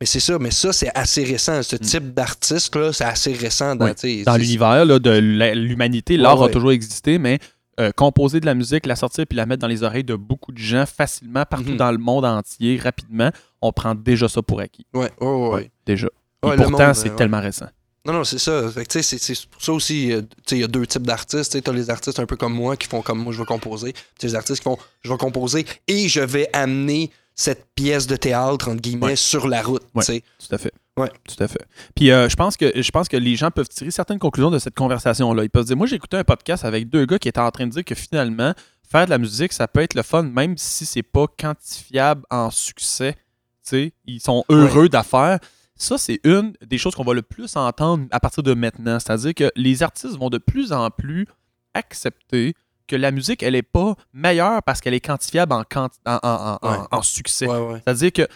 Mais 0.00 0.06
c'est 0.06 0.20
ça, 0.20 0.38
mais 0.38 0.50
ça, 0.50 0.72
c'est 0.72 0.90
assez 0.94 1.24
récent. 1.24 1.62
Ce 1.62 1.76
type 1.76 2.12
d'artiste-là, 2.14 2.92
c'est 2.92 3.04
assez 3.04 3.32
récent 3.32 3.74
dans, 3.76 3.86
Mm. 3.86 4.24
Dans 4.24 4.36
l'univers 4.36 4.86
de 5.00 5.18
l'humanité, 5.54 6.16
Ouais, 6.16 6.22
l'art 6.22 6.42
a 6.42 6.46
ouais. 6.46 6.50
toujours 6.52 6.72
existé, 6.72 7.18
mais 7.18 7.38
euh, 7.80 7.90
composer 7.92 8.38
de 8.40 8.46
la 8.46 8.54
musique, 8.54 8.86
la 8.86 8.96
sortir 8.96 9.26
puis 9.26 9.36
la 9.36 9.46
mettre 9.46 9.60
dans 9.62 9.66
les 9.68 9.82
oreilles 9.82 10.04
de 10.04 10.14
beaucoup 10.14 10.52
de 10.52 10.58
gens 10.58 10.84
facilement, 10.86 11.44
partout 11.44 11.70
Mhm. 11.72 11.76
dans 11.76 11.90
le 11.92 11.98
monde 11.98 12.24
entier, 12.24 12.78
rapidement, 12.78 13.30
on 13.62 13.72
prend 13.72 13.94
déjà 13.94 14.28
ça 14.28 14.42
pour 14.42 14.60
acquis. 14.60 14.86
Ouais, 14.94 15.10
ouais, 15.20 15.26
ouais. 15.26 15.48
ouais. 15.48 15.70
Déjà. 15.86 16.06
Et 16.46 16.56
pourtant, 16.56 16.92
c'est 16.94 17.16
tellement 17.16 17.40
récent. 17.40 17.66
Non, 18.06 18.12
non, 18.12 18.24
c'est 18.24 18.38
ça. 18.38 18.70
Fait 18.70 18.84
que, 18.84 18.92
tu 18.92 19.02
sais, 19.02 19.18
c'est 19.18 19.34
c'est 19.34 19.46
pour 19.46 19.62
ça 19.62 19.72
aussi, 19.72 20.12
euh, 20.12 20.20
tu 20.46 20.56
il 20.56 20.60
y 20.60 20.64
a 20.64 20.68
deux 20.68 20.86
types 20.86 21.06
d'artistes. 21.06 21.52
Tu 21.52 21.62
t'as 21.62 21.72
les 21.72 21.88
artistes 21.90 22.18
un 22.20 22.26
peu 22.26 22.36
comme 22.36 22.52
moi 22.54 22.76
qui 22.76 22.86
font 22.86 23.00
comme 23.02 23.18
moi, 23.22 23.32
je 23.32 23.38
veux 23.38 23.44
composer. 23.46 23.94
T'as 24.18 24.28
les 24.28 24.34
artistes 24.34 24.58
qui 24.60 24.64
font, 24.64 24.78
je 25.02 25.10
vais 25.10 25.16
composer 25.16 25.64
et 25.88 26.08
je 26.08 26.20
vais 26.20 26.48
amener 26.52 27.10
cette 27.34 27.66
pièce 27.74 28.06
de 28.06 28.14
théâtre, 28.16 28.68
entre 28.68 28.80
guillemets, 28.80 29.06
Ouais. 29.06 29.16
sur 29.16 29.48
la 29.48 29.62
route. 29.62 29.82
tu 30.04 30.12
Ouais. 30.12 30.22
Tout 30.38 30.54
à 30.54 30.58
fait. 30.58 30.72
Ouais. 30.96 31.10
Tout 31.26 31.42
à 31.42 31.48
fait. 31.48 31.66
Puis 31.96 32.12
euh, 32.12 32.28
je 32.28 32.36
pense 32.36 32.56
que 32.56 32.80
je 32.80 32.90
pense 32.92 33.08
que 33.08 33.16
les 33.16 33.34
gens 33.36 33.50
peuvent 33.50 33.68
tirer 33.68 33.90
certaines 33.90 34.20
conclusions 34.20 34.50
de 34.50 34.58
cette 34.60 34.74
conversation-là. 34.76 35.42
Ils 35.42 35.50
peuvent 35.50 35.62
se 35.64 35.68
dire, 35.68 35.76
moi 35.76 35.86
j'ai 35.86 35.96
écouté 35.96 36.16
un 36.16 36.22
podcast 36.24 36.64
avec 36.64 36.88
deux 36.90 37.06
gars 37.06 37.18
qui 37.18 37.28
étaient 37.28 37.40
en 37.40 37.50
train 37.50 37.66
de 37.66 37.72
dire 37.72 37.84
que 37.84 37.94
finalement, 37.96 38.52
faire 38.88 39.06
de 39.06 39.10
la 39.10 39.18
musique, 39.18 39.52
ça 39.52 39.66
peut 39.66 39.80
être 39.80 39.94
le 39.94 40.02
fun, 40.02 40.22
même 40.24 40.56
si 40.58 40.86
c'est 40.86 41.02
pas 41.02 41.26
quantifiable 41.26 42.22
en 42.30 42.50
succès. 42.50 43.14
Tu 43.14 43.70
sais, 43.70 43.92
ils 44.06 44.20
sont 44.20 44.44
heureux 44.50 44.88
d'affaires. 44.88 45.38
Ça, 45.76 45.98
c'est 45.98 46.20
une 46.24 46.52
des 46.64 46.78
choses 46.78 46.94
qu'on 46.94 47.04
va 47.04 47.14
le 47.14 47.22
plus 47.22 47.56
entendre 47.56 48.06
à 48.10 48.20
partir 48.20 48.42
de 48.42 48.54
maintenant. 48.54 48.98
C'est-à-dire 49.00 49.34
que 49.34 49.50
les 49.56 49.82
artistes 49.82 50.16
vont 50.16 50.30
de 50.30 50.38
plus 50.38 50.72
en 50.72 50.88
plus 50.90 51.26
accepter 51.74 52.54
que 52.86 52.96
la 52.96 53.10
musique, 53.10 53.42
elle 53.42 53.54
est 53.54 53.62
pas 53.62 53.94
meilleure 54.12 54.62
parce 54.62 54.80
qu'elle 54.80 54.94
est 54.94 55.00
quantifiable 55.00 55.52
en, 55.52 55.62
quanti- 55.64 55.98
en, 56.06 56.18
en- 56.22 56.28
en- 56.28 56.58
en- 56.62 56.70
Ouais. 56.82 56.86
en 56.90 57.02
succès. 57.02 57.46
Ouais, 57.48 57.58
ouais. 57.58 57.80
C'est-à-dire 57.84 58.12
que 58.12 58.28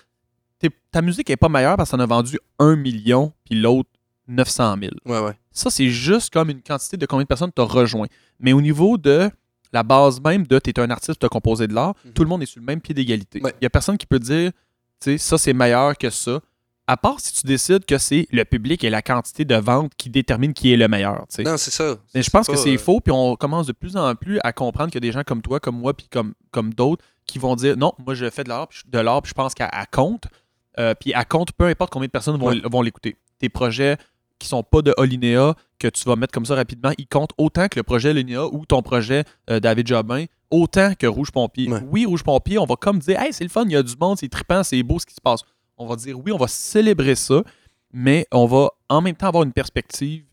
ta 0.91 1.03
musique 1.03 1.29
est 1.31 1.37
pas 1.37 1.49
meilleure 1.49 1.77
parce 1.77 1.91
qu'on 1.91 2.01
a 2.01 2.07
vendu 2.07 2.39
1 2.59 2.75
million, 2.77 3.33
puis 3.45 3.61
l'autre 3.61 3.91
900 4.27 4.77
000. 4.81 4.93
Ouais, 5.05 5.21
ouais. 5.25 5.35
Ça, 5.53 5.71
c'est 5.71 5.89
juste 5.89 6.33
comme 6.33 6.51
une 6.51 6.63
quantité 6.63 6.97
de 6.97 7.07
combien 7.07 7.23
de 7.25 7.29
personnes 7.29 7.53
t'as 7.53 7.63
rejoint. 7.63 8.07
Mais 8.41 8.53
au 8.53 8.61
niveau 8.61 8.99
de 8.99 9.31
la 9.73 9.83
base 9.83 10.21
même 10.21 10.47
de 10.47 10.59
t'es 10.59 10.79
un 10.81 10.91
artiste, 10.91 11.21
t'as 11.21 11.29
composé 11.29 11.67
de 11.69 11.75
l'art, 11.75 11.95
Mhm. 12.05 12.13
tout 12.15 12.23
le 12.23 12.29
monde 12.29 12.43
est 12.43 12.47
sur 12.47 12.61
le 12.61 12.67
même 12.67 12.81
pied 12.81 12.95
d'égalité. 12.95 13.39
Il 13.39 13.45
Ouais. 13.45 13.55
y 13.61 13.67
a 13.67 13.71
personne 13.71 13.99
qui 13.99 14.07
peut 14.07 14.19
dire, 14.19 14.51
tu 15.01 15.13
sais, 15.13 15.19
ça 15.19 15.37
c'est 15.39 15.53
meilleur 15.53 15.97
que 15.97 16.09
ça. 16.11 16.41
À 16.89 16.97
part 16.97 17.21
si 17.21 17.33
tu 17.35 17.47
décides 17.47 17.85
que 17.85 17.99
c'est 17.99 18.27
le 18.33 18.45
public 18.45 18.83
et 18.83 18.89
la 18.91 19.03
quantité 19.03 19.45
de 19.45 19.55
ventes 19.55 19.93
qui 19.97 20.09
détermine 20.11 20.55
qui 20.55 20.73
est 20.73 20.77
le 20.77 20.89
meilleur. 20.89 21.27
Non, 21.39 21.57
c'est 21.59 21.71
ça. 21.71 21.97
Mais 22.15 22.23
je 22.23 22.31
pense 22.31 22.47
que 22.49 22.57
c'est 22.57 22.75
euh, 22.75 22.79
faux, 22.79 23.01
puis 23.01 23.13
on 23.13 23.37
commence 23.37 23.67
de 23.67 23.73
plus 23.73 23.97
en 23.97 24.15
plus 24.15 24.39
à 24.43 24.53
comprendre 24.53 24.91
qu'il 24.91 24.97
y 25.05 25.07
a 25.07 25.09
des 25.09 25.13
gens 25.13 25.23
comme 25.23 25.43
toi, 25.43 25.61
comme 25.61 25.79
moi, 25.79 25.95
puis 25.95 26.09
comme, 26.11 26.33
comme 26.51 26.73
d'autres, 26.73 27.05
qui 27.27 27.39
vont 27.39 27.55
dire 27.57 27.77
non, 27.77 27.93
moi 28.05 28.15
je 28.15 28.29
fais 28.31 28.43
de 28.43 28.49
l'art, 28.49 28.69
puis 28.69 28.81
je- 28.85 28.91
de 28.91 28.99
l'art, 28.99 29.21
puis 29.23 29.29
je 29.29 29.35
pense 29.35 29.53
elle 29.61 29.69
compte. 29.93 30.25
Euh, 30.79 30.95
puis 30.99 31.13
elle 31.15 31.27
compte 31.27 31.53
peu 31.53 31.67
importe 31.67 31.93
combien 31.93 32.07
de 32.07 32.11
personnes 32.13 32.39
vont, 32.39 32.47
Ouais. 32.49 32.61
vont 32.65 32.81
l'écouter. 32.83 33.17
Tes 33.39 33.49
projets 33.51 33.97
qui 34.39 34.49
sont 34.49 34.63
pas 34.63 34.81
de 34.83 34.95
Olinéa, 34.97 35.55
que 35.79 35.89
tu 35.89 36.05
vas 36.05 36.17
mettre 36.17 36.33
comme 36.33 36.47
ça 36.47 36.55
rapidement, 36.55 36.93
ils 36.97 37.07
comptent 37.09 37.33
autant 37.37 37.69
que 37.69 37.79
le 37.79 37.83
projet 37.83 38.11
Olinéa 38.11 38.47
ou 38.47 38.65
ton 38.65 38.81
projet 38.83 39.25
euh, 39.51 39.59
David 39.61 39.87
Jobin, 39.89 40.25
autant 40.51 40.95
que 40.99 41.07
Rouge 41.07 41.33
Pompier. 41.33 41.69
Ouais. 41.69 41.81
Oui, 41.91 42.07
Rouge 42.07 42.23
Pompier, 42.23 42.59
on 42.59 42.65
va 42.65 42.77
comme 42.77 42.99
dire 43.01 43.21
Hey, 43.21 43.33
c'est 43.33 43.45
le 43.45 43.51
fun, 43.51 43.65
il 43.67 43.73
y 43.73 43.77
a 43.77 43.83
du 43.83 43.95
monde, 44.01 44.17
c'est 44.19 44.29
trippant, 44.29 44.63
c'est 44.63 44.83
beau 44.83 44.99
ce 44.99 45.05
qui 45.07 45.15
se 45.15 45.21
passe. 45.21 45.41
On 45.79 45.87
va 45.87 45.97
dire 45.97 46.19
oui, 46.19 46.33
on 46.33 46.37
va 46.37 46.49
célébrer 46.49 47.15
ça, 47.15 47.43
mais 47.93 48.27
on 48.33 48.47
va 48.47 48.71
en 48.89 49.01
même 49.01 49.15
temps 49.15 49.29
avoir 49.29 49.45
une 49.45 49.53
perspective 49.53 50.25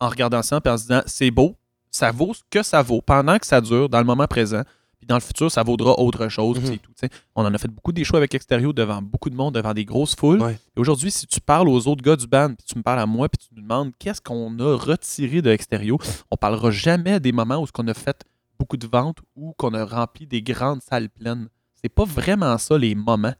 en 0.00 0.08
regardant 0.08 0.42
ça 0.42 0.60
puis 0.60 0.72
en 0.72 0.76
se 0.76 0.82
disant 0.82 1.02
c'est 1.06 1.30
beau, 1.30 1.56
ça 1.90 2.10
vaut 2.10 2.34
ce 2.34 2.42
que 2.50 2.62
ça 2.62 2.82
vaut 2.82 3.00
pendant 3.00 3.38
que 3.38 3.46
ça 3.46 3.60
dure 3.60 3.88
dans 3.88 3.98
le 3.98 4.04
moment 4.04 4.26
présent. 4.26 4.62
Puis 4.98 5.06
dans 5.06 5.14
le 5.14 5.20
futur, 5.20 5.50
ça 5.50 5.62
vaudra 5.62 5.98
autre 5.98 6.28
chose. 6.28 6.60
Mhm. 6.60 6.78
tout. 6.78 6.92
On 7.36 7.44
en 7.44 7.54
a 7.54 7.58
fait 7.58 7.68
beaucoup 7.68 7.92
des 7.92 8.02
choix 8.02 8.18
avec 8.18 8.34
Extérieur 8.34 8.74
devant 8.74 9.00
beaucoup 9.00 9.30
de 9.30 9.36
monde, 9.36 9.54
devant 9.54 9.72
des 9.72 9.84
grosses 9.84 10.16
foules. 10.16 10.42
Ouais. 10.42 10.58
Et 10.76 10.80
aujourd'hui, 10.80 11.12
si 11.12 11.26
tu 11.26 11.40
parles 11.40 11.68
aux 11.68 11.86
autres 11.86 12.02
gars 12.02 12.16
du 12.16 12.26
band, 12.26 12.48
puis 12.48 12.66
tu 12.66 12.76
me 12.76 12.82
parles 12.82 12.98
à 12.98 13.06
moi, 13.06 13.28
puis 13.28 13.38
tu 13.38 13.54
nous 13.54 13.62
demandes 13.62 13.92
qu'est-ce 13.98 14.20
qu'on 14.20 14.58
a 14.58 14.76
retiré 14.76 15.40
de 15.40 15.50
Extérieur, 15.50 15.98
on 16.32 16.36
parlera 16.36 16.70
jamais 16.72 17.20
des 17.20 17.30
moments 17.30 17.62
où 17.62 17.66
on 17.78 17.88
a 17.88 17.94
fait 17.94 18.24
beaucoup 18.58 18.76
de 18.76 18.88
ventes 18.88 19.18
ou 19.36 19.54
qu'on 19.56 19.72
a 19.72 19.84
rempli 19.84 20.26
des 20.26 20.42
grandes 20.42 20.82
salles 20.82 21.10
pleines. 21.10 21.48
C'est 21.80 21.88
pas 21.88 22.04
vraiment 22.04 22.58
ça 22.58 22.76
les 22.76 22.96
moments. 22.96 23.34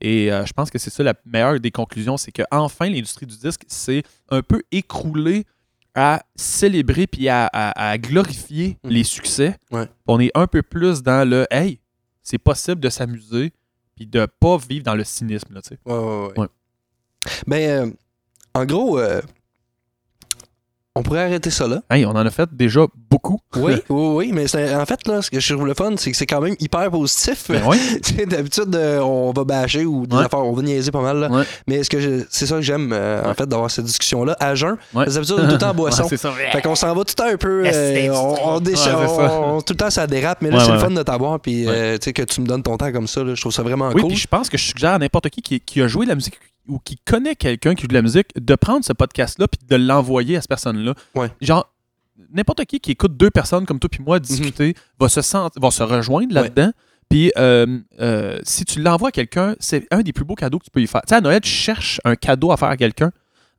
Et 0.00 0.30
euh, 0.30 0.44
je 0.44 0.52
pense 0.52 0.70
que 0.70 0.78
c'est 0.78 0.90
ça 0.90 1.02
la 1.02 1.14
meilleure 1.24 1.58
des 1.58 1.70
conclusions, 1.70 2.16
c'est 2.16 2.32
qu'enfin, 2.32 2.88
l'industrie 2.90 3.26
du 3.26 3.36
disque 3.36 3.62
s'est 3.66 4.02
un 4.28 4.42
peu 4.42 4.62
écroulée 4.70 5.44
à 5.94 6.22
célébrer 6.34 7.06
puis 7.06 7.28
à, 7.30 7.46
à- 7.46 7.90
à 7.90 7.96
glorifier 7.98 8.76
Mhm. 8.84 8.90
les 8.90 9.04
succès. 9.04 9.56
Ouais. 9.70 9.88
On 10.06 10.20
est 10.20 10.30
un 10.34 10.46
peu 10.46 10.62
plus 10.62 11.02
dans 11.02 11.26
le 11.28 11.46
Hey, 11.50 11.80
c'est 12.22 12.36
possible 12.38 12.80
de 12.80 12.90
s'amuser 12.90 13.52
puis 13.94 14.06
de 14.06 14.26
pas 14.26 14.58
vivre 14.58 14.84
dans 14.84 14.94
le 14.94 15.04
cynisme. 15.04 15.54
Là. 15.54 15.60
Ouais, 15.86 15.94
ouais, 15.94 16.26
ouais. 16.26 16.38
Ouais. 16.40 16.46
Ben, 17.46 17.88
euh, 17.88 17.90
en 18.54 18.66
gros, 18.66 18.98
euh, 18.98 19.22
on 20.96 21.02
pourrait 21.02 21.22
arrêter 21.22 21.50
ça 21.50 21.68
là. 21.68 21.82
Hey, 21.90 22.04
on 22.06 22.10
en 22.10 22.16
a 22.26 22.30
fait 22.30 22.48
déjà 22.52 22.80
beaucoup. 23.10 23.38
Oui, 23.56 23.74
oui, 23.88 24.08
oui, 24.16 24.30
mais 24.32 24.44
en 24.74 24.86
fait, 24.86 25.06
là, 25.06 25.22
ce 25.22 25.30
que 25.30 25.38
je 25.38 25.52
trouve 25.54 25.66
le 25.66 25.74
fun, 25.74 25.92
c'est 25.96 26.10
que 26.10 26.16
c'est 26.16 26.26
quand 26.26 26.40
même 26.40 26.56
hyper 26.58 26.90
positif. 26.90 27.44
Ben 27.50 27.62
sais, 28.02 28.26
D'habitude, 28.26 28.74
euh, 28.74 29.00
on 29.00 29.32
va 29.32 29.44
bâcher 29.44 29.84
ou 29.84 30.06
des 30.06 30.16
Ouais. 30.16 30.24
affaires, 30.24 30.40
on 30.44 30.52
va 30.52 30.62
niaiser 30.62 30.90
pas 30.90 31.02
mal. 31.02 31.18
Là. 31.18 31.28
Ouais. 31.30 31.44
Mais 31.68 31.82
ce 31.84 31.90
que 31.90 32.00
je- 32.00 32.24
c'est 32.30 32.46
ça 32.46 32.56
que 32.56 32.62
j'aime, 32.62 32.90
euh, 32.92 33.22
en 33.24 33.34
fait, 33.34 33.46
d'avoir 33.46 33.70
cette 33.70 33.84
discussion-là 33.84 34.36
à 34.40 34.54
jeun. 34.54 34.72
Ouais. 34.72 34.76
Parce 35.04 35.08
que 35.10 35.14
d'habitude, 35.14 35.36
on 35.38 35.42
est 35.42 35.46
tout 35.46 35.52
le 35.52 35.58
temps 35.58 35.70
en 35.70 35.74
boisson. 35.74 36.02
Ouais, 36.02 36.08
c'est 36.08 36.16
ça. 36.16 36.32
Fait 36.52 36.62
qu'on 36.62 36.74
s'en 36.74 36.88
va 36.94 37.04
tout 37.04 37.14
le 37.18 37.22
temps 37.24 37.32
un 37.32 37.36
peu. 37.36 37.62
Euh, 37.66 38.08
on, 38.12 38.36
on, 38.42 39.56
on- 39.56 39.60
tout 39.60 39.72
le 39.72 39.76
temps 39.76 39.90
ça 39.90 40.06
dérape, 40.06 40.42
mais 40.42 40.50
là 40.50 40.56
Ouais, 40.56 40.62
c'est 40.64 40.70
ouais, 40.70 40.76
le 40.76 40.80
fun 40.82 40.90
de 40.90 41.02
t'avoir, 41.02 41.38
puis 41.40 41.66
Ouais. 41.66 41.72
euh, 41.74 41.98
tu 41.98 42.04
sais 42.04 42.12
que 42.12 42.22
tu 42.22 42.40
me 42.40 42.46
donnes 42.46 42.62
ton 42.62 42.76
temps 42.76 42.90
comme 42.92 43.06
ça, 43.06 43.22
là, 43.22 43.34
je 43.34 43.40
trouve 43.40 43.52
ça 43.52 43.62
vraiment 43.62 43.88
Oui, 43.88 44.00
cool. 44.02 44.08
puis 44.10 44.16
je 44.16 44.26
pense 44.28 44.48
que 44.48 44.56
je 44.58 44.64
suggère 44.64 44.92
à 44.94 44.98
n'importe 44.98 45.28
qui, 45.30 45.42
qui 45.42 45.60
qui 45.60 45.82
a 45.82 45.88
joué 45.88 46.06
de 46.06 46.10
la 46.10 46.14
musique 46.14 46.38
ou 46.68 46.78
qui 46.78 46.96
connaît 46.96 47.36
quelqu'un 47.36 47.74
qui 47.74 47.82
joue 47.82 47.88
de 47.88 47.94
la 47.94 48.02
musique 48.02 48.28
de 48.36 48.54
prendre 48.54 48.84
ce 48.84 48.92
podcast-là 48.92 49.48
puis 49.48 49.60
de 49.68 49.76
l'envoyer 49.76 50.36
à 50.36 50.40
cette 50.40 50.48
personne-là. 50.48 50.94
Ouais. 51.14 51.30
Genre, 51.40 51.70
n'importe 52.32 52.64
qui 52.64 52.80
qui 52.80 52.92
écoute 52.92 53.16
deux 53.16 53.30
personnes 53.30 53.66
comme 53.66 53.78
toi 53.78 53.88
puis 53.90 54.02
moi 54.02 54.18
discuter 54.18 54.74
va, 54.98 55.08
se 55.08 55.20
sent- 55.22 55.48
va 55.56 55.70
se 55.70 55.82
rejoindre 55.82 56.32
là-dedans. 56.34 56.72
Puis 57.08 57.30
euh, 57.38 57.78
euh, 58.00 58.38
si 58.42 58.64
tu 58.64 58.80
l'envoies 58.82 59.10
à 59.10 59.12
quelqu'un, 59.12 59.54
c'est 59.60 59.86
un 59.92 60.02
des 60.02 60.12
plus 60.12 60.24
beaux 60.24 60.34
cadeaux 60.34 60.58
que 60.58 60.64
tu 60.64 60.70
peux 60.70 60.80
lui 60.80 60.86
faire. 60.88 61.02
Tu 61.02 61.10
sais, 61.10 61.14
à 61.16 61.20
Noël, 61.20 61.40
tu 61.40 61.48
cherches 61.50 62.00
un 62.04 62.16
cadeau 62.16 62.50
à 62.50 62.56
faire 62.56 62.68
à 62.68 62.76
quelqu'un, 62.76 63.12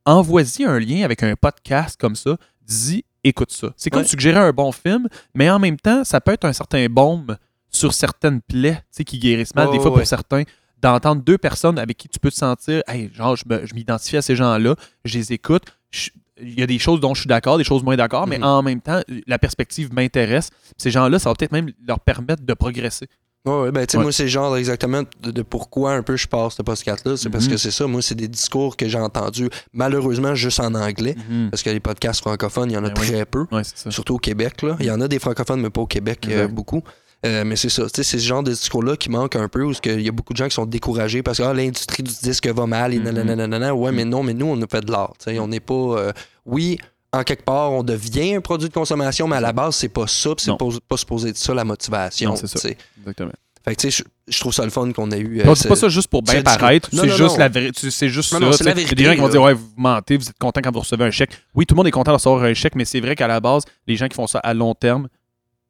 envoie-y 0.05 0.63
un 0.65 0.79
lien 0.79 1.03
avec 1.03 1.23
un 1.23 1.35
podcast 1.35 1.99
comme 1.99 2.15
ça, 2.15 2.35
dis 2.65 3.05
écoute 3.23 3.51
ça. 3.51 3.69
C'est 3.77 3.89
comme 3.89 4.01
Ouais. 4.01 4.07
suggérer 4.07 4.39
un 4.39 4.51
bon 4.51 4.71
film, 4.71 5.07
mais 5.33 5.49
en 5.49 5.59
même 5.59 5.77
temps, 5.77 6.03
ça 6.03 6.19
peut 6.21 6.31
être 6.31 6.45
un 6.45 6.53
certain 6.53 6.85
baume 6.87 7.37
sur 7.69 7.93
certaines 7.93 8.41
plaies 8.41 8.75
tu 8.75 8.81
sais, 8.91 9.03
qui 9.03 9.19
guérissent 9.19 9.55
mal, 9.55 9.67
des 9.67 9.73
ouais, 9.73 9.79
fois 9.79 9.91
ouais. 9.91 9.97
pour 9.99 10.07
certains, 10.07 10.43
d'entendre 10.81 11.21
deux 11.23 11.37
personnes 11.37 11.79
avec 11.79 11.97
qui 11.97 12.07
tu 12.09 12.19
peux 12.19 12.29
te 12.31 12.35
sentir, 12.35 12.83
hey, 12.87 13.09
genre, 13.13 13.35
je 13.35 13.73
m'identifie 13.73 14.17
à 14.17 14.21
ces 14.21 14.35
gens-là, 14.35 14.75
je 15.05 15.17
les 15.17 15.33
écoute, 15.33 15.63
je- 15.91 16.09
il 16.39 16.59
y 16.59 16.61
a 16.61 16.67
des 16.67 16.77
choses 16.77 16.99
dont 16.99 17.15
je 17.15 17.21
suis 17.21 17.27
d'accord, 17.27 17.57
des 17.57 17.63
choses 17.63 17.83
moins 17.83 17.95
d'accord, 17.97 18.27
mais 18.27 18.37
Mhm. 18.37 18.43
en 18.43 18.61
même 18.61 18.79
temps, 18.81 19.01
la 19.25 19.39
perspective 19.39 19.91
m'intéresse. 19.91 20.49
Ces 20.77 20.91
gens-là, 20.91 21.17
ça 21.17 21.29
va 21.29 21.35
peut-être 21.35 21.51
même 21.51 21.71
leur 21.87 21.99
permettre 21.99 22.43
de 22.43 22.53
progresser. 22.53 23.07
Ouais, 23.45 23.61
ouais, 23.61 23.71
ben, 23.71 23.85
tu 23.87 23.93
sais, 23.93 23.97
Ouais. 23.97 24.03
moi, 24.03 24.11
c'est 24.11 24.27
genre 24.27 24.55
exactement 24.57 25.03
de, 25.21 25.31
de 25.31 25.41
pourquoi 25.41 25.93
un 25.93 26.03
peu 26.03 26.17
je 26.17 26.27
passe 26.27 26.55
ce 26.55 26.61
podcast-là. 26.61 27.15
C'est 27.17 27.29
parce 27.29 27.45
Mhm. 27.45 27.51
que 27.51 27.57
c'est 27.57 27.71
ça. 27.71 27.87
Moi, 27.87 28.01
c'est 28.01 28.13
des 28.13 28.27
discours 28.27 28.75
que 28.75 28.87
j'ai 28.89 28.99
entendus, 28.99 29.49
malheureusement, 29.73 30.35
juste 30.35 30.59
en 30.59 30.75
anglais. 30.75 31.15
Mhm. 31.29 31.49
Parce 31.49 31.63
que 31.63 31.69
les 31.69 31.79
podcasts 31.79 32.19
francophones, 32.21 32.69
il 32.69 32.73
y 32.73 32.77
en 32.77 32.83
a 32.83 32.89
Ben 32.89 33.01
oui. 33.01 33.07
très 33.07 33.25
peu. 33.25 33.45
Ouais. 33.51 33.61
Surtout 33.89 34.15
au 34.15 34.19
Québec, 34.19 34.61
là. 34.63 34.75
Il 34.81 34.85
y 34.85 34.91
en 34.91 34.99
a 35.01 35.07
des 35.07 35.19
francophones, 35.19 35.61
mais 35.61 35.69
pas 35.69 35.81
au 35.81 35.87
Québec, 35.87 36.19
euh, 36.27 36.31
Exact. 36.43 36.53
beaucoup. 36.53 36.83
Euh, 37.25 37.43
mais 37.45 37.55
c'est 37.55 37.69
ça, 37.69 37.83
c'est 37.93 38.03
ce 38.03 38.17
genre 38.17 38.43
de 38.43 38.51
discours-là 38.51 38.95
qui 38.95 39.09
manque 39.09 39.35
un 39.35 39.47
peu, 39.47 39.63
où 39.63 39.73
il 39.85 40.01
y 40.01 40.07
a 40.07 40.11
beaucoup 40.11 40.33
de 40.33 40.37
gens 40.37 40.47
qui 40.47 40.53
sont 40.53 40.67
découragés 40.67 41.23
parce 41.23 41.39
que 41.39 41.43
ah, 41.43 41.53
l'industrie 41.53 42.03
du 42.03 42.13
disque 42.21 42.47
va 42.47 42.65
mal 42.67 42.93
et 42.93 42.99
Mhm. 42.99 43.05
nanana, 43.05 43.35
nanana. 43.35 43.75
Ouais, 43.75 43.91
mais 43.91 44.05
non, 44.05 44.21
mais 44.21 44.33
nous, 44.35 44.45
on 44.45 44.61
a 44.61 44.67
fait 44.69 44.81
de 44.85 44.91
l'art. 44.91 45.13
On 45.27 45.47
n'est 45.47 45.59
pas. 45.59 45.73
euh, 45.73 46.11
oui, 46.45 46.77
en 47.11 47.23
quelque 47.23 47.43
part, 47.43 47.71
on 47.71 47.81
devient 47.83 48.35
un 48.35 48.41
produit 48.41 48.69
de 48.69 48.73
consommation, 48.73 49.27
mais 49.27 49.37
à 49.37 49.41
la 49.41 49.51
base, 49.51 49.75
c'est 49.75 49.89
pas 49.89 50.05
ça, 50.05 50.35
puis 50.35 50.45
c'est 50.45 50.57
pas, 50.57 50.65
pas 50.87 50.97
supposé 50.97 51.29
être 51.29 51.37
ça 51.37 51.53
la 51.55 51.63
motivation. 51.63 52.35
C'est 52.35 52.47
ça. 52.47 52.69
Exactement. 52.99 53.31
Fait 53.65 53.75
que, 53.75 53.81
tu 53.81 53.91
sais, 53.91 54.03
je, 54.27 54.31
je 54.33 54.39
trouve 54.39 54.53
ça 54.53 54.63
le 54.63 54.69
fun 54.69 54.89
qu'on 54.93 55.09
ait 55.11 55.19
eu. 55.19 55.39
euh, 55.41 55.43
On 55.47 55.53
dit 55.53 55.59
ce- 55.59 55.67
pas 55.67 55.75
ça 55.75 55.89
juste 55.89 56.07
pour 56.09 56.21
bien 56.21 56.41
paraître. 56.43 56.89
C'est 56.93 57.09
juste 57.09 57.19
non. 57.19 57.37
la 57.37 57.49
tu- 57.49 57.91
C'est 57.91 58.07
juste 58.09 58.31
Non, 58.39 58.51
ça. 58.53 58.57
c'est. 58.59 58.63
Il 58.63 58.67
y 58.67 58.71
a 58.71 58.73
vérité, 58.75 58.95
des 58.95 59.03
gens 59.05 59.13
qui 59.15 59.19
vont 59.19 59.27
dire 59.29 59.41
Ouais, 59.41 59.53
vous 59.53 59.67
mentez, 59.75 60.15
vous 60.17 60.29
êtes 60.29 60.37
content 60.37 60.61
quand 60.63 60.71
vous 60.71 60.79
recevez 60.81 61.03
un 61.03 61.11
chèque. 61.11 61.31
Oui, 61.55 61.65
tout 61.65 61.73
le 61.73 61.77
monde 61.77 61.87
est 61.87 61.91
content 61.91 62.11
de 62.11 62.17
recevoir 62.17 62.43
un 62.43 62.53
chèque, 62.53 62.75
mais 62.75 62.85
c'est 62.85 62.99
vrai 63.01 63.15
qu'à 63.15 63.27
la 63.27 63.39
base, 63.41 63.63
les 63.87 63.95
gens 63.97 64.07
qui 64.07 64.15
font 64.15 64.27
ça 64.27 64.39
à 64.39 64.53
long 64.53 64.73
terme 64.75 65.07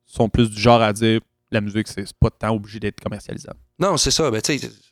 sont 0.06 0.30
plus 0.30 0.50
du 0.52 0.60
genre 0.62 0.82
à 0.82 0.93
dire 0.93 1.22
la 1.52 1.62
musique, 1.62 1.88
c'est 1.88 2.06
pas 2.20 2.30
tant 2.30 2.54
obligé 2.56 2.80
d'être 2.80 3.00
commercialisable. 3.02 3.60
Non, 3.80 3.98
c'est 3.98 4.12
ça. 4.12 4.30
Ben, 4.32 4.41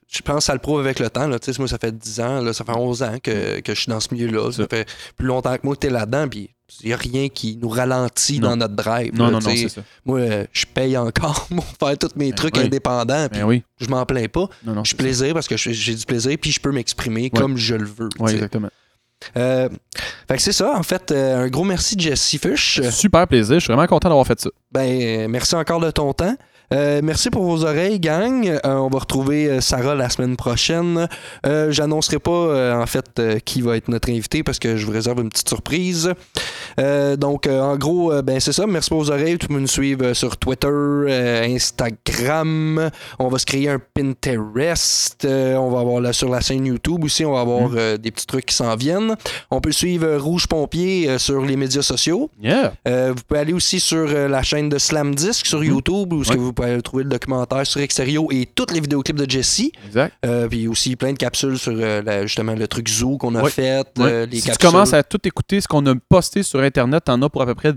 je 0.07 0.21
pense 0.21 0.37
que 0.37 0.43
ça 0.43 0.53
le 0.53 0.59
prouve 0.59 0.79
avec 0.79 0.99
le 0.99 1.09
temps. 1.09 1.27
Là. 1.27 1.37
Moi, 1.57 1.67
ça 1.67 1.77
fait 1.77 1.91
10 1.97 2.19
ans, 2.21 2.41
là, 2.41 2.53
ça 2.53 2.63
fait 2.63 2.71
11 2.77 3.03
ans 3.03 3.17
que, 3.21 3.59
que 3.59 3.73
je 3.73 3.79
suis 3.81 3.89
dans 3.89 3.99
ce 3.99 4.13
milieu-là. 4.13 4.51
Ça 4.51 4.63
Ça. 4.63 4.67
fait 4.69 4.87
plus 5.17 5.27
longtemps 5.27 5.55
que 5.57 5.61
moi 5.63 5.75
que 5.75 5.81
tu 5.81 5.87
es 5.87 5.89
là-dedans, 5.89 6.27
puis 6.29 6.51
il 6.81 6.87
n'y 6.87 6.93
a 6.93 6.97
rien 6.97 7.27
qui 7.29 7.57
nous 7.57 7.69
ralentit 7.69 8.39
Non. 8.39 8.49
dans 8.49 8.57
notre 8.57 8.75
drive. 8.75 9.13
Non, 9.15 9.25
là, 9.25 9.31
non, 9.31 9.39
non, 9.39 9.49
c'est 9.55 9.69
ça. 9.69 9.81
Moi, 10.05 10.19
euh, 10.19 10.45
je 10.53 10.65
paye 10.65 10.95
encore 10.97 11.47
pour 11.49 11.65
faire 11.65 11.97
tous 11.97 12.11
mes 12.15 12.29
Ben 12.29 12.35
trucs 12.35 12.55
oui. 12.57 12.63
indépendants, 12.65 13.27
puis 13.29 13.41
Ben 13.41 13.45
oui. 13.47 13.63
je 13.79 13.87
m'en 13.87 14.05
plains 14.05 14.27
pas. 14.27 14.47
Je 14.65 14.71
c'est 14.85 14.95
plaisir 14.97 15.33
parce 15.33 15.47
que 15.47 15.57
j'ai 15.57 15.95
du 15.95 16.05
plaisir, 16.05 16.37
puis 16.39 16.51
je 16.51 16.59
peux 16.59 16.71
m'exprimer 16.71 17.29
comme 17.31 17.57
je 17.57 17.75
le 17.75 17.85
veux. 17.85 18.09
sais. 18.25 18.33
exactement. 18.33 18.69
Euh, 19.37 19.69
fait 20.27 20.35
que 20.37 20.41
c'est 20.41 20.51
ça, 20.51 20.73
en 20.75 20.83
fait. 20.83 21.11
euh, 21.11 21.43
un 21.45 21.47
gros 21.47 21.63
merci, 21.63 21.95
Jesse 21.97 22.37
Fush. 22.41 22.81
Super 22.89 23.27
plaisir. 23.27 23.55
Je 23.55 23.65
suis 23.65 23.73
vraiment 23.73 23.87
content 23.87 24.09
d'avoir 24.09 24.27
fait 24.27 24.39
ça. 24.39 24.49
Ben, 24.71 25.27
merci 25.29 25.55
encore 25.55 25.79
de 25.79 25.91
ton 25.91 26.13
temps. 26.13 26.35
Euh, 26.73 27.01
merci 27.03 27.29
pour 27.29 27.43
vos 27.43 27.63
oreilles, 27.63 27.99
gang. 27.99 28.47
Euh, 28.47 28.59
on 28.75 28.89
va 28.89 28.99
retrouver 28.99 29.47
euh, 29.47 29.61
Sarah 29.61 29.95
la 29.95 30.09
semaine 30.09 30.35
prochaine. 30.35 31.07
J'annoncerai 31.43 32.19
pas, 32.19 32.79
en 32.81 32.85
fait, 32.85 33.21
qui 33.45 33.61
va 33.61 33.77
être 33.77 33.87
notre 33.87 34.09
invité 34.09 34.43
parce 34.43 34.59
que 34.59 34.77
je 34.77 34.85
vous 34.85 34.91
réserve 34.91 35.19
une 35.21 35.29
petite 35.29 35.47
surprise. 35.49 36.11
Donc, 36.77 37.47
en 37.47 37.77
gros, 37.77 38.21
ben, 38.21 38.39
c'est 38.39 38.51
ça. 38.51 38.65
Merci 38.67 38.89
pour 38.89 38.99
vos 39.03 39.11
oreilles. 39.11 39.37
Tout 39.37 39.47
le 39.49 39.53
monde 39.53 39.61
nous 39.63 39.67
suivre 39.67 40.13
sur 40.13 40.37
Twitter, 40.37 40.67
Instagram. 41.45 42.89
On 43.19 43.27
va 43.29 43.37
se 43.39 43.45
créer 43.45 43.69
un 43.69 43.79
Pinterest. 43.93 45.25
On 45.25 45.69
va 45.69 45.79
avoir 45.79 46.01
là, 46.01 46.13
sur 46.13 46.29
la 46.29 46.39
chaîne 46.41 46.65
YouTube 46.65 47.03
aussi. 47.03 47.25
On 47.25 47.33
va 47.33 47.41
avoir 47.41 47.69
Mm. 47.69 47.97
des 47.97 48.11
petits 48.11 48.25
trucs 48.27 48.45
qui 48.45 48.55
s'en 48.55 48.75
viennent. 48.75 49.15
On 49.51 49.61
peut 49.61 49.71
suivre 49.71 50.15
Rouge 50.17 50.47
Pompier 50.47 51.17
sur 51.17 51.41
les 51.43 51.55
médias 51.55 51.81
sociaux. 51.81 52.29
Yeah. 52.41 52.73
Vous 52.85 53.21
pouvez 53.27 53.39
aller 53.39 53.53
aussi 53.53 53.79
sur 53.79 54.05
la 54.07 54.43
chaîne 54.43 54.69
de 54.69 54.77
Slam 54.77 55.15
Disc 55.15 55.45
sur 55.45 55.59
Mhm. 55.59 55.65
YouTube 55.67 56.13
où 56.13 56.19
Ouais. 56.19 56.35
que 56.35 56.39
vous 56.39 56.53
pouvez 56.55 56.81
trouver 56.81 57.03
le 57.03 57.09
documentaire 57.11 57.65
sur 57.67 57.81
Extérieur 57.81 58.23
et 58.31 58.47
toutes 58.47 58.71
les 58.71 58.79
vidéoclips 58.79 59.17
de 59.17 59.29
Jesse. 59.29 59.69
Exact. 59.85 60.13
Euh, 60.25 60.47
puis 60.47 60.67
aussi 60.67 60.95
plein 60.95 61.13
de 61.13 61.17
capsules 61.17 61.59
sur 61.59 61.73
euh, 61.75 62.01
la- 62.01 62.23
justement 62.25 62.53
le 62.55 62.67
truc 62.67 62.87
Zoo 62.89 63.17
qu'on 63.17 63.35
a 63.35 63.47
fait. 63.49 63.77
Ouais. 63.97 64.05
euh, 64.05 64.25
les 64.25 64.37
si 64.39 64.47
capsules. 64.47 64.59
tu 64.67 64.71
commences 64.73 64.93
à 64.93 65.03
tout 65.03 65.19
écouter 65.27 65.61
ce 65.61 65.67
qu'on 65.67 65.85
a 65.85 65.93
posté 66.09 66.41
sur 66.41 66.59
Internet, 66.61 67.03
t'en 67.05 67.21
as 67.21 67.29
pour 67.29 67.41
à 67.43 67.45
peu 67.45 67.53
près 67.55 67.73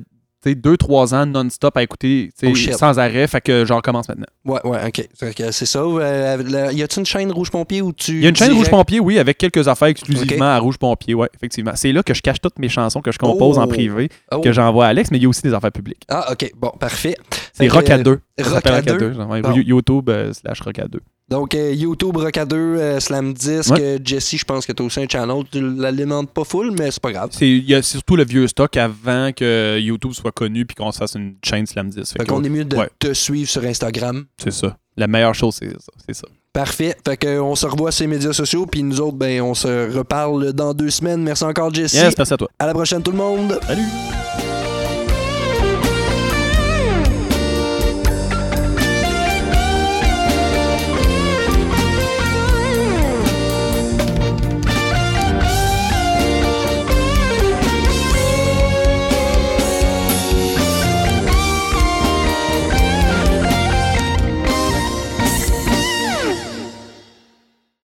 2-3 0.47 1.15
ans 1.15 1.27
non-stop 1.27 1.77
à 1.77 1.83
écouter 1.83 2.31
Oh, 2.45 2.55
sans 2.77 2.99
arrêt. 2.99 3.27
Fait 3.27 3.41
que 3.41 3.65
genre 3.65 3.83
commence 3.83 4.09
maintenant. 4.09 4.27
Ouais, 4.45 4.61
ouais, 4.65 4.79
ok. 4.87 5.09
C'est 5.53 5.67
ça. 5.67 5.81
Euh, 5.81 6.71
y 6.73 6.83
a-tu 6.83 7.01
une 7.01 7.07
chaîne 7.07 7.31
Rouge 7.33 7.51
Pompier 7.51 7.83
où 7.83 7.93
tu. 7.93 8.13
Il 8.13 8.23
y 8.23 8.27
a 8.27 8.29
une 8.29 8.37
chaîne 8.37 8.49
direct- 8.49 8.59
Rouge 8.67 8.71
Pompier, 8.71 9.01
oui, 9.01 9.19
avec 9.19 9.37
quelques 9.39 9.67
affaires 9.69 9.89
exclusivement 9.89 10.47
à 10.47 10.59
Rouge 10.59 10.79
Pompier, 10.79 11.15
ouais, 11.15 11.29
effectivement. 11.35 11.73
C'est 11.75 11.93
là 11.93 12.03
que 12.03 12.15
je 12.15 12.23
cache 12.23 12.41
toutes 12.41 12.59
mes 12.59 12.69
chansons 12.69 13.01
que 13.01 13.13
je 13.13 13.19
compose 13.19 13.57
Oh. 13.59 13.63
en 13.63 13.67
privé, 13.69 14.09
Oh. 14.33 14.41
que 14.41 14.53
j'envoie 14.53 14.87
à 14.87 14.89
Alex, 14.89 15.11
mais 15.11 15.19
il 15.19 15.23
y 15.23 15.27
a 15.27 15.29
aussi 15.29 15.43
des 15.43 15.53
affaires 15.55 15.73
publiques. 15.73 16.03
Ah, 16.09 16.31
ok. 16.33 16.51
Bon, 16.57 16.71
parfait. 16.79 17.17
C'est 17.53 17.69
Rock 17.69 17.91
à 17.91 17.97
euh, 17.97 18.03
2. 18.05 18.21
Ça 18.39 18.51
Rock 18.51 18.67
à 18.67 18.71
Rock 18.77 18.89
à 18.89 18.93
2. 18.93 18.99
2. 19.11 19.21
ouais, 19.25 19.43
Bon. 19.43 19.53
You- 19.53 19.63
YouTube 19.67 20.09
euh, 20.11 20.33
slash 20.33 20.61
Rock 20.61 20.79
à 20.79 20.87
2. 20.87 21.01
Donc, 21.29 21.55
euh, 21.55 21.73
YouTube, 21.75 22.17
2, 22.17 22.57
euh, 22.57 23.01
Slam 23.01 23.35
Disc, 23.35 23.71
Ouais. 23.71 23.81
euh, 23.83 23.99
Jesse, 24.03 24.37
je 24.37 24.45
pense 24.45 24.65
que 24.65 24.73
tu 24.73 24.83
as 24.83 24.87
aussi 24.87 25.01
un 25.01 25.07
channel. 25.09 25.43
Tu 25.51 25.61
l'alimentes 25.77 26.31
pas 26.31 26.45
full, 26.45 26.71
mais 26.71 26.91
c'est 26.91 27.03
pas 27.03 27.13
grave. 27.13 27.29
C'est- 27.33 27.83
surtout 27.83 28.17
le 28.17 28.25
vieux 28.25 28.49
stock 28.49 28.75
avant 28.79 29.31
que 29.33 29.79
YouTube 29.79 30.13
soit 30.13 30.33
connu 30.33 30.65
puis 30.65 30.75
qu'on 30.75 30.91
se 30.91 30.99
fasse 30.99 31.15
une 31.17 31.35
chaîne 31.45 31.67
Slam 31.67 31.91
10. 31.91 32.15
Fait 32.17 32.25
qu'on 32.25 32.43
est 32.45 32.49
mieux 32.49 32.65
de 32.65 32.77
ouais. 32.77 32.89
te 32.99 33.13
suivre 33.13 33.49
sur 33.49 33.63
Instagram. 33.65 34.25
C'est 34.43 34.53
ça. 34.53 34.77
La 34.97 35.07
meilleure 35.07 35.35
chose, 35.35 35.55
c'est 35.59 35.69
ça. 35.71 35.93
C'est 36.07 36.15
ça. 36.15 36.27
Parfait. 36.53 36.97
Fait 37.07 37.17
que, 37.17 37.39
on 37.39 37.55
se 37.55 37.67
revoit 37.67 37.93
sur 37.93 38.05
les 38.05 38.09
médias 38.09 38.33
sociaux, 38.33 38.65
puis 38.67 38.83
nous 38.83 39.01
autres, 39.01 39.17
ben, 39.19 39.43
on 39.43 39.55
se 39.55 39.95
reparle 39.97 40.53
dans 40.55 40.73
deux 40.75 40.91
semaines. 40.91 41.23
Merci 41.23 41.45
encore, 41.45 41.73
Jesse. 41.73 41.93
Yes, 41.93 42.15
merci 42.17 42.33
à 42.33 42.37
toi. 42.39 42.49
À 42.59 42.67
la 42.67 42.73
prochaine, 42.73 43.03
tout 43.03 43.13
le 43.13 43.19
monde. 43.19 43.61
Salut! 43.67 44.48